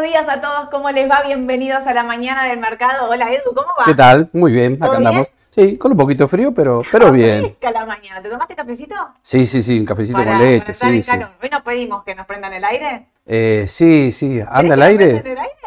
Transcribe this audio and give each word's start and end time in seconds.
Buenos 0.00 0.14
días 0.14 0.28
a 0.34 0.40
todos, 0.40 0.70
¿cómo 0.70 0.90
les 0.90 1.10
va? 1.10 1.20
Bienvenidos 1.26 1.86
a 1.86 1.92
la 1.92 2.02
mañana 2.02 2.44
del 2.46 2.58
mercado. 2.58 3.10
Hola 3.10 3.30
Edu, 3.30 3.54
¿cómo 3.54 3.66
va? 3.78 3.84
¿Qué 3.84 3.92
tal? 3.94 4.30
Muy 4.32 4.50
bien, 4.50 4.78
¿Todo 4.78 4.88
acá 4.92 4.98
bien? 4.98 5.06
andamos. 5.08 5.28
Sí, 5.50 5.76
con 5.76 5.92
un 5.92 5.98
poquito 5.98 6.24
de 6.24 6.28
frío, 6.28 6.54
pero, 6.54 6.80
pero 6.90 7.08
Ah, 7.08 7.10
bien. 7.10 7.54
la 7.60 7.84
mañana. 7.84 8.22
¿Te 8.22 8.30
tomaste 8.30 8.54
cafecito? 8.56 8.94
Sí, 9.20 9.44
sí, 9.44 9.60
sí, 9.60 9.78
un 9.78 9.84
cafecito 9.84 10.16
Para- 10.16 10.30
con 10.32 10.38
leche, 10.40 10.72
sí. 10.72 10.86
Hoy 11.42 11.50
nos 11.50 11.62
pedimos 11.62 12.02
que 12.04 12.14
nos 12.14 12.24
prendan 12.26 12.54
el 12.54 12.64
aire. 12.64 13.08
Eh, 13.26 13.64
sí, 13.68 14.10
sí, 14.10 14.40
anda 14.40 14.74
nos 14.74 14.86
aire. 14.86 15.10
el 15.10 15.18
aire? 15.18 15.20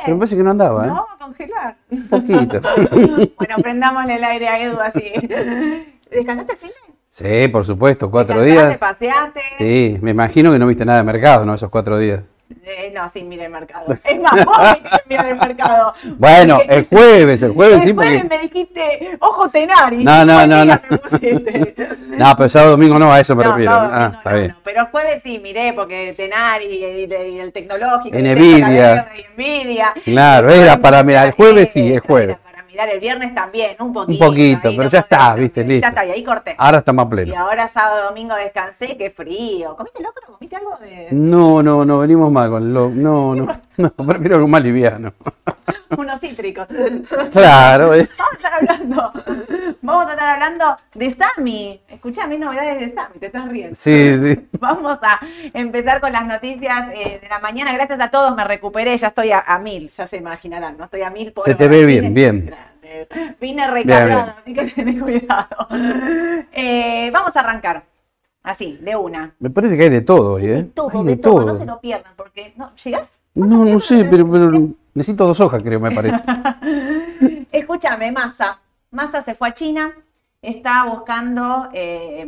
Pero 0.03 0.15
me 0.15 0.19
parece 0.21 0.35
que 0.35 0.43
no 0.43 0.49
andaba, 0.49 0.83
¿eh? 0.85 0.87
No, 0.87 1.05
a 1.13 1.17
congelar. 1.19 1.75
Un 1.91 2.07
poquito. 2.07 2.59
bueno, 3.37 3.55
prendámosle 3.61 4.15
el 4.15 4.23
aire 4.23 4.47
a 4.47 4.59
Edu 4.59 4.79
así. 4.79 5.11
¿Descansaste 6.09 6.53
el 6.53 6.57
fin 6.57 6.69
de? 6.69 6.93
Sí, 7.09 7.47
por 7.49 7.63
supuesto, 7.63 8.09
cuatro 8.09 8.41
¿Descansaste, 8.41 8.67
días. 8.69 8.79
paseaste? 8.79 9.41
Sí, 9.59 9.99
me 10.01 10.09
imagino 10.11 10.51
que 10.51 10.57
no 10.57 10.65
viste 10.65 10.85
nada 10.85 10.97
de 10.97 11.03
mercado, 11.03 11.45
¿no? 11.45 11.53
Esos 11.53 11.69
cuatro 11.69 11.99
días. 11.99 12.21
Eh, 12.65 12.91
no, 12.93 13.09
sí, 13.09 13.23
mira 13.23 13.45
el 13.45 13.51
mercado. 13.51 13.85
Es 14.05 14.19
más, 14.21 14.45
vos 14.45 14.57
viste 14.81 15.01
mira 15.07 15.29
el 15.29 15.35
mercado. 15.37 15.93
Bueno, 16.17 16.57
Porque- 16.57 16.75
el 16.75 16.85
jueves, 16.87 17.43
el 17.43 17.51
jueves 17.53 17.77
el 17.81 17.87
sí, 17.87 17.93
porque. 17.93 18.23
me 18.29 18.39
dijiste, 18.39 19.17
ojo 19.19 19.49
Tenari. 19.49 20.03
No, 20.03 20.23
no, 20.25 20.45
no, 20.47 20.65
no. 20.65 20.81
pusiste. 20.81 21.75
No, 22.13 22.35
pero 22.37 22.47
sábado 22.47 22.71
domingo 22.73 22.99
no, 22.99 23.11
a 23.11 23.19
eso 23.19 23.35
me 23.35 23.43
No, 23.43 23.51
refiero. 23.53 23.71
sábado, 23.73 23.91
Ah, 23.95 24.11
está 24.17 24.31
no, 24.31 24.37
bien. 24.37 24.47
no. 24.51 24.57
Pero 24.63 24.81
el 24.81 24.85
jueves 24.87 25.21
sí, 25.23 25.39
miré, 25.39 25.73
porque 25.73 26.13
Tenari 26.15 26.65
y, 26.65 26.85
y- 26.85 27.35
y 27.35 27.39
el 27.39 27.51
tecnológico. 27.51 28.15
y 28.17 28.21
Nvidia. 28.21 29.07
y. 29.35 29.93
Claro, 30.03 30.49
era 30.51 30.79
para 30.79 31.01
mirar, 31.03 31.25
el 31.27 31.33
jueves 31.33 31.69
sí, 31.73 31.91
el 31.93 31.99
jueves. 32.01 32.37
Mirar 32.73 32.89
el 32.89 32.99
viernes 32.99 33.35
también, 33.35 33.75
un 33.81 33.93
poquito. 33.93 34.25
Un 34.25 34.29
poquito, 34.31 34.61
pero 34.75 34.89
ya 34.89 34.97
está, 35.01 35.35
viste, 35.35 35.63
listo. 35.63 35.83
Ya 35.83 35.89
está, 35.89 36.07
y 36.07 36.09
ahí 36.09 36.23
corté. 36.23 36.55
Ahora 36.57 36.79
está 36.79 36.91
más 36.91 37.05
Y 37.05 37.09
pleno. 37.09 37.37
ahora 37.37 37.67
sábado, 37.67 38.05
domingo 38.09 38.33
descansé, 38.33 38.97
qué 38.97 39.11
frío. 39.11 39.75
¿Comiste 39.75 40.01
locro? 40.01 40.33
¿Comiste 40.33 40.55
algo 40.55 40.75
de 40.77 41.09
No, 41.11 41.61
no, 41.61 41.85
no, 41.85 41.99
venimos 41.99 42.31
mal 42.31 42.49
con 42.49 42.73
lo. 42.73 42.89
No, 42.89 43.35
no, 43.35 43.45
no, 43.77 43.91
prefiero 43.91 44.37
algo 44.37 44.47
más 44.47 44.63
liviano. 44.63 45.13
unos 45.97 46.19
cítricos? 46.19 46.67
Claro, 47.31 47.93
eh. 47.93 48.07
Vamos 48.17 48.33
a 48.33 48.35
estar 48.35 48.53
hablando, 48.53 49.13
vamos 49.81 50.07
a 50.07 50.11
estar 50.11 50.33
hablando 50.33 50.77
de 50.93 51.15
Sami. 51.15 51.81
Escuchame 51.87 52.37
novedades 52.37 52.79
de 52.79 52.93
Sami, 52.93 53.19
te 53.19 53.27
estás 53.27 53.47
riendo. 53.47 53.73
Sí, 53.73 54.17
sí. 54.17 54.47
Vamos 54.59 54.99
a 55.01 55.19
empezar 55.53 55.99
con 55.99 56.11
las 56.11 56.25
noticias 56.25 56.89
eh, 56.93 57.19
de 57.21 57.29
la 57.29 57.39
mañana. 57.39 57.73
Gracias 57.73 57.99
a 57.99 58.09
todos, 58.09 58.35
me 58.35 58.43
recuperé, 58.43 58.95
ya 58.97 59.07
estoy 59.07 59.31
a, 59.31 59.39
a 59.39 59.59
mil, 59.59 59.89
ya 59.89 60.07
se 60.07 60.17
imaginarán, 60.17 60.77
no 60.77 60.85
estoy 60.85 61.01
a 61.01 61.09
mil. 61.09 61.27
Se 61.27 61.31
pobre, 61.31 61.55
te 61.55 61.67
ve 61.67 61.85
bien, 61.85 62.13
bien. 62.13 62.45
Grande. 62.45 62.73
Vine 63.39 63.67
recargado, 63.69 64.33
así 64.39 64.53
que 64.53 64.65
tenés 64.65 65.01
cuidado. 65.01 65.67
Eh, 66.51 67.09
vamos 67.11 67.35
a 67.35 67.39
arrancar, 67.39 67.83
así, 68.43 68.77
de 68.81 68.95
una. 68.95 69.33
Me 69.39 69.49
parece 69.49 69.75
que 69.75 69.83
hay 69.83 69.89
de 69.89 70.01
todo 70.01 70.33
hoy, 70.33 70.47
De 70.47 70.59
¿eh? 70.59 70.63
todo, 70.63 70.91
Hay 70.93 71.03
de 71.05 71.17
todo, 71.17 71.45
no 71.45 71.55
se 71.55 71.65
lo 71.65 71.79
pierdan, 71.79 72.13
porque 72.15 72.53
no, 72.55 72.73
¿llegás? 72.75 73.17
No, 73.33 73.65
no 73.65 73.79
sé, 73.79 74.05
pero, 74.05 74.29
pero 74.29 74.51
necesito 74.93 75.25
dos 75.25 75.39
hojas, 75.41 75.61
creo, 75.63 75.79
me 75.79 75.91
parece. 75.91 76.21
Escúchame, 77.51 78.11
Massa. 78.11 78.59
Massa 78.91 79.21
se 79.21 79.35
fue 79.35 79.49
a 79.49 79.53
China, 79.53 79.91
está 80.41 80.85
buscando 80.85 81.69
eh, 81.73 82.27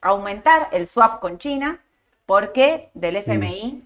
aumentar 0.00 0.68
el 0.72 0.86
swap 0.86 1.20
con 1.20 1.38
China. 1.38 1.78
¿Por 2.26 2.52
qué? 2.52 2.90
Del 2.94 3.16
FMI. 3.16 3.82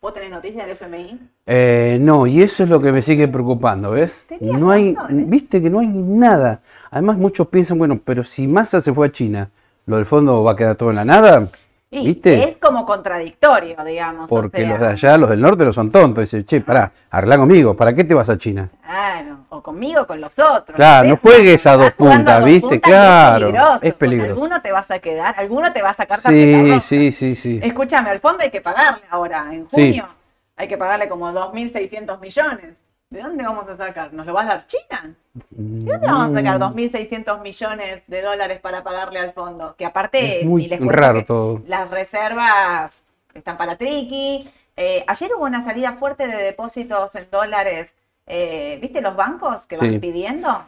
¿Vos 0.00 0.14
tenés 0.14 0.30
noticias 0.30 0.64
del 0.64 0.76
FMI? 0.76 1.18
Eh, 1.46 1.98
no, 2.00 2.26
y 2.26 2.40
eso 2.40 2.62
es 2.62 2.70
lo 2.70 2.80
que 2.80 2.92
me 2.92 3.02
sigue 3.02 3.26
preocupando, 3.26 3.90
¿ves? 3.90 4.26
Tenías 4.28 4.58
No 4.58 4.70
hay, 4.70 4.96
viste 5.10 5.60
que 5.60 5.68
no 5.68 5.80
hay 5.80 5.88
nada. 5.88 6.60
Además, 6.90 7.18
muchos 7.18 7.48
piensan, 7.48 7.78
bueno, 7.78 8.00
pero 8.04 8.22
si 8.22 8.46
Massa 8.46 8.80
se 8.80 8.92
fue 8.92 9.08
a 9.08 9.12
China, 9.12 9.50
¿lo 9.86 9.96
del 9.96 10.06
fondo 10.06 10.44
va 10.44 10.52
a 10.52 10.56
quedar 10.56 10.76
todo 10.76 10.90
en 10.90 10.96
la 10.96 11.04
nada? 11.04 11.48
Y 11.90 12.04
¿Viste? 12.04 12.46
es 12.50 12.58
como 12.58 12.84
contradictorio, 12.84 13.82
digamos. 13.82 14.30
o 14.30 14.34
Porque 14.34 14.60
sea, 14.60 14.68
los 14.68 14.80
de 14.80 14.86
allá, 14.88 15.16
los 15.16 15.30
del 15.30 15.40
norte, 15.40 15.64
no 15.64 15.72
son 15.72 15.90
tontos. 15.90 16.22
Dicen, 16.22 16.44
che, 16.44 16.60
pará, 16.60 16.92
arregla 17.10 17.38
conmigo, 17.38 17.74
¿para 17.74 17.94
qué 17.94 18.04
te 18.04 18.12
vas 18.12 18.28
a 18.28 18.36
China? 18.36 18.68
Claro, 18.84 19.38
o 19.48 19.62
conmigo 19.62 20.06
con 20.06 20.20
los 20.20 20.38
otros. 20.38 20.76
Claro, 20.76 21.08
no 21.08 21.16
juegues 21.16 21.66
a 21.66 21.76
dos 21.78 21.90
puntas, 21.92 22.28
a 22.28 22.40
dos 22.40 22.44
¿viste? 22.44 22.68
puntas 22.68 22.90
Claro, 22.90 23.46
peligroso, 23.46 23.78
es 23.82 23.94
peligroso. 23.94 24.32
Alguno 24.32 24.60
te 24.60 24.72
vas 24.72 24.90
a 24.90 24.98
quedar, 24.98 25.34
alguno 25.38 25.72
te 25.72 25.80
va 25.80 25.90
a 25.90 25.94
sacar 25.94 26.20
Sí, 26.20 26.80
sí, 26.82 27.12
sí, 27.12 27.34
sí. 27.34 27.60
Escúchame, 27.62 28.10
al 28.10 28.20
fondo 28.20 28.42
hay 28.44 28.50
que 28.50 28.60
pagarle 28.60 29.04
ahora, 29.08 29.46
en 29.50 29.62
Sí. 29.70 29.76
junio. 29.86 30.08
Hay 30.56 30.68
que 30.68 30.76
pagarle 30.76 31.08
como 31.08 31.32
2.600 31.32 32.20
millones. 32.20 32.87
¿De 33.10 33.22
dónde 33.22 33.42
vamos 33.42 33.66
a 33.68 33.76
sacar? 33.76 34.12
¿Nos 34.12 34.26
lo 34.26 34.34
va 34.34 34.42
a 34.42 34.46
dar 34.46 34.66
China? 34.66 35.14
¿De 35.50 35.92
dónde 35.92 36.06
vamos 36.06 36.30
a 36.30 36.34
sacar 36.38 36.58
Mm. 36.58 36.62
2.600 36.62 37.40
millones 37.40 38.02
de 38.06 38.20
dólares 38.22 38.60
para 38.60 38.82
pagarle 38.82 39.18
al 39.18 39.32
fondo? 39.32 39.74
Que 39.76 39.86
aparte, 39.86 40.40
Es 40.40 40.46
muy 40.46 40.62
ni 40.64 40.68
les 40.68 40.78
cuento 40.78 40.94
raro 40.94 41.18
que 41.20 41.24
todo. 41.24 41.62
las 41.66 41.88
reservas 41.90 43.02
están 43.32 43.56
para 43.56 43.76
triqui. 43.76 44.50
Eh, 44.76 45.04
ayer 45.06 45.30
hubo 45.34 45.44
una 45.44 45.62
salida 45.64 45.94
fuerte 45.94 46.26
de 46.28 46.36
depósitos 46.36 47.14
en 47.14 47.30
dólares. 47.30 47.94
Eh, 48.26 48.78
¿Viste 48.82 49.00
los 49.00 49.16
bancos 49.16 49.66
que 49.66 49.78
van 49.78 49.90
Sí. 49.92 49.98
pidiendo? 49.98 50.64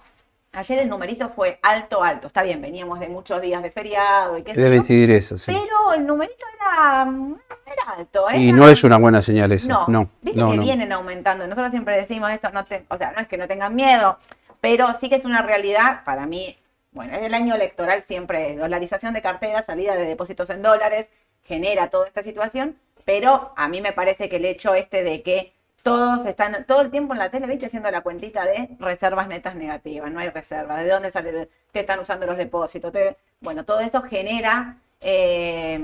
Ayer 0.52 0.80
el 0.80 0.88
numerito 0.88 1.28
fue 1.28 1.60
alto, 1.62 2.02
alto. 2.02 2.26
Está 2.26 2.42
bien, 2.42 2.60
veníamos 2.60 2.98
de 2.98 3.08
muchos 3.08 3.40
días 3.40 3.62
de 3.62 3.70
feriado 3.70 4.36
y 4.36 4.42
qué 4.42 4.54
sé 4.54 4.60
Debe 4.60 4.76
yo, 4.76 4.82
decidir 4.82 5.10
eso, 5.12 5.38
sí. 5.38 5.44
Pero 5.46 5.92
el 5.94 6.04
numerito 6.04 6.44
era, 6.60 7.02
era 7.66 7.92
alto. 7.96 8.26
Y 8.34 8.48
era- 8.48 8.56
no 8.58 8.68
es 8.68 8.82
una 8.82 8.98
buena 8.98 9.22
señal 9.22 9.52
eso. 9.52 9.68
no, 9.68 9.86
No, 9.86 10.10
viste 10.20 10.40
no, 10.40 10.50
que 10.50 10.56
no. 10.56 10.62
vienen 10.62 10.90
aumentando. 10.92 11.46
Nosotros 11.46 11.70
siempre 11.70 11.96
decimos 11.96 12.32
esto, 12.32 12.50
no 12.50 12.64
te- 12.64 12.84
o 12.88 12.98
sea, 12.98 13.12
no 13.12 13.20
es 13.20 13.28
que 13.28 13.36
no 13.38 13.46
tengan 13.46 13.76
miedo, 13.76 14.18
pero 14.60 14.92
sí 14.94 15.08
que 15.08 15.14
es 15.16 15.24
una 15.24 15.40
realidad 15.42 16.02
para 16.04 16.26
mí. 16.26 16.56
Bueno, 16.92 17.12
es 17.16 17.22
el 17.22 17.34
año 17.34 17.54
electoral 17.54 18.02
siempre, 18.02 18.56
dolarización 18.56 19.14
de 19.14 19.22
carteras, 19.22 19.66
salida 19.66 19.94
de 19.94 20.04
depósitos 20.04 20.50
en 20.50 20.62
dólares, 20.62 21.08
genera 21.44 21.90
toda 21.90 22.08
esta 22.08 22.24
situación, 22.24 22.76
pero 23.04 23.52
a 23.56 23.68
mí 23.68 23.80
me 23.80 23.92
parece 23.92 24.28
que 24.28 24.36
el 24.36 24.44
hecho 24.46 24.74
este 24.74 25.04
de 25.04 25.22
que 25.22 25.52
todos 25.82 26.26
están 26.26 26.64
todo 26.66 26.80
el 26.82 26.90
tiempo 26.90 27.12
en 27.14 27.18
la 27.18 27.30
tele, 27.30 27.46
¿viste? 27.46 27.66
Haciendo 27.66 27.90
la 27.90 28.02
cuentita 28.02 28.44
de 28.44 28.68
reservas 28.78 29.28
netas 29.28 29.54
negativas, 29.56 30.10
no 30.12 30.20
hay 30.20 30.28
reservas, 30.28 30.82
¿de 30.84 30.90
dónde 30.90 31.10
sale? 31.10 31.48
Te 31.72 31.80
están 31.80 32.00
usando 32.00 32.26
los 32.26 32.36
depósitos, 32.36 32.92
te- 32.92 33.16
bueno, 33.40 33.64
todo 33.64 33.80
eso 33.80 34.02
genera 34.02 34.76
eh, 35.02 35.80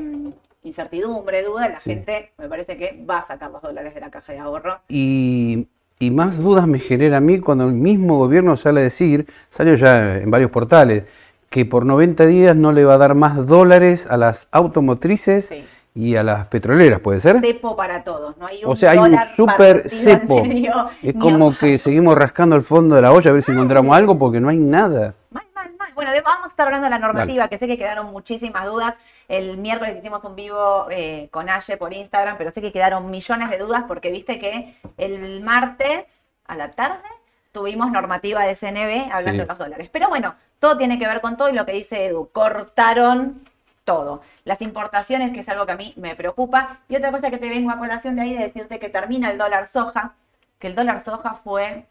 incertidumbre, 0.63 1.43
duda, 1.43 1.69
la 1.69 1.81
Sí. 1.81 1.91
gente 1.91 2.33
me 2.39 2.49
parece 2.49 2.77
que 2.77 3.03
va 3.09 3.19
a 3.19 3.23
sacar 3.23 3.51
los 3.51 3.63
dólares 3.63 3.95
de 3.95 4.01
la 4.01 4.11
caja 4.11 4.33
de 4.33 4.39
ahorro. 4.41 4.81
Y, 4.89 5.69
y 5.99 6.11
más 6.11 6.39
dudas 6.39 6.67
me 6.67 6.79
genera 6.81 7.17
a 7.19 7.21
mí 7.21 7.41
cuando 7.41 7.65
el 7.67 7.73
mismo 7.73 8.19
gobierno 8.19 8.57
sale 8.57 8.81
a 8.81 8.83
decir, 8.85 9.27
salió 9.51 9.75
ya 9.77 10.17
en 10.19 10.31
varios 10.31 10.51
portales, 10.51 11.05
que 11.49 11.65
por 11.65 11.87
90 11.87 12.27
días 12.27 12.55
no 12.57 12.73
le 12.73 12.85
va 12.85 12.95
a 12.95 12.99
dar 12.99 13.15
más 13.15 13.47
dólares 13.47 14.07
a 14.11 14.17
las 14.17 14.49
automotrices 14.51 15.47
Sí. 15.47 15.65
Y 15.97 16.15
a 16.15 16.23
las 16.23 16.47
petroleras, 16.49 17.01
¿puede 17.01 17.19
ser? 17.21 17.41
Cepo 17.41 17.75
para 17.75 18.05
todos, 18.05 18.37
no 18.37 18.47
hay 18.47 18.63
un 18.65 18.71
O 18.71 18.77
sea, 18.77 18.91
hay 18.91 18.99
un 18.99 19.17
súper 19.35 19.89
cepo. 19.89 20.45
medio, 20.45 20.91
Es 21.03 21.15
como 21.15 21.57
que 21.57 21.79
seguimos 21.79 22.15
rascando 22.17 22.55
el 22.55 22.63
fondo 22.63 22.95
de 22.95 23.03
la 23.03 23.13
olla 23.13 23.31
a 23.31 23.33
ver 23.35 23.43
si 23.43 23.53
encontramos 23.53 23.97
algo 23.97 24.19
porque 24.19 24.39
no 24.39 24.51
hay 24.51 24.59
nada. 24.59 25.15
Mal, 25.31 25.47
mal, 25.55 25.71
mal. 25.79 25.89
Bueno, 25.95 26.11
vamos 26.23 26.45
a 26.45 26.49
estar 26.49 26.67
hablando 26.67 26.85
de 26.85 26.91
la 26.91 26.99
normativa, 26.99 27.49
que 27.49 27.57
sé 27.59 27.67
que 27.67 27.79
quedaron 27.79 28.13
muchísimas 28.13 28.67
dudas. 28.67 28.95
El 29.27 29.57
miércoles 29.57 29.97
hicimos 29.99 30.23
un 30.25 30.37
vivo 30.37 30.87
eh, 30.91 31.29
con 31.31 31.49
Aye 31.49 31.79
por 31.79 31.93
Instagram, 31.95 32.37
pero 32.37 32.51
sé 32.51 32.61
que 32.61 32.73
quedaron 32.73 33.11
millones 33.11 33.49
de 33.49 33.59
dudas 33.59 33.85
porque 33.89 34.11
viste 34.11 34.39
que 34.39 34.77
el 34.99 35.41
martes 35.43 36.35
a 36.47 36.57
la 36.57 36.71
tarde 36.73 37.09
tuvimos 37.53 37.91
normativa 37.91 38.45
de 38.45 38.55
CNB 38.55 39.11
hablando 39.11 39.33
Sí. 39.33 39.39
de 39.39 39.47
los 39.47 39.59
dólares. 39.59 39.89
Pero 39.91 40.09
bueno, 40.11 40.35
todo 40.61 40.77
tiene 40.77 40.99
que 40.99 41.07
ver 41.07 41.23
con 41.23 41.39
todo 41.39 41.49
y 41.49 41.55
lo 41.55 41.65
que 41.65 41.73
dice 41.73 42.05
Edu, 42.07 42.29
cortaron 42.33 43.41
todo. 43.87 44.21
Las 44.45 44.61
importaciones, 44.61 45.33
que 45.33 45.41
es 45.41 45.49
algo 45.49 45.65
que 45.65 45.73
a 45.73 45.77
mí 45.77 45.95
me 45.97 46.15
preocupa. 46.15 46.81
Y 46.91 46.97
otra 46.97 47.11
cosa 47.11 47.31
que 47.31 47.39
te 47.39 47.49
vengo 47.49 47.71
a 47.71 47.79
colación 47.79 48.17
de 48.17 48.23
ahí, 48.23 48.35
de 48.35 48.41
decirte 48.45 48.79
que 48.79 48.91
termina 48.91 49.31
el 49.31 49.39
dólar 49.39 49.67
soja, 49.67 50.13
que 50.59 50.67
el 50.67 50.75
dólar 50.75 51.01
soja 51.01 51.33
fue 51.35 51.87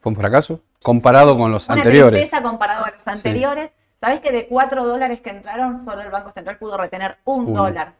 ¿Fue 0.00 0.10
un 0.12 0.16
fracaso? 0.16 0.60
Comparado 0.82 1.36
con 1.36 1.50
los 1.50 1.66
una 1.66 1.76
anteriores. 1.76 2.20
tristeza 2.20 2.42
comparado 2.42 2.84
a 2.84 2.90
los 2.90 3.08
anteriores. 3.08 3.72
¿Sabés 3.96 4.20
que 4.20 4.32
de 4.32 4.46
4 4.46 4.84
dólares 4.84 5.22
que 5.22 5.30
entraron, 5.30 5.82
solo 5.82 6.02
el 6.02 6.10
Banco 6.10 6.30
Central 6.30 6.58
pudo 6.58 6.76
retener 6.76 7.16
un 7.24 7.46
Uno. 7.48 7.62
dólar? 7.62 7.94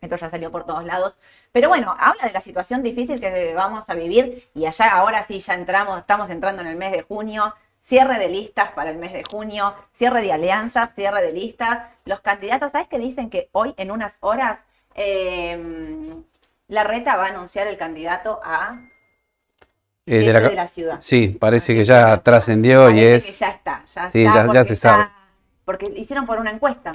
Esto 0.00 0.16
ya 0.16 0.30
salió 0.30 0.50
por 0.50 0.64
todos 0.64 0.82
lados. 0.84 1.18
Pero 1.52 1.68
bueno, 1.68 1.94
habla 1.98 2.24
de 2.24 2.32
la 2.32 2.40
situación 2.40 2.82
difícil 2.82 3.20
que 3.20 3.52
vamos 3.54 3.88
a 3.90 3.94
vivir 3.94 4.48
y 4.54 4.64
allá 4.64 4.92
ahora 4.92 5.22
sí 5.22 5.40
ya 5.40 5.52
entramos, 5.54 5.98
estamos 5.98 6.30
entrando 6.30 6.62
en 6.62 6.68
el 6.68 6.76
mes 6.76 6.90
de 6.90 7.02
junio. 7.02 7.54
Cierre 7.82 8.18
de 8.18 8.28
listas 8.28 8.70
para 8.72 8.90
el 8.90 8.96
mes 8.98 9.12
de 9.12 9.24
junio, 9.28 9.74
cierre 9.94 10.22
de 10.22 10.32
alianzas, 10.32 10.94
cierre 10.94 11.20
de 11.20 11.32
listas. 11.32 11.80
Los 12.04 12.20
candidatos, 12.20 12.72
¿sabes 12.72 12.86
qué 12.88 12.98
dicen? 12.98 13.28
Que 13.28 13.48
hoy 13.52 13.74
en 13.76 13.90
unas 13.90 14.18
horas 14.20 14.60
eh, 14.94 16.14
la 16.68 16.84
reta 16.84 17.16
va 17.16 17.26
a 17.26 17.28
anunciar 17.30 17.66
el 17.66 17.76
candidato 17.76 18.40
a 18.44 18.80
Eh, 20.06 20.18
de 20.18 20.32
la 20.32 20.40
de 20.40 20.48
ca- 20.50 20.54
la 20.54 20.66
ciudad. 20.68 20.96
Sí, 21.00 21.28
parece 21.40 21.74
que 21.74 21.84
ya 21.84 22.18
trascendió 22.18 22.88
y 22.90 23.00
es... 23.00 23.26
que 23.26 23.32
ya 23.32 23.50
está, 23.50 23.84
ya 23.94 24.10
Sí, 24.10 24.24
está, 24.24 24.46
ya- 24.46 24.52
ya 24.52 24.64
se 24.64 24.74
está- 24.74 24.90
sabe. 24.94 25.08
Porque 25.64 25.92
hicieron 25.96 26.26
por 26.26 26.38
una 26.38 26.50
encuesta, 26.50 26.92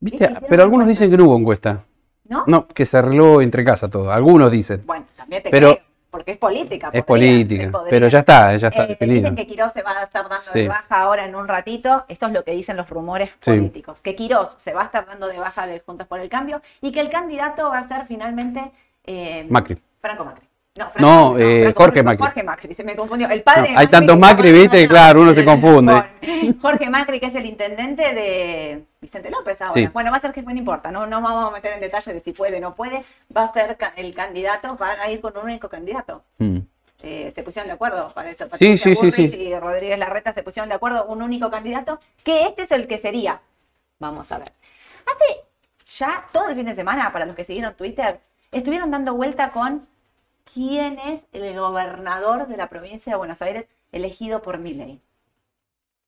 ¿Viste? 0.00 0.28
Pero 0.48 0.62
algunos 0.62 0.84
encuesta. 0.86 1.04
dicen 1.04 1.10
que 1.10 1.16
no 1.16 1.24
hubo 1.24 1.38
encuesta. 1.38 1.84
¿no? 2.28 2.44
No, 2.48 2.66
que 2.68 2.84
se 2.84 2.98
arregló 2.98 3.40
entre 3.40 3.64
casa 3.64 3.88
todo. 3.88 4.10
Algunos 4.12 4.50
dicen. 4.50 4.82
Bueno, 4.84 5.06
también 5.16 5.42
te 5.44 5.50
Pero- 5.50 5.74
creo, 5.74 5.85
porque 6.16 6.32
es 6.32 6.38
política. 6.38 6.88
Es 6.94 7.04
podría, 7.04 7.30
política. 7.32 7.70
podría. 7.70 7.90
Pero 7.90 8.08
ya 8.08 8.18
está, 8.20 8.56
ya 8.56 8.68
está 8.68 8.84
Eh, 8.84 8.96
dicen 9.00 9.36
que 9.36 9.46
Quirós 9.46 9.70
se 9.70 9.82
va 9.82 9.90
a 10.00 10.04
estar 10.04 10.26
dando 10.26 10.42
Sí. 10.50 10.60
de 10.60 10.68
baja 10.68 10.98
ahora 11.00 11.26
en 11.26 11.34
un 11.34 11.46
ratito. 11.46 12.06
Esto 12.08 12.26
es 12.26 12.32
lo 12.32 12.42
que 12.42 12.52
dicen 12.52 12.78
los 12.78 12.88
rumores 12.88 13.28
Sí. 13.40 13.50
políticos. 13.50 14.00
Que 14.00 14.16
Quirós 14.16 14.54
se 14.56 14.72
va 14.72 14.80
a 14.80 14.84
estar 14.86 15.04
dando 15.04 15.26
de 15.28 15.38
baja 15.38 15.66
de 15.66 15.78
Juntos 15.80 16.06
por 16.06 16.18
el 16.20 16.30
Cambio 16.30 16.62
y 16.80 16.90
que 16.90 17.00
el 17.00 17.10
candidato 17.10 17.68
va 17.68 17.78
a 17.80 17.84
ser 17.84 18.06
finalmente 18.06 18.72
eh, 19.04 19.46
Macri. 19.50 19.76
Franco 20.00 20.24
Macri. 20.24 20.45
No, 20.76 20.90
Franco- 20.90 21.00
No, 21.00 21.38
eh, 21.38 21.62
Franco 21.64 21.82
Jorge 21.82 22.02
Macri. 22.02 22.24
Jorge 22.24 22.42
Macri, 22.42 22.74
se 22.74 22.84
me 22.84 22.94
confundió. 22.96 23.28
El 23.28 23.42
padre 23.42 23.72
No, 23.72 23.78
hay 23.78 23.86
tantos 23.86 24.18
Macri, 24.18 24.52
viste, 24.52 24.86
claro, 24.86 25.22
uno 25.22 25.34
se 25.34 25.44
confunde. 25.44 25.92
con 26.20 26.60
Jorge 26.60 26.90
Macri, 26.90 27.18
que 27.20 27.26
es 27.26 27.34
el 27.34 27.46
intendente 27.46 28.14
de 28.14 28.84
Vicente 29.00 29.30
López 29.30 29.60
ahora. 29.62 29.74
Sí. 29.74 29.88
Bueno, 29.92 30.10
va 30.10 30.18
a 30.18 30.20
ser 30.20 30.32
que 30.32 30.42
no 30.42 30.50
importa, 30.52 30.90
no, 30.90 31.06
no 31.06 31.20
vamos 31.22 31.48
a 31.48 31.52
meter 31.52 31.72
en 31.74 31.80
detalle 31.80 32.12
de 32.12 32.20
si 32.20 32.32
puede 32.32 32.58
o 32.58 32.60
no 32.60 32.74
puede. 32.74 33.02
Va 33.34 33.44
a 33.44 33.52
ser 33.52 33.76
el 33.96 34.14
candidato, 34.14 34.76
van 34.76 35.00
a 35.00 35.10
ir 35.10 35.20
con 35.20 35.36
un 35.38 35.44
único 35.44 35.68
candidato. 35.68 36.24
Mm. 36.38 36.58
Eh, 37.02 37.30
se 37.34 37.42
pusieron 37.42 37.68
de 37.68 37.74
acuerdo 37.74 38.12
para 38.14 38.30
eso. 38.30 38.44
Sí, 38.44 38.50
Patricia 38.50 38.96
sí, 38.96 39.10
sí, 39.12 39.28
sí. 39.28 39.36
y 39.36 39.58
Rodríguez 39.58 39.98
Larreta 39.98 40.32
se 40.32 40.42
pusieron 40.42 40.68
de 40.68 40.74
acuerdo, 40.74 41.04
un 41.06 41.22
único 41.22 41.50
candidato, 41.50 42.00
que 42.24 42.44
este 42.44 42.62
es 42.62 42.72
el 42.72 42.86
que 42.86 42.98
sería. 42.98 43.40
Vamos 43.98 44.30
a 44.32 44.38
ver. 44.38 44.52
Hace 45.06 45.42
ya 45.98 46.24
todo 46.32 46.48
el 46.48 46.56
fin 46.56 46.66
de 46.66 46.74
semana, 46.74 47.12
para 47.12 47.26
los 47.26 47.36
que 47.36 47.44
siguieron 47.44 47.74
Twitter, 47.74 48.20
estuvieron 48.50 48.90
dando 48.90 49.14
vuelta 49.14 49.50
con 49.50 49.86
quién 50.52 50.98
es 50.98 51.26
el 51.32 51.58
gobernador 51.58 52.46
de 52.48 52.56
la 52.56 52.68
provincia 52.68 53.12
de 53.12 53.16
Buenos 53.18 53.42
Aires 53.42 53.66
elegido 53.92 54.42
por 54.42 54.58
Milei. 54.58 55.00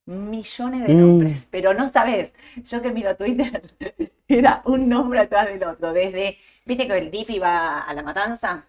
Millones 0.07 0.87
de 0.87 0.95
Mm. 0.95 1.01
nombres, 1.01 1.47
pero 1.51 1.75
no 1.75 1.89
sabes. 1.89 2.33
Yo 2.57 2.81
que 2.81 2.91
miro 2.93 3.15
Twitter, 3.17 3.63
era 4.29 4.63
un 4.65 4.89
nombre 4.89 5.21
atrás 5.21 5.47
del 5.47 5.63
otro. 5.65 5.93
Desde, 5.93 6.39
¿viste 6.65 6.87
que 6.87 6.97
el 6.97 7.11
DIP 7.11 7.31
iba 7.31 7.81
a 7.81 7.93
la 7.93 8.03
matanza? 8.03 8.65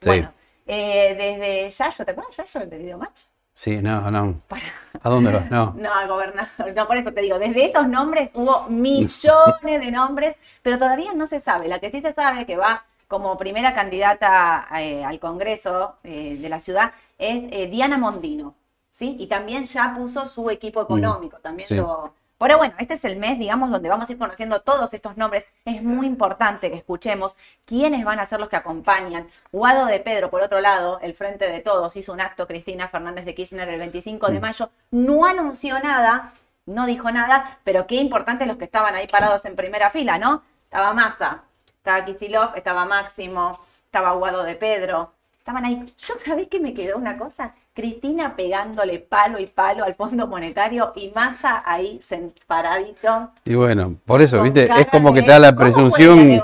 Sí. 0.00 0.08
Bueno, 0.08 0.32
eh, 0.66 1.14
desde 1.16 1.70
Yayo, 1.70 2.04
¿te 2.04 2.10
acuerdas 2.10 2.36
Yayo, 2.36 2.60
el 2.64 2.70
de 2.70 2.78
Videomatch? 2.78 3.20
Sí, 3.54 3.76
no, 3.82 4.10
no. 4.10 4.40
Para. 4.48 4.62
¿A 5.02 5.08
dónde 5.10 5.30
vas? 5.32 5.48
No. 5.50 5.74
No, 5.78 5.94
al 5.94 6.08
gobernador, 6.08 6.74
no, 6.74 6.86
por 6.88 6.96
eso 6.96 7.12
te 7.12 7.20
digo, 7.20 7.38
desde 7.38 7.66
esos 7.66 7.86
nombres 7.86 8.30
hubo 8.34 8.66
millones 8.68 9.80
de 9.80 9.90
nombres, 9.92 10.38
pero 10.62 10.76
todavía 10.78 11.12
no 11.14 11.26
se 11.26 11.38
sabe. 11.38 11.68
La 11.68 11.78
que 11.78 11.90
sí 11.92 12.00
se 12.00 12.12
sabe 12.12 12.46
que 12.46 12.56
va 12.56 12.84
como 13.10 13.36
primera 13.36 13.74
candidata 13.74 14.68
eh, 14.78 15.04
al 15.04 15.18
Congreso 15.18 15.96
eh, 16.04 16.36
de 16.40 16.48
la 16.48 16.60
ciudad 16.60 16.92
es 17.18 17.42
eh, 17.50 17.66
Diana 17.66 17.98
Mondino, 17.98 18.54
¿sí? 18.92 19.16
Y 19.18 19.26
también 19.26 19.64
ya 19.64 19.92
puso 19.96 20.26
su 20.26 20.48
equipo 20.48 20.80
económico, 20.80 21.38
también 21.38 21.68
sí. 21.68 21.74
lo... 21.74 22.14
Pero 22.38 22.56
bueno, 22.56 22.72
este 22.78 22.94
es 22.94 23.04
el 23.04 23.16
mes, 23.16 23.36
digamos, 23.36 23.68
donde 23.70 23.88
vamos 23.88 24.08
a 24.08 24.12
ir 24.12 24.18
conociendo 24.18 24.60
todos 24.62 24.94
estos 24.94 25.16
nombres. 25.16 25.44
Es 25.64 25.82
muy 25.82 26.06
importante 26.06 26.70
que 26.70 26.76
escuchemos 26.76 27.36
quiénes 27.64 28.04
van 28.04 28.20
a 28.20 28.26
ser 28.26 28.38
los 28.38 28.48
que 28.48 28.56
acompañan. 28.56 29.28
Guado 29.50 29.86
de 29.86 29.98
Pedro, 29.98 30.30
por 30.30 30.40
otro 30.40 30.60
lado, 30.60 31.00
el 31.02 31.12
Frente 31.14 31.50
de 31.50 31.60
Todos, 31.60 31.96
hizo 31.96 32.12
un 32.12 32.20
acto 32.20 32.46
Cristina 32.46 32.86
Fernández 32.88 33.24
de 33.24 33.34
Kirchner 33.34 33.68
el 33.68 33.78
25 33.80 34.28
de 34.28 34.38
Mm. 34.38 34.40
mayo. 34.40 34.70
No 34.92 35.26
anunció 35.26 35.80
nada, 35.80 36.32
no 36.64 36.86
dijo 36.86 37.10
nada, 37.10 37.58
pero 37.64 37.88
qué 37.88 37.96
importante 37.96 38.46
los 38.46 38.56
que 38.56 38.66
estaban 38.66 38.94
ahí 38.94 39.08
parados 39.08 39.44
en 39.46 39.56
primera 39.56 39.90
fila, 39.90 40.16
¿no? 40.16 40.42
Estaba 40.64 40.94
Massa, 40.94 41.42
estaba 41.80 42.04
Kisilov, 42.04 42.54
estaba 42.56 42.84
Máximo, 42.84 43.58
estaba 43.84 44.12
Guado 44.12 44.42
de 44.44 44.54
Pedro. 44.54 45.12
Estaban 45.38 45.64
ahí. 45.64 45.92
Yo, 45.98 46.14
¿sabés 46.24 46.48
qué 46.48 46.60
me 46.60 46.74
quedó 46.74 46.98
una 46.98 47.16
cosa? 47.16 47.54
Cristina 47.72 48.36
pegándole 48.36 48.98
palo 48.98 49.38
y 49.38 49.46
palo 49.46 49.84
al 49.84 49.94
Fondo 49.94 50.26
Monetario 50.26 50.92
y 50.94 51.10
Massa 51.14 51.62
ahí 51.64 52.00
paradito. 52.46 53.30
Y 53.46 53.54
bueno, 53.54 53.96
por 54.04 54.20
eso, 54.20 54.42
viste, 54.42 54.64
es 54.78 54.86
como 54.88 55.14
que 55.14 55.22
te 55.22 55.30
da 55.30 55.38
la 55.38 55.54
¿cómo 55.54 55.70
podía 55.70 55.88
presunción. 55.88 56.42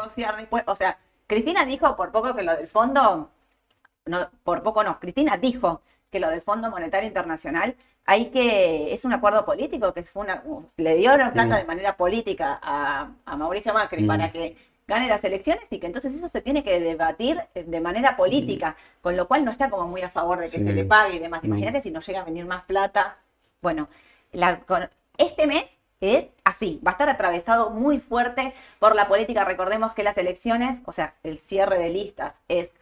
O 0.66 0.76
sea, 0.76 0.96
Cristina 1.26 1.66
dijo 1.66 1.94
por 1.96 2.10
poco 2.10 2.34
que 2.34 2.42
lo 2.42 2.56
del 2.56 2.68
fondo, 2.68 3.28
no, 4.06 4.30
por 4.42 4.62
poco 4.62 4.82
no, 4.82 4.98
Cristina 4.98 5.36
dijo 5.36 5.82
que 6.10 6.18
lo 6.20 6.30
del 6.30 6.40
Fondo 6.40 6.70
Monetario 6.70 7.06
Internacional 7.08 7.74
hay 8.06 8.26
que, 8.30 8.94
es 8.94 9.04
un 9.04 9.12
acuerdo 9.12 9.44
político, 9.44 9.92
que 9.92 10.04
fue 10.04 10.22
una, 10.22 10.42
le 10.76 10.94
dieron 10.94 11.32
plata 11.32 11.56
Mm. 11.56 11.58
de 11.58 11.64
manera 11.64 11.96
política 11.96 12.58
a, 12.62 13.08
a 13.26 13.36
Mauricio 13.36 13.74
Macri 13.74 14.04
Mm. 14.04 14.06
para 14.06 14.30
que 14.32 14.56
gane 14.88 15.08
las 15.08 15.24
elecciones 15.24 15.64
y 15.70 15.78
que 15.80 15.86
entonces 15.86 16.14
eso 16.14 16.28
se 16.28 16.40
tiene 16.40 16.62
que 16.62 16.78
debatir 16.80 17.40
de 17.54 17.80
manera 17.80 18.16
política, 18.16 18.76
con 19.02 19.16
lo 19.16 19.26
cual 19.26 19.44
no 19.44 19.50
está 19.50 19.68
como 19.70 19.86
muy 19.88 20.02
a 20.02 20.10
favor 20.10 20.38
de 20.38 20.44
que 20.46 20.58
Sí. 20.58 20.64
se 20.64 20.72
le 20.72 20.84
pague 20.84 21.16
y 21.16 21.18
demás. 21.18 21.42
Imagínate 21.44 21.80
si 21.80 21.90
nos 21.90 22.06
llega 22.06 22.20
a 22.20 22.24
venir 22.24 22.44
más 22.46 22.64
plata. 22.64 23.18
Bueno, 23.62 23.88
la- 24.32 24.60
con- 24.60 24.88
este 25.18 25.46
mes 25.46 25.64
es 26.00 26.26
así, 26.44 26.80
va 26.86 26.90
a 26.90 26.92
estar 26.92 27.08
atravesado 27.08 27.70
muy 27.70 27.98
fuerte 28.00 28.54
por 28.78 28.94
la 28.94 29.08
política. 29.08 29.44
Recordemos 29.44 29.92
que 29.94 30.02
las 30.04 30.18
elecciones, 30.18 30.82
o 30.84 30.92
sea, 30.92 31.14
el 31.24 31.38
cierre 31.38 31.78
de 31.78 31.88
listas 31.88 32.40
es 32.48 32.72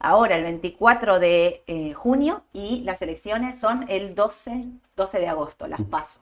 ahora 0.00 0.36
el 0.36 0.42
24 0.42 1.20
de 1.20 1.62
eh, 1.66 1.92
junio 1.94 2.42
y 2.52 2.82
las 2.84 3.00
elecciones 3.02 3.58
son 3.60 3.84
el 3.88 4.14
12, 4.14 4.70
12 4.96 5.18
de 5.20 5.28
agosto, 5.28 5.66
las 5.68 5.82
paso. 5.82 6.20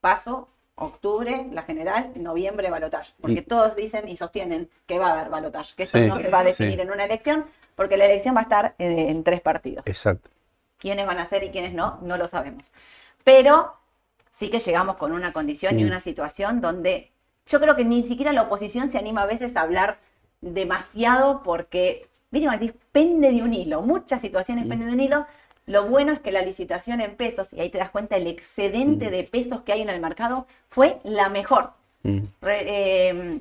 Paso, 0.00 0.48
octubre, 0.76 1.46
la 1.52 1.62
general, 1.62 2.12
noviembre, 2.16 2.70
balotaje. 2.70 3.12
Porque 3.20 3.40
Y- 3.40 3.42
todos 3.42 3.74
dicen 3.76 4.08
y 4.08 4.16
sostienen 4.16 4.68
que 4.86 4.98
va 4.98 5.08
a 5.08 5.12
haber 5.18 5.30
balotaje, 5.30 5.74
que 5.76 5.82
eso 5.84 5.98
Sí, 5.98 6.06
no 6.06 6.18
se 6.18 6.28
va 6.28 6.40
a 6.40 6.44
definir 6.44 6.74
sí. 6.76 6.80
en 6.82 6.90
una 6.90 7.04
elección, 7.04 7.46
porque 7.74 7.96
la 7.96 8.04
elección 8.06 8.34
va 8.36 8.40
a 8.40 8.42
estar 8.42 8.74
eh, 8.78 9.06
en 9.08 9.24
tres 9.24 9.40
partidos 9.40 9.84
Exacto. 9.86 10.28
quiénes 10.78 11.06
van 11.06 11.18
a 11.18 11.24
ser 11.26 11.42
y 11.44 11.50
quiénes 11.50 11.72
no, 11.72 11.98
no 12.02 12.16
lo 12.18 12.28
sabemos. 12.28 12.72
Pero 13.24 13.74
sí 14.30 14.50
que 14.50 14.60
llegamos 14.60 14.96
con 14.96 15.12
una 15.12 15.32
condición 15.32 15.78
y 15.80 15.84
Mm. 15.84 15.86
una 15.88 16.00
situación 16.00 16.60
donde 16.60 17.10
yo 17.46 17.58
creo 17.60 17.74
que 17.74 17.84
ni 17.84 18.06
siquiera 18.06 18.32
la 18.32 18.42
oposición 18.42 18.88
se 18.90 18.98
anima 18.98 19.22
a 19.22 19.26
veces 19.26 19.56
a 19.56 19.62
hablar 19.62 19.98
demasiado 20.42 21.42
porque, 21.42 22.06
viste, 22.30 22.46
como 22.46 22.58
decís, 22.58 22.74
pende 22.92 23.30
de 23.32 23.42
un 23.42 23.54
hilo, 23.54 23.80
muchas 23.82 24.20
situaciones 24.20 24.66
Mm. 24.66 24.68
penden 24.68 24.88
de 24.88 24.94
un 24.94 25.00
hilo. 25.00 25.26
Lo 25.66 25.86
bueno 25.88 26.12
es 26.12 26.20
que 26.20 26.30
la 26.32 26.42
licitación 26.42 27.00
en 27.00 27.16
pesos, 27.16 27.52
y 27.52 27.60
ahí 27.60 27.70
te 27.70 27.78
das 27.78 27.90
cuenta 27.90 28.16
el 28.16 28.26
excedente 28.28 29.08
Mm. 29.08 29.10
de 29.10 29.22
pesos 29.24 29.62
que 29.62 29.72
hay 29.72 29.82
en 29.82 29.88
el 29.90 30.00
mercado, 30.00 30.46
fue 30.68 30.98
la 31.04 31.28
mejor. 31.28 31.70
Mm. 32.04 32.18
Re- 32.40 32.64
eh, 33.10 33.40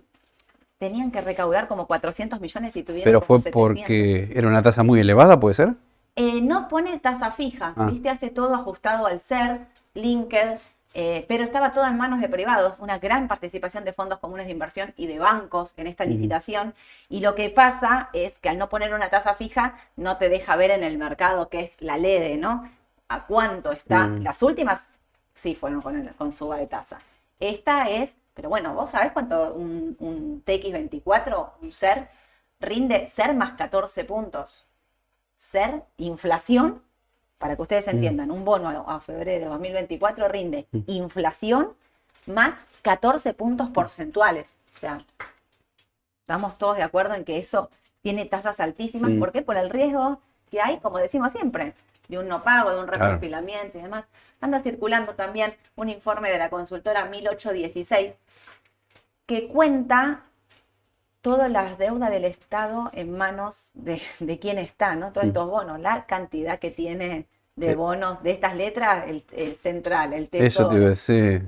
tenían 0.80 1.12
que 1.12 1.22
recaudar 1.22 1.68
como 1.68 1.86
400 1.88 2.42
millones 2.42 2.76
y 2.76 2.84
tuvieron 2.84 3.06
Pero 3.06 3.20
como 3.22 3.40
fue 3.40 3.52
700. 3.52 3.70
porque 3.70 4.32
era 4.36 4.48
una 4.48 4.62
tasa 4.62 4.84
muy 4.84 5.00
elevada, 5.00 5.40
¿puede 5.40 5.54
ser? 5.54 5.74
Eh, 6.16 6.42
no 6.42 6.68
pone 6.68 6.98
tasa 7.00 7.32
fija, 7.32 7.74
Ah. 7.76 7.88
¿viste? 7.92 8.10
Hace 8.10 8.30
todo 8.30 8.56
ajustado 8.56 9.06
al 9.06 9.20
ser, 9.20 9.62
linked, 9.94 10.58
eh, 10.96 11.26
pero 11.28 11.44
estaba 11.44 11.74
todo 11.74 11.86
en 11.86 11.98
manos 11.98 12.22
de 12.22 12.30
privados, 12.30 12.80
una 12.80 12.98
gran 13.00 13.28
participación 13.28 13.84
de 13.86 13.94
fondos 13.94 14.20
comunes 14.20 14.48
de 14.48 14.54
inversión 14.54 14.94
y 14.98 15.08
de 15.08 15.20
bancos 15.20 15.74
en 15.78 15.88
esta 15.88 16.06
licitación. 16.06 16.74
Y 17.10 17.20
lo 17.20 17.36
que 17.36 17.50
pasa 17.52 18.10
es 18.14 18.40
que 18.40 18.50
al 18.50 18.58
no 18.58 18.70
poner 18.70 18.94
una 18.94 19.10
tasa 19.10 19.36
fija, 19.36 19.76
no 19.98 20.18
te 20.18 20.30
deja 20.30 20.56
ver 20.56 20.72
en 20.72 20.84
el 20.84 20.98
mercado 20.98 21.50
que 21.50 21.62
es 21.62 21.82
la 21.82 21.98
LEDE, 21.98 22.38
¿no? 22.38 22.70
A 23.10 23.26
cuánto 23.28 23.72
está. 23.72 24.08
Mm. 24.08 24.24
Las 24.24 24.42
últimas 24.42 25.02
sí 25.34 25.54
fueron 25.56 25.82
con, 25.82 25.98
el- 26.00 26.16
con 26.16 26.32
suba 26.34 26.58
de 26.58 26.68
tasa. 26.68 27.00
Esta 27.40 27.90
es, 27.90 28.16
pero 28.34 28.50
bueno, 28.50 28.74
vos 28.74 28.92
sabés 28.92 29.12
cuánto 29.12 29.54
un, 29.54 29.96
un 30.00 30.44
TX24, 30.46 31.52
un 31.62 31.72
SER, 31.72 32.08
rinde 32.60 33.08
SER 33.08 33.34
más 33.36 33.52
14 33.54 34.06
puntos 34.06 34.66
ser 35.38 35.84
inflación, 35.98 36.82
para 37.38 37.56
que 37.56 37.62
ustedes 37.62 37.88
entiendan, 37.88 38.32
un 38.32 38.46
bono 38.46 38.70
a, 38.70 38.96
a 38.96 39.00
febrero 39.00 39.46
de 39.46 39.50
2024 39.52 40.28
rinde 40.28 40.68
Mm. 40.72 40.80
inflación 40.88 41.74
más 42.28 42.66
14 42.82 43.34
puntos 43.34 43.70
porcentuales. 43.70 44.56
O 44.76 44.80
sea, 44.80 44.98
estamos 46.22 46.58
todos 46.58 46.78
de 46.78 46.84
acuerdo 46.84 47.14
en 47.14 47.24
que 47.26 47.38
eso 47.38 47.70
tiene 48.02 48.26
tasas 48.26 48.60
altísimas. 48.60 49.12
Mm. 49.12 49.20
¿Por 49.20 49.32
qué? 49.32 49.42
Por 49.42 49.58
el 49.58 49.70
riesgo 49.70 50.22
que 50.50 50.62
hay, 50.62 50.78
como 50.80 50.98
decimos 50.98 51.32
siempre, 51.32 51.74
de 52.08 52.20
un 52.20 52.28
no 52.28 52.44
pago, 52.44 52.72
de 52.72 52.80
un 52.80 52.86
Claro. 52.88 53.04
recompilamiento 53.06 53.78
y 53.78 53.82
demás. 53.82 54.08
Anda 54.42 54.60
circulando 54.62 55.14
también 55.16 55.56
un 55.76 55.90
informe 55.90 56.30
de 56.32 56.38
la 56.38 56.50
consultora 56.50 57.06
1816 57.06 58.14
que 59.26 59.48
cuenta 59.48 60.22
todas 61.26 61.50
las 61.50 61.80
deudas 61.80 62.12
del 62.12 62.24
Estado 62.24 62.88
en 62.94 63.18
manos 63.18 63.72
de, 63.74 64.00
de 64.20 64.38
quién 64.38 64.60
está, 64.60 64.96
¿no? 64.96 65.12
Todos 65.12 65.26
Mm. 65.26 65.30
estos 65.30 65.50
bonos, 65.50 65.80
la 65.80 66.06
cantidad 66.06 66.60
que 66.60 66.70
tiene 66.70 67.26
de 67.56 67.74
bonos 67.76 68.22
de 68.22 68.30
estas 68.30 68.56
letras, 68.56 69.06
el, 69.08 69.24
el 69.32 69.56
central, 69.56 70.14
el 70.14 70.26
Eso 70.26 70.30
tesoro, 70.32 70.70
te 70.70 70.76
iba 70.76 70.86
a 70.86 70.90
decir. 70.90 71.42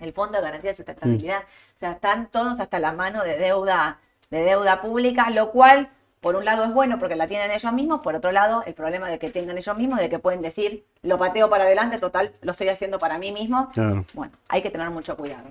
el 0.00 0.12
Fondo 0.14 0.38
de 0.38 0.44
Garantía 0.44 0.70
de 0.70 0.76
Sustentabilidad. 0.76 1.40
O 1.42 1.78
sea, 1.78 1.92
están 1.92 2.28
todos 2.28 2.60
hasta 2.60 2.78
la 2.78 2.92
mano 2.92 3.22
de 3.24 3.36
deuda, 3.36 3.98
de 4.30 4.40
deuda 4.42 4.80
pública, 4.80 5.28
lo 5.28 5.50
cual, 5.50 5.90
por 6.22 6.34
un 6.36 6.46
lado, 6.46 6.64
es 6.64 6.72
bueno 6.72 6.98
porque 6.98 7.14
la 7.16 7.26
tienen 7.26 7.50
ellos 7.50 7.72
mismos, 7.74 8.00
por 8.00 8.14
otro 8.14 8.32
lado, 8.32 8.62
el 8.64 8.72
problema 8.72 9.08
de 9.10 9.18
que 9.18 9.28
tengan 9.28 9.58
ellos 9.58 9.76
mismos, 9.76 9.98
de 9.98 10.08
que 10.08 10.18
pueden 10.18 10.40
decir, 10.40 10.86
lo 11.02 11.18
pateo 11.18 11.50
para 11.50 11.64
adelante, 11.64 11.98
total, 11.98 12.32
lo 12.40 12.52
estoy 12.52 12.68
haciendo 12.70 12.98
para 12.98 13.18
mí 13.18 13.32
mismo. 13.32 13.68
Claro. 13.74 14.06
Bueno, 14.14 14.32
hay 14.48 14.62
que 14.62 14.70
tener 14.70 14.88
mucho 14.88 15.14
cuidado. 15.14 15.48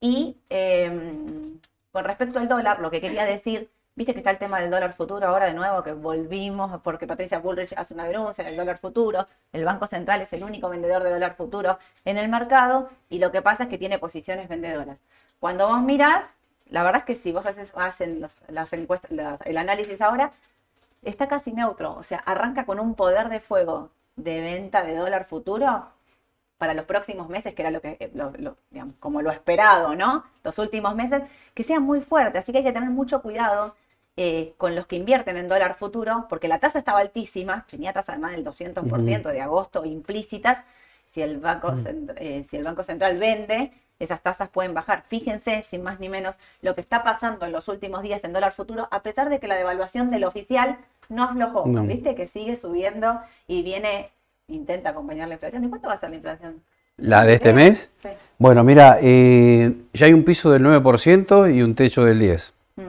Y 0.00 0.36
eh, 0.48 0.90
con 1.92 2.04
respecto 2.04 2.38
al 2.38 2.48
dólar, 2.48 2.80
lo 2.80 2.90
que 2.90 3.00
quería 3.00 3.24
decir, 3.24 3.70
viste 3.94 4.12
que 4.12 4.20
está 4.20 4.30
el 4.30 4.38
tema 4.38 4.60
del 4.60 4.70
dólar 4.70 4.92
futuro 4.92 5.26
ahora 5.26 5.46
de 5.46 5.54
nuevo, 5.54 5.82
que 5.82 5.92
volvimos 5.92 6.80
porque 6.82 7.06
Patricia 7.06 7.38
Bullrich 7.40 7.74
hace 7.76 7.94
una 7.94 8.04
denuncia 8.04 8.44
del 8.44 8.56
dólar 8.56 8.78
futuro. 8.78 9.26
El 9.52 9.64
Banco 9.64 9.86
Central 9.86 10.20
es 10.22 10.32
el 10.32 10.44
único 10.44 10.68
vendedor 10.68 11.02
de 11.02 11.10
dólar 11.10 11.34
futuro 11.34 11.78
en 12.04 12.16
el 12.18 12.28
mercado 12.28 12.88
y 13.08 13.18
lo 13.18 13.32
que 13.32 13.42
pasa 13.42 13.64
es 13.64 13.68
que 13.68 13.78
tiene 13.78 13.98
posiciones 13.98 14.48
vendedoras. 14.48 15.00
Cuando 15.40 15.66
vos 15.68 15.80
mirás, 15.82 16.36
la 16.66 16.82
verdad 16.82 17.00
es 17.00 17.04
que 17.06 17.16
si 17.16 17.32
vos 17.32 17.46
haces 17.46 17.72
hacen 17.76 18.20
las 18.48 18.72
encuestas, 18.72 19.10
la- 19.10 19.38
el 19.44 19.56
análisis 19.58 20.00
ahora, 20.02 20.30
está 21.02 21.28
casi 21.28 21.52
neutro. 21.52 21.94
O 21.96 22.02
sea, 22.02 22.18
arranca 22.18 22.64
con 22.66 22.78
un 22.80 22.94
poder 22.94 23.28
de 23.28 23.40
fuego 23.40 23.90
de 24.16 24.40
venta 24.40 24.82
de 24.84 24.96
dólar 24.96 25.24
futuro 25.24 25.86
para 26.58 26.74
los 26.74 26.84
próximos 26.86 27.28
meses, 27.28 27.54
que 27.54 27.62
era 27.62 27.70
lo 27.70 27.80
que, 27.80 27.96
eh, 28.00 28.10
lo- 28.14 28.32
lo- 28.38 28.56
digamos, 28.70 28.94
como 29.00 29.22
lo 29.22 29.30
esperado, 29.30 29.94
¿no? 29.96 30.24
Los 30.44 30.58
últimos 30.58 30.94
meses, 30.94 31.22
que 31.54 31.62
sea 31.64 31.80
muy 31.80 32.00
fuerte. 32.00 32.38
Así 32.38 32.52
que 32.52 32.58
hay 32.58 32.64
que 32.64 32.72
tener 32.72 32.90
mucho 32.90 33.22
cuidado 33.22 33.74
eh, 34.16 34.54
con 34.58 34.74
los 34.74 34.86
que 34.86 34.96
invierten 34.96 35.36
en 35.36 35.48
dólar 35.48 35.74
futuro, 35.74 36.26
porque 36.28 36.48
la 36.48 36.58
tasa 36.58 36.78
estaba 36.80 36.98
altísima, 37.00 37.64
tenía 37.70 37.92
tasa 37.92 38.12
además 38.12 38.32
del 38.32 38.42
200% 38.44 39.28
de 39.28 39.40
agosto 39.40 39.84
implícitas, 39.84 40.58
si 41.06 41.22
el, 41.22 41.38
banco, 41.38 41.74
eh, 42.16 42.42
si 42.44 42.56
el 42.56 42.64
Banco 42.64 42.84
Central 42.84 43.18
vende, 43.18 43.72
esas 43.98 44.20
tasas 44.22 44.48
pueden 44.50 44.74
bajar. 44.74 45.04
Fíjense, 45.08 45.62
sin 45.62 45.82
más 45.82 46.00
ni 46.00 46.08
menos, 46.08 46.36
lo 46.62 46.74
que 46.74 46.80
está 46.80 47.02
pasando 47.02 47.46
en 47.46 47.52
los 47.52 47.68
últimos 47.68 48.02
días 48.02 48.22
en 48.24 48.32
dólar 48.32 48.52
futuro, 48.52 48.88
a 48.90 49.02
pesar 49.02 49.28
de 49.28 49.40
que 49.40 49.48
la 49.48 49.56
devaluación 49.56 50.10
del 50.10 50.24
oficial 50.24 50.78
no 51.08 51.24
aflojó, 51.24 51.66
No. 51.66 51.82
¿viste? 51.84 52.14
Que 52.14 52.26
sigue 52.28 52.56
subiendo 52.56 53.20
y 53.46 53.62
viene, 53.62 54.10
intenta 54.48 54.90
acompañar 54.90 55.28
la 55.28 55.34
inflación. 55.34 55.62
¿De 55.62 55.68
cuánto 55.68 55.88
va 55.88 55.94
a 55.94 55.98
ser 55.98 56.10
la 56.10 56.16
inflación? 56.16 56.62
¿La 56.96 57.24
de 57.24 57.34
este 57.34 57.50
¿Eh? 57.50 57.54
mes? 57.54 57.90
Sí. 57.96 58.08
Bueno, 58.38 58.64
mira, 58.64 58.98
eh, 59.00 59.72
ya 59.92 60.06
hay 60.06 60.12
un 60.12 60.24
piso 60.24 60.50
del 60.50 60.62
9% 60.64 61.54
y 61.54 61.62
un 61.62 61.74
techo 61.74 62.04
del 62.04 62.20
10%. 62.20 62.52
Mm. 62.76 62.82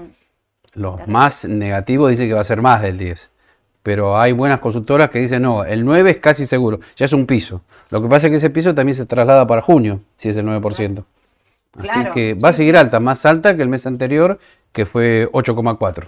Los 0.75 0.95
Terrible. 0.95 1.13
más 1.13 1.45
negativos 1.45 2.09
dicen 2.09 2.27
que 2.27 2.33
va 2.33 2.41
a 2.41 2.45
ser 2.45 2.61
más 2.61 2.81
del 2.81 2.97
10. 2.97 3.29
Pero 3.83 4.17
hay 4.17 4.33
buenas 4.33 4.59
consultoras 4.59 5.09
que 5.09 5.19
dicen, 5.19 5.41
no, 5.41 5.63
el 5.63 5.85
9 5.85 6.11
es 6.11 6.17
casi 6.17 6.45
seguro, 6.45 6.79
ya 6.95 7.05
es 7.05 7.13
un 7.13 7.25
piso. 7.25 7.61
Lo 7.89 8.01
que 8.01 8.07
pasa 8.07 8.27
es 8.27 8.31
que 8.31 8.37
ese 8.37 8.49
piso 8.49 8.75
también 8.75 8.95
se 8.95 9.05
traslada 9.05 9.47
para 9.47 9.61
junio, 9.61 10.01
si 10.15 10.29
es 10.29 10.37
el 10.37 10.45
9%. 10.45 11.03
Así 11.77 11.87
Claro, 11.87 12.13
que 12.13 12.33
va 12.33 12.49
a 12.49 12.53
seguir 12.53 12.75
alta, 12.77 12.99
más 12.99 13.25
alta 13.25 13.55
que 13.55 13.61
el 13.61 13.69
mes 13.69 13.85
anterior, 13.87 14.39
que 14.73 14.85
fue 14.85 15.27
8,4. 15.31 16.07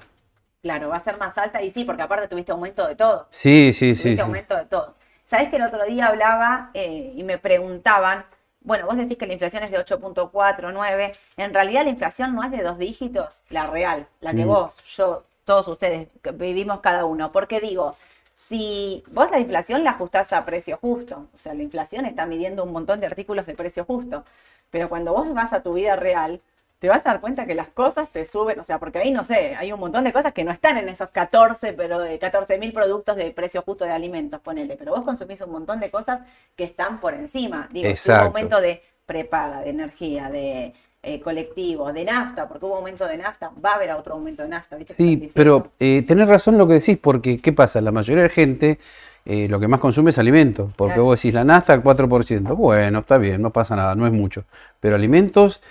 Claro, 0.64 0.90
va 0.90 0.98
a 0.98 1.00
ser 1.00 1.18
más 1.18 1.38
alta 1.38 1.62
y 1.62 1.72
sí, 1.72 1.84
porque 1.86 2.02
aparte 2.04 2.28
tuviste 2.28 2.52
aumento 2.52 2.88
de 2.88 2.96
todo. 2.96 3.28
Sí, 3.32 3.72
sí, 3.74 3.96
sí. 3.96 4.04
tuviste 4.04 4.16
sí. 4.16 4.22
aumento 4.22 4.56
de 4.56 4.66
todo. 4.66 4.96
Sabés 5.32 5.48
que 5.48 5.56
el 5.56 5.62
otro 5.62 5.86
día 5.86 6.08
hablaba 6.08 6.72
eh, 6.74 7.13
y 7.15 7.24
me 7.24 7.38
preguntaban, 7.38 8.26
bueno, 8.60 8.86
vos 8.86 8.98
decís 8.98 9.17
que 9.17 9.26
la 9.26 9.32
inflación 9.32 9.63
es 9.63 9.72
de 9.72 9.78
8.4, 9.80 10.74
9. 10.74 11.13
En 11.38 11.54
realidad 11.54 11.86
la 11.86 11.89
inflación 11.89 12.36
no 12.36 12.44
es 12.44 12.52
de 12.52 12.62
dos 12.62 12.78
dígitos, 12.78 13.41
la 13.50 13.65
real, 13.67 14.08
la 14.20 14.34
que 14.34 14.44
Mm. 14.44 14.48
vos, 14.50 14.78
yo, 14.98 15.24
todos 15.46 15.70
ustedes 15.70 16.10
vivimos 16.34 16.82
cada 16.82 17.06
uno. 17.06 17.32
Porque 17.32 17.62
digo, 17.62 17.96
si 18.34 19.06
vos 19.13 19.32
la 19.32 19.39
inflación 19.39 19.86
la 19.86 19.91
ajustás 19.91 20.34
a 20.34 20.44
precio 20.44 20.78
justo, 20.82 21.30
o 21.34 21.38
sea, 21.38 21.54
la 21.54 21.63
inflación 21.63 22.06
está 22.06 22.26
midiendo 22.26 22.65
un 22.65 22.74
montón 22.74 23.00
de 23.00 23.06
artículos 23.08 23.46
de 23.46 23.56
precio 23.56 23.86
justo, 23.86 24.26
pero 24.70 24.89
cuando 24.89 25.13
vos 25.13 25.34
vas 25.34 25.54
a 25.54 25.63
tu 25.63 25.74
vida 25.76 25.96
real, 25.96 26.41
te 26.82 26.89
vas 26.89 27.06
a 27.06 27.12
dar 27.12 27.22
cuenta 27.22 27.46
que 27.46 27.54
las 27.54 27.70
cosas 27.70 28.10
te 28.10 28.26
suben, 28.26 28.60
o 28.60 28.63
sea, 28.63 28.80
porque 28.80 28.98
ahí 28.98 29.12
no 29.12 29.24
sé, 29.24 29.56
hay 29.56 29.72
un 29.72 29.80
montón 29.80 30.04
de 30.04 30.12
cosas 30.12 30.34
que 30.34 30.44
no 30.44 30.52
están 30.52 30.80
en 30.80 30.89
esos 30.89 31.12
14, 31.12 31.74
pero 31.74 32.00
de 32.00 32.17
14 32.17 32.58
mil 32.58 32.74
productos 32.74 33.15
de 33.15 33.30
precio 33.30 33.62
justo 33.62 33.86
de 33.86 33.91
alimentos, 33.91 34.41
ponele, 34.41 34.78
pero 34.78 34.94
vos 34.96 35.06
consumís 35.06 35.39
un 35.41 35.52
montón 35.52 35.80
de 35.80 35.91
cosas 35.91 36.22
que 36.56 36.63
están 36.63 37.00
por 37.00 37.13
encima. 37.13 37.70
Digo, 37.72 37.86
hubo 37.86 37.91
Exacto. 37.91 38.26
aumento 38.26 38.60
de 38.60 38.82
prepaga, 39.06 39.62
de 39.62 39.70
energía, 39.70 40.32
de 40.32 40.74
eh, 41.04 41.22
colectivos, 41.22 41.94
de 41.94 42.04
nafta, 42.04 42.48
porque 42.48 42.65
hubo 42.65 42.78
aumento 42.78 43.08
de 43.08 43.17
nafta, 43.17 43.52
va 43.63 43.74
a 43.74 43.76
haber 43.76 43.91
otro 43.91 44.15
aumento 44.15 44.41
de 44.41 44.50
nafta, 44.50 44.76
¿viste? 44.76 44.96
Sí, 44.96 45.30
pero 45.36 45.70
eh, 45.80 46.04
tenés 46.08 46.28
razón 46.28 46.58
lo 46.58 46.67
que 46.67 46.74
decís, 46.74 46.98
porque 47.00 47.39
¿qué 47.39 47.54
pasa? 47.54 47.80
La 47.82 47.91
mayoría 47.91 48.24
de 48.24 48.30
gente 48.30 48.80
eh, 49.26 49.48
lo 49.48 49.60
que 49.60 49.67
más 49.67 49.80
consume 49.80 50.10
es 50.10 50.17
alimento, 50.17 50.72
porque 50.76 50.94
Claro. 50.94 51.04
vos 51.04 51.20
decís 51.22 51.32
la 51.32 51.44
nafta 51.44 51.78
4%, 51.84 52.56
bueno, 52.56 53.00
está 53.00 53.20
bien, 53.20 53.39
no 53.39 53.52
pasa 53.52 53.76
nada, 53.76 53.94
no 53.94 54.08
es 54.08 54.12
mucho, 54.13 54.46
pero 54.80 54.96
alimentos 54.96 55.62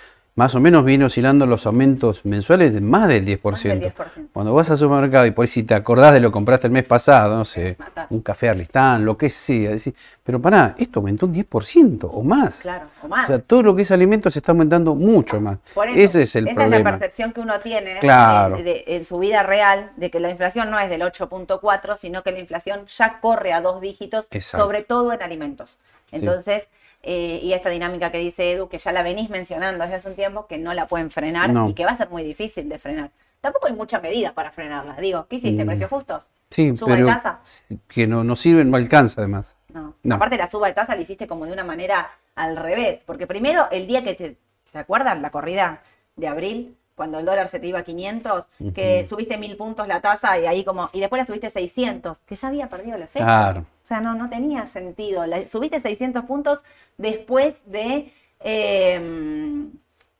más 0.41 0.55
o 0.55 0.59
menos 0.59 0.83
viene 0.83 1.05
oscilando 1.05 1.45
los 1.45 1.67
aumentos 1.67 2.25
mensuales 2.25 2.73
de 2.73 2.81
más 2.81 3.07
del 3.07 3.23
10%. 3.27 3.41
Más 3.43 3.61
del 3.63 3.79
10%. 3.93 4.27
Cuando 4.33 4.55
vas 4.55 4.71
al 4.71 4.77
supermercado 4.79 5.27
y 5.27 5.31
por 5.31 5.43
ahí 5.43 5.47
si 5.47 5.61
te 5.61 5.75
acordás 5.75 6.13
de 6.15 6.19
lo 6.19 6.29
que 6.29 6.33
compraste 6.33 6.65
el 6.65 6.73
mes 6.73 6.83
pasado, 6.83 7.37
no 7.37 7.45
sé, 7.45 7.77
un 8.09 8.21
café 8.21 8.49
Arlistán, 8.49 9.05
lo 9.05 9.15
que 9.15 9.29
sea, 9.29 9.69
decís, 9.69 9.93
pero 10.23 10.41
pará, 10.41 10.73
esto 10.79 10.99
aumentó 10.99 11.27
un 11.27 11.35
10% 11.35 12.09
o 12.11 12.23
más. 12.23 12.61
Claro, 12.61 12.85
o 13.03 13.07
más. 13.07 13.25
O 13.25 13.27
sea, 13.27 13.39
todo 13.39 13.61
lo 13.61 13.75
que 13.75 13.83
es 13.83 13.91
alimentos 13.91 14.33
se 14.33 14.39
está 14.39 14.51
aumentando 14.51 14.95
mucho 14.95 15.39
más. 15.39 15.59
Por 15.75 15.87
eso, 15.87 15.99
Ese 15.99 16.23
es 16.23 16.35
el 16.35 16.47
esa 16.47 16.55
problema. 16.55 16.77
es 16.77 16.83
la 16.85 16.89
percepción 16.99 17.33
que 17.33 17.41
uno 17.41 17.59
tiene 17.59 17.99
Claro. 17.99 18.57
de- 18.57 18.63
de- 18.63 18.83
en 18.87 19.05
su 19.05 19.19
vida 19.19 19.43
real 19.43 19.91
de 19.95 20.09
que 20.09 20.19
la 20.19 20.31
inflación 20.31 20.71
no 20.71 20.79
es 20.79 20.89
del 20.89 21.03
8.4, 21.03 21.95
sino 21.95 22.23
que 22.23 22.31
la 22.31 22.39
inflación 22.39 22.87
ya 22.87 23.19
corre 23.21 23.53
a 23.53 23.61
dos 23.61 23.79
dígitos, 23.79 24.27
Exacto. 24.31 24.65
sobre 24.65 24.81
todo 24.81 25.13
en 25.13 25.21
alimentos. 25.21 25.77
Entonces, 26.11 26.67
eh, 27.03 27.39
y 27.41 27.53
esta 27.53 27.69
dinámica 27.69 28.11
que 28.11 28.17
dice 28.19 28.51
Edu, 28.51 28.69
que 28.69 28.77
ya 28.77 28.91
la 28.91 29.01
venís 29.03 29.29
mencionando 29.29 29.83
desde 29.83 29.95
hace 29.97 30.09
un 30.09 30.15
tiempo, 30.15 30.47
que 30.47 30.57
no 30.57 30.73
la 30.73 30.87
pueden 30.87 31.09
frenar 31.09 31.49
No. 31.49 31.69
y 31.69 31.73
que 31.73 31.85
va 31.85 31.91
a 31.91 31.95
ser 31.95 32.09
muy 32.09 32.23
difícil 32.23 32.69
de 32.69 32.77
frenar. 32.79 33.09
Tampoco 33.41 33.67
hay 33.67 33.73
mucha 33.73 33.99
medida 33.99 34.33
para 34.33 34.51
frenarla. 34.51 34.95
Digo, 34.95 35.25
¿qué 35.27 35.37
hiciste? 35.37 35.63
Mm. 35.63 35.67
¿Precios 35.67 35.89
justos? 35.89 36.29
Sí, 36.51 36.75
¿Suba 36.77 36.95
de 36.95 37.05
tasa? 37.05 37.39
que 37.87 38.05
no, 38.05 38.23
no 38.23 38.35
sirve, 38.35 38.63
no 38.63 38.77
alcanza 38.77 39.21
además. 39.21 39.55
No. 39.73 39.95
No. 40.03 40.15
Aparte 40.15 40.37
la 40.37 40.47
suba 40.47 40.67
de 40.67 40.73
tasa 40.73 40.95
la 40.95 41.01
hiciste 41.01 41.25
como 41.25 41.45
de 41.45 41.53
una 41.53 41.63
manera 41.63 42.11
al 42.35 42.55
revés, 42.55 43.03
porque 43.05 43.25
primero 43.25 43.67
el 43.71 43.87
día 43.87 44.03
que 44.03 44.13
te, 44.13 44.37
¿te 44.71 44.77
acuerdas 44.77 45.19
la 45.19 45.31
corrida 45.31 45.81
de 46.15 46.27
abril? 46.27 46.77
Cuando 46.93 47.17
el 47.17 47.25
dólar 47.25 47.47
se 47.47 47.59
te 47.59 47.65
iba 47.65 47.79
a 47.79 47.83
500, 47.83 48.47
que 48.75 49.05
subiste 49.05 49.35
mil 49.37 49.57
puntos 49.57 49.87
la 49.87 50.01
tasa 50.01 50.37
y 50.37 50.45
ahí 50.45 50.63
como, 50.63 50.89
y 50.93 50.99
después 50.99 51.19
la 51.19 51.25
subiste 51.25 51.49
600, 51.49 52.19
que 52.19 52.35
ya 52.35 52.47
había 52.49 52.69
perdido 52.69 52.95
el 52.95 53.01
efecto. 53.01 53.25
Claro. 53.25 53.65
O 53.91 53.93
sea, 53.93 53.99
no, 53.99 54.15
no 54.15 54.29
tenía 54.29 54.67
sentido. 54.67 55.25
La- 55.25 55.45
subiste 55.49 55.81
600 55.81 56.23
puntos 56.23 56.63
después 56.97 57.61
de, 57.69 58.13
eh, 58.39 59.67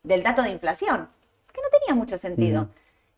del 0.03 0.23
dato 0.23 0.41
de 0.41 0.49
inflación, 0.49 1.07
que 1.53 1.61
no 1.61 1.69
tenía 1.79 1.95
mucho 1.95 2.17
sentido. 2.17 2.67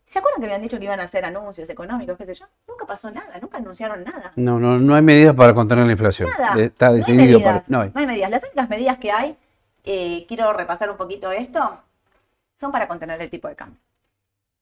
¿Se 0.06 0.20
acuerdan 0.20 0.40
que 0.40 0.46
habían 0.46 0.62
dicho 0.62 0.78
que 0.78 0.84
iban 0.84 1.00
a 1.00 1.04
hacer 1.04 1.24
anuncios 1.24 1.68
económicos, 1.70 2.16
qué 2.16 2.26
sé 2.26 2.34
yo? 2.34 2.46
Nunca 2.68 2.86
pasó 2.86 3.10
nada, 3.10 3.36
nunca 3.42 3.58
anunciaron 3.58 4.04
nada. 4.04 4.30
No, 4.36 4.60
no, 4.60 4.78
no 4.78 4.94
hay 4.94 5.02
medidas 5.02 5.34
para 5.34 5.52
contener 5.54 5.86
la 5.86 5.90
inflación. 5.92 6.28
Nada. 6.38 6.54
Eh, 6.62 6.66
Está 6.66 6.86
no 6.86 6.92
hay 6.92 6.98
decidido 7.00 7.40
para. 7.40 7.52
medidas. 7.54 7.70
No 7.70 7.80
hay. 7.80 7.90
no 7.92 8.00
hay 8.00 8.06
medidas. 8.06 8.30
Las 8.30 8.44
únicas 8.44 8.68
medidas 8.68 8.98
que 8.98 9.10
hay, 9.10 9.36
eh, 9.82 10.24
quiero 10.28 10.52
repasar 10.52 10.88
un 10.88 10.96
poquito 10.96 11.32
esto, 11.32 11.80
son 12.60 12.70
para 12.70 12.86
contener 12.86 13.20
el 13.20 13.28
tipo 13.28 13.48
de 13.48 13.56
cambio. 13.56 13.80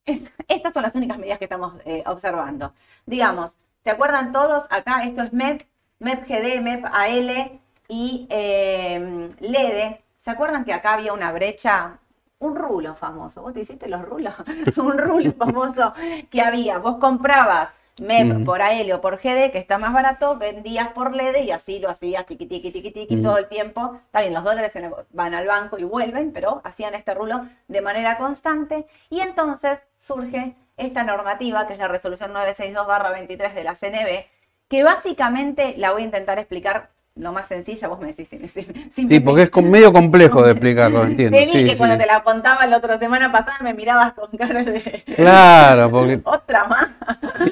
Es- 0.05 0.33
estas 0.47 0.73
son 0.73 0.81
las 0.81 0.95
únicas 0.95 1.19
medidas 1.19 1.37
que 1.37 1.45
estamos 1.45 1.75
eh, 1.85 2.01
observando. 2.07 2.73
Digamos, 3.05 3.57
¿se 3.83 3.91
acuerdan 3.91 4.31
todos? 4.31 4.65
Acá 4.71 5.03
esto 5.05 5.21
es 5.21 5.31
MEP, 5.33 5.61
MEP 6.03 6.25
GD, 6.27 6.61
MEP 6.61 6.85
AL 6.85 7.59
y 7.87 8.27
eh, 8.29 9.29
LEDE. 9.39 10.03
¿Se 10.15 10.31
acuerdan 10.31 10.63
que 10.65 10.73
acá 10.73 10.93
había 10.93 11.13
una 11.13 11.31
brecha? 11.31 11.99
Un 12.39 12.55
rulo 12.55 12.93
famoso. 12.95 13.41
¿Vos 13.41 13.53
te 13.53 13.61
hiciste 13.61 13.87
los 13.87 14.01
rulos? 14.03 14.33
un 14.77 14.97
rulo 14.97 15.31
famoso 15.33 15.93
que 16.29 16.41
había. 16.41 16.77
Vos 16.77 16.97
comprabas 16.97 17.69
MEP 17.99 18.43
por 18.43 18.61
AL 18.61 18.91
o 18.91 19.01
por 19.01 19.17
GD, 19.17 19.51
que 19.51 19.59
está 19.59 19.77
más 19.77 19.93
barato, 19.93 20.35
vendías 20.37 20.89
por 20.89 21.13
LEDE 21.15 21.43
y 21.43 21.51
así 21.51 21.79
lo 21.79 21.89
hacías 21.89 22.25
tiqui, 22.25 22.47
tiqui, 22.47 22.71
tiqui, 22.71 22.91
tiqui 22.91 23.21
todo 23.21 23.37
el 23.37 23.47
tiempo. 23.47 23.99
Está 24.05 24.21
bien, 24.21 24.33
los 24.33 24.43
dólares 24.43 24.75
el- 24.75 24.91
van 25.11 25.33
al 25.35 25.45
banco 25.47 25.77
y 25.77 25.83
vuelven, 25.83 26.33
pero 26.33 26.59
hacían 26.63 26.95
este 26.95 27.13
rulo 27.13 27.45
de 27.67 27.81
manera 27.81 28.17
constante. 28.17 28.87
Y 29.09 29.19
entonces 29.21 29.85
surge 29.99 30.55
esta 30.75 31.03
normativa, 31.03 31.67
que 31.67 31.73
es 31.73 31.79
la 31.79 31.87
resolución 31.87 32.33
962-23 32.33 33.53
de 33.53 33.63
la 33.63 33.75
CNB, 33.75 34.25
que 34.69 34.83
básicamente 34.83 35.75
la 35.77 35.91
voy 35.91 36.03
a 36.03 36.05
intentar 36.05 36.39
explicar 36.39 36.89
lo 37.15 37.31
más 37.31 37.47
sencilla, 37.47 37.87
vos 37.89 37.99
me 37.99 38.07
decís 38.07 38.27
si, 38.27 38.39
si- 38.47 38.63
si 38.91 39.03
me 39.03 39.07
Sí, 39.07 39.19
porque 39.19 39.43
es 39.43 39.63
medio 39.63 39.93
complejo 39.93 40.41
de 40.41 40.51
explicarlo, 40.53 41.03
entiendo. 41.03 41.37
Te 41.37 41.45
vi 41.45 41.51
Sí, 41.51 41.63
que 41.65 41.71
sí. 41.73 41.77
cuando 41.77 41.95
te 41.97 42.07
la 42.07 42.23
contaba 42.23 42.65
la 42.65 42.77
otra 42.77 42.97
semana 42.97 43.31
pasada 43.31 43.57
me 43.61 43.75
mirabas 43.75 44.13
con 44.13 44.31
cara 44.35 44.63
de 44.63 45.03
Claro, 45.15 45.91
porque 45.91 46.19
otra 46.23 46.65
más. 46.65 46.87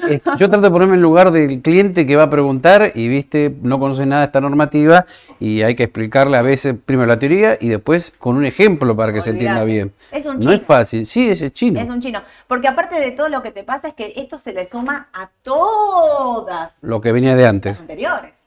eh, 0.10 0.19
yo 0.38 0.50
trato 0.50 0.62
de 0.62 0.71
ponerme 0.71 0.95
en 0.95 1.02
lugar 1.04 1.30
del 1.30 1.62
cliente 1.62 2.08
que 2.08 2.15
va 2.15 2.24
a 2.24 2.30
preguntar 2.32 2.91
y, 2.95 3.08
viste, 3.08 3.56
no 3.62 3.80
conoce 3.80 4.04
nada 4.08 4.21
de 4.24 4.26
esta 4.28 4.41
normativa 4.41 5.06
y 5.39 5.62
hay 5.62 5.76
que 5.76 5.84
explicarle 5.84 6.38
a 6.38 6.41
veces 6.41 6.74
primero 6.84 7.06
la 7.08 7.19
teoría 7.19 7.56
y 7.62 7.69
después 7.69 8.12
con 8.17 8.38
un 8.38 8.45
ejemplo 8.45 8.95
para 8.95 9.13
que 9.13 9.21
se 9.21 9.30
entienda 9.30 9.63
bien. 9.63 9.93
Es 10.12 10.26
un 10.26 10.39
No 10.39 10.50
es 10.52 10.58
chino. 10.58 10.67
fácil. 10.67 11.06
Sí, 11.06 11.30
es 11.30 11.54
chino. 11.54 11.80
Es 11.80 11.88
un 11.88 12.02
chino. 12.02 12.24
Porque 12.47 12.67
aparte 12.67 13.00
de 13.00 13.12
todo 13.12 13.30
lo 13.30 13.43
que 13.43 13.52
te 13.52 13.63
pasa 13.63 13.89
es 13.89 13.93
que 13.93 14.13
esto 14.15 14.39
se 14.39 14.54
le 14.54 14.65
suma 14.65 15.10
a 15.13 15.30
todas 15.43 16.71
Lo 16.82 17.00
que 17.00 17.12
venía 17.12 17.36
de 17.36 17.43
las 17.43 17.50
antes. 17.52 17.80
anteriores. 17.80 18.40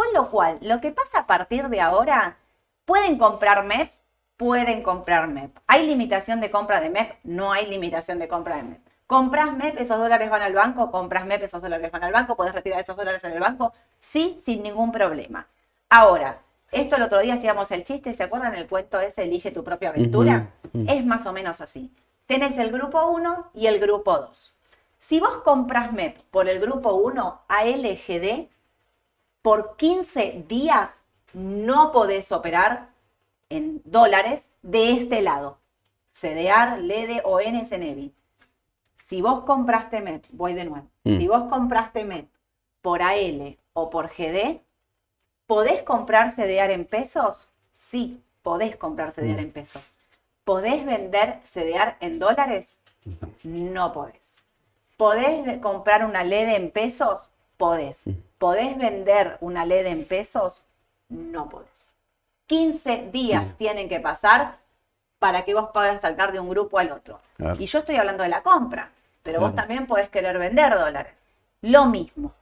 Con 0.00 0.14
lo 0.14 0.30
cual, 0.30 0.56
lo 0.62 0.80
que 0.80 0.92
pasa 0.92 1.18
a 1.20 1.26
partir 1.26 1.68
de 1.68 1.82
ahora, 1.82 2.38
pueden 2.86 3.18
comprar 3.18 3.64
MEP, 3.64 3.92
pueden 4.38 4.82
comprar 4.82 5.28
MEP. 5.28 5.54
¿Hay 5.66 5.86
limitación 5.86 6.40
de 6.40 6.50
compra 6.50 6.80
de 6.80 6.88
MEP? 6.88 7.18
No 7.22 7.52
hay 7.52 7.66
limitación 7.66 8.18
de 8.18 8.26
compra 8.26 8.56
de 8.56 8.62
MEP. 8.62 8.80
¿Compras 9.06 9.52
MEP, 9.52 9.78
esos 9.78 9.98
dólares 9.98 10.30
van 10.30 10.40
al 10.40 10.54
banco? 10.54 10.90
¿Compras 10.90 11.26
MEP, 11.26 11.42
esos 11.42 11.60
dólares 11.60 11.92
van 11.92 12.02
al 12.02 12.14
banco? 12.14 12.34
¿Podés 12.34 12.54
retirar 12.54 12.80
esos 12.80 12.96
dólares 12.96 13.22
en 13.24 13.32
el 13.32 13.40
banco? 13.40 13.74
Sí, 13.98 14.36
sin 14.42 14.62
ningún 14.62 14.90
problema. 14.90 15.46
Ahora, 15.90 16.38
esto 16.72 16.96
el 16.96 17.02
otro 17.02 17.20
día 17.20 17.34
hacíamos 17.34 17.70
el 17.70 17.84
chiste, 17.84 18.14
¿se 18.14 18.22
acuerdan 18.22 18.54
el 18.54 18.68
cuento 18.68 18.98
ese, 19.00 19.24
elige 19.24 19.50
tu 19.50 19.62
propia 19.62 19.90
aventura? 19.90 20.48
Es 20.88 21.04
más 21.04 21.26
o 21.26 21.34
menos 21.34 21.60
así. 21.60 21.92
Tenés 22.24 22.56
el 22.56 22.72
grupo 22.72 23.06
1 23.08 23.50
y 23.52 23.66
el 23.66 23.78
grupo 23.78 24.16
2. 24.16 24.54
Si 24.98 25.20
vos 25.20 25.42
compras 25.44 25.92
MEP 25.92 26.16
por 26.30 26.48
el 26.48 26.58
grupo 26.58 26.94
1 26.94 27.42
a 27.46 27.64
LGD, 27.66 28.48
por 29.42 29.76
15 29.76 30.44
días 30.48 31.04
no 31.32 31.92
podés 31.92 32.32
operar 32.32 32.88
en 33.48 33.80
dólares 33.84 34.48
de 34.62 34.92
este 34.92 35.22
lado. 35.22 35.58
CDR, 36.10 36.78
LEDE 36.80 37.22
o 37.24 37.40
NSNEVI. 37.40 38.12
Si 38.94 39.22
vos 39.22 39.44
compraste 39.44 40.00
MEP, 40.00 40.24
voy 40.30 40.54
de 40.54 40.64
nuevo. 40.64 40.86
Mm. 41.04 41.16
Si 41.16 41.28
vos 41.28 41.44
compraste 41.48 42.04
MEP 42.04 42.28
por 42.82 43.02
AL 43.02 43.56
o 43.72 43.90
por 43.90 44.08
GD, 44.08 44.60
¿podés 45.46 45.82
comprar 45.82 46.30
CDR 46.32 46.72
en 46.72 46.84
pesos? 46.84 47.48
Sí, 47.72 48.20
podés 48.42 48.76
comprar 48.76 49.12
CDR 49.12 49.36
Mm. 49.36 49.38
en 49.38 49.52
pesos. 49.52 49.90
¿Podés 50.44 50.84
vender 50.84 51.40
CDR 51.44 51.96
en 52.00 52.18
dólares? 52.18 52.78
No 53.44 53.92
podés. 53.92 54.38
¿Podés 54.96 55.58
comprar 55.60 56.04
una 56.04 56.24
LED 56.24 56.48
en 56.56 56.70
pesos? 56.70 57.30
Podés. 57.60 58.04
¿Podés 58.38 58.78
vender 58.78 59.36
una 59.42 59.66
LED 59.66 59.84
en 59.84 60.06
pesos? 60.06 60.64
No 61.10 61.50
podés. 61.50 61.94
15 62.46 63.10
días 63.12 63.44
Bien. 63.44 63.56
tienen 63.58 63.88
que 63.90 64.00
pasar 64.00 64.56
para 65.18 65.44
que 65.44 65.52
vos 65.52 65.68
puedas 65.74 66.00
saltar 66.00 66.32
de 66.32 66.40
un 66.40 66.48
grupo 66.48 66.78
al 66.78 66.90
otro. 66.90 67.20
Claro. 67.36 67.56
Y 67.60 67.66
yo 67.66 67.80
estoy 67.80 67.96
hablando 67.96 68.22
de 68.22 68.30
la 68.30 68.42
compra, 68.42 68.90
pero 69.22 69.40
vos 69.40 69.54
también 69.54 69.86
podés 69.86 70.08
querer 70.08 70.38
vender 70.38 70.74
dólares. 70.74 71.12
Lo 71.60 71.84
mismo. 71.84 72.32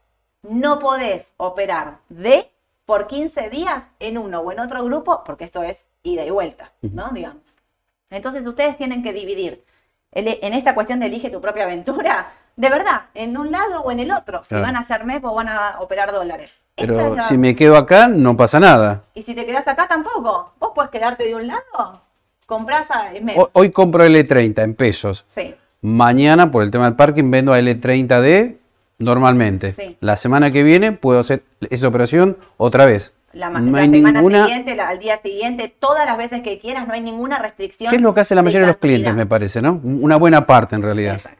No 0.42 0.78
podés 0.78 1.34
operar 1.36 1.98
de 2.08 2.52
por 2.86 3.08
15 3.08 3.50
días 3.50 3.90
en 3.98 4.18
uno 4.18 4.38
o 4.38 4.52
en 4.52 4.60
otro 4.60 4.84
grupo, 4.84 5.24
porque 5.24 5.44
esto 5.44 5.64
es 5.64 5.88
ida 6.04 6.24
y 6.24 6.30
vuelta, 6.30 6.70
¿no? 6.80 7.10
Digamos. 7.10 7.42
Entonces 8.08 8.46
ustedes 8.46 8.76
tienen 8.76 9.02
que 9.02 9.12
dividir 9.12 9.64
en 10.12 10.54
esta 10.54 10.76
cuestión 10.76 11.00
de 11.00 11.06
elige 11.06 11.28
tu 11.28 11.40
propia 11.40 11.64
aventura, 11.64 12.32
de 12.58 12.70
verdad, 12.70 13.02
en 13.14 13.38
un 13.38 13.52
lado 13.52 13.82
o 13.82 13.92
en 13.92 14.00
el 14.00 14.10
otro, 14.10 14.42
si 14.42 14.48
Claro. 14.48 14.64
van 14.64 14.74
a 14.76 14.80
hacer 14.80 15.04
MEP 15.04 15.24
o 15.24 15.32
van 15.32 15.48
a 15.48 15.76
operar 15.78 16.10
dólares. 16.12 16.62
Pero 16.76 17.14
la- 17.14 17.22
si 17.28 17.38
me 17.38 17.54
quedo 17.54 17.76
acá, 17.76 18.08
no 18.08 18.36
pasa 18.36 18.58
nada. 18.58 19.04
Y 19.14 19.22
si 19.22 19.34
te 19.36 19.46
quedás 19.46 19.68
acá 19.68 19.86
tampoco, 19.86 20.52
vos 20.58 20.72
puedes 20.74 20.90
quedarte 20.90 21.24
de 21.24 21.36
un 21.36 21.46
lado, 21.46 22.02
comprás 22.46 22.90
a 22.90 23.12
MEP. 23.20 23.38
Ho- 23.38 23.50
Hoy 23.52 23.70
compro 23.70 24.04
L30 24.04 24.62
en 24.64 24.74
pesos. 24.74 25.24
Sí, 25.28 25.54
Mañana, 25.80 26.50
por 26.50 26.64
el 26.64 26.72
tema 26.72 26.86
del 26.86 26.96
parking, 26.96 27.30
vendo 27.30 27.52
a 27.52 27.60
L30D 27.60 28.56
normalmente. 28.98 29.70
Sí. 29.70 29.96
La 30.00 30.16
semana 30.16 30.50
que 30.50 30.64
viene 30.64 30.90
puedo 30.90 31.20
hacer 31.20 31.44
esa 31.70 31.86
operación 31.86 32.36
otra 32.56 32.84
vez. 32.84 33.12
la, 33.34 33.50
no 33.50 33.60
la 33.78 33.86
semana 33.86 34.12
ninguna. 34.18 34.44
siguiente, 34.46 34.74
la- 34.74 34.88
al 34.88 34.98
día 34.98 35.16
siguiente, 35.18 35.72
todas 35.78 36.04
las 36.06 36.16
veces 36.16 36.40
que 36.42 36.58
quieras, 36.58 36.88
no 36.88 36.94
hay 36.94 37.00
ninguna 37.02 37.38
restricción. 37.38 37.90
¿Qué 37.90 37.96
es 37.96 38.02
lo 38.02 38.12
que 38.14 38.22
hace 38.22 38.34
la 38.34 38.42
mayoría 38.42 38.66
de 38.66 38.72
los 38.72 38.78
clientes, 38.80 39.14
me 39.14 39.26
parece, 39.26 39.62
no? 39.62 39.78
Una 39.84 40.16
buena 40.16 40.44
parte 40.46 40.74
en 40.74 40.82
realidad. 40.82 41.14
Exacto. 41.14 41.37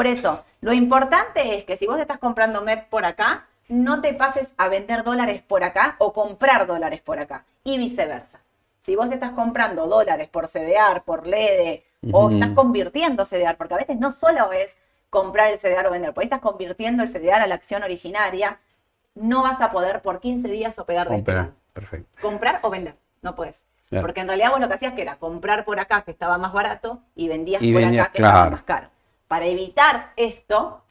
Por 0.00 0.06
eso, 0.06 0.42
lo 0.62 0.72
importante 0.72 1.58
es 1.58 1.64
que 1.64 1.76
si 1.76 1.86
vos 1.86 1.98
estás 2.00 2.16
comprando 2.16 2.62
MEP 2.62 2.88
por 2.88 3.04
acá, 3.04 3.44
no 3.68 4.00
te 4.00 4.14
pases 4.14 4.54
a 4.56 4.68
vender 4.70 5.04
dólares 5.04 5.42
por 5.46 5.62
acá 5.62 5.96
o 5.98 6.14
comprar 6.14 6.66
dólares 6.66 7.02
por 7.02 7.18
acá 7.18 7.44
y 7.64 7.76
viceversa. 7.76 8.40
Si 8.78 8.96
vos 8.96 9.10
estás 9.10 9.32
comprando 9.32 9.88
dólares 9.88 10.30
por 10.30 10.48
CDR, 10.48 11.02
por 11.04 11.26
LEDE 11.26 11.84
o 12.12 12.24
Ujú. 12.28 12.30
estás 12.32 12.52
convirtiendo 12.52 13.26
CDR, 13.26 13.58
porque 13.58 13.74
a 13.74 13.76
veces 13.76 13.98
no 13.98 14.10
solo 14.10 14.52
es 14.52 14.78
comprar 15.10 15.52
el 15.52 15.58
CDR 15.58 15.88
o 15.88 15.90
vender, 15.90 16.14
porque 16.14 16.24
estás 16.24 16.40
convirtiendo 16.40 17.02
el 17.02 17.10
CDR 17.10 17.42
a 17.42 17.46
la 17.46 17.56
acción 17.56 17.82
originaria, 17.82 18.58
no 19.14 19.42
vas 19.42 19.60
a 19.60 19.70
poder 19.70 20.00
por 20.00 20.18
15 20.20 20.48
días 20.48 20.78
operar 20.78 21.10
de 21.10 21.16
este 21.16 21.24
Comprar. 21.26 21.44
lado. 21.44 21.56
Perfecto. 21.74 22.22
Comprar 22.22 22.60
o 22.62 22.70
vender, 22.70 22.94
no 23.20 23.34
puedes. 23.34 23.66
Claro. 23.90 24.06
Porque 24.06 24.20
en 24.22 24.28
realidad 24.28 24.50
vos 24.50 24.60
lo 24.60 24.68
que 24.68 24.76
hacías 24.76 24.94
que 24.94 25.02
era 25.02 25.16
comprar 25.16 25.66
por 25.66 25.78
acá 25.78 26.00
que 26.00 26.10
estaba 26.10 26.38
más 26.38 26.54
barato 26.54 27.02
y 27.14 27.28
vendías 27.28 27.60
Y 27.62 27.70
por 27.70 27.82
vendías, 27.82 28.04
acá 28.06 28.12
que 28.12 28.22
estaba 28.22 28.34
claro. 28.38 28.50
más 28.52 28.62
caro. 28.62 28.88
Para 29.30 29.44
evitar 29.46 30.10
esto, 30.16 30.82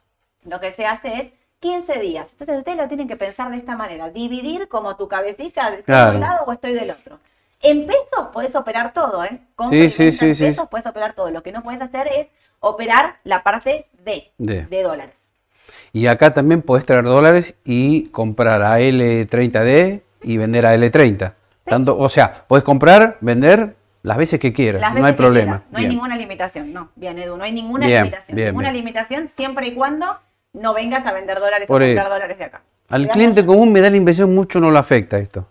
lo 0.46 0.60
que 0.60 0.72
se 0.72 0.86
hace 0.86 1.18
es 1.20 1.30
15 1.60 1.98
días. 2.00 2.30
Entonces 2.32 2.56
ustedes 2.56 2.78
lo 2.78 2.88
tienen 2.88 3.06
que 3.06 3.16
pensar 3.16 3.50
de 3.50 3.58
esta 3.58 3.76
manera, 3.76 4.08
dividir 4.08 4.66
como 4.66 4.96
tu 4.96 5.08
cabecita, 5.08 5.68
¿estoy 5.68 5.82
Claro. 5.84 6.12
de 6.12 6.16
un 6.16 6.20
lado 6.22 6.44
o 6.46 6.52
estoy 6.54 6.72
del 6.72 6.90
otro? 6.90 7.18
En 7.60 7.84
pesos 7.86 8.28
podés 8.32 8.56
operar 8.56 8.94
todo, 8.94 9.22
¿eh? 9.26 9.42
Compra 9.54 9.78
Sí, 9.78 9.90
sí, 9.90 10.12
sí, 10.12 10.24
en 10.46 10.52
pesos 10.52 10.68
puedes 10.70 10.86
operar 10.86 11.12
todo. 11.12 11.30
Lo 11.30 11.42
que 11.42 11.52
no 11.52 11.62
puedes 11.62 11.82
hacer 11.82 12.08
es 12.08 12.28
operar 12.60 13.16
la 13.24 13.42
parte 13.42 13.88
de, 14.02 14.32
De. 14.38 14.62
de 14.62 14.82
dólares. 14.82 15.28
Y 15.92 16.06
acá 16.06 16.32
también 16.32 16.62
podés 16.62 16.86
traer 16.86 17.04
dólares 17.04 17.56
y 17.66 18.08
comprar 18.08 18.62
a 18.62 18.80
L30D 18.80 20.00
y 20.22 20.38
vender 20.38 20.64
a 20.64 20.74
L30. 20.74 21.34
Tanto, 21.64 21.98
o 21.98 22.08
sea, 22.08 22.46
podés 22.48 22.64
comprar, 22.64 23.18
vender 23.20 23.76
las 24.02 24.16
veces 24.16 24.40
que 24.40 24.52
quieras, 24.52 24.94
no 24.94 25.04
hay 25.04 25.12
problema. 25.12 25.56
quieras. 25.58 25.66
No 25.72 25.78
hay 25.78 25.88
ninguna 25.88 26.16
limitación, 26.16 26.72
no. 26.72 26.90
Bien, 26.96 27.18
Edu, 27.18 27.36
no 27.36 27.44
hay 27.44 27.52
ninguna 27.52 27.86
Bien, 27.86 28.04
limitación. 28.04 28.36
bien, 28.36 28.48
ninguna 28.48 28.72
limitación 28.72 29.28
siempre 29.28 29.66
y 29.68 29.74
cuando 29.74 30.18
no 30.52 30.72
vengas 30.74 31.04
a 31.06 31.12
vender 31.12 31.38
dólares 31.38 31.68
Por 31.68 31.82
o 31.82 31.84
comprar 31.84 32.06
eso. 32.06 32.14
dólares 32.14 32.38
de 32.38 32.44
acá. 32.44 32.62
Al 32.88 33.06
cliente 33.08 33.44
común 33.46 33.70
me 33.72 33.80
da 33.80 33.88
la 33.90 33.96
impresión 33.96 34.34
mucho 34.34 34.58
no 34.58 34.70
lo 34.70 34.78
afecta 34.78 35.18
esto. 35.18 35.46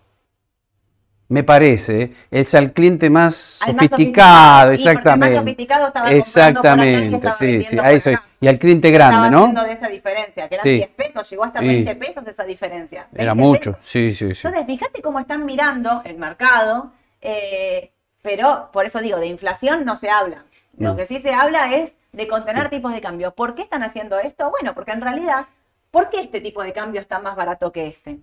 Me 1.31 1.43
parece, 1.43 2.01
¿eh? 2.01 2.13
es 2.31 2.55
al 2.55 2.73
cliente 2.73 3.07
más 3.07 3.59
Al 3.61 3.75
más 3.75 3.85
sofisticado, 3.87 4.71
más 4.71 4.79
exactamente. 4.79 5.37
sofisticado 5.37 5.87
estaba 5.87 6.05
comprando 6.09 6.09
por 6.09 6.09
acá 6.09 6.15
y 6.15 6.17
Exactamente, 6.17 7.15
estaba 7.17 7.33
sí, 7.33 7.45
sí, 7.45 7.51
vendiendo 7.51 7.81
a 7.81 7.85
por 7.85 7.93
eso. 7.93 8.09
acá. 8.09 8.23
Y 8.41 8.47
al 8.47 8.57
cliente 8.59 8.89
grande, 8.91 9.29
¿no? 9.29 9.63
de 9.63 9.71
esa 9.73 9.87
diferencia, 9.89 10.49
que 10.49 10.55
eran 10.55 10.63
Sí. 10.63 10.69
10 10.77 10.89
pesos, 10.89 11.29
llegó 11.29 11.43
hasta 11.43 11.59
Sí. 11.59 11.67
20 11.67 11.95
pesos 11.97 12.27
esa 12.27 12.43
diferencia. 12.45 13.07
Era 13.13 13.33
20 13.35 13.35
mucho, 13.47 13.71
pesos. 13.73 13.85
sí, 13.85 14.13
sí, 14.15 14.33
sí. 14.33 14.47
Entonces, 14.47 14.65
fíjate 14.65 15.01
cómo 15.03 15.19
están 15.19 15.45
mirando 15.45 16.01
el 16.03 16.17
mercado, 16.17 16.91
eh, 17.21 17.91
pero 18.21 18.69
por 18.71 18.85
eso 18.85 18.99
digo, 18.99 19.17
de 19.17 19.27
inflación 19.27 19.85
no 19.85 19.95
se 19.95 20.09
habla. 20.09 20.43
Lo 20.77 20.95
que 20.95 21.05
sí 21.05 21.19
se 21.19 21.33
habla 21.33 21.73
es 21.75 21.95
de 22.13 22.27
contener 22.27 22.69
tipos 22.69 22.93
de 22.93 23.01
cambio. 23.01 23.31
¿Por 23.31 23.53
qué 23.55 23.63
están 23.63 23.83
haciendo 23.83 24.17
esto? 24.17 24.49
Bueno, 24.49 24.73
porque 24.73 24.91
en 24.91 25.01
realidad, 25.01 25.47
¿por 25.91 26.09
qué 26.09 26.21
este 26.21 26.39
tipo 26.41 26.63
de 26.63 26.71
cambio 26.71 27.01
está 27.01 27.19
más 27.19 27.35
barato 27.35 27.71
que 27.71 27.87
este? 27.87 28.19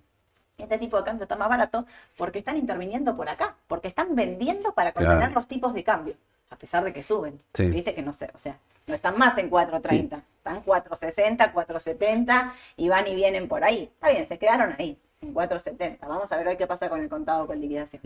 Este 0.57 0.79
tipo 0.79 0.97
de 0.97 1.05
cambio 1.05 1.25
está 1.25 1.37
más 1.37 1.51
barato 1.51 1.85
porque 2.17 2.39
están 2.39 2.57
interviniendo 2.57 3.15
por 3.15 3.29
acá, 3.29 3.57
porque 3.69 3.89
están 3.89 4.15
vendiendo 4.15 4.73
para 4.73 4.93
contener 4.93 5.19
Claro. 5.19 5.35
los 5.35 5.47
tipos 5.47 5.75
de 5.75 5.85
cambio, 5.85 6.15
a 6.49 6.57
pesar 6.57 6.83
de 6.83 6.95
que 6.95 7.03
suben. 7.03 7.39
Sí. 7.53 7.69
Viste 7.69 7.95
que 7.95 8.01
no 8.01 8.15
sé, 8.15 8.31
o 8.35 8.39
sea, 8.39 8.57
no 8.87 8.95
están 8.95 9.19
más 9.19 9.37
en 9.37 9.51
4.30, 9.51 10.23
están 10.39 10.65
4.60, 10.65 11.53
4.70 11.53 12.53
y 12.79 12.89
van 12.89 13.07
y 13.07 13.15
vienen 13.15 13.49
por 13.49 13.65
ahí. 13.65 13.91
Está 13.93 14.09
bien, 14.11 14.27
se 14.27 14.39
quedaron 14.39 14.75
ahí, 14.79 14.99
en 15.21 15.35
4.70. 15.35 15.99
Vamos 16.09 16.33
a 16.33 16.37
ver 16.39 16.49
hoy 16.49 16.57
qué 16.57 16.67
pasa 16.67 16.89
con 16.89 17.01
el 17.01 17.09
contado 17.11 17.47
con 17.47 17.61
liquidación. 17.61 18.01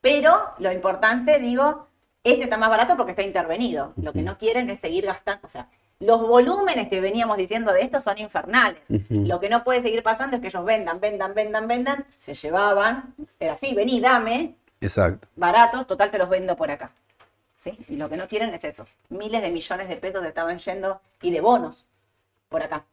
Pero 0.00 0.50
lo 0.58 0.72
importante, 0.72 1.38
digo, 1.38 1.86
este 2.22 2.44
está 2.44 2.56
más 2.56 2.70
barato 2.70 2.96
porque 2.96 3.12
está 3.12 3.22
intervenido. 3.22 3.92
Lo 3.96 4.12
que 4.12 4.22
no 4.22 4.36
quieren 4.38 4.68
es 4.70 4.80
seguir 4.80 5.06
gastando, 5.06 5.46
o 5.46 5.50
sea, 5.50 5.68
los 5.98 6.20
volúmenes 6.20 6.88
que 6.88 7.00
veníamos 7.00 7.38
diciendo 7.38 7.72
de 7.72 7.82
esto 7.82 8.00
son 8.00 8.18
infernales. 8.18 8.82
Lo 9.08 9.40
que 9.40 9.48
no 9.48 9.64
puede 9.64 9.80
seguir 9.80 10.02
pasando 10.02 10.36
es 10.36 10.42
que 10.42 10.48
ellos 10.48 10.64
vendan, 10.64 11.00
vendan, 11.00 11.34
vendan, 11.34 11.66
vendan, 11.66 12.04
se 12.18 12.34
llevaban, 12.34 13.14
era 13.40 13.54
así, 13.54 13.74
vení, 13.74 14.00
dame, 14.00 14.56
Exacto. 14.80 15.26
baratos, 15.36 15.86
total 15.86 16.10
te 16.10 16.18
los 16.18 16.28
vendo 16.28 16.56
por 16.56 16.70
acá. 16.70 16.90
¿Sí? 17.56 17.78
Y 17.88 17.96
lo 17.96 18.08
que 18.08 18.16
no 18.16 18.28
quieren 18.28 18.50
es 18.50 18.62
eso. 18.64 18.86
Miles 19.08 19.40
de 19.40 19.50
millones 19.50 19.88
de 19.88 19.96
pesos 19.96 20.24
estaban 20.24 20.58
yendo 20.58 21.00
y 21.22 21.30
de 21.30 21.40
bonos 21.40 21.86
por 22.48 22.62
acá, 22.62 22.84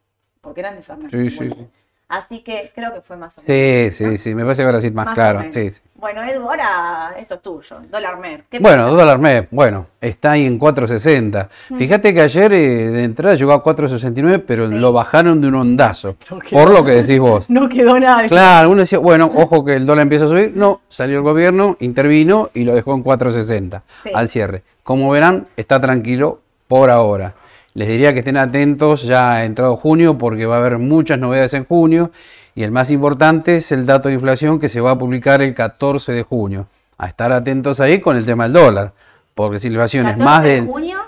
porque 0.41 0.61
eran 0.61 0.77
infernales. 0.77 1.11
Sí, 1.11 1.29
sí, 1.29 1.49
sí. 1.49 1.67
Así 2.13 2.41
que 2.41 2.71
creo 2.75 2.93
que 2.93 3.01
fue 3.01 3.17
más 3.17 3.35
o 3.39 3.41
menos. 3.41 3.93
Sí, 3.95 4.05
sí, 4.05 4.17
sí, 4.19 4.35
me 4.35 4.43
parece 4.43 4.61
que 4.61 4.65
ahora 4.67 4.79
sí 4.79 4.91
más, 4.91 5.05
Más 5.07 5.15
claro. 5.15 5.43
Sí, 5.51 5.71
sí. 5.71 5.81
Bueno, 5.95 6.21
Edu, 6.21 6.43
ahora 6.47 7.15
esto 7.17 7.35
es 7.35 7.41
tuyo, 7.41 7.77
dólar 7.89 8.17
mer. 8.19 8.43
¿Qué 8.51 8.59
Bueno, 8.59 8.83
pasa? 8.85 8.95
dólar 8.97 9.17
MEP, 9.19 9.47
bueno, 9.51 9.87
está 9.99 10.31
ahí 10.33 10.45
en 10.45 10.59
4.60. 10.59 11.47
Fíjate 11.75 12.13
que 12.13 12.21
ayer 12.21 12.53
eh, 12.53 12.89
de 12.89 13.03
entrada 13.03 13.33
llegó 13.35 13.53
a 13.53 13.63
4.69, 13.63 14.43
pero 14.45 14.67
Sí. 14.69 14.75
lo 14.75 14.93
bajaron 14.93 15.41
de 15.41 15.47
un 15.47 15.55
ondazo. 15.55 16.15
No 16.29 16.39
quedó 16.39 16.59
por 16.59 16.69
lo 16.71 16.85
que 16.85 16.91
decís 16.91 17.19
vos. 17.19 17.49
No 17.49 17.67
quedó 17.67 17.99
nada. 17.99 18.27
Claro, 18.27 18.69
uno 18.69 18.81
decía, 18.81 18.99
bueno, 18.99 19.31
ojo 19.33 19.65
que 19.65 19.73
el 19.75 19.85
dólar 19.87 20.03
empieza 20.03 20.25
a 20.25 20.27
subir. 20.27 20.51
No, 20.55 20.81
salió 20.89 21.17
el 21.17 21.23
gobierno, 21.23 21.77
intervino 21.79 22.49
y 22.53 22.63
lo 22.63 22.75
dejó 22.75 22.93
en 22.93 23.03
4.60 23.03 23.81
Sí. 24.03 24.11
al 24.13 24.29
cierre. 24.29 24.61
Como 24.83 25.09
verán, 25.09 25.47
está 25.57 25.81
tranquilo 25.81 26.41
por 26.67 26.89
ahora. 26.91 27.33
Les 27.73 27.87
diría 27.87 28.13
que 28.13 28.19
estén 28.19 28.37
atentos 28.37 29.03
ya 29.03 29.33
ha 29.33 29.45
entrado 29.45 29.75
junio 29.77 30.17
porque 30.17 30.45
va 30.45 30.55
a 30.55 30.59
haber 30.59 30.77
muchas 30.77 31.17
novedades 31.17 31.53
en 31.55 31.65
junio 31.65 32.11
y 32.55 32.63
el 32.63 32.71
más 32.71 32.91
importante 32.91 33.57
es 33.57 33.71
el 33.71 33.85
dato 33.85 34.09
de 34.09 34.15
inflación 34.15 34.59
que 34.59 34.69
se 34.69 34.79
va 34.79 34.91
a 34.91 34.97
publicar 34.97 35.41
el 35.41 35.55
14 35.55 36.11
de 36.11 36.23
junio. 36.23 36.67
A 36.97 37.07
estar 37.07 37.31
atentos 37.31 37.79
ahí 37.79 37.99
con 37.99 38.15
el 38.15 38.25
tema 38.25 38.43
del 38.43 38.53
dólar, 38.53 38.93
porque 39.33 39.57
si 39.57 39.69
la 39.69 39.73
inflación 39.73 40.05
es 40.05 40.17
14 40.17 40.23
más 40.25 40.43
de 40.43 40.61
junio, 40.61 40.99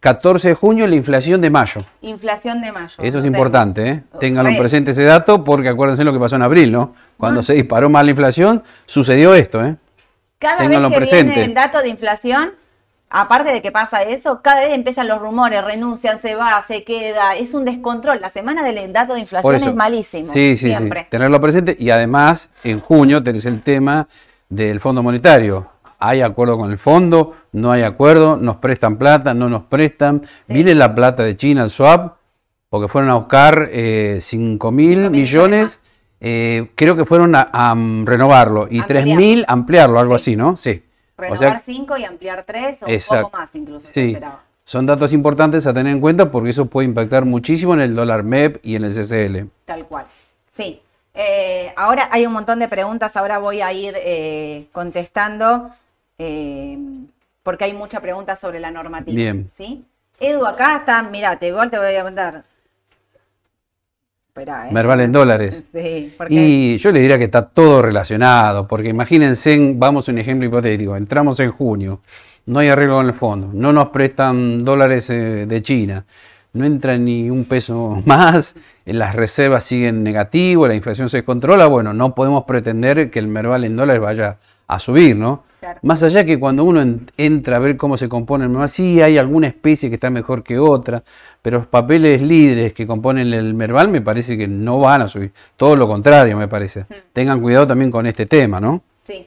14 0.00 0.48
de 0.48 0.54
junio 0.54 0.86
la 0.86 0.94
inflación 0.96 1.40
de 1.42 1.50
mayo. 1.50 1.82
inflación 2.00 2.62
de 2.62 2.72
mayo. 2.72 2.94
Eso 3.02 3.18
es 3.18 3.24
importante, 3.24 3.88
¿eh? 3.88 4.02
Ténganlo 4.18 4.50
Re. 4.50 4.58
presente 4.58 4.90
ese 4.92 5.04
dato 5.04 5.44
porque 5.44 5.68
acuérdense 5.68 6.04
lo 6.04 6.12
que 6.12 6.18
pasó 6.18 6.36
en 6.36 6.42
abril, 6.42 6.72
¿no? 6.72 6.94
Cuando 7.18 7.42
se 7.42 7.52
disparó 7.54 7.90
más 7.90 8.04
la 8.04 8.10
inflación, 8.10 8.62
sucedió 8.86 9.34
esto, 9.34 9.64
¿eh? 9.64 9.76
Cada 10.38 10.58
Ténganlo 10.58 10.88
vez 10.88 10.98
que 10.98 11.04
presente. 11.06 11.32
viene 11.32 11.44
el 11.44 11.54
dato 11.54 11.80
de 11.80 11.88
inflación, 11.88 12.52
aparte 13.14 13.52
de 13.52 13.62
que 13.62 13.70
pasa 13.70 14.02
eso, 14.02 14.40
cada 14.42 14.60
vez 14.60 14.72
empiezan 14.72 15.06
los 15.06 15.20
rumores, 15.20 15.64
renuncian, 15.64 16.18
se 16.18 16.34
va, 16.34 16.60
se 16.62 16.82
queda, 16.82 17.36
es 17.36 17.54
un 17.54 17.64
descontrol. 17.64 18.20
La 18.20 18.28
semana 18.28 18.64
del 18.64 18.92
dato 18.92 19.14
de 19.14 19.20
inflación 19.20 19.54
es 19.54 19.74
malísimo. 19.74 20.32
Sí, 20.32 20.56
sí, 20.56 20.68
siempre. 20.68 21.02
sí. 21.04 21.10
Tenerlo 21.10 21.40
presente 21.40 21.76
y 21.78 21.90
además 21.90 22.50
en 22.64 22.80
junio 22.80 23.22
tenés 23.22 23.46
el 23.46 23.62
tema 23.62 24.08
del 24.48 24.80
Fondo 24.80 25.02
Monetario. 25.02 25.68
¿Hay 26.00 26.22
acuerdo 26.22 26.58
con 26.58 26.72
el 26.72 26.78
fondo? 26.78 27.34
¿No 27.52 27.70
hay 27.70 27.82
acuerdo? 27.82 28.36
¿Nos 28.36 28.56
prestan 28.56 28.96
plata? 28.96 29.32
¿No 29.32 29.48
nos 29.48 29.62
prestan? 29.62 30.22
¿Viene 30.48 30.74
la 30.74 30.92
plata 30.92 31.22
de 31.22 31.36
China 31.36 31.62
al 31.62 31.70
swap? 31.70 32.16
Porque 32.68 32.88
fueron 32.88 33.10
a 33.10 33.14
buscar 33.14 33.68
eh, 33.70 34.18
5 34.20 34.72
mil 34.72 35.10
millones 35.10 35.80
eh, 36.26 36.70
creo 36.74 36.96
que 36.96 37.04
fueron 37.04 37.34
a, 37.34 37.50
a, 37.52 37.74
mm, 37.74 38.06
renovarlo 38.06 38.66
y 38.70 38.78
Ampliar. 38.78 39.04
3 39.04 39.16
mil 39.16 39.44
ampliarlo, 39.46 40.00
algo 40.00 40.14
así, 40.14 40.36
¿no? 40.36 40.56
Sí. 40.56 40.82
O 41.16 41.36
sea, 41.36 41.48
Renovar 41.48 41.60
5 41.60 41.96
y 41.96 42.04
ampliar 42.04 42.44
3 42.44 42.82
o 42.82 42.86
un 42.86 43.22
poco 43.22 43.36
más 43.36 43.54
incluso. 43.54 43.88
Sí, 43.92 44.12
esperaba. 44.12 44.42
son 44.64 44.86
datos 44.86 45.12
importantes 45.12 45.66
a 45.66 45.72
tener 45.72 45.92
en 45.92 46.00
cuenta 46.00 46.30
porque 46.30 46.50
eso 46.50 46.66
puede 46.66 46.88
impactar 46.88 47.24
muchísimo 47.24 47.74
en 47.74 47.80
el 47.80 47.94
dólar 47.94 48.24
MEP 48.24 48.58
y 48.64 48.76
en 48.76 48.84
el 48.84 48.92
CCL. 48.92 49.48
Tal 49.64 49.86
cual. 49.86 50.06
Sí. 50.48 50.80
Eh, 51.14 51.72
ahora 51.76 52.08
hay 52.10 52.26
un 52.26 52.32
montón 52.32 52.58
de 52.58 52.66
preguntas, 52.66 53.16
ahora 53.16 53.38
voy 53.38 53.60
a 53.60 53.72
ir 53.72 53.94
eh, 53.96 54.66
contestando 54.72 55.70
eh, 56.18 56.76
porque 57.44 57.64
hay 57.64 57.72
mucha 57.72 58.00
pregunta 58.00 58.34
sobre 58.34 58.58
la 58.58 58.72
normativa. 58.72 59.14
Bien. 59.14 59.48
¿sí? 59.48 59.84
Edu, 60.18 60.44
acá 60.46 60.78
está, 60.78 61.02
mirá, 61.02 61.38
te, 61.38 61.48
igual 61.48 61.70
te 61.70 61.78
voy 61.78 61.94
a 61.94 62.02
mandar. 62.02 62.44
Espera, 64.36 64.68
¿eh? 64.68 64.72
Merval 64.72 65.00
en 65.00 65.12
dólares. 65.12 65.62
Sí, 65.72 66.12
porque 66.18 66.34
Y 66.34 66.76
yo 66.78 66.90
le 66.90 66.98
diría 66.98 67.18
que 67.18 67.24
está 67.24 67.46
todo 67.46 67.82
relacionado, 67.82 68.66
porque 68.66 68.88
imagínense, 68.88 69.74
vamos 69.76 70.08
a 70.08 70.12
un 70.12 70.18
ejemplo 70.18 70.48
hipotético, 70.48 70.96
entramos 70.96 71.38
en 71.38 71.52
junio, 71.52 72.00
no 72.46 72.58
hay 72.58 72.66
arreglo 72.66 72.96
con 72.96 73.06
el 73.06 73.14
fondo, 73.14 73.50
no 73.52 73.72
nos 73.72 73.90
prestan 73.90 74.64
dólares 74.64 75.08
eh, 75.10 75.46
de 75.46 75.62
China, 75.62 76.04
no 76.52 76.64
entra 76.64 76.98
ni 76.98 77.30
un 77.30 77.44
peso 77.44 78.02
más, 78.06 78.56
las 78.84 79.14
reservas 79.14 79.62
siguen 79.62 80.02
negativas, 80.02 80.68
la 80.68 80.74
inflación 80.74 81.08
se 81.08 81.18
descontrola, 81.18 81.66
bueno, 81.66 81.94
no 81.94 82.16
podemos 82.16 82.42
pretender 82.42 83.12
que 83.12 83.20
el 83.20 83.28
Merval 83.28 83.62
en 83.62 83.76
dólares 83.76 84.02
vaya 84.02 84.38
a 84.66 84.80
subir, 84.80 85.14
¿no? 85.14 85.44
Claro. 85.64 85.80
Más 85.82 86.02
allá 86.02 86.26
que 86.26 86.38
cuando 86.38 86.62
uno 86.62 86.82
en- 86.82 87.10
entra 87.16 87.56
a 87.56 87.58
ver 87.58 87.78
cómo 87.78 87.96
se 87.96 88.06
compone 88.06 88.44
el 88.44 88.50
Merval, 88.50 88.68
sí 88.68 89.00
hay 89.00 89.16
alguna 89.16 89.46
especie 89.46 89.88
que 89.88 89.94
está 89.94 90.10
mejor 90.10 90.42
que 90.42 90.58
otra, 90.58 91.02
pero 91.40 91.56
los 91.58 91.66
papeles 91.66 92.20
líderes 92.20 92.74
que 92.74 92.86
componen 92.86 93.32
el 93.32 93.54
Merval 93.54 93.88
me 93.88 94.02
parece 94.02 94.36
que 94.36 94.46
no 94.46 94.78
van 94.78 95.00
a 95.00 95.08
subir. 95.08 95.32
Todo 95.56 95.74
lo 95.74 95.88
contrario, 95.88 96.36
me 96.36 96.48
parece. 96.48 96.84
Tengan 97.14 97.40
cuidado 97.40 97.66
también 97.66 97.90
con 97.90 98.04
este 98.06 98.26
tema, 98.26 98.60
¿no? 98.60 98.82
Sí, 99.04 99.26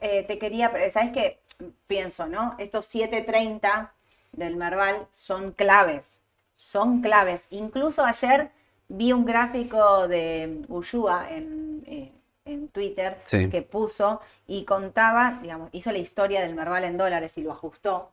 Eh, 0.00 0.24
te 0.26 0.36
quería, 0.38 0.70
¿sabes 0.92 1.10
qué? 1.12 1.38
Pienso, 1.86 2.26
¿no? 2.26 2.54
Estos 2.58 2.84
7.30 2.86 3.92
del 4.32 4.56
Merval 4.56 4.96
son 5.12 5.52
claves, 5.52 6.20
son 6.56 7.00
claves. 7.02 7.46
Incluso 7.50 8.04
ayer 8.04 8.50
vi 8.88 9.12
un 9.12 9.24
gráfico 9.24 10.06
de 10.08 10.62
Ushua 10.68 11.26
en, 11.30 11.82
eh, 11.86 12.12
en 12.48 12.68
Twitter 12.68 13.18
Sí. 13.24 13.48
que 13.50 13.62
puso 13.62 14.20
y 14.46 14.64
contaba, 14.64 15.38
digamos, 15.42 15.68
hizo 15.72 15.92
la 15.92 15.98
historia 15.98 16.40
del 16.40 16.54
Merval 16.54 16.84
en 16.84 16.96
dólares 16.96 17.36
y 17.38 17.42
lo 17.42 17.52
ajustó. 17.52 18.10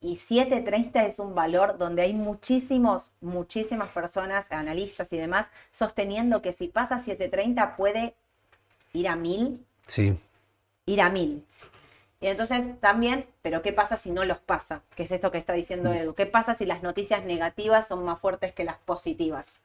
Y 0.00 0.16
7.30 0.16 1.04
es 1.06 1.18
un 1.18 1.34
valor 1.34 1.76
donde 1.76 2.02
hay 2.02 2.12
muchísimos, 2.14 3.12
muchísimas 3.20 3.88
personas, 3.90 4.46
analistas 4.52 5.12
y 5.12 5.18
demás, 5.18 5.48
sosteniendo 5.72 6.40
que 6.40 6.52
si 6.52 6.68
pasa 6.68 7.00
7.30 7.00 7.74
puede 7.76 8.14
ir 8.92 9.08
a 9.08 9.16
1000 9.16 9.64
Sí. 9.86 10.16
ir 10.86 11.00
a 11.02 11.10
mil. 11.10 11.44
Y 12.20 12.26
entonces 12.26 12.80
también, 12.80 13.26
pero 13.42 13.62
¿qué 13.62 13.72
pasa 13.72 13.96
si 13.96 14.10
no 14.10 14.24
los 14.24 14.38
pasa? 14.38 14.82
Que 14.96 15.04
es 15.04 15.10
esto 15.10 15.30
que 15.30 15.38
está 15.38 15.52
diciendo 15.52 15.92
Edu. 15.92 16.14
¿Qué 16.14 16.26
pasa 16.26 16.54
si 16.54 16.64
las 16.66 16.82
noticias 16.82 17.24
negativas 17.24 17.86
son 17.88 18.04
más 18.04 18.18
fuertes 18.18 18.52
que 18.54 18.64
las 18.64 18.76
positivas? 18.78 19.60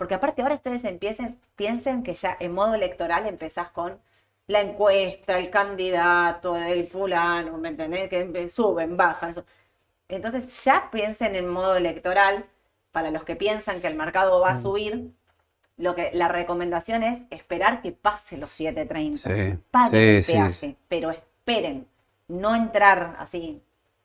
Porque 0.00 0.14
aparte 0.14 0.40
ahora 0.40 0.54
ustedes 0.54 0.82
empiecen, 0.84 1.38
piensen 1.56 2.02
que 2.02 2.14
ya 2.14 2.34
en 2.40 2.52
modo 2.52 2.72
electoral 2.74 3.26
empezás 3.26 3.68
con 3.68 3.98
la 4.46 4.62
encuesta, 4.62 5.38
el 5.38 5.50
candidato, 5.50 6.56
el 6.56 6.88
fulano, 6.88 7.58
¿me 7.58 7.68
entendés? 7.68 8.08
Que 8.08 8.48
suben, 8.48 8.96
bajan. 8.96 9.34
Entonces 10.08 10.64
ya 10.64 10.88
piensen 10.90 11.34
en 11.34 11.46
modo 11.46 11.76
electoral, 11.76 12.46
para 12.92 13.10
los 13.10 13.24
que 13.24 13.36
piensan 13.36 13.82
que 13.82 13.88
el 13.88 13.94
mercado 13.94 14.40
va 14.40 14.52
a 14.52 14.56
subir, 14.56 15.10
lo 15.76 15.94
que 15.94 16.10
la 16.14 16.28
recomendación 16.28 17.02
es 17.02 17.24
esperar 17.28 17.82
que 17.82 17.92
pase 17.92 18.38
los 18.38 18.58
7.30 18.58 19.16
Sí, 19.18 19.58
paguen 19.70 19.92
sí, 19.92 19.98
el 20.16 20.24
sí. 20.24 20.32
peaje, 20.32 20.76
pero 20.88 21.10
esperen, 21.10 21.86
no 22.26 22.56
entrar 22.56 23.16
así 23.18 23.62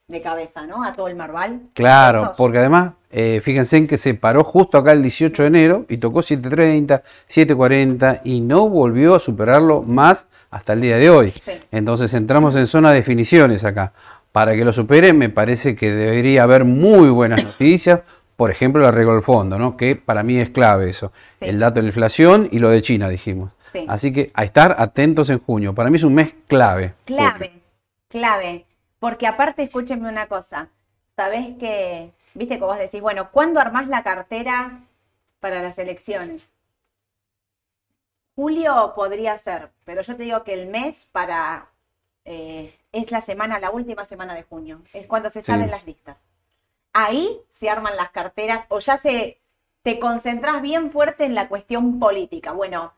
de 0.07 0.21
cabeza, 0.21 0.67
¿no? 0.67 0.83
A 0.83 0.91
todo 0.91 1.07
el 1.07 1.15
Marval. 1.15 1.61
Claro, 1.73 2.33
porque 2.37 2.59
además, 2.59 2.93
eh, 3.09 3.41
fíjense 3.43 3.77
en 3.77 3.87
que 3.87 3.97
se 3.97 4.13
paró 4.13 4.43
justo 4.43 4.77
acá 4.77 4.91
el 4.91 5.01
18 5.01 5.41
de 5.41 5.47
enero 5.47 5.85
y 5.89 5.97
tocó 5.97 6.19
7.30, 6.19 7.01
7.40 7.27 8.21
y 8.23 8.41
no 8.41 8.69
volvió 8.69 9.15
a 9.15 9.19
superarlo 9.19 9.81
más 9.81 10.27
hasta 10.51 10.73
el 10.73 10.81
día 10.81 10.97
de 10.97 11.09
hoy. 11.09 11.31
Sí. 11.31 11.53
Entonces 11.71 12.13
entramos 12.13 12.55
en 12.55 12.67
zona 12.67 12.91
de 12.91 12.97
definiciones 12.97 13.63
acá. 13.63 13.93
Para 14.31 14.53
que 14.53 14.63
lo 14.63 14.73
supere, 14.73 15.13
me 15.13 15.29
parece 15.29 15.75
que 15.75 15.91
debería 15.91 16.43
haber 16.43 16.65
muy 16.65 17.09
buenas 17.09 17.43
noticias. 17.43 18.03
Por 18.35 18.51
ejemplo, 18.51 18.81
el 18.81 18.87
arreglo 18.87 19.13
del 19.13 19.23
fondo, 19.23 19.57
¿no? 19.57 19.75
que 19.75 19.95
para 19.95 20.21
mí 20.21 20.37
es 20.37 20.49
clave 20.49 20.89
eso. 20.89 21.13
Sí. 21.39 21.45
El 21.45 21.57
dato 21.57 21.75
de 21.75 21.83
la 21.83 21.87
inflación 21.87 22.49
y 22.51 22.59
lo 22.59 22.69
de 22.69 22.81
China, 22.81 23.09
dijimos. 23.09 23.53
Sí. 23.71 23.85
Así 23.87 24.13
que 24.13 24.31
a 24.35 24.43
estar 24.43 24.75
atentos 24.77 25.31
en 25.31 25.39
junio. 25.39 25.73
Para 25.73 25.89
mí 25.89 25.95
es 25.95 26.03
un 26.03 26.13
mes 26.13 26.33
clave. 26.47 26.93
Clave, 27.05 27.53
clave. 28.09 28.65
Porque 29.05 29.27
aparte, 29.27 29.61
escúchenme 29.61 30.09
una 30.09 30.27
cosa. 30.27 30.69
Sabés 31.15 31.55
que, 31.59 32.11
viste 32.33 32.57
que 32.57 32.63
vos 32.65 32.75
decís, 32.79 33.01
bueno, 33.01 33.29
¿cuándo 33.29 33.59
armás 33.59 33.87
la 33.87 34.01
cartera 34.01 34.79
para 35.39 35.61
las 35.61 35.77
elecciones? 35.77 36.41
Julio 38.35 38.93
podría 38.95 39.37
ser, 39.37 39.69
pero 39.83 40.01
yo 40.01 40.15
te 40.15 40.23
digo 40.23 40.43
que 40.43 40.55
el 40.55 40.65
mes 40.69 41.07
para 41.11 41.67
eh, 42.25 42.75
es 42.91 43.11
la 43.11 43.21
semana, 43.21 43.59
la 43.59 43.69
última 43.69 44.05
semana 44.05 44.33
de 44.33 44.41
junio, 44.41 44.81
es 44.91 45.05
cuando 45.05 45.29
se 45.29 45.43
Sí. 45.43 45.51
saben 45.51 45.69
las 45.69 45.85
listas. 45.85 46.23
Ahí 46.91 47.41
se 47.47 47.69
arman 47.69 47.95
las 47.97 48.09
carteras 48.09 48.65
o 48.69 48.79
ya 48.79 48.97
se 48.97 49.39
te 49.83 49.99
concentras 49.99 50.63
bien 50.63 50.89
fuerte 50.89 51.25
en 51.25 51.35
la 51.35 51.47
cuestión 51.47 51.99
política. 51.99 52.53
Bueno, 52.53 52.91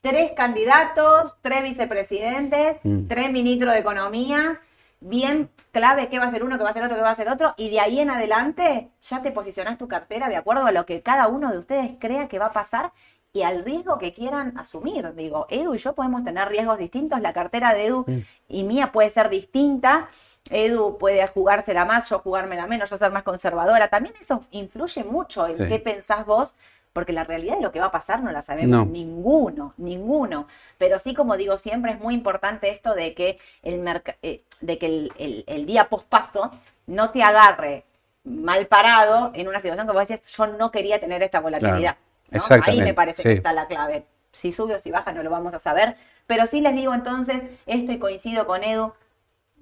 tres 0.00 0.32
candidatos, 0.32 1.36
tres 1.42 1.62
vicepresidentes, 1.64 2.78
Mm. 2.82 3.08
tres 3.08 3.30
ministros 3.30 3.74
de 3.74 3.80
economía, 3.80 4.58
bien 5.00 5.50
clave 5.72 6.08
qué 6.08 6.18
va 6.18 6.26
a 6.26 6.30
ser 6.30 6.42
uno, 6.42 6.58
qué 6.58 6.64
va 6.64 6.70
a 6.70 6.72
ser 6.72 6.84
otro, 6.84 6.96
qué 6.96 7.02
va 7.02 7.10
a 7.10 7.14
ser 7.14 7.28
otro, 7.28 7.54
y 7.56 7.70
de 7.70 7.80
ahí 7.80 8.00
en 8.00 8.10
adelante 8.10 8.90
ya 9.00 9.22
te 9.22 9.30
posicionás 9.30 9.78
tu 9.78 9.86
cartera 9.88 10.28
de 10.28 10.36
acuerdo 10.36 10.66
a 10.66 10.72
lo 10.72 10.86
que 10.86 11.00
cada 11.00 11.28
uno 11.28 11.50
de 11.52 11.58
ustedes 11.58 11.92
crea 11.98 12.28
que 12.28 12.38
va 12.38 12.46
a 12.46 12.52
pasar 12.52 12.92
y 13.32 13.42
al 13.42 13.64
riesgo 13.64 13.98
que 13.98 14.12
quieran 14.12 14.56
asumir. 14.58 15.14
Digo, 15.14 15.46
Edu 15.50 15.74
y 15.74 15.78
yo 15.78 15.94
podemos 15.94 16.24
tener 16.24 16.48
riesgos 16.48 16.78
distintos, 16.78 17.20
la 17.20 17.32
cartera 17.32 17.74
de 17.74 17.86
Edu 17.86 18.06
y 18.48 18.64
mía 18.64 18.90
puede 18.90 19.10
ser 19.10 19.28
distinta. 19.28 20.08
Edu 20.50 20.96
puede 20.96 21.26
jugársela 21.28 21.84
más, 21.84 22.08
yo 22.08 22.20
jugármela 22.20 22.66
menos, 22.66 22.88
yo 22.88 22.96
ser 22.96 23.12
más 23.12 23.22
conservadora. 23.22 23.88
También 23.88 24.14
eso 24.18 24.42
influye 24.50 25.04
mucho 25.04 25.46
en 25.46 25.58
Sí. 25.58 25.68
qué 25.68 25.78
pensás 25.78 26.24
vos, 26.24 26.56
porque 26.98 27.12
la 27.12 27.22
realidad 27.22 27.54
de 27.58 27.62
lo 27.62 27.70
que 27.70 27.78
va 27.78 27.86
a 27.86 27.90
pasar 27.92 28.24
no 28.24 28.32
la 28.32 28.42
sabemos 28.42 28.70
No. 28.70 28.84
ninguno, 28.84 29.72
ninguno. 29.76 30.48
Pero 30.78 30.98
sí, 30.98 31.14
como 31.14 31.36
digo 31.36 31.56
siempre, 31.56 31.92
es 31.92 32.00
muy 32.00 32.12
importante 32.12 32.70
esto 32.70 32.92
de 32.92 33.14
que 33.14 33.38
el, 33.62 33.86
eh, 34.22 34.42
de 34.60 34.78
que 34.78 34.86
el, 34.86 35.12
el- 35.16 35.44
el 35.46 35.64
día 35.64 35.84
pospaso 35.88 36.50
no 36.88 37.10
te 37.10 37.22
agarre 37.22 37.84
mal 38.24 38.66
parado 38.66 39.30
en 39.32 39.46
una 39.46 39.60
situación 39.60 39.86
que 39.86 39.92
vos 39.92 40.08
decís, 40.08 40.26
yo 40.26 40.48
no 40.48 40.72
quería 40.72 40.98
tener 40.98 41.22
esta 41.22 41.38
volatilidad. 41.38 41.96
Claro, 42.32 42.62
Ahí 42.66 42.82
me 42.82 42.94
parece 42.94 43.22
sí. 43.22 43.28
que 43.28 43.34
está 43.34 43.52
la 43.52 43.68
clave. 43.68 44.04
Si 44.32 44.50
sube 44.50 44.74
o 44.74 44.80
si 44.80 44.90
baja 44.90 45.12
no 45.12 45.22
lo 45.22 45.30
vamos 45.30 45.54
a 45.54 45.60
saber. 45.60 45.94
Pero 46.26 46.48
sí 46.48 46.60
les 46.60 46.74
digo 46.74 46.92
entonces, 46.94 47.44
esto 47.66 47.92
y 47.92 48.00
coincido 48.00 48.44
con 48.44 48.64
Edu, 48.64 48.92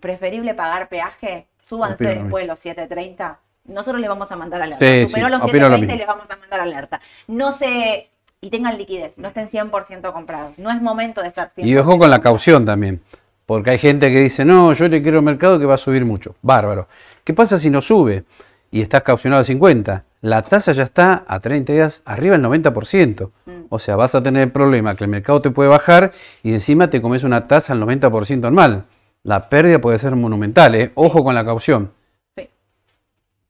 preferible 0.01 0.55
pagar 0.55 0.89
peaje, 0.89 1.49
súbanse 1.61 2.03
lo 2.15 2.23
después 2.23 2.45
de 2.45 2.49
los 2.49 2.65
7.30. 2.65 3.37
Nosotros 3.69 4.01
les 4.01 4.09
vamos 4.09 4.31
a 4.31 4.37
mandar 4.37 4.63
alerta. 4.63 4.85
Sí, 4.85 5.07
Superó 5.07 5.27
sí, 5.27 5.33
los 5.33 5.43
opino 5.43 5.69
lo 5.69 5.77
7.30 5.77 5.95
y 5.95 5.99
les 5.99 6.07
vamos 6.07 6.31
a 6.31 6.37
mandar 6.37 6.61
alerta. 6.61 7.01
No 7.27 7.53
se... 7.53 8.09
Y 8.41 8.51
tengan 8.51 8.77
liquidez, 8.77 9.19
no 9.19 9.29
estén 9.29 9.49
100% 9.49 10.13
comprados. 10.13 10.59
No 10.59 10.71
es 10.71 10.81
momento 10.81 11.23
de 11.23 11.29
estar 11.29 11.49
100%. 11.49 11.67
Y 11.67 11.77
ojo 11.77 11.99
con 11.99 12.11
la 12.11 12.21
caución 12.21 12.65
también. 12.65 13.01
Porque 13.47 13.71
hay 13.71 13.79
gente 13.79 14.11
que 14.11 14.21
dice, 14.21 14.45
no, 14.45 14.73
yo 14.73 14.89
le 14.89 15.03
quiero 15.03 15.23
mercado 15.23 15.59
que 15.59 15.67
va 15.67 15.75
a 15.75 15.79
subir 15.79 16.05
mucho. 16.05 16.35
Bárbaro. 16.43 16.89
¿Qué 17.25 17.33
pasa 17.33 17.59
si 17.59 17.71
no 17.71 17.81
sube 17.81 18.25
y 18.71 18.83
estás 18.83 19.03
caucionado 19.03 19.41
a 19.41 19.45
50? 19.45 20.05
La 20.21 20.43
tasa 20.43 20.73
ya 20.73 20.83
está 20.83 21.25
a 21.27 21.41
30 21.41 21.73
días 21.73 22.03
arriba 22.05 22.37
del 22.37 22.45
90%. 22.45 23.31
Mm. 23.47 23.51
O 23.69 23.79
sea, 23.79 23.97
vas 23.97 24.15
a 24.15 24.23
tener 24.23 24.43
el 24.43 24.51
problema 24.51 24.97
que 24.97 25.05
el 25.05 25.11
mercado 25.11 25.41
te 25.41 25.51
puede 25.51 25.69
bajar 25.69 26.13
y 26.43 26.53
encima 26.53 26.89
te 26.89 27.01
comes 27.01 27.23
una 27.23 27.43
tasa 27.43 27.73
al 27.73 27.81
90% 27.81 28.47
anual. 28.47 28.85
La 29.23 29.49
pérdida 29.49 29.81
puede 29.81 29.99
ser 29.99 30.15
monumental, 30.17 30.75
¿eh? 30.75 30.91
Ojo 30.95 31.25
con 31.25 31.35
la 31.35 31.45
caución. 31.45 31.93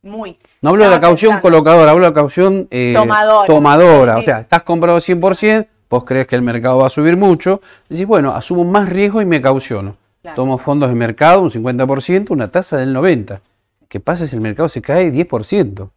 Muy. 0.06 0.38
No 0.62 0.70
hablo 0.70 0.84
de 0.84 0.90
la 0.90 1.00
caución 1.00 1.32
pensando. 1.32 1.42
colocadora, 1.58 1.90
hablo 1.90 2.04
de 2.04 2.10
la 2.10 2.14
caución 2.14 2.68
eh, 2.70 2.92
Tomadora. 2.96 3.46
tomadora. 3.46 4.18
O 4.18 4.22
sea, 4.22 4.40
estás 4.40 4.62
comprado 4.62 4.98
100%, 4.98 5.66
vos 5.90 6.04
crees 6.04 6.26
que 6.26 6.36
el 6.36 6.42
mercado 6.42 6.78
va 6.78 6.86
a 6.86 6.90
subir 6.90 7.16
mucho, 7.16 7.60
decís, 7.88 8.06
bueno, 8.06 8.32
asumo 8.34 8.64
más 8.64 8.88
riesgo 8.88 9.20
y 9.20 9.26
me 9.26 9.40
cauciono. 9.42 9.96
Claro. 10.22 10.36
Tomo 10.36 10.58
fondos 10.58 10.88
de 10.88 10.94
mercado, 10.96 11.40
un 11.42 11.50
50%, 11.50 12.30
una 12.30 12.48
tasa 12.50 12.76
del 12.78 12.94
90%. 12.94 13.40
¿Qué 13.88 14.00
pasa 14.00 14.26
si 14.26 14.34
el 14.34 14.42
mercado 14.42 14.68
se 14.68 14.82
cae 14.82 15.12
10%? 15.12 15.90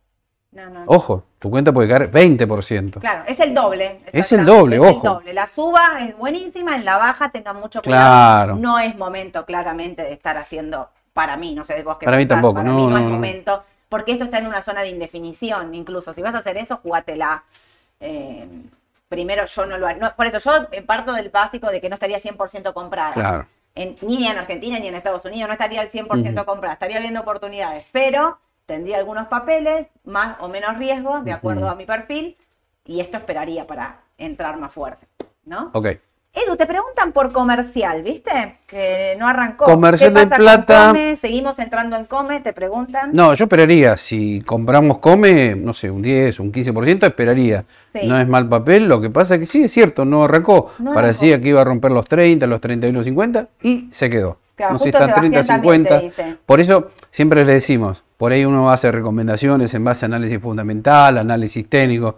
No, 0.51 0.63
no, 0.65 0.69
no. 0.71 0.83
Ojo, 0.87 1.23
tu 1.39 1.49
cuenta 1.49 1.71
puede 1.71 1.87
caer 1.87 2.11
20%. 2.11 2.99
Claro, 2.99 3.23
es 3.27 3.39
el 3.39 3.53
doble. 3.53 4.01
Es 4.11 4.31
el 4.31 4.45
doble, 4.45 4.75
es 4.75 4.81
ojo. 4.81 5.07
El 5.07 5.13
doble. 5.13 5.33
La 5.33 5.47
suba 5.47 5.81
es 6.01 6.15
buenísima, 6.17 6.75
en 6.75 6.85
la 6.85 6.97
baja 6.97 7.29
tengan 7.31 7.59
mucho 7.59 7.81
Claro. 7.81 8.53
cuidado. 8.55 8.55
No 8.61 8.79
es 8.79 8.95
momento 8.95 9.45
claramente 9.45 10.03
de 10.03 10.13
estar 10.13 10.37
haciendo, 10.37 10.89
para 11.13 11.35
mí, 11.37 11.55
no 11.55 11.63
sé 11.65 11.81
vos 11.83 11.97
qué 11.99 12.05
Para 12.05 12.17
mí 12.17 12.25
tampoco, 12.27 12.55
para 12.55 12.67
no, 12.69 12.75
mí 12.75 12.83
no, 12.83 12.89
no, 12.91 12.97
es 12.97 13.03
momento, 13.05 13.63
porque 13.89 14.11
esto 14.13 14.23
está 14.25 14.37
en 14.37 14.47
una 14.47 14.61
zona 14.61 14.81
de 14.81 14.89
indefinición, 14.89 15.73
incluso. 15.75 16.13
Si 16.13 16.21
vas 16.21 16.35
a 16.35 16.39
hacer 16.39 16.57
eso, 16.57 16.77
jugátela. 16.77 17.43
Eh, 17.99 18.47
primero 19.09 19.45
yo 19.45 19.65
no 19.65 19.77
lo 19.77 19.87
haría. 19.87 20.03
no, 20.03 20.15
por 20.15 20.27
eso 20.27 20.37
yo 20.37 20.67
eh, 20.71 20.81
parto 20.83 21.11
del 21.13 21.29
básico 21.29 21.67
de 21.67 21.81
que 21.81 21.89
no 21.89 21.95
estaría 21.95 22.19
100% 22.19 22.73
comprada. 22.73 23.13
Claro. 23.13 23.47
En- 23.75 23.95
ni 24.01 24.27
en 24.27 24.37
Argentina 24.37 24.79
ni 24.79 24.87
en 24.87 24.95
Estados 24.95 25.25
Unidos 25.25 25.47
no 25.47 25.53
estaría 25.53 25.81
al 25.81 25.89
100% 25.89 26.45
comprada, 26.45 26.73
estaría 26.73 26.99
viendo 26.99 27.19
oportunidades, 27.21 27.85
pero 27.91 28.39
tendría 28.65 28.97
algunos 28.97 29.27
papeles, 29.27 29.87
más 30.05 30.37
o 30.41 30.47
menos 30.47 30.77
riesgo, 30.77 31.21
de 31.21 31.31
acuerdo 31.31 31.69
a 31.69 31.75
mi 31.75 31.85
perfil, 31.85 32.37
y 32.85 32.99
esto 32.99 33.17
esperaría 33.17 33.65
para 33.65 34.01
entrar 34.17 34.57
más 34.57 34.71
fuerte, 34.73 35.07
¿no? 35.45 35.71
Ok. 35.73 35.87
Edu, 36.31 36.55
te 36.55 36.67
preguntan 36.67 37.11
por 37.11 37.31
comercial, 37.31 38.03
¿viste? 38.03 38.57
Que 38.67 39.15
no 39.17 39.27
arrancó. 39.27 39.65
Comercial 39.65 40.13
¿Qué 40.13 40.19
de 40.19 40.29
con 40.29 40.37
plata. 40.37 40.87
Come? 40.89 41.15
Seguimos 41.15 41.57
entrando 41.57 41.95
en 41.95 42.05
Come, 42.05 42.39
te 42.41 42.53
preguntan. 42.53 43.09
No, 43.13 43.33
yo 43.33 43.45
esperaría, 43.45 43.97
si 43.97 44.41
compramos 44.41 44.99
come, 44.99 45.55
no 45.55 45.73
sé, 45.73 45.89
un 45.89 46.03
10, 46.03 46.39
un 46.39 46.51
15%, 46.51 47.07
esperaría. 47.07 47.65
Sí. 47.91 48.01
No 48.03 48.19
es 48.19 48.27
mal 48.27 48.47
papel, 48.47 48.87
lo 48.87 49.01
que 49.01 49.09
pasa 49.09 49.35
es 49.35 49.39
que 49.39 49.45
sí, 49.47 49.63
es 49.63 49.71
cierto, 49.71 50.05
no 50.05 50.25
arrancó. 50.25 50.71
No 50.77 50.93
Parecía 50.93 51.41
que 51.41 51.49
iba 51.49 51.61
a 51.61 51.65
romper 51.65 51.91
los 51.91 52.05
30, 52.07 52.45
los 52.45 52.61
31, 52.61 53.03
50 53.03 53.47
y 53.63 53.87
se 53.89 54.09
quedó. 54.11 54.37
Claro, 54.55 54.73
no 54.73 54.79
sé, 54.79 54.91
justo 54.91 54.97
está 54.99 55.19
30, 55.19 55.43
Sebastián 55.43 55.61
también 55.61 55.83
te 55.83 55.89
50. 55.89 55.99
dice. 55.99 56.37
Por 56.45 56.59
eso 56.59 56.91
siempre 57.09 57.43
le 57.43 57.53
decimos, 57.53 58.03
por 58.17 58.33
ahí 58.33 58.45
uno 58.45 58.69
hace 58.69 58.91
recomendaciones 58.91 59.73
en 59.73 59.83
base 59.83 60.05
a 60.05 60.07
análisis 60.07 60.39
fundamental, 60.39 61.17
análisis 61.17 61.67
técnico, 61.67 62.17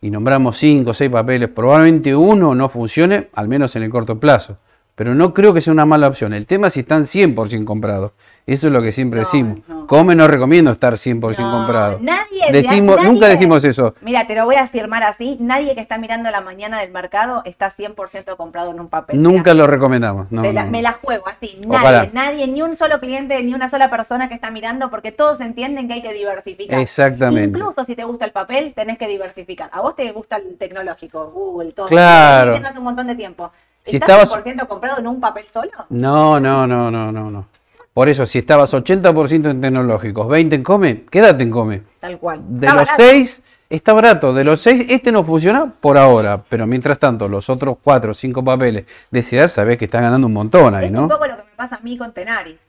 y 0.00 0.10
nombramos 0.10 0.56
5 0.58 0.90
o 0.90 0.94
6 0.94 1.10
papeles. 1.10 1.48
Probablemente 1.48 2.16
uno 2.16 2.54
no 2.54 2.68
funcione, 2.68 3.28
al 3.34 3.48
menos 3.48 3.76
en 3.76 3.82
el 3.82 3.90
corto 3.90 4.18
plazo. 4.18 4.58
Pero 4.94 5.14
no 5.14 5.32
creo 5.32 5.54
que 5.54 5.60
sea 5.60 5.72
una 5.72 5.86
mala 5.86 6.08
opción. 6.08 6.32
El 6.32 6.46
tema 6.46 6.68
es 6.68 6.74
si 6.74 6.80
están 6.80 7.02
100% 7.04 7.64
comprados. 7.64 8.12
Eso 8.50 8.66
es 8.66 8.72
lo 8.72 8.82
que 8.82 8.90
siempre 8.92 9.20
No, 9.20 9.24
decimos. 9.26 9.58
no. 9.68 9.86
Come 9.86 10.14
no 10.14 10.26
recomiendo 10.28 10.70
estar 10.70 10.94
100% 10.96 11.38
No, 11.42 11.50
comprado. 11.52 11.98
Nadie, 12.00 12.50
Decimos, 12.52 12.96
nadie- 12.96 13.08
nunca 13.08 13.28
decimos 13.28 13.62
eso. 13.64 13.94
Mira, 14.00 14.26
te 14.26 14.34
lo 14.34 14.44
voy 14.44 14.54
a 14.56 14.62
afirmar 14.62 15.02
así. 15.02 15.36
Nadie 15.40 15.74
que 15.74 15.80
está 15.80 15.98
mirando 15.98 16.30
la 16.30 16.40
mañana 16.40 16.80
del 16.80 16.90
mercado 16.92 17.42
está 17.44 17.70
100% 17.70 18.36
comprado 18.36 18.70
en 18.70 18.80
un 18.80 18.88
papel. 18.88 19.20
Nunca 19.22 19.52
Mirá, 19.52 19.54
lo 19.54 19.66
recomendamos. 19.66 20.30
Me, 20.30 20.52
la, 20.52 20.64
no. 20.64 20.70
me 20.70 20.82
la 20.82 20.92
juego 20.92 21.26
así. 21.28 21.60
Ojalá. 21.68 21.98
Nadie, 22.04 22.10
nadie, 22.12 22.46
ni 22.48 22.62
un 22.62 22.76
solo 22.76 22.98
cliente, 23.00 23.40
ni 23.42 23.52
una 23.54 23.68
sola 23.68 23.88
persona 23.90 24.28
que 24.28 24.34
está 24.34 24.50
mirando, 24.50 24.90
porque 24.90 25.12
todos 25.12 25.40
entienden 25.40 25.86
que 25.88 25.94
hay 25.94 26.02
que 26.02 26.12
diversificar. 26.12 26.78
Exactamente. 26.78 27.56
Incluso 27.58 27.84
si 27.84 27.94
te 27.96 28.04
gusta 28.04 28.24
el 28.24 28.32
papel, 28.32 28.72
tenés 28.74 28.98
que 28.98 29.06
diversificar. 29.08 29.70
A 29.72 29.80
vos 29.80 29.94
te 29.96 30.10
gusta 30.12 30.36
el 30.36 30.56
tecnológico, 30.56 31.30
Google, 31.32 31.72
todo. 31.72 31.86
Claro. 31.88 32.54
Tengas 32.54 32.76
un 32.76 32.84
montón 32.84 33.06
de 33.06 33.14
tiempo. 33.14 33.50
Si 33.84 33.96
¿Estás 33.96 34.08
estabas- 34.24 34.44
100% 34.44 34.66
comprado 34.68 34.98
en 35.00 35.06
un 35.06 35.20
papel 35.20 35.44
solo? 35.52 35.70
No, 35.88 36.38
no, 36.38 36.66
no, 36.66 36.90
no, 36.90 37.10
no, 37.10 37.30
no. 37.30 37.46
Por 37.92 38.08
eso, 38.08 38.24
si 38.26 38.38
estabas 38.38 38.72
80% 38.72 39.50
en 39.50 39.60
tecnológicos, 39.60 40.28
20 40.28 40.56
en 40.56 40.62
come, 40.62 41.04
quédate 41.10 41.42
en 41.42 41.50
come. 41.50 41.82
Tal 42.00 42.18
cual. 42.18 42.40
De 42.48 42.66
Está 42.66 42.76
los 42.78 42.86
barato. 42.88 43.02
6, 43.10 43.42
está 43.68 43.92
barato. 43.92 44.32
De 44.32 44.44
los 44.44 44.60
6, 44.60 44.86
este 44.88 45.10
no 45.10 45.24
funciona 45.24 45.72
por 45.80 45.98
ahora. 45.98 46.40
Pero 46.48 46.66
mientras 46.66 46.98
tanto, 46.98 47.28
los 47.28 47.50
otros 47.50 47.76
4 47.82 48.12
o 48.12 48.14
5 48.14 48.44
papeles 48.44 48.84
de 49.10 49.22
CEDAR, 49.22 49.48
sabés 49.48 49.76
que 49.76 49.86
están 49.86 50.02
ganando 50.02 50.28
un 50.28 50.32
montón 50.32 50.74
ahí, 50.74 50.86
Es 50.86 50.92
¿no? 50.92 51.02
un 51.02 51.08
poco 51.08 51.26
lo 51.26 51.36
que 51.36 51.42
me 51.42 51.50
pasa 51.56 51.76
a 51.76 51.80
mí 51.80 51.98
con 51.98 52.12
Tenaris. 52.12 52.60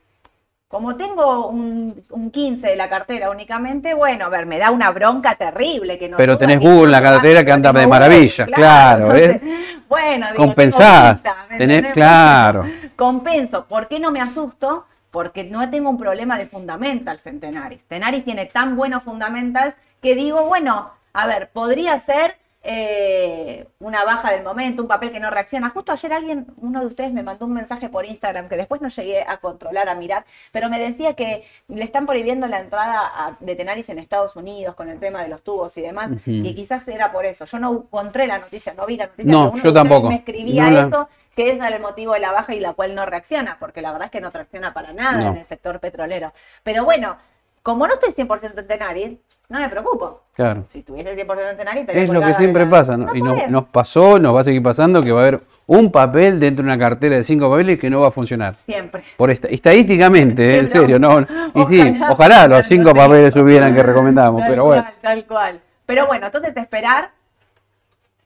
Como 0.68 0.96
tengo 0.96 1.48
un, 1.50 1.94
un 2.12 2.32
15 2.32 2.66
de 2.70 2.76
la 2.78 2.90
cartera 2.90 3.30
únicamente, 3.30 3.94
bueno, 3.94 4.26
a 4.26 4.30
ver, 4.30 4.46
me 4.46 4.58
da 4.58 4.72
una 4.72 4.90
bronca 4.92 5.36
terrible 5.36 6.00
que 6.00 6.08
no 6.08 6.16
Pero 6.16 6.38
tenés 6.38 6.60
Google 6.62 6.86
en 6.86 6.92
la 6.92 7.02
cartera 7.02 7.44
que 7.44 7.52
anda 7.52 7.74
de 7.74 7.80
Google, 7.86 7.90
maravilla, 7.90 8.46
claro, 8.46 9.14
entonces, 9.14 9.42
Bueno, 9.90 10.28
digo, 10.32 10.38
Compensás. 10.46 11.22
tengo 11.22 11.36
vista, 11.36 11.36
¿me 11.50 11.58
Tenés, 11.58 11.92
claro. 11.94 12.66
Compenso. 12.96 13.66
¿Por 13.66 13.90
qué 13.90 14.00
no 14.00 14.12
me 14.12 14.22
asusto? 14.22 14.86
Porque 15.12 15.44
no 15.44 15.70
tengo 15.70 15.90
un 15.90 15.98
problema 15.98 16.38
de 16.38 16.48
fundamentals 16.48 17.28
en 17.28 17.40
Tenaris. 17.40 17.84
Tenaris 17.86 18.24
tiene 18.24 18.46
tan 18.46 18.76
buenos 18.76 19.04
fundamentals 19.04 19.76
que 20.02 20.16
digo, 20.16 20.46
bueno, 20.46 20.92
a 21.14 21.28
ver, 21.28 21.50
podría 21.52 22.00
ser 22.00 22.38
eh, 22.64 23.68
una 23.80 24.04
baja 24.06 24.32
del 24.32 24.44
momento, 24.44 24.82
un 24.84 24.88
papel 24.88 25.12
que 25.12 25.20
no 25.20 25.30
reacciona. 25.32 25.70
Justo 25.72 25.92
ayer 25.92 26.14
alguien, 26.14 26.46
uno 26.58 26.82
de 26.82 26.86
ustedes 26.86 27.12
me 27.12 27.24
mandó 27.24 27.46
un 27.46 27.54
mensaje 27.54 27.90
por 27.90 28.06
Instagram 28.06 28.48
que 28.50 28.56
después 28.58 28.82
no 28.82 28.90
llegué 28.90 29.24
a 29.28 29.38
controlar, 29.38 29.90
a 29.90 29.96
mirar, 29.96 30.26
pero 30.52 30.70
me 30.70 30.80
decía 30.80 31.16
que 31.16 31.44
le 31.68 31.84
están 31.84 32.06
prohibiendo 32.06 32.48
la 32.48 32.60
entrada 32.60 33.02
a- 33.02 33.38
de 33.40 33.56
Tenaris 33.56 33.90
en 33.90 34.00
Estados 34.00 34.36
Unidos 34.36 34.76
con 34.76 34.90
el 34.90 35.00
tema 35.00 35.24
de 35.24 35.30
los 35.30 35.42
tubos 35.44 35.76
y 35.78 35.82
demás, 35.82 36.12
y 36.46 36.54
quizás 36.56 36.88
era 36.88 37.12
por 37.12 37.26
eso. 37.26 37.46
Yo 37.46 37.60
no 37.60 37.72
encontré 37.74 38.28
la 38.28 38.38
noticia, 38.40 38.74
no 38.76 38.86
vi 38.86 38.98
la 38.98 39.08
noticia. 39.08 39.32
No, 39.32 39.56
yo 39.56 39.74
tampoco. 39.74 40.10
Me 40.10 40.16
escribía 40.16 40.70
No 40.70 40.88
eso, 40.88 41.10
que 41.36 41.50
ese 41.50 41.58
era 41.66 41.76
el 41.76 41.82
motivo 41.82 42.14
de 42.14 42.20
la 42.20 42.32
baja 42.32 42.54
y 42.54 42.60
la 42.60 42.74
cual 42.74 42.94
no 42.94 43.06
reacciona, 43.06 43.58
porque 43.60 43.82
la 43.82 43.92
verdad 43.92 44.06
es 44.06 44.12
que 44.12 44.22
no 44.22 44.32
tracciona 44.32 44.74
para 44.74 44.94
nada 44.94 45.22
en 45.32 45.38
el 45.38 45.46
sector 45.46 45.80
petrolero. 45.80 46.34
Pero 46.64 46.86
bueno, 46.86 47.18
como 47.64 47.88
no 47.88 47.94
estoy 47.94 48.12
100% 48.12 48.58
en 48.60 48.68
Tenaris, 48.68 49.12
no 49.50 49.60
me 49.60 49.68
preocupo. 49.70 50.22
Claro. 50.34 50.64
Si 50.70 50.80
estuviese 50.80 51.16
100% 51.16 51.52
en 51.52 51.58
Tenaris, 51.58 51.82
estaría 51.82 52.04
Es 52.04 52.10
lo 52.10 52.22
que 52.22 52.34
siempre 52.36 52.64
la- 52.66 52.70
pasa, 52.72 52.98
¿no? 52.98 53.08
No 53.08 53.16
y 53.16 53.22
nos, 53.50 53.66
pasó, 53.66 54.18
nos 54.20 54.36
va 54.36 54.42
a 54.42 54.44
seguir 54.44 54.64
pasando 54.64 55.02
que 55.04 55.12
va 55.12 55.20
a 55.20 55.28
haber 55.28 55.42
un 55.68 55.92
papel 55.92 56.40
dentro 56.40 56.64
de 56.64 56.72
una 56.72 56.80
cartera 56.80 57.18
de 57.18 57.24
5 57.24 57.50
papeles 57.50 57.78
que 57.80 57.90
no 57.90 58.00
va 58.02 58.08
a 58.08 58.12
funcionar. 58.12 58.56
Siempre. 58.56 59.04
Por 59.18 59.30
esta- 59.30 59.48
estadísticamente, 59.50 60.56
¿eh? 60.56 60.60
en 60.60 60.70
serio, 60.70 60.98
no. 61.00 61.20
Y 61.56 61.66
sí, 61.66 61.82
Ojalá. 61.82 62.12
ojalá 62.12 62.36
los 62.48 62.60
Ojalá, 62.60 62.64
cinco 62.64 62.94
papeles 62.96 63.34
subieran 63.34 63.76
que 63.76 63.84
recomendamos, 63.84 64.42
pero 64.48 64.66
bueno. 64.66 64.84
cual, 64.84 64.94
tal 65.02 65.26
cual. 65.26 65.62
Pero 65.86 66.08
bueno, 66.08 66.26
entonces 66.28 66.56
esperar. 66.56 67.12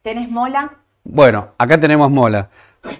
¿Tenés 0.02 0.30
mola? 0.30 0.72
Bueno, 1.04 1.50
acá 1.58 1.80
tenemos 1.80 2.10
mola. 2.12 2.50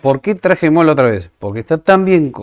¿Por 0.02 0.20
qué 0.22 0.34
traje 0.34 0.72
mola 0.72 0.94
otra 0.94 1.06
vez? 1.06 1.30
Porque 1.38 1.60
está 1.60 1.78
tan 1.78 2.04
bien 2.06 2.34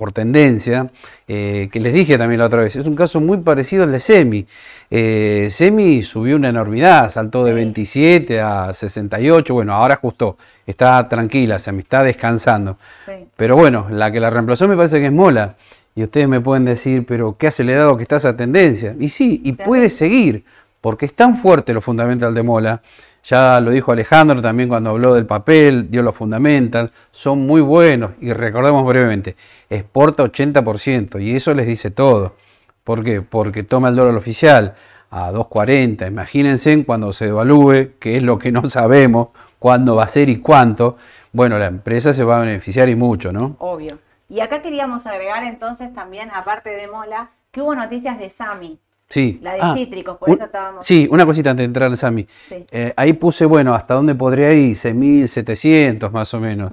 por 0.00 0.12
tendencia, 0.12 0.90
eh, 1.28 1.68
que 1.70 1.78
les 1.78 1.92
dije 1.92 2.16
también 2.16 2.38
la 2.38 2.46
otra 2.46 2.62
vez, 2.62 2.74
es 2.74 2.86
un 2.86 2.96
caso 2.96 3.20
muy 3.20 3.36
parecido 3.36 3.84
al 3.84 3.92
de 3.92 4.00
Semi. 4.00 4.46
Eh, 4.90 5.48
Semi 5.50 6.02
subió 6.02 6.36
una 6.36 6.48
enormidad, 6.48 7.10
saltó 7.10 7.44
de 7.44 7.50
Sí. 7.50 7.56
27 7.56 8.40
a 8.40 8.72
68, 8.72 9.52
bueno, 9.52 9.74
ahora 9.74 9.96
ajustó, 9.96 10.38
está 10.66 11.06
tranquila, 11.06 11.58
se 11.58 11.70
me 11.72 11.80
está 11.80 12.02
descansando. 12.02 12.78
Sí. 13.04 13.12
Pero 13.36 13.56
bueno, 13.56 13.88
la 13.90 14.10
que 14.10 14.20
la 14.20 14.30
reemplazó 14.30 14.66
me 14.68 14.74
parece 14.74 15.00
que 15.00 15.06
es 15.06 15.12
Mola. 15.12 15.56
Y 15.94 16.02
ustedes 16.02 16.28
me 16.28 16.40
pueden 16.40 16.64
decir, 16.64 17.04
pero 17.04 17.36
qué 17.36 17.48
acelerado 17.48 17.98
que 17.98 18.04
está 18.04 18.16
esa 18.16 18.34
tendencia. 18.34 18.96
Y 18.98 19.10
sí, 19.10 19.42
y 19.44 19.52
puede 19.52 19.90
seguir, 19.90 20.44
porque 20.80 21.04
es 21.04 21.12
tan 21.12 21.36
fuerte 21.36 21.74
lo 21.74 21.82
fundamental 21.82 22.32
de 22.32 22.42
Mola. 22.42 22.80
Ya 23.24 23.60
lo 23.60 23.70
dijo 23.70 23.92
Alejandro 23.92 24.40
también 24.40 24.68
cuando 24.68 24.90
habló 24.90 25.14
del 25.14 25.26
papel, 25.26 25.90
dio 25.90 26.02
los 26.02 26.14
fundamental, 26.14 26.90
son 27.10 27.46
muy 27.46 27.60
buenos. 27.60 28.12
Y 28.20 28.32
recordemos 28.32 28.84
brevemente, 28.84 29.36
exporta 29.68 30.24
80% 30.24 31.22
y 31.22 31.36
eso 31.36 31.54
les 31.54 31.66
dice 31.66 31.90
todo. 31.90 32.36
¿Por 32.84 33.04
qué? 33.04 33.22
Porque 33.22 33.62
toma 33.62 33.88
el 33.88 33.96
dólar 33.96 34.16
oficial 34.16 34.74
a 35.10 35.32
2.40. 35.32 36.08
Imagínense 36.08 36.84
cuando 36.84 37.12
se 37.12 37.26
devalúe, 37.26 37.98
que 37.98 38.16
es 38.16 38.22
lo 38.22 38.38
que 38.38 38.52
no 38.52 38.68
sabemos, 38.68 39.28
cuándo 39.58 39.96
va 39.96 40.04
a 40.04 40.08
ser 40.08 40.28
y 40.28 40.40
cuánto. 40.40 40.96
Bueno, 41.32 41.58
la 41.58 41.66
empresa 41.66 42.12
se 42.12 42.24
va 42.24 42.38
a 42.38 42.40
beneficiar 42.40 42.88
y 42.88 42.94
mucho, 42.94 43.32
¿no? 43.32 43.56
Obvio. 43.58 43.98
Y 44.28 44.40
acá 44.40 44.62
queríamos 44.62 45.06
agregar 45.06 45.44
entonces 45.44 45.92
también, 45.92 46.30
aparte 46.32 46.70
de 46.70 46.86
mola, 46.86 47.30
que 47.50 47.60
hubo 47.60 47.74
noticias 47.74 48.18
de 48.18 48.30
Sami. 48.30 48.78
Sí. 49.10 49.38
La 49.42 49.54
de 49.54 49.58
Ah, 49.60 49.74
cítricos, 49.76 50.16
por 50.16 50.28
un- 50.30 50.36
eso 50.36 50.44
estábamos. 50.44 50.86
Sí, 50.86 51.06
una 51.10 51.26
cosita 51.26 51.50
antes 51.50 51.62
de 51.62 51.66
entrar, 51.66 51.94
Sami. 51.96 52.26
Sí. 52.44 52.64
Eh, 52.70 52.94
ahí 52.96 53.12
puse, 53.12 53.44
bueno, 53.44 53.74
hasta 53.74 53.92
dónde 53.94 54.14
podría 54.14 54.52
ir, 54.52 54.76
6.700 54.76 56.12
más 56.12 56.32
o 56.32 56.40
menos. 56.40 56.72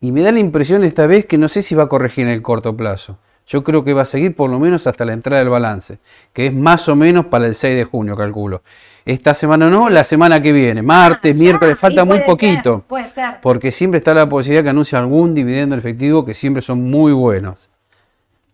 Y 0.00 0.12
me 0.12 0.20
da 0.22 0.32
la 0.32 0.40
impresión 0.40 0.84
esta 0.84 1.06
vez 1.06 1.26
que 1.26 1.38
no 1.38 1.48
sé 1.48 1.62
si 1.62 1.74
va 1.74 1.84
a 1.84 1.88
corregir 1.88 2.24
en 2.26 2.30
el 2.32 2.42
corto 2.42 2.76
plazo. 2.76 3.16
Yo 3.46 3.62
creo 3.62 3.84
que 3.84 3.94
va 3.94 4.02
a 4.02 4.06
seguir 4.06 4.34
por 4.34 4.50
lo 4.50 4.58
menos 4.58 4.88
hasta 4.88 5.04
la 5.04 5.12
entrada 5.12 5.38
del 5.38 5.48
balance, 5.50 5.98
que 6.32 6.46
es 6.46 6.52
más 6.52 6.88
o 6.88 6.96
menos 6.96 7.26
para 7.26 7.46
el 7.46 7.54
6 7.54 7.76
de 7.76 7.84
junio, 7.84 8.16
calculo. 8.16 8.62
Esta 9.04 9.34
semana 9.34 9.70
no, 9.70 9.88
la 9.88 10.02
semana 10.02 10.42
que 10.42 10.50
viene, 10.50 10.82
martes, 10.82 11.36
Ah, 11.36 11.38
miércoles, 11.38 11.78
falta 11.78 12.04
muy 12.04 12.18
poquito. 12.26 12.78
ser, 12.78 12.88
puede 12.88 13.08
ser. 13.08 13.36
Porque 13.40 13.70
siempre 13.70 13.98
está 13.98 14.12
la 14.14 14.28
posibilidad 14.28 14.64
que 14.64 14.70
anuncie 14.70 14.98
algún 14.98 15.32
dividendo 15.32 15.76
en 15.76 15.78
efectivo 15.78 16.24
que 16.24 16.34
siempre 16.34 16.60
son 16.60 16.82
muy 16.90 17.12
buenos. 17.12 17.68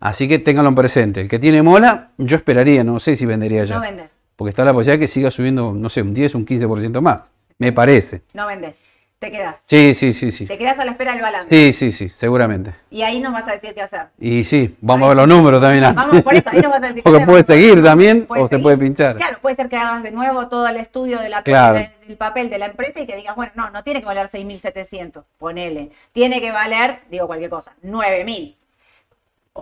Así 0.05 0.27
que 0.27 0.37
ténganlo 0.37 0.67
en 0.69 0.75
presente. 0.75 1.21
El 1.21 1.29
que 1.29 1.39
tiene 1.39 1.61
mola, 1.63 2.09
yo 2.17 2.35
esperaría, 2.35 2.83
no 2.83 2.99
sé 2.99 3.15
si 3.15 3.25
vendería 3.25 3.63
ya. 3.63 3.75
No 3.75 3.81
vendes. 3.81 4.09
Porque 4.35 4.49
está 4.49 4.65
la 4.65 4.73
posibilidad 4.73 4.99
que 4.99 5.07
siga 5.07 5.31
subiendo, 5.31 5.71
no 5.71 5.87
sé, 5.87 6.01
un 6.01 6.13
10, 6.13 6.35
un 6.35 6.45
15% 6.45 6.99
más. 6.99 7.21
Me 7.57 7.71
parece. 7.71 8.23
No 8.33 8.45
vendes. 8.47 8.77
Te 9.19 9.31
quedas. 9.31 9.63
Sí, 9.67 9.93
sí, 9.93 10.11
sí, 10.11 10.31
sí. 10.31 10.45
Te 10.45 10.57
quedas 10.57 10.77
a 10.79 10.83
la 10.83 10.91
espera 10.91 11.13
del 11.13 11.21
balance. 11.21 11.47
Sí, 11.49 11.71
sí, 11.71 11.93
sí, 11.93 12.09
seguramente. 12.09 12.73
Y 12.91 13.03
ahí 13.03 13.21
nos 13.21 13.31
vas 13.31 13.47
a 13.47 13.53
decir 13.53 13.73
qué 13.73 13.81
hacer. 13.81 14.07
Y 14.19 14.43
sí, 14.43 14.75
vamos 14.81 15.05
a 15.05 15.07
ver 15.09 15.17
los 15.17 15.27
números 15.29 15.61
también. 15.61 15.85
antes. 15.85 16.05
Vamos, 16.05 16.21
por 16.21 16.33
eso, 16.35 16.49
ahí 16.49 16.59
nos 16.59 16.71
vas 16.71 16.83
a 16.83 16.87
decir 16.87 17.03
Porque 17.05 17.25
puede 17.25 17.43
seguir 17.43 17.81
también 17.81 18.25
o 18.27 18.35
se 18.35 18.49
seguir. 18.49 18.61
puede 18.63 18.77
pinchar. 18.77 19.15
Claro, 19.15 19.37
puede 19.41 19.55
ser 19.55 19.69
que 19.69 19.77
hagas 19.77 20.03
de 20.03 20.11
nuevo 20.11 20.49
todo 20.49 20.67
el 20.67 20.75
estudio 20.75 21.19
de 21.21 21.29
la 21.29 21.41
Claro. 21.43 21.75
del, 21.75 21.87
del 22.05 22.17
papel 22.17 22.49
de 22.49 22.57
la 22.57 22.65
empresa 22.65 22.99
y 22.99 23.05
que 23.07 23.15
digas, 23.15 23.37
bueno, 23.37 23.53
no, 23.55 23.69
no 23.69 23.81
tiene 23.85 24.01
que 24.01 24.05
valer 24.07 24.27
6.700, 24.27 25.23
ponele. 25.37 25.91
Tiene 26.11 26.41
que 26.41 26.51
valer, 26.51 26.99
digo 27.09 27.25
cualquier 27.27 27.49
cosa, 27.49 27.71
9.000. 27.85 28.55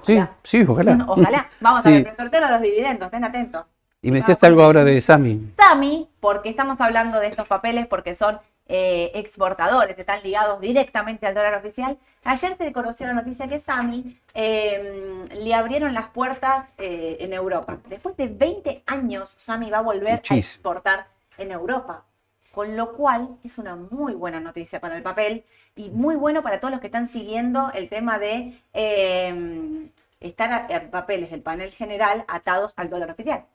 Sí, 0.06 0.14
Ojalá. 0.14 0.32
sí, 0.44 0.64
ojalá. 0.68 0.98
Ojalá. 1.08 1.50
Vamos 1.60 1.84
Sí. 1.84 1.90
a 1.90 1.92
ver, 1.92 2.04
pero 2.04 2.16
sorteo 2.16 2.50
los 2.50 2.62
dividendos, 2.62 3.08
estén 3.08 3.24
atentos. 3.24 3.66
Y 4.02 4.10
me 4.12 4.18
decías 4.18 4.44
algo 4.44 4.64
ahora 4.64 4.84
de 4.84 5.00
Sami. 5.00 5.54
Sami, 5.58 6.10
porque 6.20 6.50
estamos 6.50 6.82
hablando 6.82 7.20
de 7.20 7.28
estos 7.28 7.48
papeles, 7.48 7.86
porque 7.88 8.16
son 8.16 8.40
eh, 8.68 9.12
exportadores, 9.16 10.00
están 10.00 10.24
ligados 10.24 10.60
directamente 10.62 11.28
al 11.28 11.36
dólar 11.36 11.56
oficial. 11.56 11.98
Ayer 12.24 12.56
se 12.56 12.72
conoció 12.72 13.06
la 13.06 13.14
noticia 13.14 13.48
que 13.48 13.60
Sami 13.60 14.18
eh, 14.34 15.28
le 15.34 15.54
abrieron 15.54 15.94
las 15.94 16.08
puertas 16.08 16.70
eh, 16.78 17.18
en 17.20 17.34
Europa. 17.34 17.78
Después 17.90 18.16
de 18.18 18.28
20 18.28 18.84
años, 18.88 19.36
Sami 19.38 19.70
va 19.70 19.80
a 19.80 19.82
volver 19.82 20.22
a 20.30 20.36
exportar 20.36 21.08
en 21.38 21.52
Europa. 21.52 22.04
Con 22.54 22.76
lo 22.76 22.94
cual 22.94 23.30
es 23.44 23.58
una 23.58 23.76
muy 23.76 24.14
buena 24.14 24.40
noticia 24.40 24.80
para 24.80 24.98
el 24.98 25.04
papel 25.04 25.44
y 25.76 25.90
muy 25.90 26.16
bueno 26.16 26.44
para 26.44 26.60
todos 26.60 26.72
los 26.72 26.82
que 26.82 26.88
están 26.88 27.08
siguiendo 27.08 27.72
el 27.74 27.88
tema 27.88 28.20
de 28.20 28.60
eh, 28.74 29.90
estar 30.20 30.52
a, 30.52 30.76
a 30.76 30.82
papeles 30.92 31.32
del 31.32 31.42
panel 31.42 31.72
general 31.72 32.26
atados 32.28 32.74
al 32.76 32.90
dólar 32.90 33.12
oficial. 33.12 33.46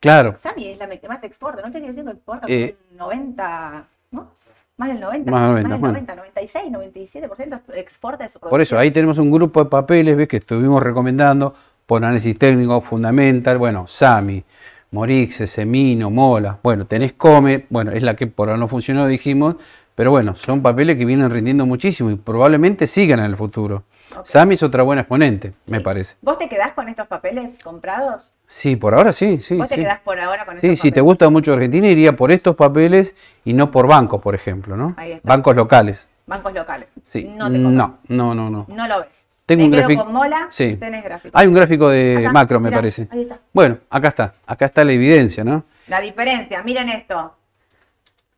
Claro. 0.00 0.36
Sami 0.36 0.68
es 0.68 0.78
la 0.78 0.88
que 0.88 1.08
más 1.08 1.22
exporta, 1.24 1.62
¿no? 1.62 1.68
Te 1.68 1.78
quiero 1.78 1.88
decir 1.88 2.04
que 2.04 2.10
exporta 2.10 2.46
Eh, 2.48 2.76
un 2.92 2.96
90, 2.96 3.84
¿no? 4.10 4.30
Más 4.78 4.88
del 4.88 5.00
90, 5.00 5.30
Más 5.30 5.40
del 5.40 5.50
90, 5.50 5.68
del 5.68 5.78
bueno. 5.78 5.92
90, 5.92 6.16
96, 6.16 6.64
97% 6.72 7.60
exporta 7.74 8.24
de 8.24 8.28
su 8.28 8.38
producción. 8.38 8.50
Por 8.50 8.60
eso, 8.60 8.78
ahí 8.78 8.90
tenemos 8.90 9.16
un 9.18 9.30
grupo 9.30 9.64
de 9.64 9.70
papeles 9.70 10.16
¿ves? 10.16 10.28
que 10.28 10.36
estuvimos 10.36 10.82
recomendando 10.82 11.54
por 11.86 12.04
análisis 12.04 12.38
técnico, 12.38 12.80
fundamental, 12.82 13.56
bueno, 13.58 13.86
SAMI, 13.86 14.44
Morix, 14.92 15.34
Semino, 15.48 16.10
Mola, 16.10 16.58
bueno, 16.62 16.86
tenés 16.86 17.12
Come, 17.14 17.66
bueno, 17.70 17.90
es 17.92 18.02
la 18.02 18.14
que 18.16 18.26
por 18.26 18.48
ahora 18.48 18.58
no 18.58 18.68
funcionó, 18.68 19.06
dijimos, 19.06 19.56
pero 19.94 20.10
bueno, 20.10 20.36
son 20.36 20.62
papeles 20.62 20.96
que 20.96 21.04
vienen 21.04 21.30
rindiendo 21.30 21.66
muchísimo 21.66 22.10
y 22.10 22.16
probablemente 22.16 22.86
sigan 22.86 23.18
en 23.20 23.26
el 23.26 23.36
futuro. 23.36 23.84
Ok. 24.16 24.24
SAMI 24.26 24.54
es 24.54 24.62
otra 24.62 24.82
buena 24.84 25.02
exponente, 25.02 25.52
me 25.66 25.78
Sí. 25.78 25.84
parece. 25.84 26.14
¿Vos 26.22 26.38
te 26.38 26.48
quedás 26.48 26.72
con 26.72 26.88
estos 26.88 27.08
papeles 27.08 27.58
comprados? 27.62 28.30
Sí, 28.46 28.76
por 28.76 28.94
ahora 28.94 29.10
sí, 29.12 29.40
sí. 29.40 29.56
¿Vos 29.56 29.68
te 29.68 29.74
sí. 29.74 29.80
quedás 29.80 30.00
por 30.00 30.18
ahora 30.20 30.46
con 30.46 30.54
Sí, 30.60 30.66
estos 30.68 30.78
si 30.80 30.88
te 30.88 31.00
papeles? 31.00 31.04
gusta 31.04 31.30
mucho 31.30 31.52
Argentina, 31.52 31.88
iría 31.88 32.14
por 32.16 32.30
estos 32.30 32.54
papeles 32.54 33.14
y 33.44 33.52
no 33.52 33.70
por 33.72 33.88
bancos, 33.88 34.22
por 34.22 34.34
ejemplo, 34.36 34.76
¿no? 34.76 34.94
Ahí 34.96 35.12
está. 35.12 35.28
Bancos 35.28 35.56
locales. 35.56 36.08
Bancos 36.26 36.54
locales. 36.54 36.88
Sí. 37.02 37.24
No 37.36 37.50
te 37.50 37.58
no, 37.58 37.70
no, 37.70 37.98
no, 38.34 38.50
no. 38.50 38.66
No 38.68 38.88
lo 38.88 39.00
ves. 39.00 39.28
Tengo 39.46 39.64
un 39.64 39.70
gráfico. 39.70 40.04
con 40.04 40.12
Mola, 40.12 40.46
Sí. 40.50 40.76
tenés 40.78 41.04
gráfico. 41.04 41.38
Hay 41.38 41.46
un 41.46 41.54
gráfico 41.54 41.88
de 41.88 42.16
Acá, 42.18 42.32
macro, 42.32 42.60
me 42.60 42.70
parece. 42.72 43.06
ahí 43.10 43.22
está. 43.22 43.38
Bueno, 43.52 43.78
acá 43.88 44.08
está. 44.08 44.34
Acá 44.44 44.66
está 44.66 44.84
la 44.84 44.92
evidencia, 44.92 45.44
¿no? 45.44 45.64
La 45.86 46.00
diferencia, 46.00 46.62
miren 46.64 46.88
esto. 46.88 47.32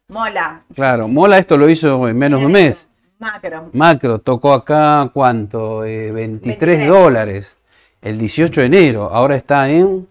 Mola. 0.09 0.63
Claro, 0.75 1.09
Mola 1.09 1.39
esto 1.39 1.57
lo 1.57 1.69
hizo 1.69 2.09
en 2.09 2.17
menos 2.19 2.41
de 2.41 2.47
un 2.47 2.53
mes. 2.53 2.77
esto. 2.81 2.89
Macro. 3.19 3.71
Macro 3.73 4.19
tocó 4.21 4.53
acá, 4.53 5.11
¿cuánto? 5.13 5.85
Eh, 5.85 6.13
23, 6.13 6.59
23. 6.61 6.89
dólares. 6.89 7.57
El 8.01 8.17
18 8.19 8.61
de 8.61 8.67
enero. 8.69 9.11
Ahora 9.13 9.35
está 9.35 9.69
en 9.69 10.07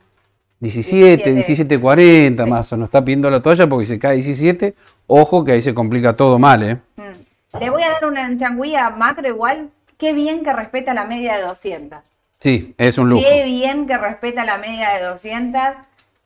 17, 0.60 1.32
17. 1.32 1.78
17.40 1.80 2.44
Sí. 2.44 2.50
más 2.50 2.74
o 2.74 2.76
menos. 2.76 2.88
Está 2.90 3.04
pidiendo 3.06 3.30
la 3.30 3.40
toalla 3.40 3.68
porque 3.68 3.86
se 3.86 3.98
cae 3.98 4.16
17. 4.16 4.74
Ojo 5.08 5.46
que 5.46 5.54
ahí 5.54 5.62
se 5.62 5.74
complica 5.74 6.14
todo 6.14 6.38
mal, 6.38 6.64
¿eh? 6.64 6.78
Mm. 6.98 7.60
Le 7.60 7.70
voy 7.70 7.82
a 7.84 7.92
dar 7.92 8.06
una 8.06 8.36
changüí 8.38 8.76
a 8.76 8.90
macro 8.90 9.28
igual. 9.28 9.70
Qué 9.98 10.14
bien 10.14 10.44
que 10.44 10.54
respeta 10.54 10.94
la 10.94 11.06
media 11.06 11.38
de 11.38 11.44
200. 11.44 12.00
Sí, 12.40 12.76
es 12.78 12.98
un 12.98 13.10
lujo. 13.10 13.24
Qué 13.28 13.44
bien 13.44 13.88
que 13.88 13.98
respeta 13.98 14.46
la 14.46 14.58
media 14.58 14.94
de 14.94 15.04
200. 15.06 15.62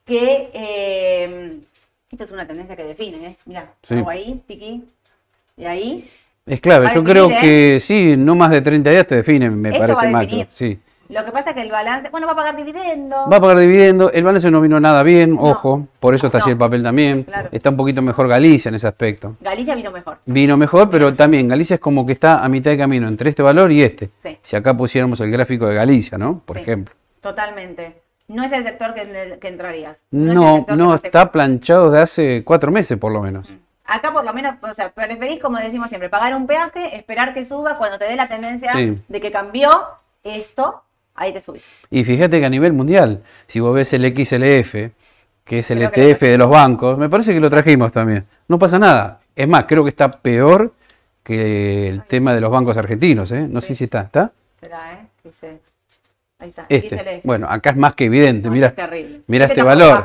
Que 0.04 0.50
eh, 0.52 1.60
esto 2.10 2.24
es 2.24 2.32
una 2.32 2.46
tendencia 2.46 2.76
que 2.76 2.84
define, 2.84 3.26
¿eh? 3.26 3.36
Mirá, 3.46 3.72
Sí. 3.82 3.94
hago 3.94 4.10
ahí, 4.10 4.42
tiki. 4.46 4.84
Y 5.56 5.64
ahí. 5.64 6.10
Es 6.44 6.60
clave, 6.60 6.86
yo 6.86 7.02
definir, 7.02 7.10
creo 7.12 7.30
¿eh? 7.30 7.38
que 7.40 7.80
sí, 7.80 8.14
no 8.16 8.34
más 8.34 8.50
de 8.50 8.60
30 8.62 8.90
días 8.90 9.06
te 9.06 9.14
definen, 9.14 9.60
me 9.60 9.68
Esto 9.70 9.80
parece 9.80 10.06
definir. 10.08 10.46
Sí. 10.50 10.78
Lo 11.12 11.24
que 11.24 11.32
pasa 11.32 11.50
es 11.50 11.56
que 11.56 11.62
el 11.62 11.70
balance. 11.70 12.08
Bueno, 12.10 12.26
va 12.26 12.32
a 12.32 12.36
pagar 12.36 12.56
dividendo. 12.56 13.16
Va 13.30 13.36
a 13.36 13.40
pagar 13.40 13.58
dividendo, 13.58 14.10
el 14.12 14.24
balance 14.24 14.50
no 14.50 14.60
vino 14.60 14.80
nada 14.80 15.02
bien, 15.02 15.34
No. 15.36 15.42
ojo, 15.42 15.86
por 16.00 16.14
eso 16.14 16.26
está 16.26 16.38
así 16.38 16.48
No. 16.48 16.52
el 16.52 16.58
papel 16.58 16.82
también. 16.82 17.24
Claro. 17.24 17.48
Está 17.52 17.70
un 17.70 17.76
poquito 17.76 18.00
mejor 18.02 18.28
Galicia 18.28 18.68
en 18.70 18.74
ese 18.76 18.86
aspecto. 18.88 19.36
Galicia 19.40 19.74
vino 19.74 19.90
mejor. 19.90 20.18
Vino 20.26 20.56
mejor, 20.56 20.88
pero 20.90 21.12
también 21.12 21.48
Galicia 21.48 21.74
es 21.74 21.80
como 21.80 22.06
que 22.06 22.12
está 22.12 22.42
a 22.44 22.48
mitad 22.48 22.70
de 22.70 22.78
camino 22.78 23.06
entre 23.08 23.30
este 23.30 23.42
valor 23.42 23.70
y 23.70 23.82
este. 23.82 24.10
Sí. 24.22 24.38
Si 24.42 24.56
acá 24.56 24.76
pusiéramos 24.76 25.20
el 25.20 25.30
gráfico 25.30 25.66
de 25.66 25.74
Galicia, 25.74 26.16
¿no? 26.18 26.40
Por 26.44 26.56
Sí, 26.56 26.62
ejemplo. 26.62 26.94
Totalmente. 27.20 28.02
No 28.28 28.42
es 28.44 28.52
el 28.52 28.62
sector 28.64 28.94
que, 28.94 29.02
en 29.02 29.14
el 29.14 29.38
que 29.38 29.48
entrarías. 29.48 30.04
No, 30.10 30.64
no, 30.68 30.94
está 30.94 31.30
planchado 31.30 31.90
de 31.90 32.00
hace 32.00 32.42
cuatro 32.44 32.72
meses 32.72 32.96
por 32.98 33.12
lo 33.12 33.20
menos. 33.20 33.52
Acá 33.84 34.12
por 34.12 34.24
lo 34.24 34.32
menos, 34.32 34.54
o 34.62 34.72
sea, 34.72 34.90
preferís, 34.90 35.40
como 35.40 35.58
decimos 35.58 35.88
siempre, 35.88 36.08
pagar 36.08 36.34
un 36.34 36.46
peaje, 36.46 36.96
esperar 36.96 37.34
que 37.34 37.44
suba, 37.44 37.76
cuando 37.76 37.98
te 37.98 38.06
dé 38.06 38.16
la 38.16 38.28
tendencia 38.28 38.72
Sí. 38.72 38.94
de 39.08 39.20
que 39.20 39.30
cambió 39.30 39.70
esto, 40.24 40.82
ahí 41.14 41.32
te 41.32 41.40
subís. 41.40 41.62
Y 41.90 42.04
fíjate 42.04 42.40
que 42.40 42.46
a 42.46 42.50
nivel 42.50 42.72
mundial, 42.72 43.22
si 43.46 43.60
vos 43.60 43.74
ves 43.74 43.92
el 43.92 44.04
XLF, 44.04 44.90
que 45.44 45.58
es 45.58 45.70
el 45.70 45.88
Creo 45.90 46.08
ETF 46.08 46.20
de 46.22 46.38
los 46.38 46.48
bancos, 46.48 46.98
me 46.98 47.08
parece 47.08 47.32
que 47.34 47.40
lo 47.40 47.50
trajimos 47.50 47.92
también. 47.92 48.24
No 48.48 48.58
pasa 48.58 48.78
nada. 48.78 49.20
Es 49.34 49.48
más, 49.48 49.64
creo 49.64 49.82
que 49.82 49.90
está 49.90 50.10
peor 50.10 50.72
que 51.22 51.88
el 51.88 52.04
tema 52.04 52.34
de 52.34 52.40
los 52.40 52.50
bancos 52.50 52.76
argentinos, 52.76 53.30
¿eh? 53.32 53.46
No 53.48 53.60
sé 53.60 53.74
si 53.74 53.84
está, 53.84 54.02
¿está? 54.02 54.32
Espera, 54.60 54.92
¿eh? 54.94 55.06
Dice. 55.24 55.58
Ahí 56.38 56.48
está. 56.48 56.66
Este. 56.68 56.98
XLF. 56.98 57.24
Bueno, 57.24 57.46
acá 57.48 57.70
es 57.70 57.76
más 57.76 57.94
que 57.94 58.04
evidente, 58.06 58.48
No, 58.48 58.54
mira. 58.54 58.68
es 58.68 58.74
terrible. 58.74 59.20
Mira 59.26 59.44
Este 59.46 59.60
este, 59.60 59.62
valor. 59.62 60.04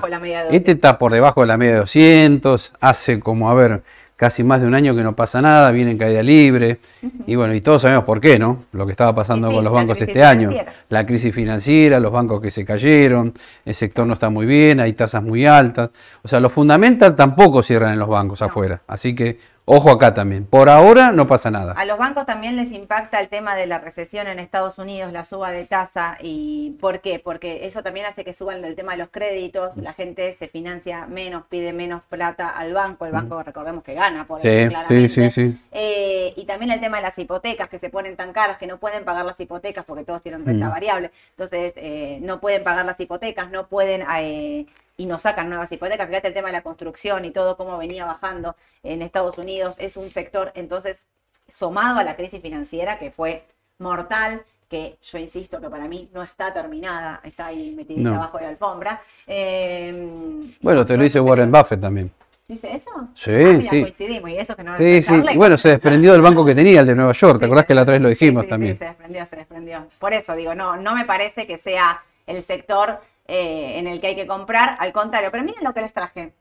Este 0.52 0.72
está 0.74 0.98
por 0.98 1.12
debajo 1.12 1.42
de 1.42 1.48
la 1.48 1.58
media 1.58 1.74
de 1.74 1.80
200, 1.80 2.74
hace 2.80 3.20
como, 3.20 3.50
a 3.50 3.54
ver, 3.54 3.82
casi 4.18 4.44
más 4.44 4.60
de 4.60 4.68
un 4.68 4.74
año 4.74 4.96
que 4.96 5.04
no 5.04 5.16
pasa 5.16 5.42
nada, 5.42 5.70
viene 5.72 5.92
en 5.92 5.98
caída 5.98 6.22
libre. 6.24 6.80
Y 7.28 7.36
bueno, 7.36 7.54
y 7.54 7.62
todos 7.62 7.84
sabemos 7.84 8.04
por 8.04 8.20
qué, 8.20 8.38
¿no? 8.40 8.66
Lo 8.74 8.86
que 8.86 8.92
estaba 8.92 9.16
pasando 9.16 9.48
sí, 9.48 9.56
con 9.56 9.64
los 9.64 9.72
bancos 9.72 10.02
este 10.02 10.24
año. 10.24 10.52
La 10.90 11.06
crisis 11.06 11.34
financiera, 11.34 12.00
los 12.00 12.12
bancos 12.12 12.42
que 12.42 12.50
se 12.52 12.66
cayeron, 12.66 13.34
el 13.64 13.76
sector 13.76 14.06
no 14.08 14.14
está 14.14 14.30
muy 14.30 14.48
bien, 14.48 14.80
hay 14.80 14.94
tasas 14.94 15.24
muy 15.24 15.46
altas. 15.46 15.92
O 16.24 16.28
sea, 16.28 16.40
los 16.40 16.52
fundamental 16.52 17.16
tampoco 17.16 17.62
cierran 17.62 17.94
en 17.94 18.00
los 18.00 18.10
bancos 18.10 18.42
No. 18.42 18.48
afuera. 18.48 18.82
Así 18.88 19.16
que, 19.16 19.40
ojo 19.70 19.92
acá 19.92 20.14
también. 20.14 20.46
Por 20.46 20.70
ahora 20.70 21.12
no 21.12 21.28
pasa 21.28 21.52
nada. 21.52 21.74
A 21.74 21.84
los 21.84 21.98
bancos 21.98 22.26
también 22.26 22.56
les 22.56 22.72
impacta 22.72 23.20
el 23.20 23.28
tema 23.28 23.54
de 23.56 23.68
la 23.68 23.80
recesión 23.80 24.28
en 24.28 24.40
Estados 24.40 24.80
Unidos, 24.80 25.12
la 25.12 25.26
suba 25.26 25.52
de 25.52 25.66
tasa. 25.66 26.18
¿Y 26.22 26.78
por 26.80 27.02
qué? 27.02 27.20
Porque 27.20 27.68
eso 27.68 27.84
también 27.84 28.06
hace 28.06 28.24
que 28.24 28.34
suban 28.34 28.64
el 28.64 28.76
tema 28.76 28.94
de 28.94 29.00
los 29.00 29.10
créditos, 29.10 29.76
la 29.76 29.92
gente 29.92 30.32
se 30.34 30.48
financia 30.48 31.06
menos, 31.08 31.44
pide 31.50 31.74
menos 31.74 32.02
plata 32.10 32.48
al 32.50 32.74
banco, 32.74 33.06
el 33.06 33.12
banco 33.12 33.44
recordemos 33.44 33.84
que 33.84 33.94
gana 33.94 34.26
por 34.26 34.40
Sí, 34.42 34.48
eso, 34.48 34.80
sí, 34.88 35.10
sí, 35.10 35.30
sí. 35.30 35.62
Eh, 35.74 36.34
y 36.38 36.46
también 36.46 36.72
el 36.72 36.80
tema 36.80 36.98
de 36.98 37.04
las 37.04 37.20
hipotecas 37.20 37.68
que 37.68 37.78
se 37.78 37.90
ponen 37.90 38.16
tan 38.16 38.32
caras 38.32 38.58
que 38.58 38.68
no 38.68 38.78
pueden 38.78 39.04
pagar 39.04 39.26
las 39.26 39.40
hipotecas 39.40 39.84
porque 39.84 40.06
todos 40.06 40.22
tienen 40.22 40.46
renta 40.46 40.68
Mm. 40.68 40.72
variable. 40.72 41.12
Entonces, 41.32 41.74
eh, 41.76 42.20
no 42.22 42.40
pueden 42.40 42.64
pagar 42.64 42.86
las 42.86 42.98
hipotecas, 43.00 43.52
no 43.52 43.68
pueden 43.68 44.04
eh, 44.18 44.66
y 44.98 45.06
nos 45.06 45.22
sacan 45.22 45.48
nuevas 45.50 45.72
hipotecas. 45.72 46.08
Fíjate 46.08 46.28
el 46.30 46.34
tema 46.34 46.48
de 46.48 46.54
la 46.54 46.62
construcción 46.64 47.24
y 47.26 47.32
todo 47.32 47.56
cómo 47.56 47.78
venía 47.78 48.06
bajando 48.06 48.56
en 48.84 49.02
Estados 49.04 49.38
Unidos. 49.38 49.76
Es 49.80 49.96
un 49.96 50.12
sector, 50.12 50.52
entonces, 50.56 51.06
sumado 51.48 52.00
a 52.00 52.04
la 52.04 52.16
crisis 52.16 52.42
financiera 52.42 52.98
que 53.00 53.12
fue 53.12 53.44
mortal, 53.80 54.42
que 54.70 54.98
yo 55.02 55.18
insisto 55.18 55.62
que 55.62 55.70
para 55.70 55.88
mí 55.88 56.10
no 56.14 56.24
está 56.24 56.52
terminada, 56.52 57.22
está 57.24 57.46
ahí 57.46 57.72
metidita 57.72 58.10
No. 58.10 58.16
abajo 58.16 58.38
de 58.38 58.44
la 58.44 58.50
alfombra. 58.50 59.02
Eh, 59.28 60.52
Bueno, 60.62 60.86
te 60.86 60.98
lo 60.98 61.04
dice 61.04 61.20
Warren 61.20 61.52
Buffett 61.52 61.80
también. 61.80 62.12
¿Dice 62.48 62.74
eso? 62.74 62.90
Sí, 63.14 63.32
Ah, 63.32 63.54
mira, 63.54 63.70
sí. 63.70 63.82
coincidimos 63.82 64.30
y 64.30 64.38
eso 64.38 64.56
que 64.56 64.64
no 64.64 64.78
Sí, 64.78 65.02
sí. 65.02 65.14
Y 65.34 65.38
bueno, 65.38 65.58
se 65.58 65.70
desprendió 65.70 66.14
del 66.14 66.22
banco 66.22 66.46
que 66.46 66.56
tenía, 66.56 66.80
el 66.80 66.88
de 66.88 66.96
Nueva 66.96 67.12
York. 67.12 67.40
¿Te 67.40 67.40
Sí, 67.40 67.46
acordás 67.46 67.66
que 67.66 67.76
la 67.76 67.82
otra 67.82 67.94
vez 67.94 68.02
lo 68.02 68.10
dijimos 68.10 68.42
sí, 68.44 68.46
sí, 68.48 68.50
también? 68.50 68.78
se 68.78 68.86
desprendió, 68.86 69.26
se 69.26 69.36
desprendió. 69.36 69.86
Por 70.00 70.14
eso 70.14 70.34
digo, 70.36 70.56
no, 70.56 70.78
no 70.78 70.96
me 70.96 71.04
parece 71.06 71.46
que 71.46 71.58
sea 71.58 72.02
el 72.26 72.42
sector 72.42 73.02
eh, 73.28 73.78
en 73.80 73.88
el 73.88 74.00
que 74.02 74.08
hay 74.08 74.16
que 74.16 74.28
comprar, 74.28 74.76
al 74.80 74.92
contrario. 74.94 75.30
Pero 75.32 75.44
miren 75.44 75.64
lo 75.64 75.74
que 75.74 75.82
les 75.82 75.94
traje. 75.94 76.34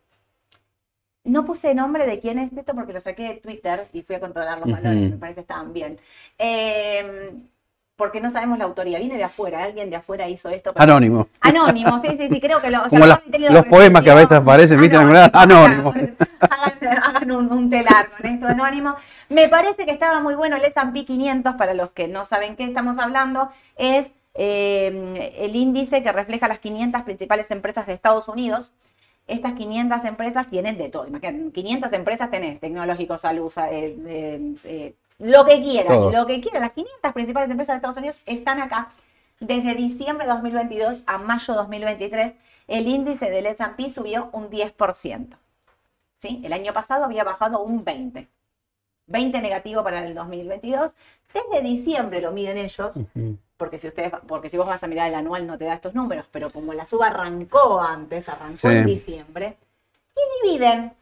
No 1.24 1.44
puse 1.44 1.74
nombre 1.74 2.06
de 2.06 2.20
quién 2.20 2.38
es 2.38 2.52
esto 2.56 2.72
porque 2.74 2.92
lo 2.92 3.00
saqué 3.00 3.24
de 3.24 3.34
Twitter 3.34 3.88
y 3.92 4.02
fui 4.02 4.14
a 4.14 4.20
controlar 4.20 4.58
los 4.60 4.70
valores, 4.70 5.10
me 5.10 5.16
parece 5.16 5.36
que 5.36 5.40
estaban 5.40 5.72
bien. 5.72 5.98
Eh, 6.38 7.32
porque 7.96 8.20
no 8.20 8.28
sabemos 8.30 8.58
la 8.58 8.66
autoría, 8.66 8.98
viene 8.98 9.16
de 9.16 9.24
afuera, 9.24 9.64
alguien 9.64 9.88
de 9.90 9.96
afuera 9.96 10.28
hizo 10.28 10.48
esto. 10.50 10.72
para- 10.72 10.84
Anónimo. 10.84 11.26
Anónimo, 11.40 11.98
sí, 11.98 12.10
sí, 12.16 12.28
sí, 12.30 12.40
creo 12.40 12.60
que 12.60 12.70
lo. 12.70 12.82
o 12.84 12.88
sea, 12.88 13.00
Como 13.00 13.50
los 13.50 13.64
poemas 13.66 14.02
que 14.02 14.10
a 14.10 14.14
veces 14.14 14.32
aparecen, 14.38 14.78
¿viste? 14.80 14.96
Anónimo. 14.96 15.92
Hagan, 16.40 16.98
hagan 17.02 17.30
un, 17.32 17.50
un 17.50 17.70
telar 17.70 18.10
con 18.10 18.26
esto 18.30 18.46
anónimo. 18.46 18.94
Me 19.30 19.48
parece 19.48 19.84
que 19.86 19.92
estaba 19.92 20.20
muy 20.20 20.34
bueno 20.34 20.56
el 20.56 20.64
S&P 20.64 21.04
500, 21.06 21.54
para 21.56 21.72
los 21.74 21.90
que 21.90 22.06
no 22.06 22.24
saben 22.26 22.54
qué 22.54 22.64
estamos 22.64 22.98
hablando, 22.98 23.48
es 23.76 24.12
eh, 24.38 25.34
el 25.38 25.56
índice 25.56 26.02
que 26.02 26.12
refleja 26.12 26.48
las 26.48 26.58
500 26.60 27.02
principales 27.02 27.50
empresas 27.50 27.86
de 27.86 27.94
Estados 27.94 28.28
Unidos. 28.28 28.72
Estas 29.26 29.54
500 29.54 30.04
empresas 30.04 30.48
tienen 30.48 30.78
de 30.78 30.88
todo. 30.88 31.06
Imagínate, 31.06 31.50
500 31.52 31.92
empresas 31.94 32.30
tenés 32.30 32.60
tecnológicos, 32.60 33.20
salud, 33.22 33.48
sa- 33.50 33.72
eh, 33.72 33.96
eh, 34.06 34.54
eh, 34.64 34.94
lo 35.18 35.44
que 35.44 35.60
quieran, 35.62 35.96
Todo. 35.98 36.10
lo 36.12 36.26
que 36.26 36.40
quieran. 36.40 36.62
Las 36.62 36.72
500 36.72 37.12
principales 37.12 37.50
empresas 37.50 37.74
de 37.74 37.76
Estados 37.78 37.96
Unidos 37.96 38.20
están 38.26 38.60
acá. 38.60 38.90
Desde 39.40 39.74
diciembre 39.74 40.26
de 40.26 40.32
2022 40.32 41.02
a 41.06 41.18
mayo 41.18 41.52
de 41.54 41.58
2023, 41.58 42.34
el 42.68 42.86
índice 42.86 43.28
del 43.30 43.46
S&P 43.46 43.90
subió 43.90 44.28
un 44.32 44.48
10%. 44.48 45.36
¿sí? 46.18 46.40
El 46.44 46.52
año 46.52 46.72
pasado 46.72 47.04
había 47.04 47.24
bajado 47.24 47.60
un 47.62 47.84
20%. 47.84 48.28
20 49.08 49.40
negativo 49.40 49.84
para 49.84 50.04
el 50.04 50.14
2022. 50.14 50.94
Desde 51.32 51.62
diciembre 51.62 52.20
lo 52.20 52.32
miden 52.32 52.58
ellos. 52.58 52.94
Porque 53.56 53.78
si 53.78 53.88
ustedes, 53.88 54.12
porque 54.26 54.50
si 54.50 54.56
vos 54.56 54.66
vas 54.66 54.82
a 54.82 54.86
mirar 54.86 55.08
el 55.08 55.14
anual 55.14 55.46
no 55.46 55.56
te 55.56 55.64
da 55.64 55.74
estos 55.74 55.94
números, 55.94 56.26
pero 56.30 56.50
como 56.50 56.72
la 56.74 56.86
suba 56.86 57.08
arrancó 57.08 57.80
antes, 57.80 58.28
arrancó 58.28 58.56
Sí. 58.56 58.68
en 58.68 58.86
diciembre, 58.86 59.56
y 60.14 60.48
dividen 60.48 60.92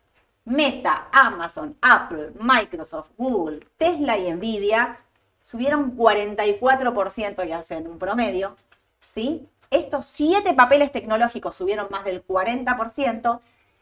Meta, 0.47 1.09
Amazon, 1.11 1.77
Apple, 1.81 2.33
Microsoft, 2.39 3.11
Google, 3.17 3.67
Tesla 3.77 4.19
y 4.19 4.31
Nvidia 4.31 4.97
subieron 5.43 5.97
44% 5.97 7.45
y 7.47 7.53
hacen 7.53 7.87
un 7.87 7.99
promedio, 7.99 8.55
¿sí? 9.01 9.49
Estos 9.71 10.07
siete 10.07 10.53
papeles 10.53 10.93
tecnológicos 10.93 11.57
subieron 11.57 11.89
más 11.91 12.05
del 12.05 12.25
40%, 12.27 13.41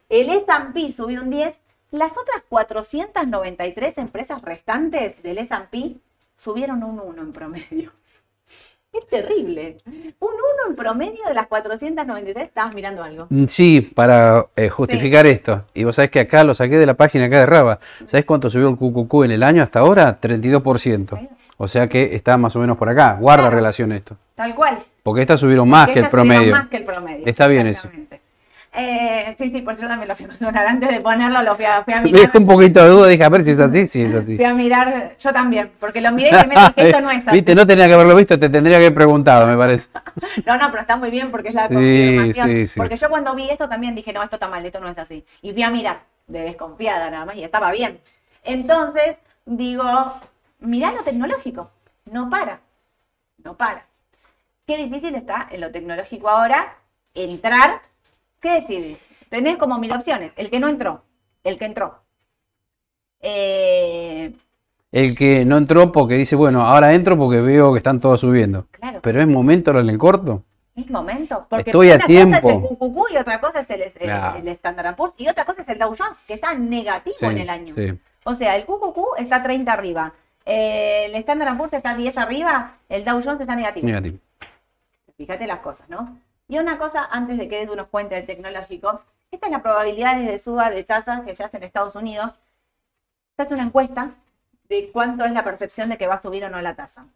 el 0.08 0.30
S&P 0.30 0.92
subió 0.92 1.22
un 1.22 1.30
10%, 1.30 1.58
las 1.90 2.12
otras 2.12 2.42
493 2.48 3.98
empresas 3.98 4.40
restantes 4.40 5.22
del 5.22 5.38
S&P 5.38 5.96
subieron 6.36 6.82
un 6.84 7.00
1 7.00 7.22
en 7.22 7.32
promedio. 7.32 7.92
Es 8.92 9.06
terrible. 9.08 9.78
Un 9.86 10.28
1 10.28 10.34
en 10.68 10.76
promedio 10.76 11.24
de 11.26 11.32
las 11.34 11.46
493, 11.46 12.44
estabas 12.48 12.74
mirando 12.74 13.02
algo. 13.02 13.26
Mm, 13.30 13.46
Sí, 13.46 13.80
para 13.80 14.46
eh, 14.54 14.68
justificar 14.68 15.26
esto. 15.26 15.64
Y 15.72 15.84
vos 15.84 15.96
sabés 15.96 16.10
que 16.10 16.20
acá 16.20 16.44
lo 16.44 16.52
saqué 16.54 16.76
de 16.78 16.84
la 16.86 16.94
página 16.94 17.24
acá 17.24 17.40
de 17.40 17.46
Raba. 17.46 17.78
¿Sabés 18.04 18.26
cuánto 18.26 18.50
subió 18.50 18.68
el 18.68 18.76
QQQ 18.76 19.24
en 19.24 19.30
el 19.30 19.42
año 19.42 19.62
hasta 19.62 19.78
ahora? 19.80 20.18
32%. 20.20 21.28
O 21.56 21.68
sea 21.68 21.86
que 21.88 22.14
está 22.14 22.36
más 22.36 22.54
o 22.56 22.58
menos 22.58 22.76
por 22.76 22.88
acá. 22.88 23.16
Guarda 23.18 23.44
Claro. 23.44 23.56
relación 23.56 23.92
esto. 23.92 24.16
Tal 24.34 24.54
cual. 24.54 24.82
Porque 25.02 25.22
estas 25.22 25.40
subieron 25.40 25.68
más 25.68 25.88
que 25.88 26.00
el 26.00 26.08
promedio. 26.08 26.52
Más 26.52 26.68
que 26.68 26.76
el 26.76 26.84
promedio. 26.84 27.26
Está 27.26 27.46
bien 27.46 27.66
eso. 27.66 27.88
Eh, 28.74 29.34
sí, 29.38 29.50
sí, 29.50 29.60
por 29.60 29.74
cierto 29.74 29.90
también 29.90 30.08
lo 30.08 30.16
fui 30.16 30.24
a 30.24 30.28
controlar. 30.28 30.66
Antes 30.66 30.88
de 30.88 31.00
ponerlo, 31.02 31.42
lo 31.42 31.54
fui 31.56 31.64
a, 31.66 31.84
fui 31.84 31.92
a 31.92 31.96
Me 32.00 32.04
mirar. 32.04 32.22
dejó 32.22 32.38
un 32.38 32.46
poquito 32.46 32.82
de 32.82 32.88
duda, 32.88 33.08
dije, 33.08 33.22
a 33.24 33.28
ver 33.28 33.44
si 33.44 33.50
es 33.50 33.58
así, 33.60 33.86
sí 33.86 34.02
es 34.02 34.14
así. 34.14 34.36
Fui 34.36 34.44
a 34.46 34.54
mirar, 34.54 35.14
yo 35.18 35.32
también, 35.32 35.70
porque 35.78 36.00
lo 36.00 36.10
miré 36.12 36.30
y 36.30 36.38
primero 36.38 36.60
dije, 36.74 36.88
esto 36.88 37.00
no 37.02 37.10
es 37.10 37.28
así. 37.28 37.36
Viste, 37.36 37.54
no 37.54 37.66
tenía 37.66 37.86
que 37.86 37.92
haberlo 37.94 38.16
visto, 38.16 38.38
te 38.38 38.48
tendría 38.48 38.78
que 38.78 38.86
haber 38.86 38.94
preguntado, 38.94 39.46
me 39.46 39.56
parece. 39.56 39.90
No, 40.46 40.56
no, 40.56 40.70
pero 40.70 40.80
está 40.80 40.96
muy 40.96 41.10
bien 41.10 41.30
porque 41.30 41.50
es 41.50 41.54
la 41.54 41.68
Sí, 41.68 41.74
confirmación. 41.74 42.48
sí, 42.48 42.66
sí. 42.66 42.80
Porque 42.80 42.96
yo 42.96 43.08
cuando 43.10 43.34
vi 43.34 43.50
esto 43.50 43.68
también 43.68 43.94
dije, 43.94 44.12
no, 44.12 44.22
esto 44.22 44.36
está 44.36 44.48
mal, 44.48 44.64
esto 44.64 44.80
no 44.80 44.88
es 44.88 44.96
así. 44.98 45.24
Y 45.42 45.52
fui 45.52 45.62
a 45.62 45.70
mirar, 45.70 46.00
de 46.26 46.40
desconfiada 46.40 47.10
nada 47.10 47.26
más, 47.26 47.36
y 47.36 47.44
estaba 47.44 47.70
bien. 47.72 48.00
Entonces, 48.42 49.18
digo, 49.44 50.14
mirá 50.60 50.92
lo 50.92 51.02
tecnológico, 51.02 51.70
no 52.10 52.30
para, 52.30 52.60
no 53.44 53.54
para. 53.54 53.84
Qué 54.66 54.76
difícil 54.78 55.14
está 55.14 55.46
en 55.50 55.60
lo 55.60 55.70
tecnológico 55.70 56.28
ahora 56.30 56.74
entrar. 57.14 57.82
¿Qué 58.42 58.50
decidir? 58.60 58.98
Tenés 59.30 59.56
como 59.56 59.78
mil 59.78 59.92
opciones. 59.92 60.32
El 60.36 60.50
que 60.50 60.60
no 60.60 60.68
entró, 60.68 61.02
el 61.44 61.56
que 61.58 61.64
entró. 61.64 62.02
Eh, 63.20 64.32
El 64.90 65.16
que 65.16 65.44
no 65.44 65.56
entró 65.56 65.90
porque 65.92 66.14
dice, 66.14 66.36
bueno, 66.36 66.62
ahora 66.66 66.92
entro 66.92 67.16
porque 67.16 67.40
veo 67.40 67.72
que 67.72 67.78
están 67.78 68.00
todos 68.00 68.20
subiendo. 68.20 68.66
claro. 68.72 69.00
Pero 69.02 69.20
es 69.22 69.26
momento 69.26 69.70
en 69.78 69.88
el 69.88 69.96
corto. 69.98 70.42
Es 70.74 70.90
momento. 70.90 71.46
Porque 71.48 71.70
Estoy 71.70 71.90
a 71.92 71.96
una 71.96 72.06
tiempo. 72.06 72.40
cosa 72.40 72.54
es 72.56 72.62
el 72.62 72.76
QQQ 72.76 73.12
y 73.12 73.16
otra 73.18 73.40
cosa 73.40 73.60
es 73.60 73.70
el, 73.70 73.82
el, 73.82 73.92
Claro. 73.92 74.38
el 74.38 74.48
Standard 74.48 74.96
Poor's 74.96 75.14
y 75.18 75.28
otra 75.28 75.44
cosa 75.44 75.62
es 75.62 75.68
el 75.68 75.78
Dow 75.78 75.94
Jones, 75.96 76.22
que 76.26 76.34
está 76.34 76.54
negativo 76.54 77.16
Sí, 77.18 77.26
en 77.26 77.38
el 77.38 77.50
año. 77.50 77.74
sí. 77.74 77.92
O 78.24 78.34
sea, 78.34 78.56
el 78.56 78.64
QQQ 78.64 78.98
está 79.18 79.42
30 79.42 79.72
arriba, 79.72 80.12
eh, 80.46 81.06
el 81.06 81.14
Standard 81.16 81.56
Poor's 81.56 81.72
está 81.74 81.94
10 81.94 82.16
arriba, 82.18 82.74
el 82.88 83.04
Dow 83.04 83.20
Jones 83.22 83.40
está 83.40 83.54
negativo. 83.56 83.86
Negativo. 83.86 84.18
Fíjate 85.16 85.46
las 85.46 85.58
cosas, 85.60 85.88
¿no? 85.90 86.16
Y 86.48 86.58
una 86.58 86.78
cosa, 86.78 87.06
antes 87.10 87.38
de 87.38 87.48
que 87.48 87.62
Edu 87.62 87.76
nos 87.76 87.88
cuente 87.88 88.16
el 88.16 88.26
tecnológico, 88.26 89.02
esta 89.30 89.46
es 89.46 89.52
la 89.52 89.62
probabilidad 89.62 90.16
de 90.16 90.38
suba 90.38 90.70
de 90.70 90.84
tasas 90.84 91.22
que 91.22 91.34
se 91.34 91.42
hace 91.44 91.56
en 91.56 91.62
Estados 91.62 91.96
Unidos. 91.96 92.38
Se 93.36 93.42
hace 93.42 93.54
una 93.54 93.64
encuesta 93.64 94.10
de 94.68 94.90
cuánto 94.92 95.24
es 95.24 95.32
la 95.32 95.44
percepción 95.44 95.88
de 95.88 95.98
que 95.98 96.06
va 96.06 96.14
a 96.14 96.22
subir 96.22 96.44
o 96.44 96.50
no 96.50 96.60
la 96.60 96.74
tasa. 96.74 97.06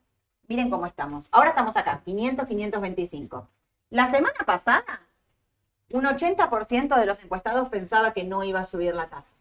Miren 0.49 0.71
cómo 0.71 0.87
estamos. 0.87 1.29
Ahora 1.33 1.51
estamos 1.51 1.77
acá, 1.77 2.01
500, 2.05 2.47
525. 2.47 3.49
La 3.91 4.07
semana 4.07 4.39
pasada, 4.45 5.03
un 5.91 6.05
80% 6.05 6.99
de 6.99 7.07
los 7.07 7.23
encuestados 7.23 7.69
pensaba 7.69 8.13
que 8.13 8.25
no 8.25 8.45
iba 8.45 8.61
a 8.61 8.67
subir 8.67 8.95
la 8.95 9.09
tasa. 9.09 9.35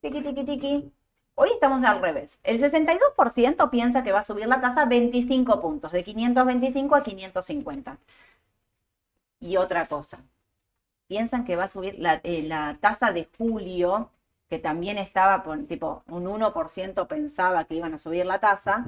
Tiki, 0.00 0.22
tiki, 0.22 0.44
tiki. 0.44 0.92
Hoy 1.34 1.50
estamos 1.50 1.84
al 1.84 2.00
revés. 2.00 2.38
El 2.42 2.60
62% 2.60 3.70
piensa 3.70 4.02
que 4.02 4.12
va 4.12 4.20
a 4.20 4.22
subir 4.22 4.46
la 4.46 4.60
tasa 4.60 4.84
25 4.84 5.60
puntos, 5.60 5.92
de 5.92 6.04
525 6.04 6.94
a 6.94 7.02
550. 7.02 7.98
Y 9.40 9.56
otra 9.56 9.86
cosa, 9.86 10.18
piensan 11.06 11.44
que 11.44 11.56
va 11.56 11.64
a 11.64 11.68
subir 11.68 11.98
la, 11.98 12.20
eh, 12.24 12.42
la 12.42 12.76
tasa 12.80 13.12
de 13.12 13.28
julio, 13.38 14.10
que 14.48 14.58
también 14.58 14.98
estaba 14.98 15.42
por 15.42 15.58
tipo 15.66 16.02
un 16.08 16.24
1% 16.26 17.06
pensaba 17.06 17.64
que 17.64 17.74
iban 17.76 17.94
a 17.94 17.98
subir 17.98 18.26
la 18.26 18.40
tasa, 18.40 18.84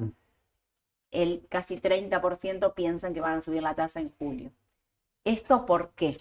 el 1.11 1.45
casi 1.49 1.77
30% 1.77 2.73
piensan 2.73 3.13
que 3.13 3.21
van 3.21 3.37
a 3.37 3.41
subir 3.41 3.61
la 3.61 3.75
tasa 3.75 3.99
en 3.99 4.11
julio. 4.17 4.51
¿Esto 5.23 5.65
por 5.65 5.89
qué? 5.91 6.17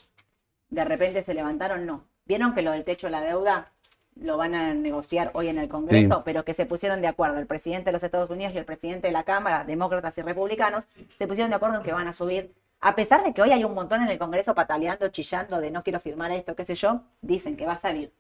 ¿De 0.69 0.85
repente 0.85 1.23
se 1.23 1.35
levantaron? 1.35 1.87
No. 1.87 2.05
¿Vieron 2.27 2.55
que 2.55 2.63
lo 2.63 2.73
del 2.73 2.85
techo 2.85 3.07
de 3.07 3.13
la 3.13 3.23
deuda 3.23 3.73
lo 4.17 4.37
van 4.37 4.55
a 4.55 4.75
negociar 4.75 5.31
hoy 5.35 5.49
en 5.49 5.59
el 5.59 5.69
Congreso, 5.69 6.17
Sí. 6.17 6.23
pero 6.25 6.45
que 6.45 6.55
se 6.55 6.67
pusieron 6.67 7.01
de 7.01 7.07
acuerdo 7.09 7.39
el 7.39 7.47
presidente 7.47 7.87
de 7.87 7.93
los 7.93 8.03
Estados 8.03 8.31
Unidos 8.31 8.53
y 8.55 8.59
el 8.59 8.65
presidente 8.65 9.07
de 9.07 9.13
la 9.13 9.23
Cámara, 9.25 9.65
demócratas 9.65 10.19
y 10.19 10.23
republicanos, 10.23 10.89
se 11.17 11.27
pusieron 11.27 11.51
de 11.51 11.57
acuerdo 11.57 11.77
en 11.79 11.83
que 11.83 11.93
van 11.93 12.09
a 12.09 12.13
subir, 12.13 12.53
a 12.81 12.95
pesar 12.95 13.23
de 13.25 13.33
que 13.35 13.43
hoy 13.43 13.53
hay 13.53 13.65
un 13.65 13.75
montón 13.75 14.03
en 14.03 14.09
el 14.09 14.19
Congreso 14.19 14.55
pataleando, 14.55 15.09
chillando 15.09 15.61
de 15.61 15.71
no 15.71 15.83
quiero 15.83 16.01
firmar 16.01 16.31
esto, 16.33 16.55
qué 16.57 16.65
sé 16.65 16.75
yo, 16.75 17.03
dicen 17.21 17.57
que 17.57 17.67
va 17.67 17.73
a 17.75 17.79
salir. 17.79 18.11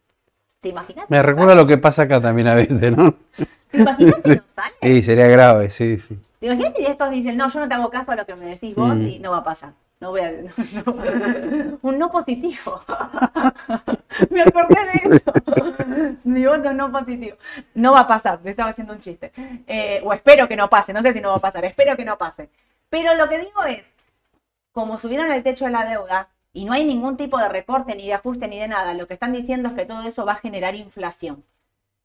¿Te 0.60 0.68
imaginas? 0.68 1.08
Me 1.08 1.22
recuerda 1.22 1.54
lo 1.54 1.66
que 1.66 1.78
pasa 1.78 2.02
acá 2.02 2.20
también 2.20 2.46
a 2.48 2.54
veces, 2.54 2.94
¿no? 2.96 3.14
¿Te 3.70 3.78
imaginas 3.78 4.16
si 4.22 4.28
no 4.36 4.42
sale? 4.54 4.74
Sí, 4.82 5.02
sería 5.02 5.26
grave, 5.28 5.70
sí, 5.70 5.96
sí. 5.96 6.18
¿Te 6.38 6.46
imaginas 6.46 6.72
si 6.76 6.84
estos 6.84 7.10
dicen, 7.10 7.36
no, 7.38 7.48
yo 7.48 7.60
no 7.60 7.68
te 7.68 7.74
hago 7.74 7.88
caso 7.90 8.12
a 8.12 8.16
lo 8.16 8.26
que 8.26 8.34
me 8.34 8.44
decís 8.46 8.74
vos 8.74 8.94
Mm. 8.94 9.06
y 9.08 9.18
no 9.20 9.30
va 9.30 9.38
a 9.38 9.44
pasar? 9.44 9.72
No 10.00 10.10
voy 10.10 10.20
a... 10.20 10.30
no. 10.86 11.78
Un 11.82 11.98
no 11.98 12.10
positivo. 12.10 12.80
me 14.30 14.42
acordé 14.42 14.74
de 14.74 15.16
eso. 15.16 16.14
Mi 16.24 16.44
voto 16.46 16.72
no 16.72 16.90
positivo. 16.92 17.36
No 17.74 17.92
va 17.92 18.00
a 18.00 18.06
pasar, 18.06 18.38
te 18.38 18.50
estaba 18.50 18.70
haciendo 18.70 18.92
un 18.92 19.00
chiste. 19.00 19.32
Eh, 19.66 20.00
o 20.04 20.12
espero 20.12 20.46
que 20.48 20.56
no 20.56 20.68
pase, 20.68 20.92
no 20.92 21.00
sé 21.02 21.12
si 21.12 21.20
no 21.20 21.30
va 21.30 21.36
a 21.36 21.40
pasar, 21.40 21.64
espero 21.64 21.96
que 21.96 22.04
no 22.04 22.16
pase. 22.18 22.48
Pero 22.88 23.14
lo 23.14 23.28
que 23.28 23.38
digo 23.38 23.62
es, 23.64 23.92
como 24.72 24.98
subieron 24.98 25.30
el 25.32 25.42
techo 25.42 25.64
de 25.64 25.72
la 25.72 25.86
deuda 25.86 26.28
y 26.52 26.64
no 26.64 26.72
hay 26.72 26.84
ningún 26.84 27.16
tipo 27.16 27.38
de 27.38 27.48
recorte, 27.48 27.94
ni 27.94 28.06
de 28.06 28.14
ajuste, 28.14 28.48
ni 28.48 28.58
de 28.58 28.68
nada, 28.68 28.94
lo 28.94 29.06
que 29.06 29.14
están 29.14 29.32
diciendo 29.32 29.68
es 29.68 29.74
que 29.74 29.86
todo 29.86 30.02
eso 30.06 30.24
va 30.24 30.32
a 30.32 30.36
generar 30.36 30.74
inflación 30.74 31.44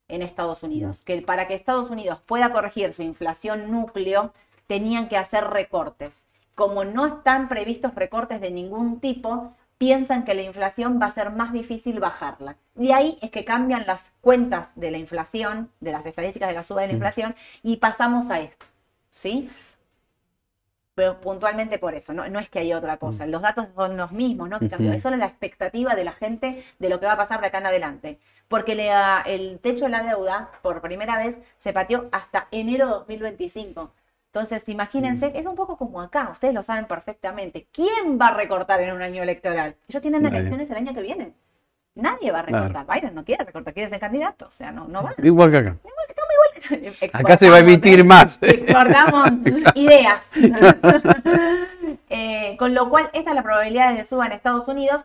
en 0.08 0.22
Estados 0.22 0.62
Unidos. 0.62 1.02
Que 1.04 1.20
para 1.22 1.48
que 1.48 1.54
Estados 1.54 1.90
Unidos 1.90 2.20
pueda 2.26 2.52
corregir 2.52 2.92
su 2.92 3.02
inflación 3.02 3.70
núcleo, 3.70 4.32
tenían 4.66 5.08
que 5.08 5.16
hacer 5.16 5.44
recortes. 5.44 6.22
Como 6.54 6.84
no 6.84 7.06
están 7.06 7.48
previstos 7.48 7.94
recortes 7.94 8.40
de 8.40 8.50
ningún 8.50 9.00
tipo, 9.00 9.52
piensan 9.78 10.24
que 10.24 10.34
la 10.34 10.42
inflación 10.42 11.00
va 11.00 11.06
a 11.06 11.10
ser 11.10 11.30
más 11.30 11.52
difícil 11.52 12.00
bajarla. 12.00 12.56
De 12.74 12.92
ahí 12.92 13.18
es 13.20 13.30
que 13.30 13.44
cambian 13.44 13.84
las 13.86 14.12
cuentas 14.20 14.70
de 14.74 14.90
la 14.90 14.98
inflación, 14.98 15.70
de 15.80 15.92
las 15.92 16.06
estadísticas 16.06 16.48
de 16.48 16.54
la 16.54 16.62
suba 16.62 16.82
de 16.82 16.88
la 16.88 16.94
inflación, 16.94 17.34
y 17.62 17.76
pasamos 17.76 18.30
a 18.30 18.40
esto. 18.40 18.66
¿Sí? 19.10 19.50
Pero 20.96 21.20
puntualmente 21.20 21.78
por 21.78 21.94
eso, 21.94 22.14
no, 22.14 22.26
no 22.28 22.38
es 22.40 22.48
que 22.48 22.58
hay 22.60 22.72
otra 22.72 22.96
cosa. 22.96 23.26
Los 23.26 23.42
datos 23.42 23.68
son 23.76 23.96
los 23.98 24.12
mismos, 24.12 24.48
¿no? 24.48 24.58
Que 24.58 24.68
cambió. 24.70 24.92
Es 24.94 25.02
solo 25.02 25.16
la 25.16 25.26
expectativa 25.26 25.94
de 25.94 26.04
la 26.04 26.12
gente 26.12 26.64
de 26.78 26.88
lo 26.88 26.98
que 26.98 27.06
va 27.06 27.12
a 27.12 27.16
pasar 27.18 27.40
de 27.42 27.48
acá 27.48 27.58
en 27.58 27.66
adelante. 27.66 28.18
Porque 28.48 28.74
la- 28.74 29.22
el 29.26 29.60
techo 29.60 29.84
de 29.84 29.90
la 29.90 30.02
deuda, 30.02 30.50
por 30.62 30.80
primera 30.80 31.18
vez, 31.18 31.38
se 31.58 31.72
pateó 31.74 32.08
hasta 32.12 32.48
enero 32.50 32.86
2025. 32.88 33.92
Entonces, 34.32 34.68
imagínense, 34.70 35.32
es 35.34 35.44
un 35.46 35.54
poco 35.54 35.76
como 35.76 36.00
acá, 36.00 36.30
ustedes 36.32 36.54
lo 36.54 36.62
saben 36.62 36.86
perfectamente. 36.86 37.68
¿Quién 37.72 38.18
va 38.20 38.28
a 38.28 38.34
recortar 38.34 38.80
en 38.80 38.94
un 38.94 39.02
año 39.02 39.22
electoral? 39.22 39.76
Ellos 39.88 40.00
tienen 40.02 40.22
Nadie. 40.22 40.38
elecciones 40.38 40.70
el 40.70 40.76
año 40.78 40.94
que 40.94 41.02
viene. 41.02 41.34
Nadie 41.96 42.30
va 42.30 42.40
a 42.40 42.44
Claro. 42.44 42.68
recortar. 42.68 42.96
Biden 43.00 43.14
no 43.14 43.24
quiere 43.24 43.44
recortar, 43.44 43.74
quiere 43.74 43.88
ser 43.90 43.98
candidato. 44.00 44.46
O 44.46 44.50
sea, 44.50 44.70
no, 44.70 44.86
no 44.86 45.02
va. 45.02 45.14
Igual 45.22 45.50
que 45.50 45.56
acá. 45.58 45.76
Exportamos, 46.70 47.14
Acá 47.24 47.36
se 47.36 47.50
va 47.50 47.56
a 47.56 47.60
emitir 47.60 48.00
¿eh? 48.00 48.04
más. 48.04 48.38
Exportamos 48.42 49.30
ideas. 49.74 50.30
Eh, 52.08 52.56
con 52.58 52.74
lo 52.74 52.88
cual, 52.88 53.10
esta 53.12 53.30
es 53.30 53.36
la 53.36 53.42
probabilidad 53.42 53.92
de 53.94 54.04
suba 54.04 54.26
en 54.26 54.32
Estados 54.32 54.66
Unidos. 54.68 55.04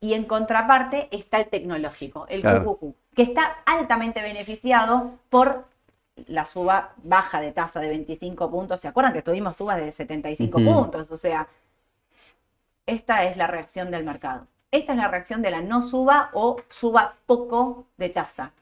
Y 0.00 0.14
en 0.14 0.24
contraparte 0.24 1.08
está 1.10 1.38
el 1.38 1.46
tecnológico, 1.48 2.26
el 2.28 2.40
Claro. 2.42 2.64
QQQ, 2.78 3.14
que 3.16 3.22
está 3.22 3.56
altamente 3.66 4.22
beneficiado 4.22 5.18
por 5.28 5.66
la 6.26 6.44
suba 6.44 6.92
baja 7.02 7.40
de 7.40 7.52
tasa 7.52 7.80
de 7.80 7.88
25 7.88 8.50
puntos. 8.50 8.80
¿Se 8.80 8.88
acuerdan 8.88 9.12
que 9.12 9.22
tuvimos 9.22 9.56
subas 9.56 9.76
de 9.78 9.92
75 9.92 10.58
Ujú. 10.60 10.72
puntos? 10.74 11.10
O 11.10 11.16
sea, 11.16 11.46
esta 12.86 13.24
es 13.24 13.36
la 13.36 13.46
reacción 13.46 13.90
del 13.90 14.04
mercado. 14.04 14.46
Esta 14.72 14.92
es 14.92 14.98
la 14.98 15.08
reacción 15.08 15.42
de 15.42 15.50
la 15.50 15.62
no 15.62 15.82
suba 15.82 16.30
o 16.32 16.56
suba 16.68 17.14
poco 17.26 17.86
de 17.98 18.08
tasa. 18.08 18.52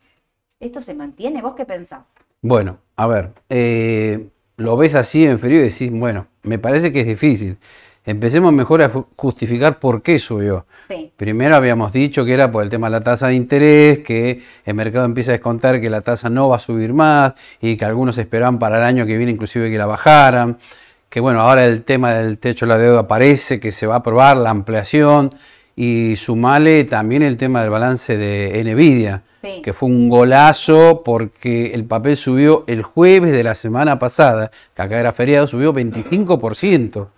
¿Esto 0.58 0.80
se 0.80 0.94
mantiene? 0.94 1.42
¿Vos 1.42 1.54
qué 1.54 1.66
pensás? 1.66 2.14
Bueno, 2.40 2.78
a 2.96 3.06
ver, 3.06 3.32
eh, 3.50 4.28
lo 4.56 4.76
ves 4.78 4.94
así 4.94 5.26
en 5.26 5.38
frío 5.38 5.60
y 5.60 5.64
decís, 5.68 5.90
bueno, 5.92 6.26
me 6.44 6.58
parece 6.58 6.92
que 6.92 7.00
es 7.00 7.06
difícil. 7.06 7.58
Empecemos 8.06 8.54
mejor 8.54 8.80
a 8.80 8.90
ju- 8.90 9.04
justificar 9.16 9.78
por 9.78 10.00
qué 10.00 10.18
subió. 10.18 10.64
Sí. 10.88 11.12
Primero 11.14 11.56
habíamos 11.56 11.92
dicho 11.92 12.24
que 12.24 12.32
era 12.32 12.50
por 12.50 12.62
el 12.62 12.70
tema 12.70 12.86
de 12.86 12.92
la 12.92 13.00
tasa 13.02 13.26
de 13.28 13.34
interés, 13.34 13.98
que 13.98 14.42
el 14.64 14.74
mercado 14.74 15.04
empieza 15.04 15.32
a 15.32 15.34
descontar 15.34 15.78
que 15.78 15.90
la 15.90 16.00
tasa 16.00 16.30
no 16.30 16.48
va 16.48 16.56
a 16.56 16.60
subir 16.60 16.94
más 16.94 17.34
y 17.60 17.76
que 17.76 17.84
algunos 17.84 18.16
esperaban 18.16 18.58
para 18.58 18.78
el 18.78 18.84
año 18.84 19.04
que 19.04 19.18
viene 19.18 19.32
inclusive 19.32 19.70
que 19.70 19.76
la 19.76 19.84
bajaran. 19.84 20.56
Que 21.10 21.20
bueno, 21.20 21.42
ahora 21.42 21.66
el 21.66 21.82
tema 21.84 22.14
del 22.14 22.38
techo 22.38 22.64
de 22.64 22.70
la 22.70 22.78
deuda 22.78 23.06
parece 23.06 23.60
que 23.60 23.72
se 23.72 23.86
va 23.86 23.96
a 23.96 23.98
aprobar 23.98 24.38
la 24.38 24.50
ampliación 24.50 25.34
y 25.80 26.16
sumale 26.16 26.82
también 26.82 27.22
el 27.22 27.36
tema 27.36 27.60
del 27.60 27.70
balance 27.70 28.16
de 28.16 28.64
Nvidia, 28.64 29.22
Sí. 29.40 29.62
que 29.62 29.72
fue 29.72 29.88
un 29.88 30.08
golazo 30.08 31.02
porque 31.04 31.66
el 31.72 31.84
papel 31.84 32.16
subió 32.16 32.64
el 32.66 32.82
jueves 32.82 33.30
de 33.30 33.44
la 33.44 33.54
semana 33.54 33.96
pasada, 33.96 34.50
que 34.74 34.82
acá 34.82 34.98
era 34.98 35.12
feriado, 35.12 35.46
subió 35.46 35.72
25%. 35.72 37.10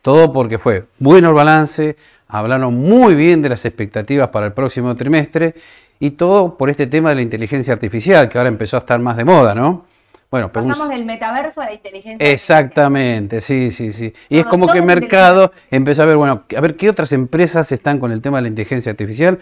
Todo 0.00 0.32
porque 0.32 0.56
fue 0.56 0.84
bueno 0.98 1.28
el 1.28 1.34
balance, 1.34 1.96
hablaron 2.26 2.74
muy 2.74 3.14
bien 3.14 3.42
de 3.42 3.50
las 3.50 3.66
expectativas 3.66 4.30
para 4.30 4.46
el 4.46 4.52
próximo 4.54 4.96
trimestre 4.96 5.54
y 6.00 6.12
todo 6.12 6.56
por 6.56 6.70
este 6.70 6.86
tema 6.86 7.10
de 7.10 7.16
la 7.16 7.22
inteligencia 7.22 7.74
artificial, 7.74 8.30
que 8.30 8.38
ahora 8.38 8.48
empezó 8.48 8.78
a 8.78 8.80
estar 8.80 8.98
más 8.98 9.18
de 9.18 9.24
moda, 9.26 9.54
¿no? 9.54 9.84
Bueno, 10.30 10.50
pero 10.52 10.64
un- 10.64 10.70
Pasamos 10.72 10.88
del 10.90 11.04
metaverso 11.04 11.60
a 11.60 11.66
la 11.66 11.72
inteligencia. 11.74 12.28
Exactamente, 12.30 13.40
sí, 13.40 13.70
sí, 13.70 13.92
sí. 13.92 14.12
Y 14.28 14.38
es 14.38 14.46
como 14.46 14.66
que 14.66 14.78
el 14.78 14.84
mercado 14.84 15.52
empezó 15.70 16.02
a 16.02 16.06
ver, 16.06 16.16
bueno, 16.16 16.42
a 16.56 16.60
ver 16.60 16.76
qué 16.76 16.90
otras 16.90 17.12
empresas 17.12 17.70
están 17.72 17.98
con 17.98 18.10
el 18.12 18.20
tema 18.20 18.38
de 18.38 18.42
la 18.42 18.48
inteligencia 18.48 18.90
artificial. 18.90 19.38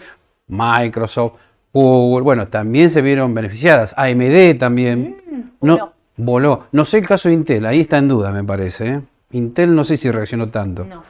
Microsoft, 0.47 1.33
Google, 1.73 2.23
bueno, 2.23 2.45
también 2.47 2.89
se 2.89 3.01
vieron 3.01 3.33
beneficiadas. 3.33 3.93
AMD 3.97 4.53
también. 4.59 5.17
Mm, 5.61 5.65
no, 5.65 5.93
voló. 6.17 6.67
No 6.71 6.85
sé 6.85 6.99
el 6.99 7.07
caso 7.07 7.29
de 7.29 7.35
Intel, 7.35 7.65
ahí 7.65 7.81
está 7.81 7.97
en 7.97 8.07
duda, 8.07 8.31
me 8.31 8.43
parece. 8.43 8.87
¿eh? 8.87 9.01
Intel 9.31 9.75
no 9.75 9.83
sé 9.83 9.97
si 9.97 10.09
reaccionó 10.11 10.47
tanto. 10.49 10.85
No, 10.85 11.03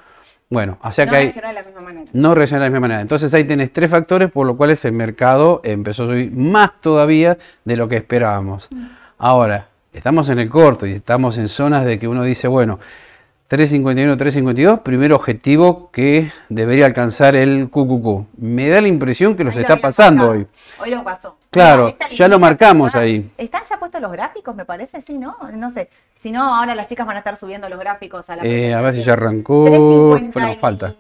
Bueno, 0.50 0.78
o 0.82 0.92
sea 0.92 1.06
no 1.06 1.12
que 1.12 1.18
hay, 1.18 1.24
reaccionó 1.26 1.48
de 1.50 1.54
la 1.54 1.64
misma 1.64 1.82
manera. 1.82 2.12
no 2.14 2.34
reacciona 2.34 2.64
de 2.64 2.70
la 2.70 2.72
misma 2.72 2.82
manera. 2.88 3.02
Entonces 3.02 3.34
ahí 3.34 3.44
tenés 3.44 3.72
tres 3.74 3.92
factores 3.92 4.32
por 4.32 4.48
los 4.48 4.56
cuales 4.56 4.84
el 4.86 4.94
mercado 4.94 5.60
empezó 5.64 6.04
a 6.04 6.08
subir 6.08 6.32
más 6.32 6.80
todavía 6.82 7.38
de 7.66 7.76
lo 7.78 7.88
que 7.90 7.98
esperábamos. 7.98 8.70
Ahora, 9.18 9.70
estamos 9.94 10.30
en 10.30 10.40
el 10.40 10.50
corto 10.50 10.86
y 10.86 10.94
estamos 10.94 11.38
en 11.38 11.48
zonas 11.48 11.86
de 11.86 11.98
que 12.00 12.08
uno 12.08 12.24
dice, 12.24 12.48
bueno, 12.48 12.80
351, 13.48 14.18
352, 14.18 14.80
primer 14.80 15.14
objetivo 15.14 15.90
que 15.92 16.32
debería 16.50 16.86
alcanzar 16.88 17.36
el 17.36 17.70
QQQ. 17.70 18.38
Me 18.38 18.70
da 18.70 18.82
la 18.82 18.88
impresión 18.88 19.36
que 19.36 19.44
los 19.44 19.56
está 19.56 19.78
pasando 19.78 20.32
hoy. 20.32 20.48
Hoy 20.80 20.90
lo 20.90 21.04
pasó. 21.04 21.38
Claro, 21.52 21.96
ya 22.12 22.28
lo 22.28 22.40
marcamos 22.40 22.96
Ah, 22.96 23.00
ahí. 23.00 23.32
¿Están 23.38 23.62
ya 23.70 23.78
puestos 23.80 24.02
los 24.02 24.12
gráficos, 24.12 24.54
me 24.56 24.66
parece? 24.66 25.00
Sí, 25.00 25.18
¿no? 25.18 25.38
No 25.54 25.70
sé. 25.70 25.90
Si 26.18 26.32
no, 26.32 26.54
ahora 26.56 26.76
las 26.76 26.88
chicas 26.88 27.06
van 27.08 27.16
a 27.16 27.20
estar 27.20 27.38
subiendo 27.38 27.70
los 27.70 27.80
gráficos 27.80 28.30
a 28.30 28.36
la 28.38 28.44
Eh, 28.46 28.74
a 28.74 28.82
ver 28.82 28.96
si 28.96 29.04
ya 29.04 29.14
arrancó. 29.14 29.66
350 30.18 30.40
Bueno, 30.40 30.54
y- 30.54 30.56
falta. 30.58 30.96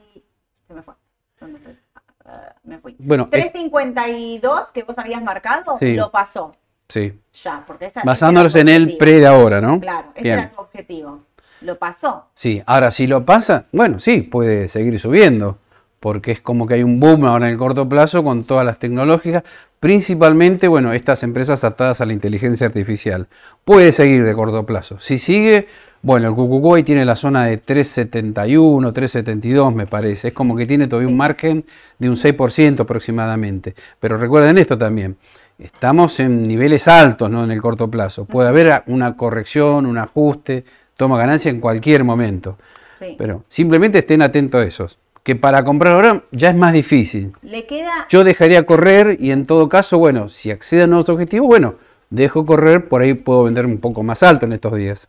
Se 0.67 0.73
me 0.73 0.81
fue. 0.81 0.93
¿Dónde 1.41 1.57
estoy? 1.57 1.77
Ah, 2.25 2.53
me 2.63 2.77
fui. 2.77 2.95
Bueno, 2.99 3.23
es- 3.23 3.29
352 3.31 4.71
que 4.71 4.83
vos 4.83 4.97
habías 4.99 5.21
marcado, 5.21 5.77
Sí. 5.79 5.93
lo 5.95 6.09
pasó. 6.11 6.55
Sí. 6.89 7.19
Ya, 7.43 7.63
porque 7.65 7.87
esa 7.87 8.03
Basándonos 8.03 8.55
en 8.55 8.69
el 8.69 8.97
pre 8.97 9.19
de 9.19 9.27
ahora, 9.27 9.61
¿no? 9.61 9.79
Claro, 9.79 10.09
ese 10.15 10.23
Bien. 10.23 10.39
era 10.39 10.51
tu 10.51 10.61
objetivo. 10.61 11.23
Lo 11.61 11.77
pasó. 11.77 12.25
Sí, 12.33 12.61
ahora 12.65 12.91
si 12.91 13.07
lo 13.07 13.25
pasa, 13.25 13.65
bueno, 13.71 13.99
sí, 13.99 14.21
puede 14.21 14.67
seguir 14.67 14.99
subiendo, 14.99 15.57
porque 15.99 16.31
es 16.31 16.41
como 16.41 16.67
que 16.67 16.75
hay 16.75 16.83
un 16.83 16.99
boom 16.99 17.25
ahora 17.25 17.47
en 17.47 17.53
el 17.53 17.57
corto 17.57 17.89
plazo 17.89 18.23
con 18.23 18.43
todas 18.43 18.65
las 18.65 18.77
tecnológicas, 18.77 19.43
principalmente, 19.79 20.67
bueno, 20.67 20.93
estas 20.93 21.23
empresas 21.23 21.63
atadas 21.63 22.01
a 22.01 22.05
la 22.05 22.13
inteligencia 22.13 22.67
artificial. 22.67 23.27
Puede 23.63 23.91
seguir 23.91 24.23
de 24.23 24.33
corto 24.33 24.65
plazo. 24.65 24.99
Si 24.99 25.17
sigue, 25.17 25.67
bueno, 26.01 26.27
el 26.27 26.73
ahí 26.75 26.83
tiene 26.83 27.05
la 27.05 27.15
zona 27.15 27.45
de 27.45 27.57
371, 27.57 28.93
372 28.93 29.73
me 29.73 29.87
parece, 29.87 30.27
es 30.27 30.33
como 30.33 30.55
que 30.55 30.67
tiene 30.67 30.87
todavía 30.87 31.09
un 31.09 31.17
margen 31.17 31.65
de 31.97 32.09
un 32.09 32.15
6% 32.15 32.81
aproximadamente. 32.81 33.73
Pero 33.99 34.17
recuerden 34.17 34.57
esto 34.59 34.77
también, 34.77 35.17
estamos 35.59 36.19
en 36.19 36.47
niveles 36.47 36.87
altos, 36.87 37.29
¿no? 37.29 37.43
En 37.43 37.51
el 37.51 37.61
corto 37.61 37.89
plazo. 37.89 38.25
Puede 38.25 38.49
haber 38.49 38.83
una 38.87 39.15
corrección, 39.15 39.85
un 39.85 39.97
ajuste, 39.97 40.65
toma 40.97 41.17
ganancia 41.17 41.49
en 41.51 41.59
cualquier 41.59 42.03
momento. 42.03 42.57
Sí. 42.99 43.15
Pero 43.17 43.43
simplemente 43.47 43.99
estén 43.99 44.21
atentos 44.21 44.61
a 44.61 44.65
esos. 44.65 44.97
Que 45.23 45.35
para 45.35 45.63
comprar 45.63 45.95
ahora 45.95 46.23
ya 46.31 46.49
es 46.49 46.55
más 46.55 46.71
difícil. 46.71 47.33
Le 47.41 47.65
queda. 47.65 48.05
Yo 48.09 48.23
dejaría 48.23 48.65
correr 48.65 49.17
y 49.19 49.31
en 49.31 49.45
todo 49.45 49.69
caso, 49.69 49.97
bueno, 49.97 50.29
si 50.29 50.51
accede 50.51 50.83
a 50.83 50.87
nuestro 50.87 51.15
objetivo, 51.15 51.47
bueno, 51.47 51.75
dejo 52.11 52.45
correr, 52.45 52.87
por 52.87 53.01
ahí 53.01 53.15
puedo 53.15 53.43
vender 53.43 53.65
un 53.65 53.79
poco 53.79 54.03
más 54.03 54.21
alto 54.23 54.45
en 54.45 54.53
estos 54.53 54.75
días. 54.75 55.07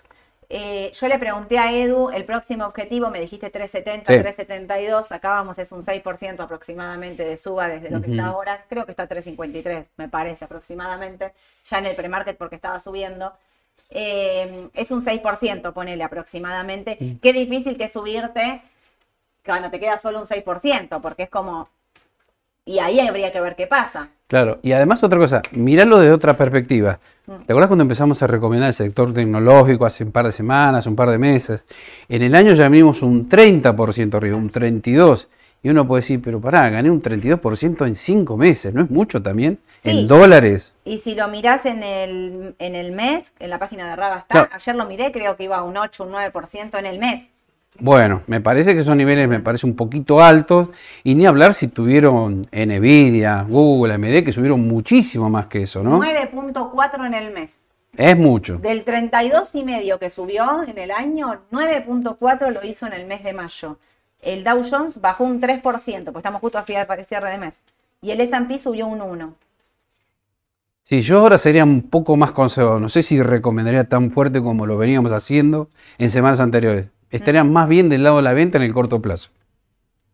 Eh, 0.49 0.93
yo 0.93 1.09
le 1.09 1.19
pregunté 1.19 1.59
a 1.59 1.73
Edu, 1.73 2.11
el 2.11 2.25
próximo 2.25 2.67
objetivo, 2.67 3.11
me 3.11 3.21
dijiste 3.21 3.51
370, 3.51 4.13
Sí. 4.13 4.21
372, 4.21 5.11
acabamos, 5.13 5.59
es 5.59 5.73
un 5.73 5.83
6% 5.83 6.41
aproximadamente 6.41 7.25
de 7.25 7.37
suba 7.37 7.69
desde 7.69 7.91
lo 7.91 8.01
que 8.01 8.11
está 8.13 8.27
ahora, 8.27 8.65
creo 8.69 8.85
que 8.85 8.93
está 8.93 9.07
353, 9.07 9.91
me 9.97 10.09
parece 10.09 10.45
aproximadamente, 10.45 11.33
ya 11.65 11.79
en 11.79 11.87
el 11.87 11.97
premarket 11.97 12.37
porque 12.37 12.57
estaba 12.57 12.79
subiendo. 12.81 13.33
Eh, 13.91 14.69
es 14.75 14.91
un 14.91 15.01
6%, 15.01 15.73
ponele 15.73 16.03
aproximadamente. 16.05 17.19
Qué 17.23 17.33
difícil 17.33 17.77
que 17.77 17.89
subirte 17.89 18.63
cuando 19.45 19.71
te 19.71 19.79
queda 19.79 19.97
solo 19.97 20.21
un 20.21 20.27
6%, 20.27 21.01
porque 21.01 21.25
es 21.25 21.31
como... 21.31 21.69
Y 22.69 22.81
ahí 22.81 22.99
habría 22.99 23.31
que 23.31 23.41
ver 23.41 23.55
qué 23.55 23.69
pasa. 23.69 24.11
Claro, 24.27 24.59
y 24.61 24.73
además 24.73 25.05
otra 25.05 25.19
cosa, 25.19 25.41
mirarlo 25.53 25.99
desde 25.99 26.13
otra 26.13 26.37
perspectiva. 26.37 26.99
¿Te 27.25 27.53
acuerdas 27.53 27.69
cuando 27.69 27.83
empezamos 27.83 28.21
a 28.25 28.27
recomendar 28.27 28.69
el 28.69 28.75
sector 28.75 29.15
tecnológico 29.15 29.87
hace 29.87 30.03
un 30.03 30.11
par 30.11 30.27
de 30.27 30.33
semanas, 30.33 30.85
un 30.89 30.97
par 30.97 31.09
de 31.11 31.17
meses? 31.17 31.65
En 32.09 32.23
el 32.23 32.35
año 32.35 32.55
ya 32.55 32.69
venimos 32.69 33.03
un 33.03 33.29
30% 33.29 34.15
arriba, 34.15 34.37
un 34.37 34.51
32%. 34.51 35.29
Y 35.63 35.71
uno 35.71 35.87
puede 35.87 36.03
decir, 36.03 36.21
pero 36.23 36.41
pará, 36.41 36.69
gané 36.71 36.91
un 36.91 37.01
32% 37.03 37.87
en 37.87 37.95
5 37.95 38.37
meses, 38.37 38.75
¿no 38.75 38.83
es 38.83 38.91
mucho 38.91 39.23
también? 39.23 39.59
Sí. 39.77 39.91
En 39.91 40.07
dólares. 40.07 40.75
Y 40.85 40.99
si 40.99 41.15
lo 41.15 41.27
mirás 41.29 41.67
en 41.67 41.83
el, 41.83 42.55
en 42.59 42.75
el 42.75 42.93
mes, 42.93 43.33
en 43.39 43.51
la 43.51 43.59
página 43.59 43.89
de 43.89 43.97
Raba 43.97 44.19
está, 44.19 44.49
ayer 44.53 44.77
lo 44.77 44.87
miré, 44.87 45.11
creo 45.13 45.37
que 45.37 45.45
iba 45.45 45.57
a 45.57 45.63
un 45.63 45.77
8, 45.77 46.05
un 46.05 46.13
9% 46.13 46.79
en 46.79 46.87
el 46.87 46.99
mes. 46.99 47.33
Bueno, 47.79 48.23
me 48.27 48.41
parece 48.41 48.75
que 48.75 48.85
son 48.85 48.99
niveles, 48.99 49.29
me 49.29 49.41
parece 49.41 49.67
un 49.67 49.77
poquito 49.77 50.23
altos. 50.23 50.69
Y 51.05 51.15
ni 51.15 51.27
hablar 51.27 51.55
si 51.55 51.69
tuvieron 51.69 52.49
Nvidia, 52.53 53.43
Google, 53.49 53.95
AMD, 53.95 54.25
que 54.25 54.33
subieron 54.33 54.67
muchísimo 54.67 55.29
más 55.31 55.47
que 55.47 55.63
eso, 55.63 55.83
¿no? 55.83 55.99
9.4 56.01 57.07
en 57.07 57.15
el 57.15 57.33
mes. 57.33 57.63
Es 57.97 58.17
mucho. 58.17 58.59
Del 58.59 58.85
32 58.85 59.55
y 59.55 59.65
medio 59.65 59.99
que 59.99 60.11
subió 60.11 60.63
en 60.65 60.79
el 60.79 60.91
año, 60.91 61.41
9.4 61.51 62.51
lo 62.53 62.65
hizo 62.65 62.87
en 62.87 62.93
el 62.93 63.07
mes 63.07 63.25
de 63.25 63.33
mayo. 63.33 63.79
El 64.21 64.45
Dow 64.45 64.63
Jones 64.69 65.01
bajó 65.01 65.25
un 65.25 65.41
3%, 65.41 65.63
pues 65.63 66.17
estamos 66.17 66.41
justo 66.41 66.59
a 66.59 66.65
cierre 66.65 67.05
cierre 67.05 67.31
de 67.31 67.39
mes. 67.39 67.61
Y 68.03 68.11
el 68.11 68.21
S&P 68.21 68.59
subió 68.59 68.87
un 68.87 69.01
1. 69.01 69.35
Si 70.83 71.01
yo 71.01 71.19
ahora 71.19 71.39
sería 71.39 71.65
un 71.65 71.83
poco 71.83 72.17
más 72.17 72.33
conservador, 72.33 72.81
no 72.81 72.89
sé 72.89 73.03
si 73.03 73.21
recomendaría 73.21 73.89
tan 73.89 74.13
fuerte 74.13 74.41
como 74.41 74.67
lo 74.67 74.77
veníamos 74.77 75.11
haciendo 75.13 75.69
en 75.99 76.11
semanas 76.11 76.39
anteriores. 76.39 76.87
Estaría 77.11 77.45
más 77.45 77.69
bien 77.69 77.89
del 77.89 78.03
lado 78.03 78.17
de 78.17 78.23
la 78.23 78.33
venta 78.33 78.59
en 78.59 78.65
el 78.65 78.75
corto 78.75 79.01
plazo. 79.01 79.31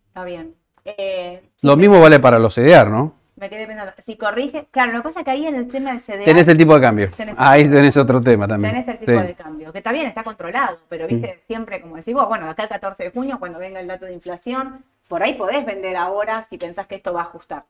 Está 0.08 0.24
bien. 0.24 0.54
Eh, 0.84 1.42
Lo 1.62 1.76
mismo 1.76 2.00
vale 2.00 2.18
para 2.20 2.38
los 2.38 2.54
CDR, 2.54 2.90
¿no? 2.90 3.14
Me 3.36 3.48
quedé 3.48 3.66
pensando, 3.66 3.92
si 3.98 4.16
corrige, 4.16 4.66
claro, 4.70 4.92
lo 4.92 4.98
que 4.98 5.04
pasa 5.04 5.20
es 5.20 5.24
que 5.24 5.30
ahí 5.32 5.46
en 5.46 5.54
el 5.56 5.66
tema 5.66 5.90
del 5.90 6.00
CDR 6.00 6.24
Tenés 6.24 6.46
el 6.48 6.56
tipo 6.58 6.74
de 6.74 6.80
cambio. 6.80 7.10
Tenés- 7.16 7.34
Ahí 7.38 7.64
tenés 7.68 7.96
otro 7.96 8.20
tema 8.20 8.46
también. 8.46 8.72
tenés 8.74 8.88
el 8.88 8.98
tipo 8.98 9.18
Sí. 9.20 9.26
de 9.26 9.34
cambio, 9.34 9.72
que 9.72 9.78
está 9.78 9.90
bien, 9.90 10.06
está 10.06 10.22
controlado, 10.22 10.78
pero 10.88 11.08
viste, 11.08 11.40
siempre 11.46 11.80
como 11.80 11.96
decís 11.96 12.14
vos, 12.14 12.28
bueno, 12.28 12.48
acá 12.48 12.64
el 12.64 12.68
14 12.68 13.04
de 13.04 13.10
junio, 13.10 13.38
cuando 13.40 13.58
venga 13.58 13.80
el 13.80 13.88
dato 13.88 14.06
de 14.06 14.12
inflación, 14.12 14.84
por 15.08 15.22
ahí 15.24 15.34
podés 15.34 15.64
vender 15.66 15.96
ahora 15.96 16.42
si 16.44 16.56
pensás 16.58 16.86
que 16.86 16.94
esto 16.96 17.12
va 17.12 17.20
a 17.22 17.24
ajustar. 17.24 17.64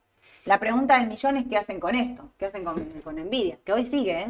La 0.44 0.58
pregunta 0.58 0.98
del 0.98 1.08
millón 1.08 1.36
es 1.36 1.46
qué 1.48 1.56
hacen 1.56 1.78
con 1.80 1.94
esto, 1.94 2.24
qué 2.36 2.46
hacen 2.46 2.64
con, 2.64 2.74
con 3.04 3.14
Nvidia, 3.16 3.56
que 3.64 3.72
hoy 3.72 3.86
sigue, 3.86 4.20
¿eh? 4.20 4.26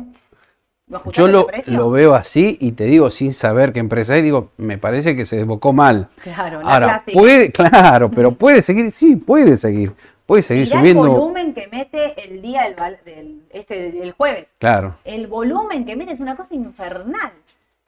¿Lo 0.93 1.11
Yo 1.13 1.27
lo, 1.29 1.47
lo 1.67 1.91
veo 1.91 2.15
así 2.15 2.57
y 2.61 2.73
te 2.73 2.85
digo 2.85 3.11
sin 3.11 3.33
saber 3.33 3.73
qué 3.73 3.81
empresa 3.81 4.17
es, 4.17 4.23
digo, 4.23 4.51
me 4.59 4.77
parece 4.79 5.17
que 5.17 5.25
se 5.27 5.37
desbocó 5.37 5.73
mal. 5.73 6.09
Claro, 6.23 6.61
la 6.63 6.75
Ahora, 6.75 6.87
clásica. 6.87 7.19
puede, 7.19 7.51
claro, 7.53 8.11
pero 8.11 8.33
puede 8.33 8.61
seguir, 8.63 8.93
sí, 8.93 9.17
puede 9.17 9.57
seguir. 9.57 9.93
Puede 10.27 10.43
seguir 10.43 10.67
Mirá 10.67 10.79
subiendo. 10.79 11.05
el 11.07 11.11
volumen 11.11 11.53
que 11.55 11.67
mete 11.69 12.15
el 12.25 12.41
día 12.43 12.63
del, 12.63 12.77
del- 13.05 13.41
este, 13.51 13.91
del 13.91 14.13
jueves. 14.13 14.49
Claro. 14.59 14.95
El 15.05 15.27
volumen 15.27 15.85
que 15.85 15.97
mete 15.97 16.13
es 16.13 16.21
una 16.21 16.37
cosa 16.37 16.55
infernal. 16.55 17.33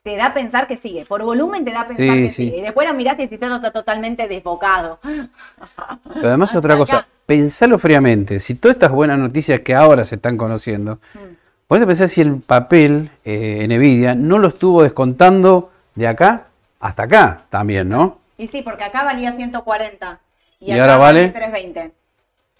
Te 0.03 0.17
da 0.17 0.27
a 0.27 0.35
pensar 0.35 0.67
que 0.67 0.77
sigue. 0.77 1.07
Por 1.07 1.23
volumen 1.23 1.65
te 1.65 1.71
da 1.71 1.83
a 1.83 1.87
pensar 1.87 2.17
Sí, 2.17 2.23
que 2.25 2.31
sí. 2.31 2.45
sigue. 2.47 2.59
Y 2.59 2.61
después 2.63 2.87
lo 2.89 2.93
mirás 2.95 3.19
y 3.19 3.23
el 3.23 3.29
sistema 3.31 3.57
está 3.57 3.71
totalmente 3.71 4.29
desbocado. 4.29 4.99
Pero 6.15 6.29
además 6.29 6.55
otra 6.55 6.77
cosa, 6.77 6.99
acá. 6.99 7.09
pensalo 7.25 7.79
fríamente. 7.79 8.41
Si 8.41 8.55
todas 8.57 8.75
estas 8.77 8.91
buenas 8.91 9.19
noticias 9.19 9.61
que 9.61 9.75
ahora 9.75 10.05
se 10.05 10.17
están 10.17 10.37
conociendo, 10.37 10.99
Mm. 11.15 11.19
Podés 11.67 11.87
pensar 11.87 12.09
si 12.09 12.21
el 12.21 12.41
papel 12.41 13.11
eh, 13.25 13.67
Nvidia 13.69 14.15
no 14.15 14.39
lo 14.39 14.49
estuvo 14.49 14.83
descontando 14.83 15.71
de 15.95 16.07
acá 16.09 16.47
hasta 16.81 17.05
acá 17.05 17.43
también, 17.51 17.89
¿no? 17.89 18.19
Y 18.37 18.47
sí, 18.47 18.63
porque 18.63 18.85
acá 18.85 19.05
valía 19.05 19.33
140. 19.33 20.21
Y, 20.61 20.67
¿Y 20.67 20.73
acá 20.73 20.83
ahora 20.83 20.97
vale? 20.99 21.29
320. 21.29 21.93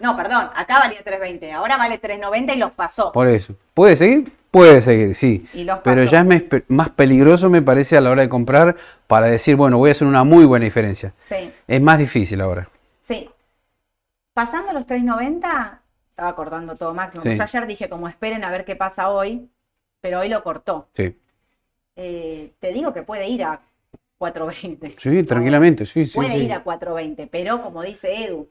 No, 0.01 0.17
perdón, 0.17 0.49
acá 0.55 0.79
valía 0.81 0.99
320. 1.03 1.53
Ahora 1.53 1.77
vale 1.77 1.99
390 1.99 2.55
y 2.55 2.59
los 2.59 2.73
pasó. 2.73 3.13
Por 3.13 3.29
eso. 3.29 3.55
¿Puede 3.75 3.97
seguir? 3.97 4.33
Puede 4.51 4.81
seguir, 4.81 5.15
sí. 5.17 5.49
Y 5.53 5.65
los 5.65 5.81
Pero 5.81 6.05
ya 6.05 6.21
es 6.21 6.53
más 6.69 6.91
peligroso, 6.91 7.51
me 7.51 7.61
parece, 7.63 7.97
a 7.97 8.01
la 8.01 8.11
hora 8.11 8.23
de 8.23 8.29
comprar 8.29 8.77
para 9.09 9.27
decir, 9.27 9.57
bueno, 9.57 9.79
voy 9.79 9.89
a 9.89 9.93
hacer 9.93 10.07
una 10.07 10.23
muy 10.23 10.45
buena 10.45 10.65
diferencia. 10.65 11.13
Sí, 11.29 11.53
Es 11.67 11.81
más 11.81 11.99
difícil 11.99 12.41
ahora. 12.41 12.69
sí. 13.03 13.29
Pasando 14.33 14.73
los 14.73 14.85
390, 14.87 15.81
estaba 16.15 16.37
cortando 16.37 16.77
todo 16.77 16.95
máximo. 16.95 17.25
Sí. 17.25 17.37
Yo 17.37 17.43
ayer 17.43 17.67
dije, 17.67 17.89
como 17.89 18.09
esperen 18.09 18.45
a 18.45 18.51
ver 18.53 18.65
qué 18.65 18.77
pasa 18.77 19.11
hoy, 19.11 19.51
pero 20.01 20.21
hoy 20.21 20.29
lo 20.29 20.45
cortó. 20.45 20.89
Sí, 20.95 21.17
Eh, 21.97 22.53
te 22.61 22.73
digo 22.73 22.93
que 22.93 23.03
puede 23.03 23.29
ir 23.29 23.43
a 23.45 23.61
420. 24.19 24.95
sí 24.99 25.23
tranquilamente, 25.25 25.85
sí, 25.85 26.07
sí. 26.07 26.15
Puede 26.15 26.33
sí. 26.35 26.45
ir 26.45 26.53
a 26.53 26.63
420, 26.63 27.27
pero 27.27 27.63
como 27.63 27.83
dice 27.83 28.25
Edu, 28.27 28.49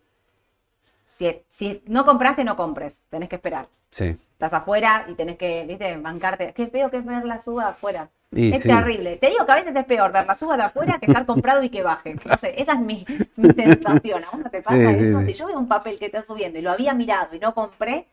si, 1.05 1.41
si 1.49 1.81
no 1.85 2.05
compraste, 2.05 2.43
no 2.43 2.55
compres, 2.55 3.01
tenés 3.09 3.29
que 3.29 3.35
esperar. 3.35 3.67
Sí. 3.91 4.05
Estás 4.33 4.53
afuera 4.53 5.05
y 5.07 5.13
tenés 5.13 5.37
que, 5.37 5.65
viste, 5.65 5.95
bancarte. 5.97 6.53
Qué 6.53 6.67
feo 6.67 6.89
que 6.89 6.97
es 6.97 7.05
ver 7.05 7.25
la 7.25 7.39
suba 7.39 7.69
afuera. 7.69 8.09
Y 8.35 8.51
es 8.53 8.63
sí. 8.63 8.69
terrible. 8.69 9.17
Te 9.17 9.29
digo 9.29 9.45
que 9.45 9.51
a 9.51 9.55
veces 9.55 9.75
es 9.75 9.85
peor 9.85 10.11
ver 10.11 10.25
la 10.25 10.35
suba 10.35 10.57
de 10.57 10.63
afuera 10.63 10.97
que 10.99 11.05
estar 11.07 11.25
comprado 11.25 11.63
y 11.63 11.69
que 11.69 11.83
baje. 11.83 12.15
No 12.25 12.37
sé, 12.37 12.53
esa 12.61 12.73
es 12.73 12.79
mi, 12.79 13.05
mi 13.35 13.49
sensación. 13.53 14.23
¿A 14.31 14.37
no 14.37 14.49
te 14.49 14.61
pasa 14.61 14.75
Sí, 14.75 14.81
eso? 15.05 15.19
sí, 15.21 15.25
Si 15.27 15.33
yo 15.33 15.47
veo 15.47 15.59
un 15.59 15.67
papel 15.67 15.99
que 15.99 16.05
está 16.07 16.21
subiendo 16.23 16.59
y 16.59 16.61
lo 16.61 16.71
había 16.71 16.93
mirado 16.93 17.35
y 17.35 17.39
no 17.39 17.53
compré, 17.53 18.07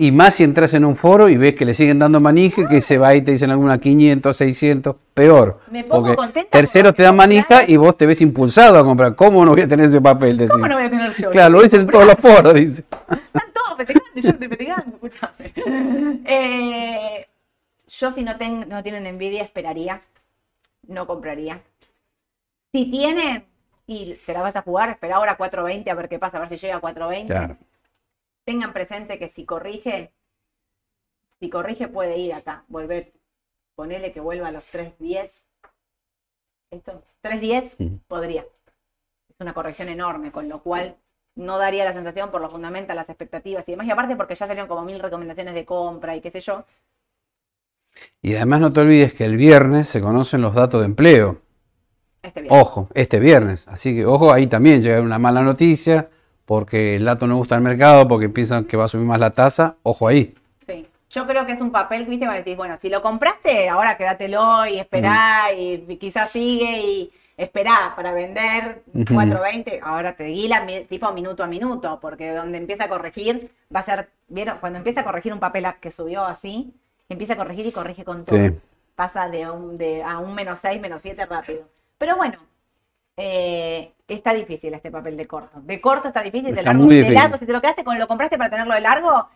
Y 0.00 0.12
más 0.12 0.34
si 0.36 0.44
entras 0.44 0.72
en 0.74 0.84
un 0.84 0.94
foro 0.96 1.28
y 1.28 1.36
ves 1.36 1.54
que 1.56 1.64
le 1.64 1.74
siguen 1.74 1.98
dando 1.98 2.20
manija, 2.20 2.68
que 2.68 2.80
se 2.80 2.98
va 2.98 3.14
y 3.16 3.22
te 3.22 3.32
dicen 3.32 3.50
alguna 3.50 3.78
500, 3.78 4.36
600, 4.36 4.94
peor. 5.12 5.58
Me 5.72 5.82
pongo 5.82 6.14
Porque 6.14 6.16
contenta 6.16 6.50
terceros 6.50 6.94
te 6.94 7.02
dan 7.02 7.16
manija 7.16 7.64
y 7.66 7.76
vos 7.76 7.96
te 7.96 8.06
ves 8.06 8.20
impulsado 8.20 8.78
a 8.78 8.84
comprar. 8.84 9.16
¿Cómo 9.16 9.44
no 9.44 9.50
voy 9.52 9.62
a 9.62 9.66
tener 9.68 9.86
ese 9.86 10.00
papel? 10.00 10.46
¿Cómo 10.48 10.68
no 10.68 10.76
voy 10.76 10.84
a 10.86 10.90
tener 10.90 11.12
yo? 11.14 11.30
Claro, 11.32 11.50
lo 11.54 11.62
dicen 11.62 11.80
en 11.80 11.86
todos 11.88 12.06
los 12.06 12.14
foros, 12.14 12.54
dice. 12.54 12.84
Están 13.10 13.42
todos 13.52 13.76
festejando 13.76 14.10
y 14.14 14.20
yo 14.22 14.28
estoy 14.30 14.48
festejando, 14.48 14.96
escúchame. 14.96 15.52
Eh, 16.30 17.26
yo 17.88 18.10
si 18.10 18.22
no, 18.22 18.36
ten- 18.36 18.68
no 18.68 18.82
tienen 18.82 19.06
envidia, 19.06 19.42
esperaría. 19.42 20.02
No 20.86 21.06
compraría. 21.06 21.62
Si 22.72 22.90
tienen 22.90 23.46
y 23.86 24.14
te 24.14 24.32
la 24.32 24.42
vas 24.42 24.56
a 24.56 24.62
jugar, 24.62 24.90
espera 24.90 25.16
ahora 25.16 25.32
a 25.32 25.36
4.20 25.36 25.90
a 25.90 25.94
ver 25.94 26.08
qué 26.08 26.18
pasa, 26.18 26.36
a 26.36 26.40
ver 26.40 26.48
si 26.50 26.56
llega 26.56 26.76
a 26.76 26.80
4.20. 26.80 27.26
Claro. 27.26 27.56
Tengan 28.44 28.72
presente 28.72 29.18
que 29.18 29.28
si 29.28 29.44
corrige, 29.44 30.12
si 31.40 31.48
corrige 31.50 31.88
puede 31.88 32.18
ir 32.18 32.34
acá, 32.34 32.64
volver, 32.68 33.12
ponerle 33.74 34.12
que 34.12 34.20
vuelva 34.20 34.48
a 34.48 34.52
los 34.52 34.66
3.10. 34.66 35.44
Esto, 36.70 37.02
3.10 37.22 37.76
Ujú. 37.80 37.98
podría. 38.06 38.42
Es 39.28 39.36
una 39.40 39.54
corrección 39.54 39.88
enorme, 39.88 40.32
con 40.32 40.48
lo 40.48 40.62
cual 40.62 40.96
no 41.36 41.58
daría 41.58 41.84
la 41.84 41.92
sensación 41.92 42.30
por 42.30 42.40
lo 42.40 42.50
fundamental, 42.50 42.96
las 42.96 43.08
expectativas 43.08 43.68
y 43.68 43.72
demás. 43.72 43.86
Y 43.86 43.90
aparte 43.90 44.16
porque 44.16 44.34
ya 44.34 44.46
salieron 44.46 44.68
como 44.68 44.84
mil 44.84 44.98
recomendaciones 44.98 45.54
de 45.54 45.64
compra 45.64 46.16
y 46.16 46.20
qué 46.20 46.30
sé 46.30 46.40
yo. 46.40 46.64
Y 48.22 48.34
además 48.34 48.60
no 48.60 48.72
te 48.72 48.80
olvides 48.80 49.14
que 49.14 49.24
el 49.24 49.36
viernes 49.36 49.88
se 49.88 50.00
conocen 50.00 50.42
los 50.42 50.54
datos 50.54 50.80
de 50.80 50.86
empleo. 50.86 51.40
Este 52.22 52.42
bien. 52.42 52.52
Ojo, 52.52 52.88
este 52.94 53.20
viernes. 53.20 53.66
Así 53.68 53.94
que 53.94 54.06
ojo, 54.06 54.32
ahí 54.32 54.46
también 54.46 54.82
llega 54.82 55.00
una 55.00 55.18
mala 55.18 55.42
noticia 55.42 56.08
porque 56.44 56.96
el 56.96 57.04
dato 57.04 57.26
no 57.26 57.36
gusta 57.36 57.54
al 57.54 57.60
mercado, 57.60 58.08
porque 58.08 58.28
piensan 58.28 58.64
que 58.64 58.76
va 58.76 58.86
a 58.86 58.88
subir 58.88 59.06
más 59.06 59.20
la 59.20 59.30
tasa. 59.30 59.76
Ojo 59.82 60.08
ahí. 60.08 60.34
Sí. 60.66 60.86
Yo 61.10 61.26
creo 61.26 61.46
que 61.46 61.52
es 61.52 61.60
un 61.60 61.70
papel, 61.70 62.06
viste, 62.06 62.24
cuando 62.26 62.42
decís, 62.42 62.56
bueno, 62.56 62.76
si 62.76 62.88
lo 62.88 63.02
compraste, 63.02 63.68
ahora 63.68 63.96
quédatelo 63.96 64.66
y 64.66 64.78
esperá 64.78 65.52
y, 65.56 65.84
y 65.88 65.96
quizás 65.96 66.30
sigue 66.30 66.82
y 66.82 67.10
esperá 67.36 67.92
para 67.94 68.12
vender 68.12 68.82
Ujú. 68.92 69.14
4.20, 69.14 69.78
ahora 69.82 70.14
te 70.16 70.24
guila 70.24 70.66
tipo 70.88 71.10
minuto 71.12 71.44
a 71.44 71.46
minuto, 71.46 71.98
porque 72.00 72.32
donde 72.32 72.58
empieza 72.58 72.84
a 72.84 72.88
corregir 72.88 73.50
va 73.74 73.80
a 73.80 73.84
ser, 73.84 74.08
¿vieron? 74.26 74.58
Cuando 74.58 74.78
empieza 74.78 75.02
a 75.02 75.04
corregir 75.04 75.32
un 75.32 75.38
papel 75.38 75.66
que 75.80 75.90
subió 75.90 76.24
así, 76.24 76.74
empieza 77.08 77.34
a 77.34 77.36
corregir 77.36 77.66
y 77.66 77.72
corrige 77.72 78.04
con 78.04 78.24
todo. 78.24 78.38
Sí. 78.38 78.54
Pasa 78.94 79.28
de, 79.28 79.48
un, 79.48 79.76
de 79.76 80.02
a 80.02 80.18
un 80.18 80.34
menos 80.34 80.60
6, 80.60 80.80
menos 80.80 81.02
7 81.02 81.24
rápido. 81.26 81.68
Pero 81.98 82.16
bueno, 82.16 82.38
eh, 83.16 83.92
está 84.06 84.32
difícil 84.32 84.72
este 84.74 84.90
papel 84.90 85.16
de 85.16 85.26
corto. 85.26 85.60
De 85.60 85.80
corto 85.80 86.08
está 86.08 86.22
difícil, 86.22 86.54
de 86.54 86.62
largo, 86.62 86.86
de 86.86 87.10
largo, 87.10 87.36
si 87.36 87.46
te 87.46 87.52
lo 87.52 87.60
quedaste 87.60 87.84
con 87.84 87.98
lo 87.98 88.08
compraste 88.08 88.38
para 88.38 88.50
tenerlo 88.50 88.74
de 88.74 88.80
largo, 88.80 89.28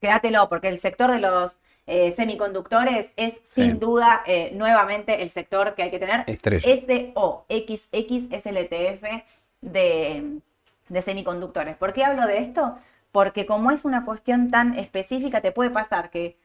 quédatelo, 0.00 0.48
porque 0.48 0.68
el 0.68 0.78
sector 0.78 1.10
de 1.10 1.18
los 1.18 1.58
eh, 1.86 2.12
semiconductores 2.12 3.12
es 3.16 3.40
sin 3.44 3.78
duda 3.78 4.22
eh, 4.26 4.50
nuevamente 4.54 5.22
el 5.22 5.30
sector 5.30 5.74
que 5.74 5.82
hay 5.82 5.90
que 5.90 5.98
tener. 5.98 6.24
Estrella. 6.26 7.14
SOXX 7.14 8.32
es 8.32 8.46
el 8.46 8.56
ETF 8.56 9.24
de, 9.60 10.40
de 10.88 11.02
semiconductores. 11.02 11.76
¿Por 11.76 11.92
qué 11.92 12.04
hablo 12.04 12.26
de 12.26 12.38
esto? 12.38 12.76
Porque 13.10 13.46
como 13.46 13.70
es 13.70 13.84
una 13.84 14.04
cuestión 14.04 14.48
tan 14.48 14.78
específica, 14.78 15.40
te 15.40 15.52
puede 15.52 15.70
pasar 15.70 16.10
que 16.10 16.36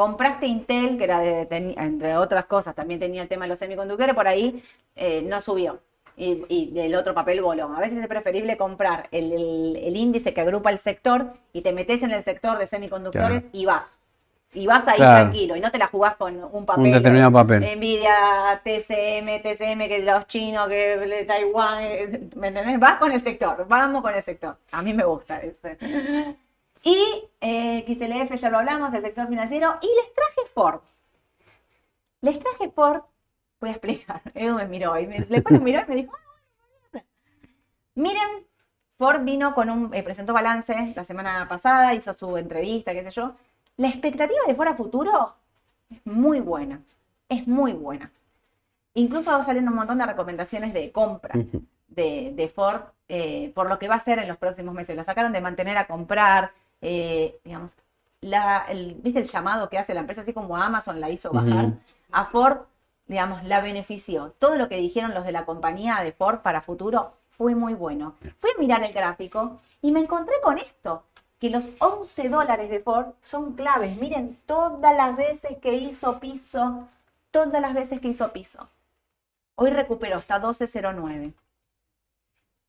compraste 0.00 0.46
Intel, 0.46 0.96
que 0.96 1.04
era 1.04 1.20
de, 1.20 1.44
ten- 1.44 1.74
entre 1.78 2.16
otras 2.16 2.46
cosas, 2.46 2.74
también 2.74 2.98
tenía 2.98 3.20
el 3.20 3.28
tema 3.28 3.44
de 3.44 3.50
los 3.50 3.58
semiconductores, 3.58 4.14
por 4.14 4.26
ahí 4.26 4.62
eh, 4.96 5.22
no 5.26 5.42
subió. 5.42 5.80
Y, 6.16 6.44
y 6.48 6.78
el 6.80 6.94
otro 6.94 7.12
papel 7.14 7.42
voló. 7.42 7.64
A 7.76 7.80
veces 7.80 7.98
es 7.98 8.06
preferible 8.08 8.56
comprar 8.56 9.08
el, 9.10 9.30
el- 9.32 9.76
el 9.76 9.96
índice 9.96 10.32
que 10.32 10.40
agrupa 10.40 10.70
el 10.70 10.78
sector 10.78 11.32
y 11.52 11.60
te 11.60 11.72
metes 11.74 12.02
en 12.02 12.12
el 12.12 12.22
sector 12.22 12.56
de 12.58 12.66
semiconductores 12.66 13.42
Claro. 13.42 13.48
y 13.52 13.66
vas. 13.66 13.98
Y 14.54 14.66
vas 14.66 14.88
ahí 14.88 14.96
Claro. 14.96 15.20
tranquilo 15.30 15.54
y 15.56 15.60
no 15.60 15.70
te 15.70 15.78
la 15.78 15.86
jugás 15.86 16.16
con 16.16 16.42
un 16.52 16.64
papel. 16.66 16.92
determinado 16.92 17.30
papel. 17.32 17.60
Nvidia, 17.76 18.60
TCM, 18.64 19.42
TCM, 19.42 19.86
que 19.86 19.98
los 20.02 20.26
chinos, 20.26 20.66
que 20.68 21.24
Taiwán, 21.28 21.84
eh, 21.84 22.20
¿me 22.36 22.48
entendés? 22.48 22.80
Vas 22.80 22.98
con 22.98 23.12
el 23.12 23.20
sector, 23.20 23.66
vamos 23.68 24.00
con 24.02 24.12
el 24.14 24.22
sector. 24.22 24.56
A 24.72 24.80
mí 24.82 24.92
me 24.94 25.04
gusta 25.04 25.40
ese. 25.40 25.76
Y 26.82 27.28
eh, 27.40 27.84
XLF 27.86 28.34
ya 28.36 28.50
lo 28.50 28.58
hablamos, 28.58 28.94
el 28.94 29.02
sector 29.02 29.28
financiero, 29.28 29.74
y 29.82 29.86
les 29.86 30.14
traje 30.14 30.48
Ford. 30.52 30.80
Les 32.22 32.38
traje 32.38 32.70
Ford, 32.70 33.02
voy 33.60 33.70
a 33.70 33.72
explicar. 33.72 34.22
Edu 34.34 34.56
me 34.56 34.66
miró 34.66 34.98
y 34.98 35.06
me, 35.06 35.20
después 35.20 35.52
me 35.52 35.64
miró 35.64 35.82
y 35.86 35.88
me 35.88 35.96
dijo, 35.96 36.12
"Ah, 36.94 37.02
miren, 37.94 38.46
Ford 38.96 39.22
vino 39.24 39.54
con 39.54 39.70
un, 39.70 39.94
eh, 39.94 40.02
presentó 40.02 40.32
balance 40.32 40.92
la 40.94 41.04
semana 41.04 41.48
pasada, 41.48 41.94
hizo 41.94 42.12
su 42.12 42.36
entrevista, 42.36 42.92
qué 42.92 43.02
sé 43.04 43.10
yo. 43.10 43.34
La 43.76 43.88
expectativa 43.88 44.40
de 44.46 44.54
Ford 44.54 44.68
a 44.68 44.74
futuro 44.74 45.34
es 45.90 46.04
muy 46.06 46.40
buena, 46.40 46.82
es 47.28 47.46
muy 47.46 47.72
buena. 47.72 48.10
Incluso 48.94 49.42
salen 49.44 49.68
un 49.68 49.74
montón 49.74 49.98
de 49.98 50.06
recomendaciones 50.06 50.74
de 50.74 50.92
compra 50.92 51.34
de 51.88 52.52
Ford 52.54 52.82
eh, 53.12 53.50
por 53.56 53.68
lo 53.68 53.76
que 53.80 53.88
va 53.88 53.96
a 53.96 54.00
ser 54.00 54.20
en 54.20 54.28
los 54.28 54.36
próximos 54.36 54.72
meses. 54.72 54.94
La 54.94 55.02
sacaron 55.02 55.32
de 55.32 55.40
mantener 55.40 55.76
a 55.76 55.88
comprar, 55.88 56.52
eh, 56.80 57.38
digamos, 57.44 57.76
la, 58.20 58.66
el, 58.68 58.94
¿viste 58.94 59.20
el 59.20 59.26
llamado 59.26 59.68
que 59.68 59.78
hace 59.78 59.94
la 59.94 60.00
empresa? 60.00 60.22
Así 60.22 60.32
como 60.32 60.56
Amazon 60.56 61.00
la 61.00 61.10
hizo 61.10 61.32
bajar. 61.32 61.72
A 62.12 62.24
Ford, 62.26 62.58
digamos, 63.06 63.44
la 63.44 63.60
benefició. 63.60 64.34
Todo 64.38 64.56
lo 64.56 64.68
que 64.68 64.76
dijeron 64.76 65.14
los 65.14 65.24
de 65.24 65.32
la 65.32 65.44
compañía 65.44 66.00
de 66.02 66.12
Ford 66.12 66.40
para 66.40 66.60
futuro 66.60 67.14
fue 67.28 67.54
muy 67.54 67.74
bueno. 67.74 68.14
Fui 68.38 68.50
a 68.50 68.60
mirar 68.60 68.82
el 68.84 68.92
gráfico 68.92 69.60
y 69.80 69.92
me 69.92 70.00
encontré 70.00 70.34
con 70.42 70.58
esto, 70.58 71.04
que 71.38 71.48
los 71.50 71.70
11 71.78 72.28
dólares 72.28 72.70
de 72.70 72.80
Ford 72.80 73.14
son 73.22 73.54
claves. 73.54 73.96
Miren 73.96 74.38
todas 74.44 74.94
las 74.94 75.16
veces 75.16 75.56
que 75.58 75.74
hizo 75.74 76.20
piso, 76.20 76.86
todas 77.30 77.62
las 77.62 77.74
veces 77.74 78.00
que 78.00 78.08
hizo 78.08 78.32
piso. 78.32 78.68
Hoy 79.54 79.70
recuperó, 79.70 80.18
está 80.18 80.40
12.09. 80.40 81.32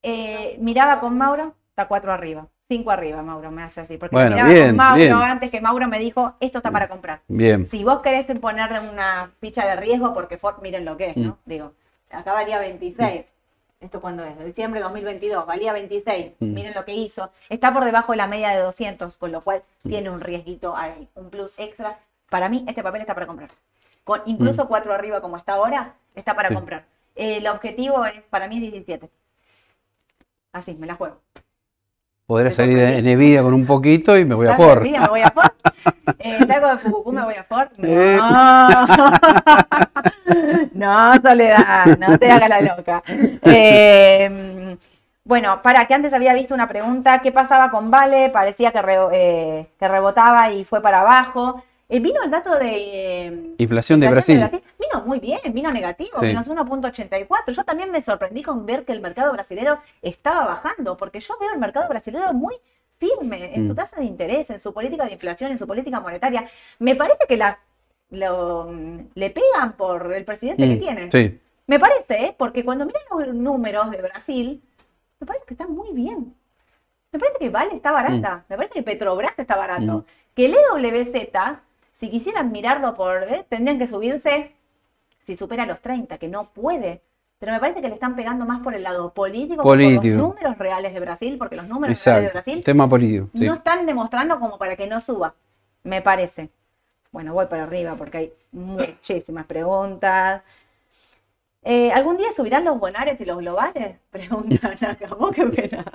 Eh, 0.03 0.57
miraba 0.59 0.99
con 0.99 1.17
Mauro, 1.17 1.53
está 1.69 1.87
4 1.87 2.11
arriba. 2.11 2.47
5 2.71 2.89
arriba, 2.89 3.21
Mauro, 3.21 3.51
me 3.51 3.63
hace 3.63 3.81
así. 3.81 3.97
Porque 3.97 4.15
Bueno, 4.15 4.31
miraba 4.31 4.49
bien, 4.53 4.67
con 4.67 4.75
Mauro 4.77 4.95
bien. 4.95 5.11
antes 5.13 5.51
que 5.51 5.59
Mauro 5.59 5.87
me 5.89 5.99
dijo, 5.99 6.35
esto 6.39 6.59
está 6.59 6.71
para 6.71 6.87
comprar. 6.87 7.19
Bien. 7.27 7.65
Si 7.65 7.83
vos 7.83 8.01
querés 8.01 8.27
ponerle 8.39 8.79
una 8.79 9.29
ficha 9.41 9.67
de 9.67 9.75
riesgo, 9.75 10.13
porque 10.13 10.37
Ford, 10.37 10.61
miren 10.61 10.85
lo 10.85 10.95
que 10.95 11.09
es, 11.09 11.17
¿no? 11.17 11.31
Mm. 11.31 11.49
Digo, 11.49 11.73
acá 12.11 12.31
valía 12.31 12.59
26. 12.59 13.33
¿Esto 13.81 13.99
cuándo 13.99 14.23
es? 14.23 14.39
Diciembre 14.45 14.79
de 14.79 14.85
2022, 14.85 15.45
valía 15.45 15.73
26. 15.73 16.33
Mm. 16.39 16.53
Miren 16.53 16.73
lo 16.73 16.85
que 16.85 16.93
hizo. 16.93 17.29
Está 17.49 17.73
por 17.73 17.83
debajo 17.83 18.13
de 18.13 18.17
la 18.19 18.27
media 18.27 18.51
de 18.51 18.59
200, 18.59 19.17
con 19.17 19.33
lo 19.33 19.41
cual 19.41 19.63
tiene 19.83 20.09
un 20.09 20.21
riesguito 20.21 20.73
ahí, 20.77 21.09
un 21.15 21.29
plus 21.29 21.53
extra. 21.59 21.97
Para 22.29 22.47
mí, 22.47 22.63
este 22.69 22.81
papel 22.83 23.01
está 23.01 23.13
para 23.13 23.27
comprar. 23.27 23.49
Con 24.05 24.21
incluso 24.27 24.65
4 24.69 24.93
arriba 24.93 25.19
como 25.19 25.35
está 25.35 25.55
ahora, 25.55 25.95
está 26.15 26.35
para 26.35 26.47
Mm. 26.47 26.51
Sí. 26.51 26.55
comprar. 26.55 26.85
El 27.15 27.45
objetivo 27.47 28.05
es, 28.05 28.29
para 28.29 28.47
mí 28.47 28.55
es 28.55 28.61
17. 28.61 29.09
Así, 30.53 30.73
me 30.75 30.87
la 30.87 30.95
juego. 30.95 31.17
Podría 32.31 32.53
salir 32.53 32.77
de 32.77 33.01
Nvidia 33.01 33.43
con 33.43 33.53
un 33.53 33.65
poquito 33.65 34.17
y 34.17 34.23
me 34.23 34.35
voy 34.35 34.47
a 34.47 34.51
de 34.51 34.55
por. 34.55 34.79
Nvidia, 34.79 35.01
me 35.01 35.07
voy 35.09 35.21
a 35.21 35.31
Ford. 35.31 35.51
Eh, 36.17 36.37
de 36.45 37.11
me 37.11 37.23
voy 37.25 37.33
a 37.33 37.43
Ford. 37.43 37.67
Eh. 37.83 38.17
No. 38.17 38.85
no, 40.73 41.21
Soledad, 41.21 41.97
no 41.99 42.17
te 42.17 42.31
hagas 42.31 42.47
la 42.47 42.61
loca. 42.61 43.03
Eh, 43.43 44.77
bueno, 45.25 45.61
para 45.61 45.85
que 45.85 45.93
antes 45.93 46.13
había 46.13 46.33
visto 46.33 46.53
una 46.53 46.69
pregunta, 46.69 47.19
¿qué 47.19 47.33
pasaba 47.33 47.69
con 47.69 47.91
Vale? 47.91 48.29
Parecía 48.29 48.71
que, 48.71 48.81
re- 48.81 48.97
eh, 49.11 49.67
que 49.77 49.87
rebotaba 49.89 50.53
y 50.53 50.63
fue 50.63 50.81
para 50.81 51.01
abajo. 51.01 51.61
Eh, 51.89 51.99
vino 51.99 52.23
el 52.23 52.31
dato 52.31 52.55
de... 52.57 52.69
eh, 53.27 53.53
Inflación 53.57 53.99
de 53.99 54.05
inflación 54.07 54.39
Brasil. 54.39 54.61
Vino 54.91 55.05
muy 55.05 55.19
bien, 55.19 55.39
vino 55.53 55.71
negativo, 55.71 56.19
Sí. 56.19 56.27
menos 56.27 56.47
1.84. 56.47 57.53
Yo 57.53 57.63
también 57.63 57.91
me 57.91 58.01
sorprendí 58.01 58.43
con 58.43 58.65
ver 58.65 58.83
que 58.85 58.91
el 58.91 59.01
mercado 59.01 59.31
brasilero 59.33 59.79
estaba 60.01 60.45
bajando, 60.45 60.97
porque 60.97 61.19
yo 61.19 61.35
veo 61.39 61.53
el 61.53 61.59
mercado 61.59 61.87
brasilero 61.87 62.33
muy 62.33 62.55
firme 62.97 63.55
en 63.55 63.67
su 63.67 63.73
Mm. 63.73 63.75
tasa 63.75 63.97
de 63.99 64.05
interés, 64.05 64.49
en 64.49 64.59
su 64.59 64.73
política 64.73 65.05
de 65.05 65.13
inflación, 65.13 65.51
en 65.51 65.57
su 65.57 65.65
política 65.67 65.99
monetaria. 65.99 66.47
Me 66.79 66.95
parece 66.95 67.19
que 67.27 67.37
la, 67.37 67.59
lo- 68.09 68.71
le 69.15 69.29
pegan 69.29 69.73
por 69.77 70.13
el 70.13 70.25
presidente 70.25 70.67
que 70.67 70.75
Mm, 70.75 70.79
tiene. 70.79 71.11
Sí. 71.11 71.39
Me 71.67 71.79
parece, 71.79 72.25
¿eh? 72.25 72.35
porque 72.37 72.63
cuando 72.65 72.85
miran 72.85 73.01
los 73.09 73.33
números 73.35 73.89
de 73.91 74.01
Brasil, 74.01 74.61
me 75.19 75.25
parece 75.27 75.45
que 75.45 75.53
están 75.53 75.71
muy 75.73 75.93
bien. 75.93 76.35
Me 77.11 77.19
parece 77.19 77.37
que 77.39 77.49
Vale 77.49 77.73
está 77.75 77.91
barata. 77.91 78.43
Me 78.49 78.55
parece 78.55 78.73
que 78.75 78.83
Petrobras 78.83 79.37
está 79.37 79.55
barato. 79.55 79.99
Mm. 79.99 80.03
Que 80.35 80.45
el 80.45 80.55
EWZ, 80.55 81.59
si 81.93 82.09
quisieran 82.09 82.51
mirarlo 82.51 82.93
por, 82.93 83.23
¿eh? 83.23 83.45
tendrían 83.49 83.77
que 83.79 83.87
subirse 83.87 84.53
si 85.31 85.37
supera 85.37 85.65
los 85.65 85.79
30, 85.79 86.17
que 86.17 86.27
no 86.27 86.49
puede. 86.51 87.01
Pero 87.39 87.53
me 87.53 87.59
parece 87.59 87.81
que 87.81 87.87
le 87.87 87.93
están 87.95 88.15
pegando 88.15 88.45
más 88.45 88.61
por 88.61 88.75
el 88.75 88.83
lado 88.83 89.13
político, 89.13 89.63
que 89.63 89.67
por 89.67 89.77
los 89.79 90.03
números 90.05 90.57
reales 90.57 90.93
de 90.93 90.99
Brasil, 90.99 91.37
porque 91.39 91.55
los 91.55 91.67
números 91.67 92.05
reales 92.05 92.25
de. 92.29 92.33
Brasil 92.33 92.63
Tema 92.63 92.87
político. 92.87 93.29
Sí. 93.33 93.45
no 93.45 93.53
están 93.55 93.85
demostrando 93.85 94.39
como 94.39 94.57
para 94.57 94.75
que 94.75 94.85
no 94.87 94.99
suba, 94.99 95.33
me 95.83 96.01
parece. 96.01 96.49
Bueno, 97.11 97.33
voy 97.33 97.45
para 97.47 97.63
arriba 97.63 97.95
porque 97.95 98.17
hay 98.17 98.33
muchísimas 98.51 99.45
preguntas. 99.45 100.41
Eh, 101.63 101.91
¿Algún 101.91 102.17
día 102.17 102.31
subirán 102.31 102.65
los 102.65 102.79
bonares 102.79 103.19
y 103.21 103.25
los 103.25 103.37
globales? 103.37 103.95
Preguntan 104.11 104.73
acá. 104.73 104.97
¿Vos 105.17 105.31
qué 105.33 105.45
pena? 105.45 105.85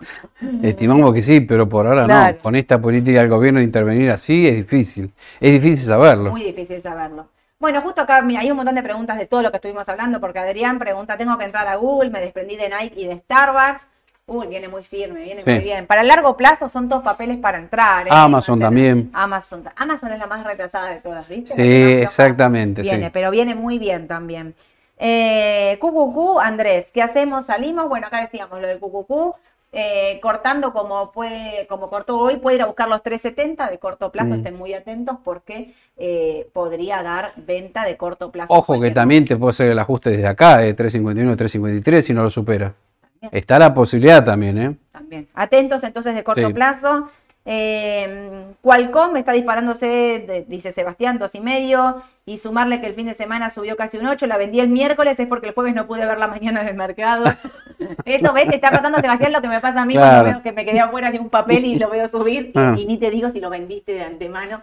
Estimamos 0.62 1.12
que 1.14 1.22
sí, 1.22 1.40
pero 1.40 1.68
por 1.68 1.86
ahora 1.86 2.04
Claro. 2.06 2.36
no. 2.36 2.42
Con 2.42 2.54
esta 2.56 2.80
política 2.80 3.20
del 3.20 3.28
gobierno 3.28 3.58
de 3.60 3.64
intervenir 3.64 4.10
así 4.10 4.46
es 4.48 4.54
difícil. 4.56 5.12
Es 5.40 5.52
difícil 5.52 5.86
saberlo. 5.86 6.30
Muy 6.30 6.42
difícil 6.42 6.80
saberlo. 6.80 7.28
Bueno, 7.60 7.80
justo 7.80 8.02
acá, 8.02 8.22
mira, 8.22 8.40
hay 8.40 8.50
un 8.52 8.56
montón 8.56 8.76
de 8.76 8.82
preguntas 8.84 9.18
de 9.18 9.26
todo 9.26 9.42
lo 9.42 9.50
que 9.50 9.56
estuvimos 9.56 9.88
hablando, 9.88 10.20
porque 10.20 10.38
Adrián 10.38 10.78
pregunta, 10.78 11.16
tengo 11.16 11.36
que 11.36 11.44
entrar 11.44 11.66
a 11.66 11.74
Google, 11.74 12.10
me 12.10 12.20
desprendí 12.20 12.54
de 12.56 12.68
Nike 12.68 13.00
y 13.00 13.06
de 13.08 13.18
Starbucks. 13.18 13.84
Uy, 14.26 14.46
viene 14.46 14.68
muy 14.68 14.82
firme, 14.82 15.22
viene 15.22 15.40
Sí. 15.42 15.50
muy 15.50 15.60
bien. 15.60 15.86
Para 15.86 16.02
el 16.02 16.08
largo 16.08 16.36
plazo 16.36 16.68
son 16.68 16.88
todos 16.88 17.02
papeles 17.02 17.38
para 17.38 17.58
entrar. 17.58 18.06
¿eh? 18.06 18.10
Amazon 18.12 18.60
también. 18.60 19.10
Amazon, 19.12 19.64
Amazon 19.74 20.12
es 20.12 20.18
la 20.18 20.26
más 20.26 20.44
retrasada 20.44 20.88
de 20.90 21.00
todas, 21.00 21.26
¿viste? 21.28 21.56
Sí, 21.56 22.02
exactamente, 22.02 22.84
sí. 22.84 22.90
Viene, 22.90 23.10
pero 23.10 23.30
viene 23.30 23.54
muy 23.54 23.78
bien 23.78 24.06
también. 24.06 24.54
Eh, 24.98 25.78
QQQ, 25.80 26.40
Andrés, 26.40 26.90
¿qué 26.92 27.02
hacemos? 27.02 27.46
¿Salimos? 27.46 27.88
Bueno, 27.88 28.06
acá 28.06 28.20
decíamos 28.20 28.60
lo 28.60 28.66
del 28.68 28.78
QQQ. 28.78 29.34
Eh, 29.72 30.18
cortando 30.22 30.72
como 30.72 31.12
puede, 31.12 31.66
como 31.66 31.90
cortó 31.90 32.18
hoy, 32.18 32.36
puede 32.36 32.56
ir 32.56 32.62
a 32.62 32.66
buscar 32.66 32.88
los 32.88 33.02
370 33.02 33.68
de 33.70 33.78
corto 33.78 34.10
plazo, 34.10 34.30
Mm. 34.30 34.34
estén 34.34 34.56
muy 34.56 34.72
atentos 34.74 35.16
porque 35.22 35.74
eh, 35.96 36.48
podría 36.52 37.02
dar 37.02 37.32
venta 37.36 37.84
de 37.84 37.96
corto 37.96 38.30
plazo. 38.30 38.52
Ojo 38.54 38.80
que 38.80 38.90
también 38.92 39.24
te 39.24 39.36
puede 39.36 39.50
hacer 39.50 39.70
el 39.72 39.78
ajuste 39.78 40.10
desde 40.10 40.26
acá, 40.26 40.58
de 40.58 40.72
351 40.74 41.36
353 41.36 42.04
si 42.06 42.14
no 42.14 42.22
lo 42.22 42.30
supera. 42.30 42.74
También. 43.20 43.30
Está 43.38 43.58
la 43.58 43.74
posibilidad 43.74 44.24
también, 44.24 44.58
¿eh? 44.58 44.76
También. 44.92 45.28
Atentos 45.34 45.82
entonces 45.84 46.14
de 46.14 46.22
corto 46.24 46.46
Sí. 46.46 46.52
plazo. 46.54 47.08
Eh, 47.44 48.44
Qualcomm 48.60 49.16
está 49.16 49.32
disparándose, 49.32 49.86
de- 49.86 50.44
dice 50.46 50.70
Sebastián, 50.70 51.18
dos 51.18 51.34
y 51.34 51.40
medio. 51.40 52.02
Y 52.26 52.36
sumarle 52.36 52.80
que 52.80 52.86
el 52.86 52.94
fin 52.94 53.06
de 53.06 53.14
semana 53.14 53.48
subió 53.50 53.74
casi 53.76 53.96
un 53.96 54.06
8. 54.06 54.26
La 54.26 54.36
vendí 54.36 54.60
el 54.60 54.68
miércoles, 54.68 55.18
es 55.18 55.26
porque 55.26 55.48
el 55.48 55.54
jueves 55.54 55.74
no 55.74 55.86
pude 55.86 56.04
ver 56.06 56.18
la 56.18 56.26
mañana 56.28 56.60
en 56.60 56.68
el 56.68 56.74
mercado. 56.74 57.24
Eso, 58.04 58.32
¿ves? 58.32 58.48
Te 58.48 58.56
está 58.56 58.70
pasando, 58.70 58.98
Sebastián, 59.00 59.32
lo 59.32 59.40
que 59.40 59.48
me 59.48 59.60
pasa 59.60 59.82
a 59.82 59.84
mí 59.84 59.94
Claro. 59.94 60.08
cuando 60.24 60.30
veo 60.30 60.42
que 60.42 60.52
me 60.52 60.64
quedé 60.64 60.80
afuera 60.80 61.10
de 61.10 61.18
un 61.20 61.28
papel 61.30 61.64
y 61.64 61.78
lo 61.78 61.88
veo 61.90 62.08
subir. 62.08 62.46
y- 62.54 62.58
Ah. 62.58 62.74
Y, 62.76 62.86
ni 62.86 62.98
te 62.98 63.10
digo 63.10 63.30
si 63.30 63.40
lo 63.40 63.50
vendiste 63.50 63.92
de 63.92 64.02
antemano. 64.02 64.60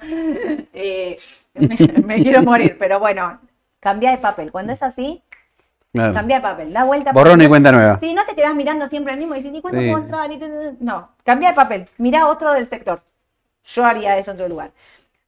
Eh, 0.73 1.17
me, 1.53 1.77
me 2.05 2.21
quiero 2.21 2.43
morir, 2.43 2.75
pero 2.77 2.99
bueno, 2.99 3.39
cambia 3.79 4.11
de 4.11 4.17
papel. 4.17 4.51
Cuando 4.51 4.73
es 4.73 4.83
así, 4.83 5.21
Claro. 5.93 6.13
cambia 6.13 6.37
de 6.37 6.41
papel. 6.41 6.73
Da 6.73 6.83
vuelta. 6.83 7.11
Borrón 7.13 7.41
y 7.41 7.47
cuenta 7.47 7.71
nueva. 7.71 7.97
Sí, 7.99 8.13
no 8.13 8.25
te 8.25 8.35
quedas 8.35 8.53
mirando 8.55 8.87
siempre 8.87 9.13
el 9.13 9.19
mismo 9.19 9.35
y 9.35 9.41
dices, 9.41 9.57
¿y 9.57 9.61
cuándo 9.61 9.79
Sí. 9.81 9.89
puedo 9.91 10.03
entrar? 10.03 10.29
No, 10.81 11.09
cambia 11.23 11.49
de 11.49 11.55
papel. 11.55 11.87
Mira 11.97 12.27
otro 12.27 12.51
del 12.51 12.67
sector. 12.67 13.01
Yo 13.63 13.85
haría 13.85 14.17
eso 14.17 14.31
en 14.31 14.35
otro 14.37 14.49
lugar. 14.49 14.71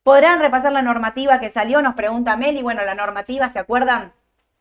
¿Podrán 0.03 0.39
repasar 0.39 0.71
la 0.71 0.81
normativa 0.81 1.39
que 1.39 1.49
salió? 1.49 1.81
Nos 1.81 1.95
pregunta 1.95 2.35
Meli. 2.37 2.61
Bueno, 2.61 2.83
la 2.85 2.95
normativa, 2.95 3.49
¿se 3.49 3.59
acuerdan? 3.59 4.11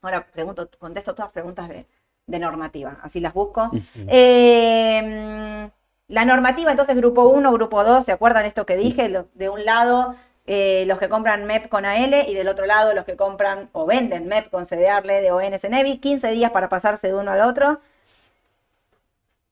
Ahora 0.03 0.25
pregunto, 0.33 0.69
contesto 0.79 1.15
todas 1.15 1.31
preguntas 1.33 1.69
de, 1.69 1.87
de 2.27 2.39
normativa, 2.39 2.99
así 3.03 3.21
las 3.21 3.35
busco. 3.35 3.71
Eh, 4.09 5.71
la 6.09 6.25
normativa, 6.25 6.71
entonces, 6.71 6.97
grupo 6.97 7.27
1, 7.29 7.53
grupo 7.53 7.85
2, 7.85 8.05
¿se 8.05 8.13
acuerdan 8.13 8.47
esto 8.47 8.67
que 8.67 8.77
dije? 8.77 9.25
De 9.35 9.49
un 9.49 9.65
lado, 9.65 10.15
eh, 10.47 10.85
los 10.87 10.99
que 10.99 11.09
compran 11.09 11.45
MEP 11.47 11.69
con 11.69 11.85
AL 11.85 12.15
y 12.29 12.35
del 12.35 12.49
otro 12.49 12.67
lado, 12.67 12.95
los 12.95 13.05
que 13.05 13.17
compran 13.17 13.69
o 13.73 13.87
venden 13.87 14.27
MEP 14.27 14.51
con 14.51 14.65
CDR, 14.65 15.05
LED 15.05 15.33
o 15.33 15.41
NSNEVI. 15.41 15.99
15 15.99 16.31
días 16.33 16.51
para 16.51 16.69
pasarse 16.69 17.09
de 17.09 17.15
uno 17.15 17.33
al 17.33 17.43
otro. 17.43 17.81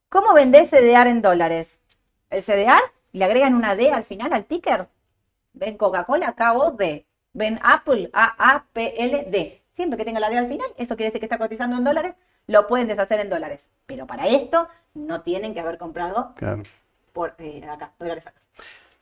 ¿Cómo 0.08 0.32
vendés 0.32 0.70
CDR 0.70 1.08
en 1.08 1.22
dólares? 1.22 1.80
¿El 2.30 2.42
CDR? 2.42 2.82
¿Le 3.12 3.24
agregan 3.24 3.54
una 3.54 3.74
D 3.76 3.92
al 3.92 4.04
final 4.04 4.32
al 4.32 4.44
ticker? 4.44 4.88
¿Ven 5.52 5.76
Coca-Cola? 5.76 6.34
K-O-D. 6.34 7.06
¿Ven 7.32 7.60
Apple? 7.62 8.10
A-A-P-L-D. 8.12 9.62
Siempre 9.72 9.96
que 9.96 10.04
tenga 10.04 10.20
la 10.20 10.30
D 10.30 10.38
al 10.38 10.46
final, 10.46 10.68
eso 10.76 10.94
quiere 10.96 11.08
decir 11.08 11.20
que 11.20 11.26
está 11.26 11.38
cotizando 11.38 11.76
en 11.76 11.82
dólares, 11.82 12.14
lo 12.46 12.66
pueden 12.66 12.88
deshacer 12.88 13.20
en 13.20 13.30
dólares. 13.30 13.68
Pero 13.86 14.06
para 14.06 14.26
esto 14.28 14.68
no 14.94 15.20
tienen 15.22 15.54
que 15.54 15.60
haber 15.60 15.78
comprado 15.78 16.32
Claro. 16.36 16.62
por 17.12 17.34
eh, 17.38 17.62
acá, 17.70 17.92
dólares 17.98 18.26
acá. 18.26 18.40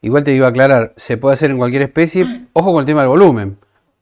Igual 0.01 0.24
te 0.24 0.32
iba 0.32 0.47
a 0.47 0.51
aclarar, 0.51 0.93
se 0.97 1.16
puede 1.16 1.34
hacer 1.34 1.51
en 1.51 1.59
cualquier 1.59 1.82
especie. 1.82 2.24
Ojo 2.53 2.72
con 2.72 2.80
el 2.80 2.86
tema 2.86 3.01
del 3.03 3.09
volumen, 3.11 3.57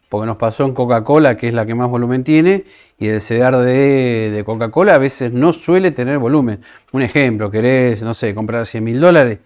porque 0.09 0.27
nos 0.27 0.37
pasó 0.39 0.65
en 0.65 0.73
Coca-Cola, 0.75 1.37
que 1.37 1.49
es 1.49 1.55
la 1.55 1.67
que 1.67 1.75
más 1.75 1.89
volumen 1.89 2.25
tiene, 2.25 2.65
y 2.99 3.09
el 3.09 3.21
CEDAR 3.21 3.57
de, 3.59 4.31
de 4.31 4.45
Coca-Cola 4.45 4.95
a 4.95 4.99
veces 4.99 5.33
no 5.33 5.53
suele 5.53 5.91
tener 5.91 6.19
volumen. 6.19 6.63
Un 6.93 7.03
ejemplo, 7.03 7.51
querés, 7.51 8.03
no 8.03 8.15
sé, 8.15 8.35
comprar 8.35 8.67
100 8.67 8.83
mil 8.85 9.01
dólares 9.01 9.39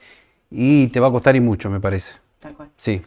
y 0.50 0.86
te 0.88 1.00
va 1.00 1.08
a 1.08 1.10
costar 1.10 1.34
y 1.36 1.40
mucho, 1.40 1.68
me 1.70 1.80
parece. 1.80 2.14
Tal 2.40 2.54
cual. 2.54 2.68
Sí, 2.76 3.02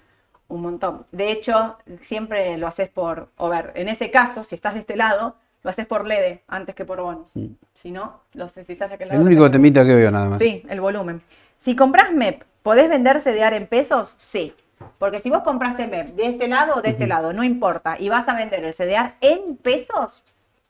Un 0.49 0.61
montón. 0.61 1.05
De 1.11 1.31
hecho, 1.31 1.77
siempre 2.01 2.57
lo 2.57 2.67
haces 2.67 2.89
por, 2.89 3.29
o 3.37 3.49
ver, 3.49 3.71
en 3.75 3.87
ese 3.89 4.11
caso, 4.11 4.43
si 4.43 4.55
estás 4.55 4.73
de 4.73 4.81
este 4.81 4.95
lado, 4.95 5.35
lo 5.67 5.71
haces 5.71 5.85
por 5.85 6.07
LED 6.07 6.37
antes 6.47 6.73
que 6.75 6.85
por 6.85 7.01
bonos. 7.01 7.29
Si 7.73 7.91
no, 7.91 8.21
lo 8.35 8.45
necesitas 8.45 8.89
aquel 8.89 9.09
lado. 9.09 9.19
el 9.19 9.27
único 9.27 9.51
temita 9.51 9.83
que 9.83 9.93
veo 9.93 10.09
nada 10.09 10.29
más. 10.29 10.39
Sí, 10.39 10.63
el 10.69 10.79
volumen. 10.79 11.21
Si 11.57 11.75
compras 11.75 12.13
MEP, 12.13 12.41
¿podés 12.63 12.87
vender 12.87 13.19
CDR 13.19 13.53
en 13.53 13.67
pesos? 13.67 14.13
Sí. 14.15 14.53
Porque 14.97 15.19
si 15.19 15.29
vos 15.29 15.41
compraste 15.41 15.85
MEP 15.87 16.15
de 16.15 16.27
este 16.27 16.47
lado 16.47 16.75
o 16.77 16.81
de 16.81 16.91
este 16.91 17.05
lado, 17.05 17.33
no 17.33 17.43
importa, 17.43 17.97
y 17.99 18.07
vas 18.07 18.29
a 18.29 18.35
vender 18.37 18.63
el 18.63 18.73
CDR 18.73 19.15
en 19.19 19.57
pesos 19.57 20.23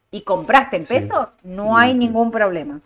y 0.09 0.21
compraste 0.21 0.77
en 0.77 0.85
Sí. 0.87 0.95
pesos, 0.95 1.31
no 1.43 1.77
hay 1.77 1.93
ningún 1.93 2.31
problema. 2.31 2.79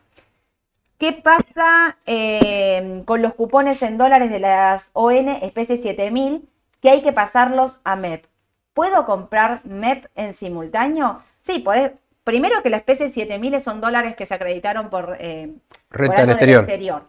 ¿Qué 0.97 1.13
pasa 1.13 1.95
eh, 2.05 3.03
con 3.05 3.21
los 3.21 3.33
cupones 3.35 3.81
en 3.83 3.97
dólares 3.97 4.29
de 4.31 4.41
las 4.41 4.89
ON 4.91 5.29
especie 5.29 5.77
7000 5.77 6.45
que 6.81 6.89
hay 6.89 7.01
que 7.03 7.13
pasarlos 7.13 7.79
a 7.85 7.95
MEP? 7.95 8.25
¿Puedo 8.73 9.05
comprar 9.05 9.61
MEP 9.63 10.07
en 10.15 10.33
simultáneo? 10.33 11.21
Sí, 11.41 11.59
podés. 11.59 11.91
Primero 12.23 12.61
que 12.61 12.69
la 12.69 12.77
especie 12.77 13.09
7000 13.09 13.59
son 13.61 13.81
dólares 13.81 14.15
que 14.15 14.25
se 14.27 14.33
acreditaron 14.35 14.89
por, 14.91 15.17
eh, 15.19 15.53
por 15.89 15.99
Renta 15.99 16.21
algo 16.21 16.33
del 16.33 16.39
exterior. 16.61 17.03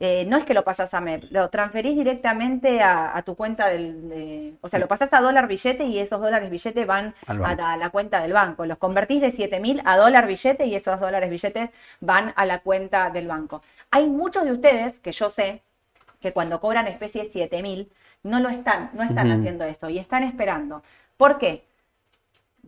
Eh, 0.00 0.24
no 0.28 0.36
es 0.36 0.44
que 0.44 0.54
lo 0.54 0.64
pasas 0.64 0.92
a 0.92 1.00
MEP, 1.00 1.24
lo 1.30 1.48
transferís 1.50 1.94
directamente 1.96 2.82
a, 2.82 3.16
a 3.16 3.22
tu 3.22 3.36
cuenta 3.36 3.68
del. 3.68 4.08
de- 4.08 4.54
o 4.60 4.68
sea, 4.68 4.78
lo 4.80 4.88
pasás 4.88 5.12
a 5.12 5.20
dólar 5.20 5.46
billete 5.48 5.84
y 5.86 5.98
esos 5.98 6.20
dólares 6.20 6.50
billete 6.50 6.84
van 6.84 7.14
a 7.46 7.54
la, 7.56 7.72
a 7.72 7.76
la 7.76 7.90
cuenta 7.90 8.20
del 8.20 8.32
banco. 8.32 8.66
Los 8.66 8.78
convertís 8.78 9.20
de 9.20 9.30
7000 9.30 9.82
a 9.84 9.96
dólar 9.96 10.26
billete 10.26 10.66
y 10.66 10.74
esos 10.74 10.98
dólares 11.00 11.30
billetes 11.30 11.70
van 12.00 12.32
a 12.36 12.44
la 12.44 12.58
cuenta 12.60 13.10
del 13.10 13.28
banco. 13.28 13.62
Hay 13.90 14.08
muchos 14.08 14.44
de 14.44 14.52
ustedes 14.52 14.98
que 15.00 15.12
yo 15.12 15.30
sé 15.30 15.62
que 16.20 16.32
cuando 16.32 16.60
cobran 16.60 16.86
especie 16.88 17.24
7000 17.24 17.90
no 18.24 18.40
lo 18.40 18.48
están, 18.48 18.90
no 18.94 19.02
están 19.04 19.28
haciendo 19.38 19.64
eso 19.64 19.88
y 19.90 19.98
están 19.98 20.22
esperando. 20.24 20.82
¿Por 21.16 21.38
qué? 21.38 21.64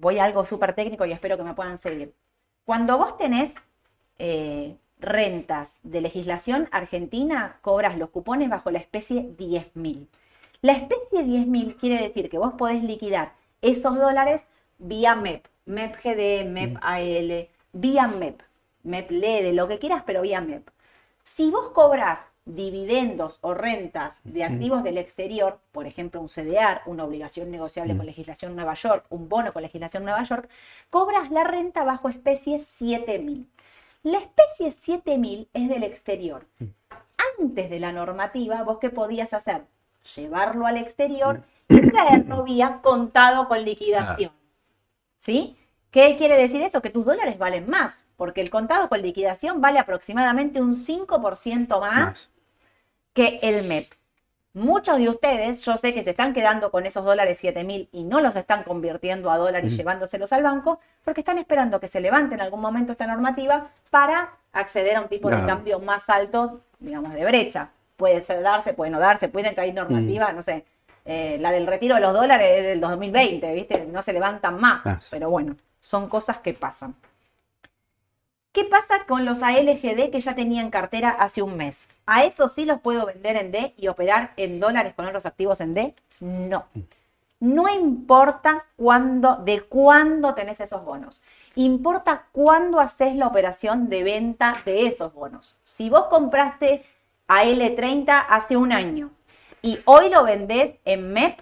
Voy 0.01 0.19
a 0.19 0.25
algo 0.25 0.45
súper 0.45 0.75
técnico 0.75 1.07
y 1.07 1.13
espero 1.13 1.37
que 1.37 1.45
me 1.45 1.55
puedan 1.55 1.79
seguir. 1.79 2.15
Cuando 2.65 2.99
vos 2.99 3.17
tenés 3.17 3.55
eh, 4.19 4.77
rentas 4.99 5.79
de 5.83 6.01
legislación 6.01 6.69
argentina, 6.73 7.59
cobras 7.63 7.97
los 7.99 8.11
cupones 8.11 8.51
bajo 8.51 8.71
la 8.71 8.79
especie 8.79 9.35
10.000. 9.37 10.07
La 10.63 10.73
especie 10.73 11.25
10.000 11.25 11.77
quiere 11.77 12.03
decir 12.03 12.29
que 12.29 12.39
vos 12.39 12.55
podés 12.55 12.83
liquidar 12.83 13.35
esos 13.63 13.97
dólares 13.97 14.45
vía 14.79 15.15
MEP, 15.15 15.47
MEP 15.65 15.97
GD, 15.97 16.49
MEP 16.49 16.77
AL, 16.83 17.49
vía 17.73 18.09
MEP, 18.09 18.43
MEP 18.83 19.11
LED, 19.11 19.55
lo 19.55 19.69
que 19.69 19.79
quieras, 19.79 20.03
pero 20.07 20.23
vía 20.23 20.41
MEP. 20.41 20.69
Si 21.25 21.51
vos 21.51 21.71
cobras 21.71 22.33
dividendos 22.47 23.39
o 23.43 23.55
rentas 23.55 24.21
de 24.25 24.45
activos 24.45 24.85
del 24.85 24.99
exterior, 24.99 25.59
por 25.73 25.87
ejemplo 25.87 26.21
un 26.21 26.29
CDR, 26.29 26.81
una 26.87 27.05
obligación 27.05 27.51
negociable 27.51 27.97
con 27.97 28.07
legislación 28.07 28.55
Nueva 28.55 28.75
York, 28.75 29.05
un 29.11 29.29
bono 29.29 29.53
con 29.53 29.63
legislación 29.63 30.05
Nueva 30.05 30.23
York, 30.23 30.49
cobras 30.89 31.31
la 31.31 31.45
renta 31.45 31.85
bajo 31.85 32.09
especie 32.09 32.61
7000. 32.61 33.51
La 34.05 34.18
especie 34.18 34.71
7000 34.71 35.49
es 35.53 35.68
del 35.68 35.83
exterior. 35.83 36.47
Antes 37.41 37.68
de 37.68 37.81
la 37.81 37.93
normativa, 37.93 38.63
¿vos 38.63 38.79
qué 38.79 38.91
podías 38.91 39.35
hacer? 39.35 39.64
Llevarlo 40.14 40.67
al 40.67 40.77
exterior 40.77 41.43
y 41.68 41.81
traerlo 41.91 42.45
vía 42.45 42.79
contado 42.81 43.49
con 43.49 43.64
liquidación. 43.64 44.31
¿Sí? 45.17 45.57
¿Qué 45.91 46.17
quiere 46.17 46.37
decir 46.37 46.63
eso? 46.63 46.83
Que 46.83 46.91
tus 46.91 47.05
dólares 47.05 47.39
valen 47.39 47.68
más, 47.68 48.07
porque 48.17 48.41
el 48.41 48.51
contado 48.51 48.89
con 48.89 49.03
liquidación 49.03 49.61
vale 49.61 49.81
aproximadamente 49.81 50.61
un 50.61 50.77
5% 50.77 51.81
más, 51.81 52.07
Más. 52.07 52.31
Que 53.17 53.41
el 53.43 53.64
MEP. 53.64 53.93
Muchos 54.53 54.99
de 54.99 55.09
ustedes, 55.09 55.64
yo 55.64 55.76
sé 55.76 55.93
que 55.93 56.05
se 56.05 56.11
están 56.11 56.33
quedando 56.33 56.71
con 56.71 56.87
esos 56.87 57.05
dólares 57.05 57.38
7000 57.38 57.88
y 57.93 58.05
no 58.05 58.21
los 58.21 58.37
están 58.37 58.63
convirtiendo 58.63 59.30
a 59.30 59.37
dólares 59.38 59.72
y 59.72 59.76
llevándoselos 59.76 60.33
al 60.33 60.43
banco, 60.43 60.80
porque 61.05 61.21
están 61.22 61.38
esperando 61.38 61.80
que 61.80 61.88
se 61.88 62.01
levante 62.01 62.34
en 62.34 62.41
algún 62.43 62.61
momento 62.61 62.93
esta 62.93 63.07
normativa 63.07 63.68
para 63.91 64.34
acceder 64.53 64.97
a 64.97 65.01
un 65.03 65.09
tipo 65.09 65.29
de 65.30 65.45
cambio 65.45 65.79
más 65.80 66.09
alto, 66.09 66.61
digamos, 66.79 67.13
de 67.14 67.25
brecha. 67.25 67.71
Puede 67.97 68.21
ser 68.22 68.43
darse, 68.43 68.72
puede 68.75 68.91
no 68.91 68.99
darse, 68.99 69.29
pueden 69.29 69.55
caer 69.55 69.75
normativas, 69.75 70.34
no 70.34 70.43
sé, 70.43 70.64
eh, 71.05 71.37
la 71.41 71.51
del 71.53 71.67
retiro 71.67 71.95
de 71.95 72.01
los 72.03 72.13
dólares 72.14 72.49
es 72.61 72.64
del 72.67 72.80
2020, 72.80 73.53
¿viste? 73.55 73.87
No 73.91 74.03
se 74.03 74.13
levantan 74.13 74.59
más, 74.61 74.80
Ah, 74.87 74.99
sí. 75.01 75.09
pero 75.11 75.29
bueno, 75.30 75.57
son 75.80 76.09
cosas 76.09 76.38
que 76.38 76.53
pasan. 76.55 76.95
¿Qué 78.53 78.64
pasa 78.64 79.05
con 79.07 79.25
los 79.25 79.43
ALGD 79.43 80.11
que 80.11 80.21
ya 80.21 80.34
tenía 80.34 80.63
en 80.63 80.71
cartera 80.71 81.11
hace 81.11 81.43
un 81.43 81.57
mes? 81.57 81.87
¿A 82.07 82.24
eso 82.24 82.49
sí 82.49 82.64
los 82.64 82.80
puedo 82.80 83.04
vender 83.04 83.37
en 83.37 83.50
D 83.50 83.74
y 83.76 83.88
operar 83.88 84.33
en 84.37 84.61
dólares 84.61 84.95
con 84.95 85.07
otros 85.07 85.26
activos 85.26 85.61
en 85.61 85.74
D? 85.74 85.95
No. 86.20 86.66
No 87.41 87.68
importa 87.68 88.64
cuándo, 88.76 89.37
de 89.37 89.62
cuándo 89.62 90.33
tenés 90.34 90.61
esos 90.61 90.84
bonos. 90.84 91.22
Importa 91.57 92.26
cuándo 92.33 92.80
haces 92.80 93.14
la 93.16 93.26
operación 93.26 93.88
de 93.88 94.04
venta 94.04 94.54
de 94.64 94.87
esos 94.87 95.12
bonos. 95.12 95.58
Si 95.64 95.91
vos 95.91 96.07
compraste 96.07 96.84
a 97.28 97.45
L30 97.45 98.26
hace 98.28 98.57
un 98.57 98.72
año 98.72 99.11
y 99.61 99.80
hoy 99.84 100.08
lo 100.08 100.24
vendés 100.24 100.76
en 100.84 101.12
MEP, 101.12 101.41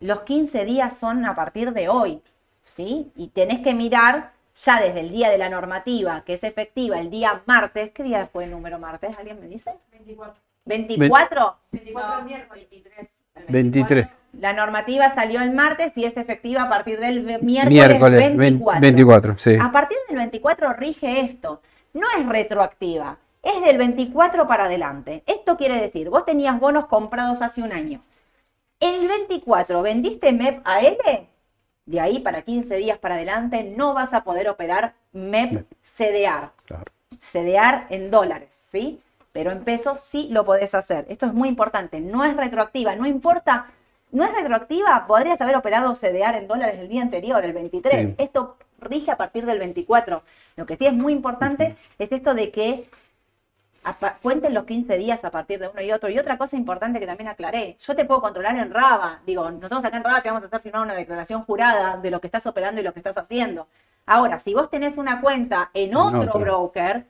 los 0.00 0.22
15 0.22 0.64
días 0.64 0.98
son 0.98 1.24
a 1.24 1.34
partir 1.34 1.72
de 1.72 1.88
hoy, 1.88 2.22
¿sí? 2.64 3.10
Y 3.16 3.28
tenés 3.28 3.60
que 3.60 3.72
mirar 3.72 4.35
ya 4.64 4.80
desde 4.80 5.00
el 5.00 5.10
día 5.10 5.30
de 5.30 5.38
la 5.38 5.48
normativa, 5.48 6.22
que 6.24 6.34
es 6.34 6.44
efectiva 6.44 6.98
el 6.98 7.10
día 7.10 7.42
martes. 7.46 7.90
¿Qué 7.92 8.02
día 8.02 8.26
fue 8.26 8.44
el 8.44 8.50
número 8.50 8.78
martes? 8.78 9.16
¿Alguien 9.18 9.40
me 9.40 9.48
dice? 9.48 9.72
24. 9.92 10.40
¿24? 10.66 11.54
24 11.72 12.24
miércoles. 12.24 12.66
23. 12.70 13.20
23. 13.48 14.08
La 14.40 14.52
normativa 14.52 15.14
salió 15.14 15.40
el 15.40 15.52
martes 15.52 15.96
y 15.96 16.04
es 16.04 16.16
efectiva 16.16 16.62
a 16.62 16.68
partir 16.68 17.00
del 17.00 17.22
miércoles, 17.22 17.68
Miércoles 17.68 18.36
24. 18.36 18.80
24, 18.80 19.38
sí. 19.38 19.56
A 19.60 19.70
partir 19.70 19.96
del 20.08 20.16
24 20.18 20.72
rige 20.74 21.20
esto. 21.20 21.62
No 21.94 22.06
es 22.18 22.26
retroactiva, 22.26 23.18
es 23.42 23.62
del 23.62 23.78
24 23.78 24.46
para 24.46 24.64
adelante. 24.64 25.22
Esto 25.26 25.56
quiere 25.56 25.80
decir, 25.80 26.10
vos 26.10 26.26
tenías 26.26 26.58
bonos 26.60 26.86
comprados 26.86 27.40
hace 27.40 27.62
un 27.62 27.72
año. 27.72 28.02
El 28.80 29.08
24 29.08 29.80
vendiste 29.80 30.32
MEP 30.32 30.60
a 30.64 30.80
L, 30.80 31.28
de 31.86 32.00
ahí 32.00 32.18
para 32.18 32.42
15 32.42 32.76
días 32.76 32.98
para 32.98 33.14
adelante 33.14 33.62
no 33.76 33.94
vas 33.94 34.12
a 34.12 34.24
poder 34.24 34.48
operar 34.48 34.94
MEP 35.12 35.52
MEP. 35.52 35.66
CDR. 35.82 36.50
Claro. 36.66 36.84
CDR 37.20 37.86
en 37.90 38.10
dólares, 38.10 38.52
¿sí? 38.52 39.00
Pero 39.32 39.52
en 39.52 39.64
pesos 39.64 40.00
sí 40.00 40.28
lo 40.30 40.44
podés 40.44 40.74
hacer. 40.74 41.06
Esto 41.08 41.26
es 41.26 41.32
muy 41.32 41.48
importante. 41.48 42.00
No 42.00 42.24
es 42.24 42.36
retroactiva, 42.36 42.96
no 42.96 43.06
importa. 43.06 43.66
No 44.12 44.24
es 44.24 44.32
retroactiva, 44.32 45.06
podrías 45.06 45.40
haber 45.40 45.56
operado 45.56 45.94
CDR 45.94 46.36
en 46.36 46.48
dólares 46.48 46.78
el 46.78 46.88
día 46.88 47.02
anterior, 47.02 47.44
el 47.44 47.52
23. 47.52 48.06
Sí. 48.06 48.14
Esto 48.18 48.56
rige 48.80 49.10
a 49.10 49.16
partir 49.16 49.46
del 49.46 49.58
24. 49.58 50.22
Lo 50.56 50.66
que 50.66 50.76
sí 50.76 50.86
es 50.86 50.92
muy 50.92 51.12
importante 51.12 51.76
es 51.98 52.12
esto 52.12 52.34
de 52.34 52.50
que 52.50 52.88
cuenten 54.22 54.54
los 54.54 54.64
15 54.64 54.96
días 54.98 55.24
a 55.24 55.30
partir 55.30 55.58
de 55.58 55.68
uno 55.68 55.80
y 55.82 55.92
otro. 55.92 56.08
Y 56.08 56.18
otra 56.18 56.38
cosa 56.38 56.56
importante 56.56 57.00
que 57.00 57.06
también 57.06 57.28
aclaré, 57.28 57.76
yo 57.80 57.94
te 57.94 58.04
puedo 58.04 58.20
controlar 58.20 58.56
en 58.56 58.70
Raba. 58.70 59.20
Digo, 59.26 59.50
nosotros 59.50 59.84
acá 59.84 59.96
en 59.96 60.04
Raba 60.04 60.22
te 60.22 60.28
vamos 60.28 60.44
a 60.44 60.46
hacer 60.46 60.60
firmar 60.60 60.82
una 60.82 60.94
declaración 60.94 61.42
jurada 61.44 61.96
de 61.96 62.10
lo 62.10 62.20
que 62.20 62.26
estás 62.26 62.46
operando 62.46 62.80
y 62.80 62.84
lo 62.84 62.92
que 62.92 63.00
estás 63.00 63.18
haciendo. 63.18 63.68
Ahora, 64.06 64.38
si 64.38 64.54
vos 64.54 64.70
tenés 64.70 64.98
una 64.98 65.20
cuenta 65.20 65.70
en 65.74 65.96
otro, 65.96 66.20
otro. 66.20 66.40
broker, 66.40 67.06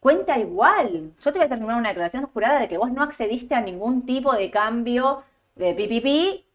cuenta 0.00 0.38
igual. 0.38 1.12
Yo 1.20 1.32
te 1.32 1.38
voy 1.38 1.42
a 1.42 1.44
hacer 1.46 1.58
firmar 1.58 1.76
una 1.76 1.90
declaración 1.90 2.26
jurada 2.26 2.58
de 2.58 2.68
que 2.68 2.78
vos 2.78 2.90
no 2.90 3.02
accediste 3.02 3.54
a 3.54 3.60
ningún 3.60 4.06
tipo 4.06 4.32
de 4.34 4.50
cambio 4.50 5.22
de 5.54 5.74
PPP 5.74 6.46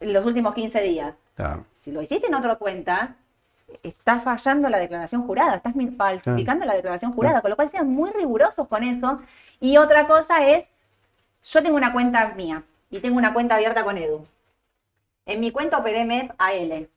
en 0.00 0.12
los 0.12 0.24
últimos 0.24 0.54
15 0.54 0.82
días. 0.82 1.14
Claro. 1.34 1.66
Si 1.72 1.92
lo 1.92 2.00
hiciste 2.00 2.28
en 2.28 2.34
otra 2.34 2.56
cuenta, 2.56 3.16
está 3.82 4.20
fallando 4.20 4.68
la 4.68 4.78
declaración 4.78 5.26
jurada, 5.26 5.56
estás 5.56 5.74
falsificando 5.96 6.64
la 6.64 6.74
declaración 6.74 7.12
jurada, 7.12 7.40
con 7.40 7.50
lo 7.50 7.56
cual 7.56 7.68
sean 7.68 7.88
muy 7.88 8.10
rigurosos 8.10 8.68
con 8.68 8.82
eso. 8.82 9.20
Y 9.60 9.76
otra 9.76 10.06
cosa 10.06 10.46
es, 10.46 10.66
yo 11.42 11.62
tengo 11.62 11.76
una 11.76 11.92
cuenta 11.92 12.28
mía 12.34 12.62
y 12.90 13.00
tengo 13.00 13.16
una 13.16 13.32
cuenta 13.32 13.56
abierta 13.56 13.84
con 13.84 13.98
Edu. 13.98 14.26
En 15.26 15.40
mi 15.40 15.50
cuenta 15.50 15.78
operé 15.78 16.04
MEP 16.04 16.32
a 16.38 16.52
L. 16.52 16.88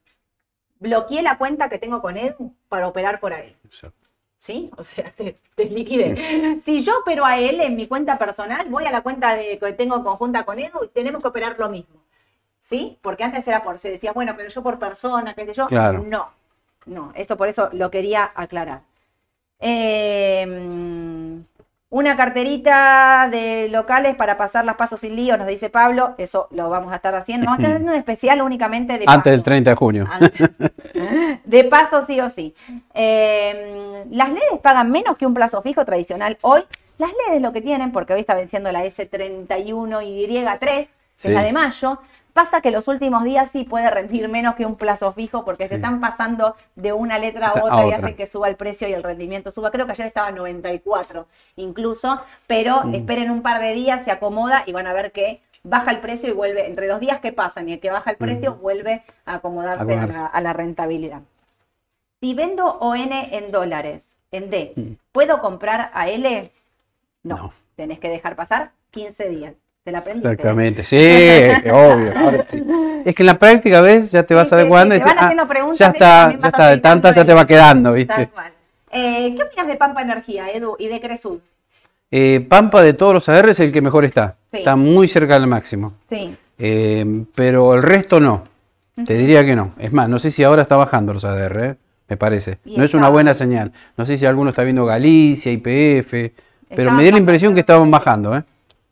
Bloqueé 0.80 1.22
la 1.22 1.38
cuenta 1.38 1.70
que 1.70 1.80
tengo 1.80 2.02
con 2.02 2.18
Edu 2.18 2.54
para 2.70 2.88
operar 2.88 3.20
por 3.20 3.34
ahí. 3.34 3.56
Exacto. 3.66 4.08
¿Sí? 4.38 4.70
O 4.78 4.84
sea, 4.84 5.12
te, 5.16 5.40
te 5.56 5.66
liquidé. 5.66 6.60
Si 6.62 6.82
yo 6.82 7.00
opero 7.00 7.26
a 7.26 7.40
él 7.40 7.60
en 7.60 7.76
mi 7.76 7.88
cuenta 7.88 8.18
personal, 8.20 8.68
voy 8.70 8.86
a 8.86 8.92
la 8.92 9.02
cuenta 9.02 9.36
de, 9.36 9.58
que 9.58 9.74
tengo 9.74 10.04
conjunta 10.04 10.46
con 10.46 10.60
Edu 10.60 10.86
y 10.86 10.90
tenemos 10.90 11.22
que 11.22 11.28
operar 11.30 11.58
lo 11.58 11.70
mismo. 11.70 12.04
¿Sí? 12.62 13.00
Porque 13.02 13.24
antes 13.24 13.48
era 13.48 13.64
por, 13.64 13.80
se 13.80 13.90
decía, 13.90 14.12
bueno, 14.12 14.34
pero 14.36 14.50
yo 14.50 14.62
por 14.62 14.78
persona, 14.78 15.34
qué 15.34 15.46
sé 15.46 15.54
yo. 15.54 15.68
Claro. 15.68 16.04
No, 16.06 16.30
no, 16.88 17.12
esto 17.16 17.38
por 17.38 17.48
eso 17.48 17.70
lo 17.74 17.92
quería 17.92 18.32
aclarar. 18.36 18.82
Eh, 19.60 21.38
una 21.90 22.18
carterita 22.18 23.30
de 23.32 23.70
locales 23.70 24.16
para 24.16 24.36
pasar 24.38 24.66
las 24.66 24.76
pasos 24.76 25.00
sin 25.00 25.16
lío, 25.16 25.38
nos 25.38 25.48
dice 25.48 25.70
Pablo. 25.70 26.16
Eso 26.18 26.48
lo 26.52 26.70
vamos 26.70 26.92
a 26.92 26.98
estar 26.98 27.16
haciendo. 27.16 27.46
Vamos 27.46 27.60
a 27.60 27.62
estar 27.62 27.76
haciendo 27.76 27.94
un 27.94 27.98
especial 27.98 28.42
únicamente 28.42 28.98
de 29.00 29.06
Antes 29.08 29.32
del 29.32 29.40
pasos. 29.40 29.44
30 29.46 29.70
de 29.70 29.76
junio. 29.76 30.06
Antes. 30.12 30.50
De 31.46 31.64
paso, 31.64 32.02
sí 32.04 32.20
o 32.20 32.30
sí. 32.30 32.54
Eh, 32.94 34.04
las 34.12 34.30
LEDs 34.30 34.60
pagan 34.62 34.92
menos 34.92 35.18
que 35.18 35.26
un 35.26 35.34
plazo 35.34 35.62
fijo 35.62 35.86
tradicional 35.86 36.38
hoy. 36.42 36.62
Las 36.98 37.12
LEDs 37.30 37.42
lo 37.42 37.54
que 37.54 37.62
tienen, 37.62 37.92
porque 37.94 38.14
hoy 38.14 38.20
está 38.20 38.36
venciendo 38.36 38.70
la 38.72 38.84
S31Y3, 38.84 40.60
que 40.60 40.90
Sí. 41.16 41.28
es 41.30 41.34
la 41.34 41.42
de 41.42 41.54
mayo, 41.54 42.00
pasa 42.38 42.62
que 42.62 42.70
los 42.70 42.88
últimos 42.88 43.24
días 43.24 43.50
sí 43.50 43.64
puede 43.64 43.90
rendir 43.90 44.30
menos 44.30 44.54
que 44.54 44.64
un 44.68 44.76
plazo 44.76 45.12
fijo 45.12 45.44
porque 45.44 45.68
se 45.68 45.76
están 45.76 46.00
pasando 46.00 46.56
de 46.76 46.94
una 46.94 47.18
letra 47.18 47.48
a 47.48 47.50
A 47.60 47.64
otra 47.64 47.88
y 47.88 47.92
hacen 47.94 48.16
que 48.16 48.28
suba 48.28 48.48
el 48.48 48.56
precio 48.56 48.88
y 48.88 48.94
el 48.94 49.02
rendimiento 49.02 49.50
suba. 49.50 49.72
Creo 49.72 49.88
que 49.88 49.94
ayer 49.94 50.06
estaba 50.06 50.30
en 50.30 50.36
94 50.36 51.26
incluso, 51.56 52.22
pero 52.46 52.84
Mm. 52.84 52.94
esperen 52.94 53.32
un 53.32 53.42
par 53.42 53.60
de 53.60 53.74
días, 53.74 54.04
se 54.06 54.12
acomoda 54.12 54.62
y 54.68 54.72
van 54.72 54.86
a 54.86 54.94
ver 54.94 55.12
que 55.12 55.42
baja 55.64 55.90
el 55.90 56.00
precio 56.00 56.30
y 56.30 56.34
vuelve, 56.34 56.68
entre 56.68 56.88
los 56.88 57.00
días 57.00 57.20
que 57.22 57.34
pasan 57.34 57.68
y 57.70 57.74
el 57.74 57.80
que 57.80 57.90
baja 57.90 58.12
el 58.12 58.18
precio, 58.18 58.54
Mm. 58.56 58.62
vuelve 58.62 59.04
a 59.26 59.34
acomodarse 59.36 59.80
a 59.82 59.84
Acomodarse. 59.84 60.18
la, 60.20 60.26
a 60.28 60.42
la 60.42 60.54
rentabilidad. 60.54 61.22
Si 62.22 62.36
vendo 62.36 62.78
ON 62.80 63.12
en 63.12 63.52
dólares, 63.52 64.16
en 64.32 64.52
D, 64.52 64.74
Mm. 64.76 64.92
¿puedo 65.12 65.42
comprar 65.42 65.90
a 65.94 66.08
L? 66.08 66.52
No. 67.24 67.36
No. 67.38 67.54
Tenés 67.76 67.98
que 68.00 68.10
dejar 68.10 68.36
pasar 68.36 68.72
15 68.92 69.28
días. 69.28 69.54
Te 69.88 69.92
la 69.94 70.00
aprendiste. 70.00 70.30
Exactamente, 70.30 70.84
sí, 70.84 70.98
obvio. 71.72 72.12
ahora 72.18 72.46
sí. 72.52 72.62
Es 73.06 73.16
que 73.16 73.24
en 73.24 73.28
la 73.28 73.40
práctica, 73.40 73.80
¿ves? 73.80 74.12
Ya 74.12 74.24
te 74.24 74.34
vas 74.34 74.50
Sí, 74.50 74.56
adecuando 74.56 74.94
sí, 74.94 75.00
y 75.00 75.02
te 75.02 75.06
van 75.06 75.14
dices, 75.16 75.22
ah, 75.22 75.26
haciendo 75.28 75.48
preguntas, 75.48 75.80
ya 75.80 75.88
está, 75.88 76.38
ya 76.38 76.48
está, 76.50 76.70
de 76.72 76.78
tantas 76.80 77.16
ya 77.16 77.24
te 77.24 77.34
va 77.34 77.48
quedando, 77.48 77.92
Tal 77.92 77.96
¿viste? 77.98 78.28
cual. 78.28 78.52
Eh, 78.92 79.34
¿Qué 79.34 79.44
opinas 79.44 79.68
de 79.68 79.76
Pampa 79.78 80.02
Energía, 80.02 80.52
Edu, 80.52 80.76
y 80.78 80.90
de 80.90 81.00
Cresud? 81.00 81.40
Eh, 82.12 82.46
Pampa 82.50 82.82
de 82.82 82.96
todos 82.96 83.14
los 83.14 83.30
AR 83.30 83.48
es 83.48 83.62
el 83.62 83.72
que 83.72 83.82
mejor 83.82 84.04
está. 84.04 84.36
Sí. 84.52 84.58
Está 84.58 84.76
muy 84.76 85.08
cerca 85.08 85.40
del 85.40 85.48
máximo. 85.48 85.94
Sí. 86.04 86.36
Eh, 86.60 87.24
pero 87.34 87.74
el 87.74 87.82
resto 87.82 88.20
no. 88.20 88.44
Te 89.06 89.14
diría 89.14 89.46
que 89.46 89.56
no. 89.56 89.72
Es 89.80 89.94
más, 89.94 90.10
no 90.10 90.20
sé 90.20 90.32
si 90.32 90.44
ahora 90.44 90.64
está 90.64 90.76
bajando 90.76 91.14
los 91.14 91.24
ADR, 91.24 91.64
¿eh? 91.64 91.76
me 92.10 92.18
parece. 92.18 92.58
Y 92.66 92.76
No 92.76 92.84
es 92.84 92.94
una 92.94 93.08
buena 93.08 93.34
señal. 93.34 93.72
No 93.96 94.04
sé 94.04 94.18
si 94.18 94.26
alguno 94.26 94.50
está 94.50 94.64
viendo 94.64 94.86
Galicia, 94.86 95.50
IPF, 95.50 96.34
pero 96.76 96.92
me 96.92 97.04
dio 97.04 97.14
la 97.14 97.20
impresión 97.20 97.54
que 97.54 97.62
estaban 97.62 97.90
bajando. 97.90 98.36
¿eh? 98.36 98.44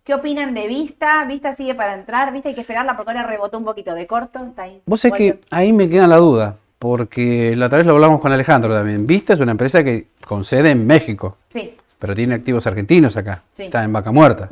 ¿Qué 0.06 0.14
opinan 0.14 0.54
de 0.54 0.68
Vista? 0.68 1.26
Vista 1.26 1.54
sigue 1.56 1.74
para 1.74 1.96
entrar. 1.96 2.32
Vista 2.32 2.50
hay 2.50 2.56
que 2.56 2.62
esperarla 2.62 2.96
porque 2.96 3.10
ahora 3.12 3.26
rebotó 3.26 3.58
un 3.58 3.66
poquito 3.66 3.94
de 3.96 4.06
corto. 4.06 4.40
Está 4.46 4.62
ahí. 4.64 4.82
Vos 4.86 5.02
sabés 5.02 5.18
Vuelve. 5.20 5.40
que 5.40 5.46
ahí 5.50 5.74
me 5.74 5.90
queda 5.90 6.06
la 6.06 6.18
duda, 6.18 6.58
porque 6.78 7.56
la 7.56 7.66
otra 7.66 7.80
vez 7.80 7.88
lo 7.88 7.94
hablamos 7.94 8.22
con 8.22 8.32
Alejandro 8.32 8.72
también. 8.72 9.08
Vista 9.08 9.34
es 9.34 9.40
una 9.40 9.52
empresa 9.52 9.84
que 9.84 10.10
con 10.24 10.44
sede 10.44 10.70
en 10.72 10.86
México, 10.86 11.38
Sí. 11.50 11.76
pero 11.98 12.14
tiene 12.14 12.36
activos 12.36 12.68
argentinos 12.68 13.18
acá. 13.18 13.42
Sí. 13.54 13.64
Está 13.64 13.84
en 13.84 13.94
vaca 13.94 14.12
muerta. 14.12 14.48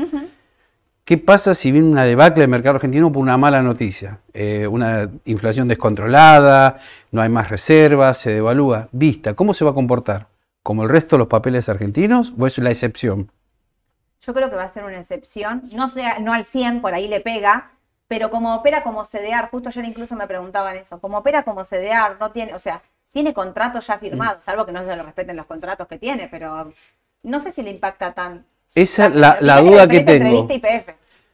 ¿Qué 1.05 1.19
pasa 1.19 1.53
si 1.53 1.71
viene 1.71 1.88
una 1.88 2.05
debacle 2.05 2.41
del 2.41 2.49
mercado 2.49 2.77
argentino 2.77 3.11
por 3.11 3.21
una 3.21 3.38
mala 3.38 3.61
noticia? 3.61 4.21
Eh, 4.34 4.65
una 4.65 5.07
inflación 5.25 5.67
descontrolada, 5.67 6.77
no 7.11 7.21
hay 7.21 7.30
más 7.30 7.49
reservas, 7.51 8.17
se 8.17 8.31
devalúa. 8.34 8.88
Vista, 8.91 9.35
¿cómo 9.35 9.53
se 9.53 9.65
va 9.65 9.71
a 9.71 9.73
comportar? 9.75 10.27
¿Como 10.63 10.81
el 10.84 10.89
resto 10.89 11.15
de 11.15 11.19
los 11.19 11.27
papeles 11.27 11.69
argentinos 11.69 12.34
o 12.39 12.47
es 12.47 12.57
la 12.57 12.71
excepción? 12.71 13.30
Yo 14.25 14.33
creo 14.33 14.49
que 14.49 14.55
va 14.55 14.63
a 14.63 14.69
ser 14.69 14.85
una 14.85 14.99
excepción. 14.99 15.63
No, 15.73 15.89
sea, 15.89 16.19
no 16.19 16.33
al 16.33 16.45
100, 16.45 16.81
por 16.81 16.93
ahí 16.93 17.07
le 17.07 17.19
pega. 17.19 17.71
Pero 18.07 18.29
como 18.29 18.55
opera 18.55 18.83
como 18.83 19.03
CDR, 19.05 19.49
justo 19.49 19.69
ayer 19.69 19.85
incluso 19.85 20.15
me 20.15 20.27
preguntaban 20.27 20.77
eso. 20.77 20.99
Como 20.99 21.17
opera 21.17 21.43
como 21.43 21.63
CDR, 21.63 22.17
no 22.19 22.31
tiene, 22.31 22.53
o 22.53 22.59
sea, 22.59 22.81
tiene 23.11 23.33
contratos 23.33 23.87
ya 23.87 23.97
firmados, 23.97 24.43
salvo 24.43 24.65
que 24.65 24.71
no 24.71 24.81
se 24.81 24.95
le 24.95 25.03
respeten 25.03 25.37
los 25.37 25.45
contratos 25.45 25.87
que 25.87 25.97
tiene, 25.97 26.27
pero 26.29 26.73
no 27.23 27.39
sé 27.39 27.51
si 27.51 27.63
le 27.63 27.71
impacta 27.71 28.13
tan. 28.13 28.45
Esa 28.75 29.07
es 29.07 29.15
la, 29.15 29.61
duda 29.61 29.87
que 29.87 30.01
tengo. 30.01 30.47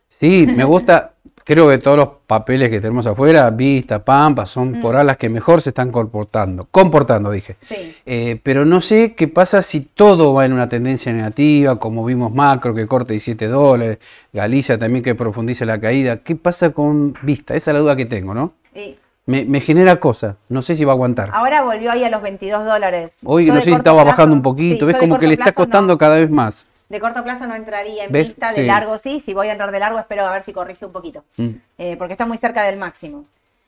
Sí, 0.09 0.45
me 0.47 0.63
gusta, 0.63 1.13
creo 1.49 1.67
que 1.67 1.79
todos 1.79 1.97
los 1.97 2.09
papeles 2.27 2.69
que 2.69 2.79
tenemos 2.79 3.07
afuera, 3.07 3.49
Vista, 3.49 4.05
Pampa, 4.05 4.45
son 4.45 4.79
por 4.79 4.93
ahora 4.93 5.03
las 5.03 5.17
que 5.17 5.29
mejor 5.29 5.61
se 5.61 5.71
están 5.71 5.91
comportando. 5.91 6.67
Comportando, 6.69 7.31
dije. 7.31 7.55
Sí. 7.61 7.95
Eh, 8.05 8.39
pero 8.43 8.65
no 8.65 8.81
sé 8.81 9.15
qué 9.15 9.27
pasa 9.27 9.63
si 9.63 9.81
todo 9.81 10.35
va 10.35 10.45
en 10.45 10.53
una 10.53 10.69
tendencia 10.69 11.11
negativa, 11.11 11.79
como 11.79 12.05
vimos 12.05 12.31
Macro 12.31 12.75
que 12.75 12.85
corte 12.85 13.13
17 13.13 13.47
dólares, 13.47 13.97
Galicia 14.31 14.77
también 14.77 15.03
que 15.03 15.15
profundice 15.15 15.65
la 15.65 15.79
caída. 15.81 16.17
¿Qué 16.17 16.35
pasa 16.35 16.69
con 16.69 17.15
Vista? 17.23 17.55
Esa 17.55 17.71
es 17.71 17.73
la 17.73 17.79
duda 17.79 17.95
que 17.95 18.05
tengo, 18.05 18.35
¿no? 18.35 18.53
Y 18.75 18.95
Me, 19.25 19.43
me 19.45 19.59
genera 19.59 19.99
cosa, 19.99 20.37
no 20.49 20.61
sé 20.61 20.75
si 20.75 20.85
va 20.85 20.91
a 20.91 20.95
aguantar. 20.95 21.31
ahora 21.33 21.63
volvió 21.63 21.91
ahí 21.91 22.03
a 22.03 22.09
los 22.11 22.21
22 22.21 22.63
dólares. 22.63 23.17
Hoy 23.25 23.45
Yo 23.47 23.53
no 23.55 23.59
sé 23.61 23.65
si 23.71 23.75
estaba 23.75 24.03
plazo- 24.03 24.07
bajando 24.17 24.35
un 24.35 24.41
poquito, 24.43 24.85
sí, 24.85 24.91
ves 24.91 25.01
como 25.01 25.17
que 25.17 25.25
le 25.27 25.33
está 25.33 25.45
no. 25.47 25.53
costando 25.53 25.97
cada 25.97 26.17
vez 26.17 26.29
más. 26.29 26.65
De 26.89 26.99
corto 26.99 27.23
plazo 27.23 27.45
no 27.47 27.55
entraría 27.55 28.05
en 28.05 28.11
¿Ves? 28.11 28.27
vista, 28.27 28.49
de 28.51 28.61
Sí. 28.61 28.65
largo 28.65 28.97
sí. 28.97 29.19
Si 29.19 29.33
voy 29.33 29.47
a 29.47 29.51
entrar 29.51 29.71
de 29.71 29.79
largo, 29.79 29.99
espero 29.99 30.25
a 30.25 30.31
ver 30.31 30.43
si 30.43 30.51
corrige 30.53 30.85
un 30.85 30.91
poquito. 30.91 31.23
Mm. 31.37 31.49
Eh, 31.77 31.95
porque 31.97 32.13
está 32.13 32.25
muy 32.25 32.37
cerca 32.37 32.63
del 32.63 32.77
máximo. 32.77 33.25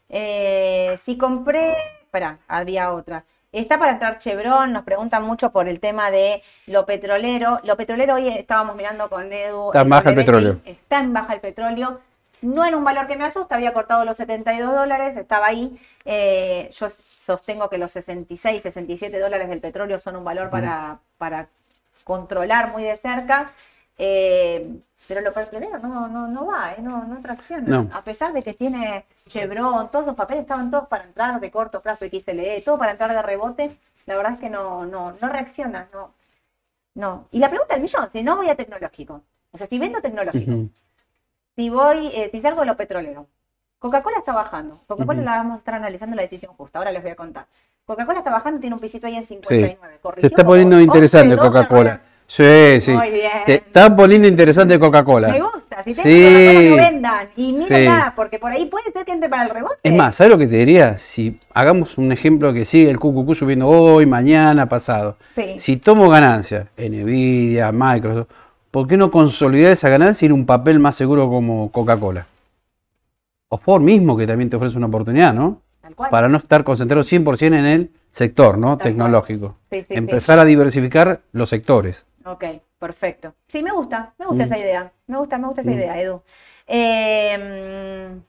Eh, 0.09 0.95
si 0.97 1.17
compré. 1.17 1.75
Espera, 2.01 2.39
había 2.47 2.91
otra. 2.91 3.23
Está 3.51 3.77
para 3.77 3.93
entrar 3.93 4.17
Chevron, 4.17 4.71
nos 4.71 4.83
preguntan 4.83 5.23
mucho 5.23 5.51
por 5.51 5.67
el 5.67 5.79
tema 5.79 6.09
de 6.09 6.41
lo 6.67 6.85
petrolero. 6.85 7.59
Lo 7.63 7.75
petrolero 7.77 8.15
hoy 8.15 8.27
estábamos 8.29 8.75
mirando 8.75 9.09
con 9.09 9.31
Edu. 9.31 9.67
Está 9.67 9.81
en 9.81 9.89
baja 9.89 10.09
el 10.09 10.15
petróleo. 10.15 10.61
Está 10.65 10.99
en 10.99 11.13
baja 11.13 11.33
el 11.33 11.39
petróleo. 11.41 11.99
No 12.41 12.65
era 12.65 12.75
un 12.75 12.83
valor 12.83 13.05
que 13.07 13.17
me 13.17 13.25
asusta, 13.25 13.53
había 13.55 13.71
cortado 13.71 14.03
los 14.03 14.17
72 14.17 14.73
dólares, 14.73 15.15
estaba 15.15 15.45
ahí. 15.47 15.79
Eh, 16.05 16.69
yo 16.73 16.87
sostengo 16.89 17.69
que 17.69 17.77
los 17.77 17.91
66, 17.91 18.63
67 18.63 19.19
dólares 19.19 19.47
del 19.47 19.59
petróleo 19.59 19.99
son 19.99 20.15
un 20.15 20.23
valor 20.23 20.49
para, 20.49 20.97
para 21.19 21.49
controlar 22.03 22.71
muy 22.71 22.83
de 22.83 22.97
cerca. 22.97 23.51
Eh, 23.97 24.81
pero 25.07 25.21
lo 25.21 25.33
petrolero 25.33 25.77
no, 25.79 26.07
no, 26.07 26.27
no 26.27 26.45
va, 26.45 26.73
eh, 26.73 26.81
no, 26.81 27.05
no 27.05 27.19
tracciona. 27.21 27.87
A 27.93 28.03
pesar 28.03 28.33
de 28.33 28.41
que 28.41 28.53
tiene 28.53 29.05
Chevron, 29.27 29.89
todos 29.91 30.05
los 30.05 30.15
papeles 30.15 30.41
estaban 30.43 30.71
todos 30.71 30.87
para 30.87 31.03
entrar 31.03 31.39
de 31.39 31.51
corto 31.51 31.81
plazo 31.81 32.05
XLE, 32.05 32.61
todo 32.63 32.77
para 32.77 32.91
entrar 32.91 33.11
de 33.11 33.21
rebote, 33.21 33.77
la 34.05 34.15
verdad 34.15 34.33
es 34.33 34.39
que 34.39 34.49
no, 34.49 34.85
no, 34.85 35.13
no 35.19 35.29
reacciona, 35.29 35.87
no. 35.93 36.13
No. 36.93 37.27
Y 37.31 37.39
la 37.39 37.49
pregunta 37.49 37.73
del 37.75 37.83
millón, 37.83 38.09
si 38.11 38.21
no 38.23 38.35
voy 38.35 38.49
a 38.49 38.55
tecnológico, 38.55 39.21
o 39.51 39.57
sea, 39.57 39.67
si 39.67 39.79
vendo 39.79 40.01
tecnológico, 40.01 40.69
si 41.55 41.69
voy, 41.69 42.07
eh, 42.07 42.29
si 42.31 42.41
salgo 42.41 42.61
de 42.61 42.67
lo 42.67 42.77
petrolero, 42.77 43.27
Coca-Cola 43.79 44.17
está 44.19 44.33
bajando. 44.33 44.79
Coca-Cola 44.87 45.21
la 45.21 45.37
vamos 45.37 45.55
a 45.55 45.57
estar 45.59 45.73
analizando 45.73 46.15
la 46.15 46.21
decisión 46.21 46.53
justa. 46.53 46.79
Ahora 46.79 46.91
les 46.91 47.01
voy 47.01 47.11
a 47.11 47.15
contar. 47.15 47.47
Coca-Cola 47.91 48.19
está 48.19 48.31
bajando, 48.31 48.59
tiene 48.61 48.73
un 48.73 48.79
pisito 48.79 49.05
ahí 49.07 49.17
en 49.17 49.23
59. 49.25 49.77
Se 50.21 50.27
está 50.27 50.45
poniendo 50.45 50.79
interesante 50.79 51.35
Coca-Cola. 51.35 51.99
Sí, 52.25 52.79
sí. 52.79 52.91
Muy 52.93 53.09
bien. 53.09 53.31
está 53.45 53.93
poniendo 53.93 54.25
interesante 54.25 54.79
Coca-Cola. 54.79 55.27
Me 55.27 55.41
gusta. 55.41 55.83
Si 55.83 55.93
sí. 55.93 56.67
no 56.69 56.77
vendan. 56.77 57.27
Y 57.35 57.51
mírenla, 57.51 58.13
porque 58.15 58.39
por 58.39 58.49
ahí 58.49 58.67
puede 58.67 58.89
ser 58.93 59.03
que 59.03 59.11
entre 59.11 59.27
para 59.27 59.43
el 59.43 59.49
rebote. 59.49 59.75
Es 59.83 59.93
más, 59.93 60.15
¿sabes 60.15 60.31
lo 60.31 60.37
que 60.37 60.47
te 60.47 60.55
diría? 60.55 60.97
Si 60.97 61.37
hagamos 61.53 61.97
un 61.97 62.13
ejemplo 62.13 62.53
que 62.53 62.63
sigue 62.63 62.89
el 62.89 62.97
QQQ 62.97 63.35
subiendo 63.35 63.67
hoy, 63.67 64.05
mañana, 64.05 64.69
pasado. 64.69 65.17
Sí. 65.35 65.55
Si 65.57 65.75
tomo 65.75 66.07
ganancias, 66.07 66.67
Nvidia, 66.77 67.73
Microsoft, 67.73 68.29
¿por 68.71 68.87
qué 68.87 68.95
no 68.95 69.11
consolidar 69.11 69.73
esa 69.73 69.89
ganancia 69.89 70.25
y 70.25 70.27
ir 70.27 70.33
un 70.33 70.45
papel 70.45 70.79
más 70.79 70.95
seguro 70.95 71.29
como 71.29 71.69
Coca-Cola? 71.69 72.25
O 73.49 73.57
por 73.57 73.81
mismo, 73.81 74.15
que 74.15 74.25
también 74.25 74.49
te 74.49 74.55
ofrece 74.55 74.77
una 74.77 74.87
oportunidad, 74.87 75.33
¿no? 75.33 75.59
Para 75.95 76.27
no 76.27 76.37
estar 76.37 76.63
concentrado 76.63 77.03
100% 77.03 77.47
en 77.47 77.65
el 77.65 77.91
sector, 78.09 78.57
¿no? 78.57 78.77
Tecnológico. 78.77 79.57
Empezar 79.69 80.39
a 80.39 80.45
diversificar 80.45 81.21
los 81.31 81.49
sectores. 81.49 82.05
Ok, 82.25 82.43
perfecto. 82.77 83.33
Sí, 83.47 83.63
me 83.63 83.71
gusta, 83.71 84.13
me 84.17 84.25
gusta 84.27 84.43
esa 84.43 84.55
mm. 84.55 84.59
idea. 84.59 84.91
Me 85.07 85.17
gusta, 85.17 85.37
me 85.37 85.47
gusta 85.47 85.61
esa 85.61 85.71
mm. 85.71 85.73
idea, 85.73 86.01
Edu. 86.01 86.21
Em, 86.67 88.21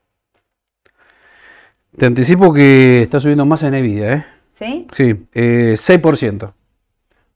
Te 1.97 2.07
anticipo 2.07 2.53
que 2.53 3.03
está 3.03 3.21
subiendo 3.21 3.45
más 3.45 3.63
en 3.63 3.75
Nvidia, 3.75 4.15
¿eh? 4.15 4.25
¿Sí? 4.51 4.87
Sí, 4.93 5.25
eh, 5.35 5.75
6%. 5.77 6.53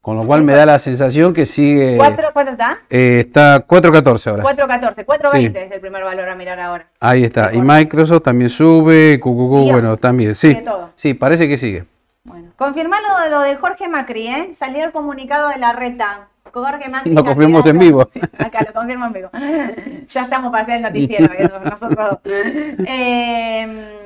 Con 0.07 0.15
lo 0.15 0.25
cual 0.25 0.41
me 0.41 0.53
da 0.53 0.65
la 0.65 0.79
sensación 0.79 1.33
que 1.33 1.45
sigue. 1.45 1.97
¿Cuánto, 1.97 2.21
está? 2.49 2.79
Eh, 2.89 3.25
está 3.27 3.67
4.14 3.67 4.27
ahora. 4.27 4.43
4.14, 4.43 5.05
4.20 5.05 5.55
es 5.57 5.71
el 5.73 5.81
primer 5.81 6.01
valor 6.01 6.29
a 6.29 6.33
mirar 6.33 6.57
ahora. 6.61 6.87
Ahí 7.01 7.25
está. 7.25 7.53
Y 7.53 7.59
Microsoft 7.59 8.23
también 8.23 8.49
sube, 8.49 9.19
QQQ, 9.19 9.69
bueno, 9.69 9.97
también. 9.97 10.33
Sí, 10.33 10.63
sí, 10.95 11.13
parece 11.13 11.49
que 11.49 11.57
sigue. 11.57 11.83
Bueno, 12.23 12.51
confirmar 12.55 13.01
lo, 13.29 13.41
de 13.41 13.57
Jorge 13.57 13.89
Macri, 13.89 14.29
¿eh? 14.29 14.53
Salió 14.53 14.85
el 14.85 14.93
comunicado 14.93 15.49
de 15.49 15.57
la 15.57 15.73
reta. 15.73 16.29
Jorge 16.53 16.87
Macri. 16.87 17.13
Lo 17.13 17.25
confirmamos 17.25 17.65
en 17.65 17.77
vivo. 17.77 18.07
acá 18.37 18.59
lo 18.65 18.71
confirmo 18.71 19.07
en 19.07 19.11
vivo. 19.11 19.29
ya 20.07 20.23
estamos 20.23 20.51
para 20.51 20.63
hacer 20.63 20.77
el 20.77 20.83
noticiero, 20.83 21.59
nosotros. 21.65 22.19
Eh, 22.23 23.97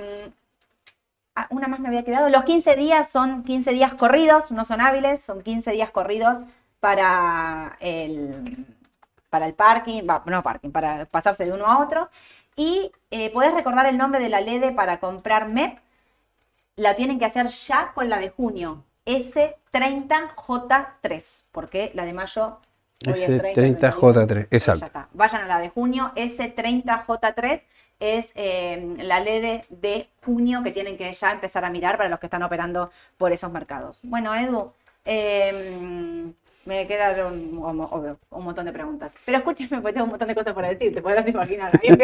una 1.49 1.67
más 1.67 1.79
me 1.79 1.87
había 1.87 2.03
quedado. 2.03 2.29
Los 2.29 2.43
15 2.43 2.75
días 2.75 3.09
son 3.09 3.43
15 3.43 3.71
días 3.71 3.93
corridos, 3.93 4.51
no 4.51 4.65
son 4.65 4.81
hábiles, 4.81 5.21
son 5.21 5.41
15 5.41 5.71
días 5.71 5.91
corridos 5.91 6.39
para 6.79 7.77
el, 7.79 8.43
para 9.29 9.45
el 9.45 9.53
parking, 9.53 10.01
no 10.25 10.43
parking, 10.43 10.71
para 10.71 11.05
pasarse 11.05 11.45
de 11.45 11.53
uno 11.53 11.65
a 11.65 11.79
otro. 11.79 12.09
Y 12.55 12.91
eh, 13.11 13.29
podés 13.31 13.53
recordar 13.53 13.85
el 13.85 13.97
nombre 13.97 14.19
de 14.19 14.29
la 14.29 14.41
LED 14.41 14.75
para 14.75 14.99
comprar 14.99 15.47
MEP. 15.47 15.79
La 16.75 16.95
tienen 16.95 17.19
que 17.19 17.25
hacer 17.25 17.49
ya 17.49 17.91
con 17.93 18.09
la 18.09 18.17
de 18.19 18.29
junio. 18.29 18.83
S30J3, 19.05 21.45
porque 21.51 21.91
la 21.95 22.05
de 22.05 22.13
mayo 22.13 22.59
S30J3, 23.03 24.47
exacto. 24.51 25.07
Vayan 25.13 25.43
a 25.43 25.47
la 25.47 25.59
de 25.59 25.69
junio, 25.69 26.11
S30J3 26.15 27.63
es 28.01 28.31
eh, 28.35 28.95
la 28.97 29.19
ley 29.19 29.63
de, 29.69 30.09
junio 30.25 30.63
que 30.63 30.71
tienen 30.71 30.97
que 30.97 31.13
ya 31.13 31.31
empezar 31.31 31.63
a 31.63 31.69
mirar 31.69 31.97
para 31.97 32.09
los 32.09 32.19
que 32.19 32.25
están 32.25 32.43
operando 32.43 32.91
por 33.17 33.31
esos 33.31 33.51
mercados. 33.51 33.99
Bueno, 34.03 34.35
Edu, 34.35 34.73
em, 35.05 36.33
me 36.65 36.87
quedaron 36.87 37.57
un, 37.57 38.43
montón 38.43 38.65
de 38.65 38.73
preguntas. 38.73 39.13
Pero 39.23 39.37
escúcheme, 39.37 39.81
porque 39.81 39.93
tengo 39.93 40.05
un 40.05 40.11
montón 40.11 40.27
de 40.27 40.35
cosas 40.35 40.53
para 40.53 40.69
decir, 40.69 40.93
te 40.93 41.01
podrás 41.01 41.27
imaginar. 41.27 41.71
Yo 41.83 41.95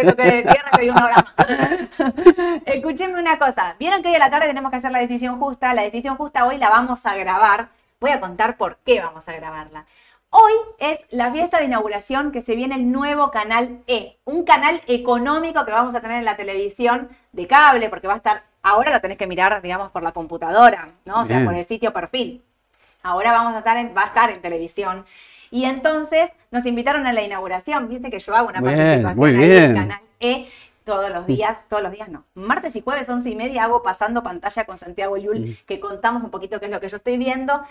Escúchenme 2.66 3.20
una 3.20 3.40
cosa. 3.40 3.76
Vieron 3.80 4.02
que 4.04 4.10
hoy 4.10 4.16
a 4.16 4.20
la 4.20 4.30
tarde 4.30 4.48
tenemos 4.48 4.70
que 4.72 4.78
hacer 4.78 4.92
la 4.92 5.00
decisión 5.00 5.40
justa. 5.40 5.74
La 5.74 5.82
decisión 5.82 6.16
justa 6.16 6.46
hoy 6.46 6.58
la 6.58 6.70
vamos 6.70 7.06
a 7.08 7.16
grabar. 7.16 7.70
Voy 8.00 8.12
a 8.12 8.20
contar 8.20 8.58
por 8.58 8.78
qué 8.86 9.00
vamos 9.00 9.28
a 9.28 9.34
grabarla. 9.34 9.86
Hoy 10.30 10.54
es 10.80 11.00
la 11.10 11.32
fiesta 11.32 11.60
de 11.60 11.66
inauguración 11.66 12.32
que 12.32 12.42
se 12.42 12.56
viene 12.56 12.76
el 12.76 12.92
nuevo 12.92 13.32
canal 13.32 13.80
E, 13.88 14.18
un 14.26 14.44
canal 14.44 14.82
económico 14.88 15.64
que 15.64 15.72
vamos 15.72 15.96
a 15.96 16.02
tener 16.02 16.18
en 16.18 16.26
la 16.26 16.36
televisión 16.36 17.10
de 17.32 17.48
cable, 17.48 17.90
porque 17.90 18.08
va 18.08 18.14
a 18.14 18.18
estar, 18.18 18.44
ahora 18.62 18.92
lo 18.92 19.00
tenés 19.00 19.18
que 19.18 19.26
mirar, 19.26 19.62
digamos, 19.62 19.90
por 19.92 20.04
la 20.04 20.12
computadora, 20.12 20.90
¿no? 21.06 21.22
O 21.22 21.26
sea, 21.26 21.46
por 21.46 21.56
el 21.56 21.64
sitio 21.64 21.94
perfil. 21.94 22.44
Ahora 23.04 23.32
vamos 23.32 23.56
a 23.56 23.60
estar 23.60 23.78
en, 23.78 23.96
va 23.96 24.04
a 24.04 24.08
estar 24.08 24.30
en 24.30 24.42
televisión. 24.42 25.06
Y 25.50 25.64
entonces 25.64 26.30
nos 26.52 26.66
invitaron 26.66 27.08
a 27.08 27.14
la 27.14 27.22
inauguración, 27.24 27.88
viste 27.88 28.10
que 28.10 28.20
yo 28.20 28.36
hago 28.36 28.50
una 28.50 28.62
participación 28.62 29.30
en 29.30 29.52
el 29.52 29.76
canal 29.76 30.02
E 30.20 30.48
todos 30.84 31.10
los 31.10 31.26
días, 31.26 31.58
todos 31.68 31.84
los 31.84 31.92
días 31.92 32.10
no. 32.10 32.24
Martes 32.34 32.76
y 32.76 32.82
jueves, 32.82 33.10
once 33.10 33.30
y 33.30 33.36
media, 33.36 33.66
hago 33.66 33.84
pasando 33.84 34.24
pantalla 34.24 34.66
con 34.66 34.78
Santiago 34.78 35.18
Yul, 35.18 35.58
que 35.66 35.80
contamos 35.80 36.24
un 36.24 36.32
poquito 36.32 36.60
qué 36.60 36.66
es 36.68 36.72
lo 36.72 36.80
que 36.80 36.88
yo 36.90 36.98
estoy 36.98 37.18
viendo. 37.18 37.62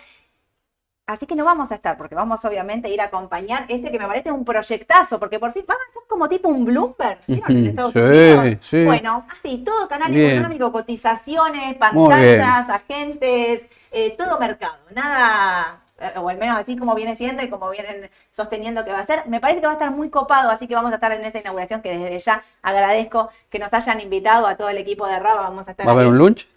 Así 1.07 1.25
que 1.25 1.37
no 1.37 1.45
vamos 1.45 1.71
a 1.71 1.77
estar, 1.77 1.97
porque 1.97 2.17
vamos 2.17 2.45
obviamente 2.45 2.89
a 2.89 2.91
ir 2.91 3.01
a 3.01 3.05
acompañar 3.05 3.65
este 3.69 3.93
que 3.93 3.99
me 3.99 4.09
parece 4.09 4.33
un 4.33 4.45
proyectazo, 4.45 5.21
porque 5.21 5.39
por 5.39 5.53
fin 5.53 5.65
van 5.65 5.77
a 5.77 5.93
ser 5.93 6.03
como 6.09 6.29
tipo 6.29 6.49
un 6.49 6.65
blooper. 6.65 7.19
sí, 7.27 8.59
Sí. 8.61 8.85
Bueno, 8.85 9.25
así, 9.31 9.59
todo 9.59 9.87
canal 9.87 10.17
económico, 10.17 10.73
cotizaciones, 10.73 11.77
pantallas, 11.77 12.69
agentes, 12.69 13.67
eh, 13.93 14.17
todo 14.19 14.41
mercado. 14.41 14.79
Nada, 14.97 15.81
eh, 16.01 16.11
o 16.17 16.29
al 16.29 16.39
menos 16.39 16.59
así 16.59 16.77
como 16.77 16.93
viene 16.97 17.15
siendo 17.15 17.41
y 17.45 17.49
como 17.49 17.71
vienen 17.71 18.11
sosteniendo 18.33 18.85
que 18.85 18.91
va 18.91 18.99
a 18.99 19.07
ser. 19.07 19.29
Me 19.29 19.39
parece 19.39 19.61
que 19.61 19.67
va 19.67 19.75
a 19.75 19.77
estar 19.77 19.93
muy 19.93 20.11
copado, 20.11 20.51
así 20.51 20.67
que 20.67 20.75
vamos 20.75 20.91
a 20.91 20.97
estar 20.97 21.13
en 21.13 21.25
esa 21.25 21.39
inauguración 21.39 21.83
que 21.83 21.97
desde 21.97 22.19
ya 22.19 22.43
agradezco 22.63 23.31
que 23.49 23.61
nos 23.61 23.73
hayan 23.73 24.01
invitado 24.01 24.45
a 24.45 24.57
todo 24.57 24.71
el 24.71 24.79
equipo 24.79 25.07
de 25.07 25.21
Raba. 25.21 25.43
Vamos 25.43 25.69
a 25.69 25.71
estar 25.71 25.87
¿Va 25.87 25.93
a 25.93 25.95
haber 25.95 26.09
un 26.09 26.19
lunch? 26.19 26.49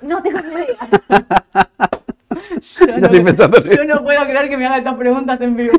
No 0.00 0.22
tengo 0.22 0.40
ni 0.40 0.54
idea. 0.54 0.78
Yo 3.76 3.84
no, 3.84 4.04
puedo 4.04 4.20
creer 4.24 4.48
que 4.48 4.56
me 4.56 4.66
haga 4.66 4.78
estas 4.78 4.94
preguntas 4.94 5.40
en 5.40 5.56
vivo. 5.56 5.78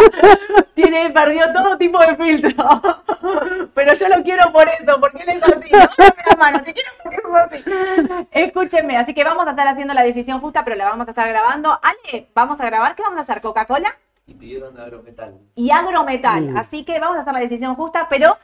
Tiene 0.74 1.10
perdido 1.10 1.52
todo 1.52 1.76
tipo 1.78 1.98
de 1.98 2.16
filtro. 2.16 2.50
Pero 3.74 3.94
yo 3.94 4.08
lo 4.08 4.22
quiero 4.22 4.50
por 4.52 4.68
eso, 4.68 5.00
porque 5.00 5.22
él 5.22 5.28
es 5.30 5.42
así. 5.42 5.70
No 5.70 6.04
la 6.30 6.36
mano, 6.36 6.62
te 6.62 6.72
quiero 6.72 6.90
porque 7.02 7.56
es 7.56 8.10
así. 8.10 8.28
Escúchenme, 8.30 8.96
así 8.96 9.14
que 9.14 9.24
vamos 9.24 9.46
a 9.46 9.50
estar 9.50 9.66
haciendo 9.68 9.94
la 9.94 10.02
decisión 10.02 10.40
justa, 10.40 10.64
pero 10.64 10.76
la 10.76 10.86
vamos 10.86 11.06
a 11.06 11.10
estar 11.10 11.28
grabando. 11.28 11.78
Ale, 11.82 12.28
vamos 12.34 12.60
a 12.60 12.66
grabar. 12.66 12.94
¿Qué 12.94 13.02
vamos 13.02 13.18
a 13.18 13.20
hacer? 13.20 13.40
¿Coca-Cola? 13.40 13.96
Y 14.26 14.34
pidieron 14.34 14.78
agrometal. 14.78 15.38
Y 15.54 15.70
agrometal. 15.70 16.50
Mm. 16.50 16.56
Así 16.56 16.84
que 16.84 16.98
vamos 16.98 17.18
a 17.18 17.20
hacer 17.22 17.32
la 17.32 17.40
decisión 17.40 17.74
justa, 17.74 18.06
pero 18.08 18.36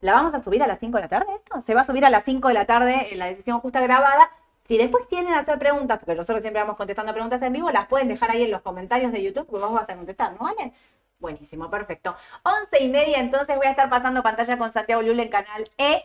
¿la 0.00 0.12
vamos 0.12 0.34
a 0.34 0.42
subir 0.42 0.62
a 0.62 0.66
las 0.66 0.80
5 0.80 0.96
de 0.96 1.02
la 1.02 1.08
tarde 1.08 1.26
esto? 1.34 1.60
Se 1.62 1.74
va 1.74 1.82
a 1.82 1.84
subir 1.84 2.04
a 2.04 2.10
las 2.10 2.24
5 2.24 2.48
de 2.48 2.54
la 2.54 2.64
tarde 2.64 3.08
en 3.12 3.18
la 3.18 3.26
decisión 3.26 3.60
justa 3.60 3.80
grabada 3.80 4.30
si 4.66 4.76
después 4.76 5.04
a 5.12 5.38
hacer 5.38 5.58
preguntas, 5.58 5.98
porque 5.98 6.14
nosotros 6.14 6.42
siempre 6.42 6.60
vamos 6.60 6.76
contestando 6.76 7.12
preguntas 7.12 7.40
en 7.42 7.52
vivo, 7.52 7.70
las 7.70 7.86
pueden 7.86 8.08
dejar 8.08 8.30
ahí 8.30 8.42
en 8.42 8.50
los 8.50 8.62
comentarios 8.62 9.12
de 9.12 9.22
YouTube, 9.22 9.48
que 9.48 9.58
vamos 9.58 9.88
a 9.88 9.96
contestar, 9.96 10.32
¿no 10.32 10.38
vale? 10.40 10.72
Buenísimo, 11.18 11.70
perfecto. 11.70 12.16
Once 12.42 12.82
y 12.82 12.88
media, 12.88 13.18
entonces 13.18 13.56
voy 13.56 13.66
a 13.66 13.70
estar 13.70 13.88
pasando 13.88 14.22
pantalla 14.22 14.58
con 14.58 14.70
Santiago 14.72 15.02
Lule 15.02 15.22
en 15.22 15.28
canal 15.28 15.64
E. 15.78 16.04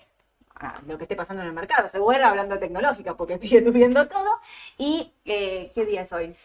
Ah, 0.55 0.79
lo 0.85 0.97
que 0.97 1.05
esté 1.05 1.15
pasando 1.15 1.41
en 1.41 1.49
el 1.49 1.53
mercado, 1.53 1.89
seguro 1.89 2.25
hablando 2.25 2.59
tecnológica, 2.59 3.15
porque 3.15 3.39
sigue 3.39 3.63
subiendo 3.65 4.07
todo. 4.07 4.29
¿Y 4.77 5.13
eh, 5.25 5.71
qué 5.73 5.85
día 5.85 6.03
es 6.03 6.13
hoy? 6.13 6.35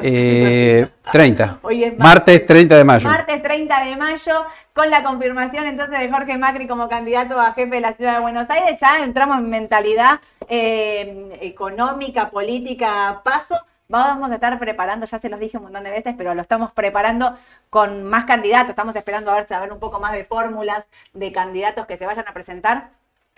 Eh, 0.00 0.88
30. 1.12 1.60
Hoy 1.62 1.84
es 1.84 1.96
martes, 1.96 2.44
30 2.44 2.76
de 2.76 2.84
mayo. 2.84 3.08
Martes 3.08 3.42
30 3.42 3.84
de 3.84 3.96
mayo, 3.96 4.44
con 4.72 4.90
la 4.90 5.04
confirmación 5.04 5.66
entonces 5.66 6.00
de 6.00 6.10
Jorge 6.10 6.36
Macri 6.36 6.66
como 6.66 6.88
candidato 6.88 7.38
a 7.40 7.52
jefe 7.52 7.76
de 7.76 7.80
la 7.80 7.92
ciudad 7.92 8.14
de 8.14 8.20
Buenos 8.20 8.50
Aires. 8.50 8.80
Ya 8.80 9.04
entramos 9.04 9.38
en 9.38 9.48
mentalidad 9.48 10.20
eh, 10.48 11.38
económica, 11.40 12.30
política, 12.30 13.20
paso. 13.24 13.56
Vamos 13.86 14.32
a 14.32 14.34
estar 14.34 14.58
preparando, 14.58 15.06
ya 15.06 15.18
se 15.18 15.28
los 15.28 15.38
dije 15.38 15.58
un 15.58 15.64
montón 15.64 15.84
de 15.84 15.90
veces, 15.90 16.14
pero 16.16 16.34
lo 16.34 16.42
estamos 16.42 16.72
preparando 16.72 17.38
con 17.70 18.02
más 18.02 18.24
candidatos. 18.24 18.70
Estamos 18.70 18.96
esperando 18.96 19.30
a 19.30 19.34
ver 19.34 19.44
si 19.44 19.54
a 19.54 19.60
ver 19.60 19.72
un 19.72 19.78
poco 19.78 20.00
más 20.00 20.12
de 20.12 20.24
fórmulas 20.24 20.86
de 21.12 21.30
candidatos 21.30 21.86
que 21.86 21.96
se 21.96 22.06
vayan 22.06 22.26
a 22.26 22.32
presentar 22.32 22.88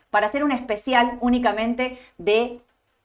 para 0.08 0.26
hacer 0.26 0.42
un 0.42 0.52
especial 0.52 1.18
únicamente 1.20 1.98
de 2.16 2.60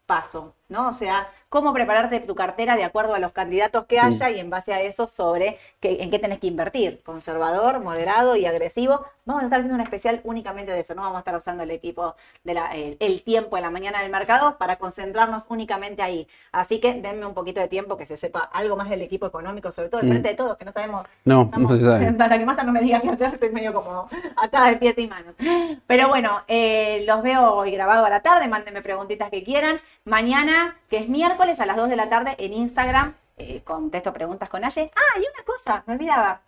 paso 0.06 0.54
¿no? 0.72 0.88
O 0.88 0.94
sea, 0.94 1.28
cómo 1.50 1.74
prepararte 1.74 2.22
tu 2.22 2.34
cartera 2.34 2.78
de 2.78 2.86
acuerdo 2.86 3.14
a 3.14 3.20
los 3.20 3.34
candidatos 3.34 3.86
que 3.86 4.00
haya 4.00 4.30
y 4.30 4.40
en 4.40 4.50
base 4.50 4.74
a 4.74 4.82
eso 4.82 5.10
sobre 5.10 5.58
qué, 5.82 6.02
en 6.02 6.10
qué 6.10 6.18
tenés 6.18 6.40
que 6.40 6.48
invertir, 6.48 7.02
conservador, 7.04 7.82
moderado 7.82 8.38
y 8.38 8.46
agresivo. 8.46 9.06
Vamos 9.26 9.44
a 9.44 9.46
estar 9.48 9.60
haciendo 9.60 9.76
un 9.76 9.82
especial 9.82 10.22
únicamente 10.24 10.72
de 10.72 10.80
eso, 10.80 10.96
no 10.96 11.02
vamos 11.02 11.18
a 11.18 11.20
estar 11.20 11.36
usando 11.36 11.64
el 11.64 11.72
equipo, 11.72 12.16
de 12.46 12.54
la, 12.54 12.72
el, 12.74 13.22
tiempo 13.24 13.58
en 13.58 13.64
la 13.64 13.70
mañana 13.70 14.02
del 14.02 14.10
mercado 14.10 14.58
para 14.58 14.78
concentrarnos 14.78 15.44
únicamente 15.50 16.02
ahí. 16.02 16.26
Así 16.54 16.80
que 16.80 16.94
denme 16.94 17.26
un 17.26 17.34
poquito 17.34 17.60
de 17.60 17.68
tiempo 17.68 17.98
que 17.98 18.06
se 18.06 18.16
sepa 18.16 18.40
algo 18.40 18.78
más 18.78 18.90
del 18.90 19.02
equipo 19.02 19.28
económico, 19.28 19.72
sobre 19.72 19.90
todo 19.90 20.02
de 20.02 20.08
frente 20.08 20.30
de 20.30 20.36
todos, 20.36 20.58
que 20.58 20.64
no 20.64 20.72
sabemos. 20.72 21.06
No, 21.26 21.52
no 21.56 21.78
se 21.78 21.84
sabe. 21.84 22.14
Para 22.18 22.40
que 22.40 22.46
Massa 22.46 22.64
no 22.64 22.72
me 22.72 22.80
diga 22.80 23.02
qué 23.02 23.10
hacer, 23.10 23.34
estoy 23.34 23.50
medio 23.50 23.74
como 23.74 24.08
atada 24.38 24.70
de 24.70 24.78
pies 24.78 24.98
y 24.98 25.08
manos. 25.08 25.36
Pero 25.86 26.08
bueno, 26.08 26.42
eh, 26.48 27.04
los 27.06 27.22
veo 27.22 27.54
hoy 27.56 27.72
grabado 27.72 28.06
a 28.06 28.10
la 28.10 28.22
tarde, 28.22 28.48
mándenme 28.48 28.82
preguntitas 28.82 29.30
que 29.30 29.44
quieran. 29.44 29.78
Mañana, 30.06 30.61
que 30.90 30.98
es 30.98 31.10
miércoles 31.10 31.60
a 31.60 31.66
las 31.66 31.78
2 31.78 31.90
de 31.90 31.96
la 31.96 32.10
tarde 32.10 32.36
en 32.38 32.54
Instagram, 32.54 33.16
eh, 33.38 33.62
contesto 33.64 34.14
preguntas 34.14 34.50
con 34.50 34.64
Aye. 34.64 34.92
Ah, 34.96 35.18
y 35.18 35.22
una 35.22 35.46
cosa, 35.46 35.84
me 35.88 35.94
olvidaba. 35.94 36.42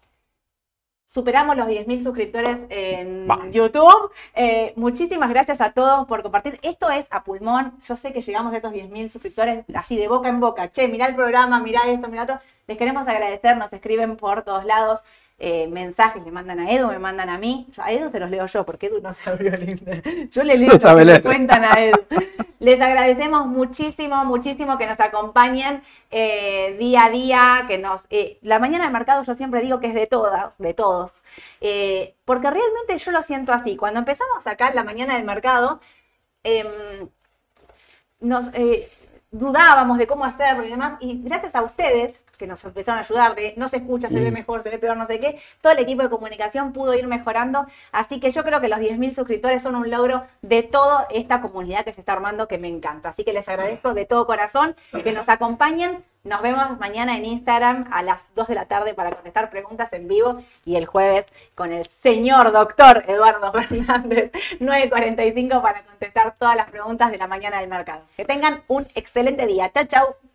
Superamos 1.05 1.55
los 1.55 1.67
10.000 1.67 2.01
suscriptores 2.01 2.61
en 2.69 3.27
YouTube. 3.51 4.11
Eh, 4.33 4.73
muchísimas 4.75 5.29
gracias 5.29 5.61
a 5.61 5.71
todos 5.71 6.07
por 6.07 6.23
compartir. 6.23 6.59
Esto 6.63 6.89
es 6.89 7.05
a 7.11 7.23
pulmón. 7.23 7.73
Yo 7.87 7.95
sé 7.95 8.11
que 8.13 8.21
llegamos 8.21 8.51
a 8.53 8.55
estos 8.57 8.73
10.000 8.73 9.09
suscriptores 9.09 9.65
así 9.75 9.95
de 9.95 10.07
boca 10.07 10.29
en 10.29 10.39
boca. 10.39 10.71
Che, 10.71 10.87
mirá 10.87 11.05
el 11.07 11.15
programa, 11.15 11.59
mirá 11.59 11.81
esto, 11.87 12.07
mirá 12.07 12.23
otro. 12.23 12.39
Les 12.67 12.77
queremos 12.77 13.07
agradecer, 13.07 13.57
nos 13.57 13.71
escriben 13.73 14.15
por 14.17 14.43
todos 14.43 14.65
lados. 14.65 15.01
Eh, 15.45 15.67
mensajes 15.67 16.23
le 16.23 16.31
mandan 16.31 16.57
a 16.61 16.71
Edu, 16.71 16.87
me 16.87 16.99
mandan 16.99 17.29
a 17.29 17.37
mí. 17.37 17.67
A 17.75 17.91
Edu 17.91 18.09
se 18.09 18.17
los 18.17 18.31
leo 18.31 18.45
yo, 18.45 18.65
porque 18.65 18.85
Edu 18.85 19.01
no 19.01 19.13
se 19.13 19.29
abrió 19.29 19.53
el 19.53 20.29
Yo 20.31 20.41
le 20.41 20.57
leo 20.57 20.69
que 20.79 21.05
me 21.05 21.21
cuentan 21.21 21.65
a 21.65 21.71
Edu. 21.83 21.97
Les 22.59 22.79
agradecemos 22.79 23.45
muchísimo, 23.45 24.23
muchísimo 24.23 24.77
que 24.77 24.87
nos 24.87 25.01
acompañen 25.01 25.83
eh, 26.11 26.77
día 26.79 27.07
a 27.07 27.09
día, 27.09 27.65
que 27.67 27.77
nos... 27.77 28.07
Eh, 28.09 28.39
la 28.41 28.57
mañana 28.57 28.85
del 28.85 28.93
mercado 28.93 29.21
yo 29.23 29.35
siempre 29.35 29.59
digo 29.59 29.81
que 29.81 29.87
es 29.87 29.93
de 29.95 30.07
todas, 30.07 30.57
de 30.59 30.73
todos, 30.73 31.25
porque 32.23 32.49
realmente 32.49 32.97
yo 32.97 33.11
lo 33.11 33.21
siento 33.21 33.51
así. 33.51 33.75
Cuando 33.75 33.99
empezamos 33.99 34.47
acá 34.47 34.69
en 34.69 34.75
la 34.75 34.85
mañana 34.85 35.15
del 35.15 35.25
mercado, 35.25 35.81
em, 36.43 37.09
nos 38.21 38.49
dudábamos 39.33 39.97
de 39.97 40.07
cómo 40.07 40.23
hacerlo 40.23 40.63
y 40.63 40.69
demás, 40.69 40.93
y 41.01 41.21
gracias 41.23 41.55
a 41.55 41.63
ustedes 41.63 42.25
que 42.37 42.47
nos 42.47 42.63
empezaron 42.63 42.99
a 42.99 43.01
ayudar 43.01 43.35
de 43.35 43.53
no 43.57 43.67
se 43.67 43.77
escucha, 43.77 44.07
se 44.07 44.19
ve 44.19 44.29
mm. 44.29 44.33
mejor, 44.33 44.61
se 44.61 44.69
ve 44.69 44.77
peor, 44.77 44.95
no 44.95 45.05
sé 45.05 45.19
qué, 45.19 45.39
todo 45.59 45.73
el 45.73 45.79
equipo 45.79 46.03
de 46.03 46.09
comunicación 46.09 46.71
pudo 46.71 46.93
ir 46.93 47.07
mejorando, 47.07 47.65
así 47.91 48.19
que 48.19 48.31
yo 48.31 48.43
creo 48.43 48.61
que 48.61 48.69
los 48.69 48.79
10.000 48.79 49.13
suscriptores 49.13 49.63
son 49.63 49.75
un 49.75 49.89
logro 49.89 50.23
de 50.43 50.61
toda 50.61 51.07
esta 51.09 51.41
comunidad 51.41 51.83
que 51.83 51.93
se 51.93 52.01
está 52.01 52.13
armando 52.13 52.47
que 52.47 52.59
me 52.59 52.67
encanta, 52.67 53.09
así 53.09 53.23
que 53.23 53.33
les 53.33 53.49
agradezco 53.49 53.93
de 53.93 54.05
todo 54.05 54.27
corazón 54.27 54.75
que 55.03 55.11
nos 55.11 55.27
acompañen, 55.29 56.03
nos 56.23 56.41
vemos 56.41 56.79
mañana 56.79 57.17
en 57.17 57.25
Instagram 57.25 57.85
a 57.91 58.01
las 58.01 58.33
2 58.33 58.47
de 58.47 58.55
la 58.55 58.65
tarde 58.65 58.93
para 58.93 59.11
contestar 59.11 59.49
preguntas 59.49 59.91
en 59.91 60.07
vivo 60.07 60.37
y 60.63 60.77
el 60.77 60.85
jueves 60.85 61.25
con 61.53 61.73
el 61.73 61.85
señor 61.85 62.53
doctor 62.53 63.03
Eduardo 63.09 63.51
Fernández, 63.63 64.31
9.45 64.59 65.61
para 65.61 65.83
contestar 65.83 66.35
todas 66.39 66.55
las 66.55 66.69
preguntas 66.69 67.11
de 67.11 67.17
la 67.17 67.27
mañana 67.27 67.59
del 67.59 67.69
mercado. 67.69 68.03
Que 68.15 68.23
tengan 68.23 68.61
un 68.69 68.87
excelente 68.95 69.45
día. 69.45 69.69
Chau, 69.73 69.85
chau. 69.85 70.32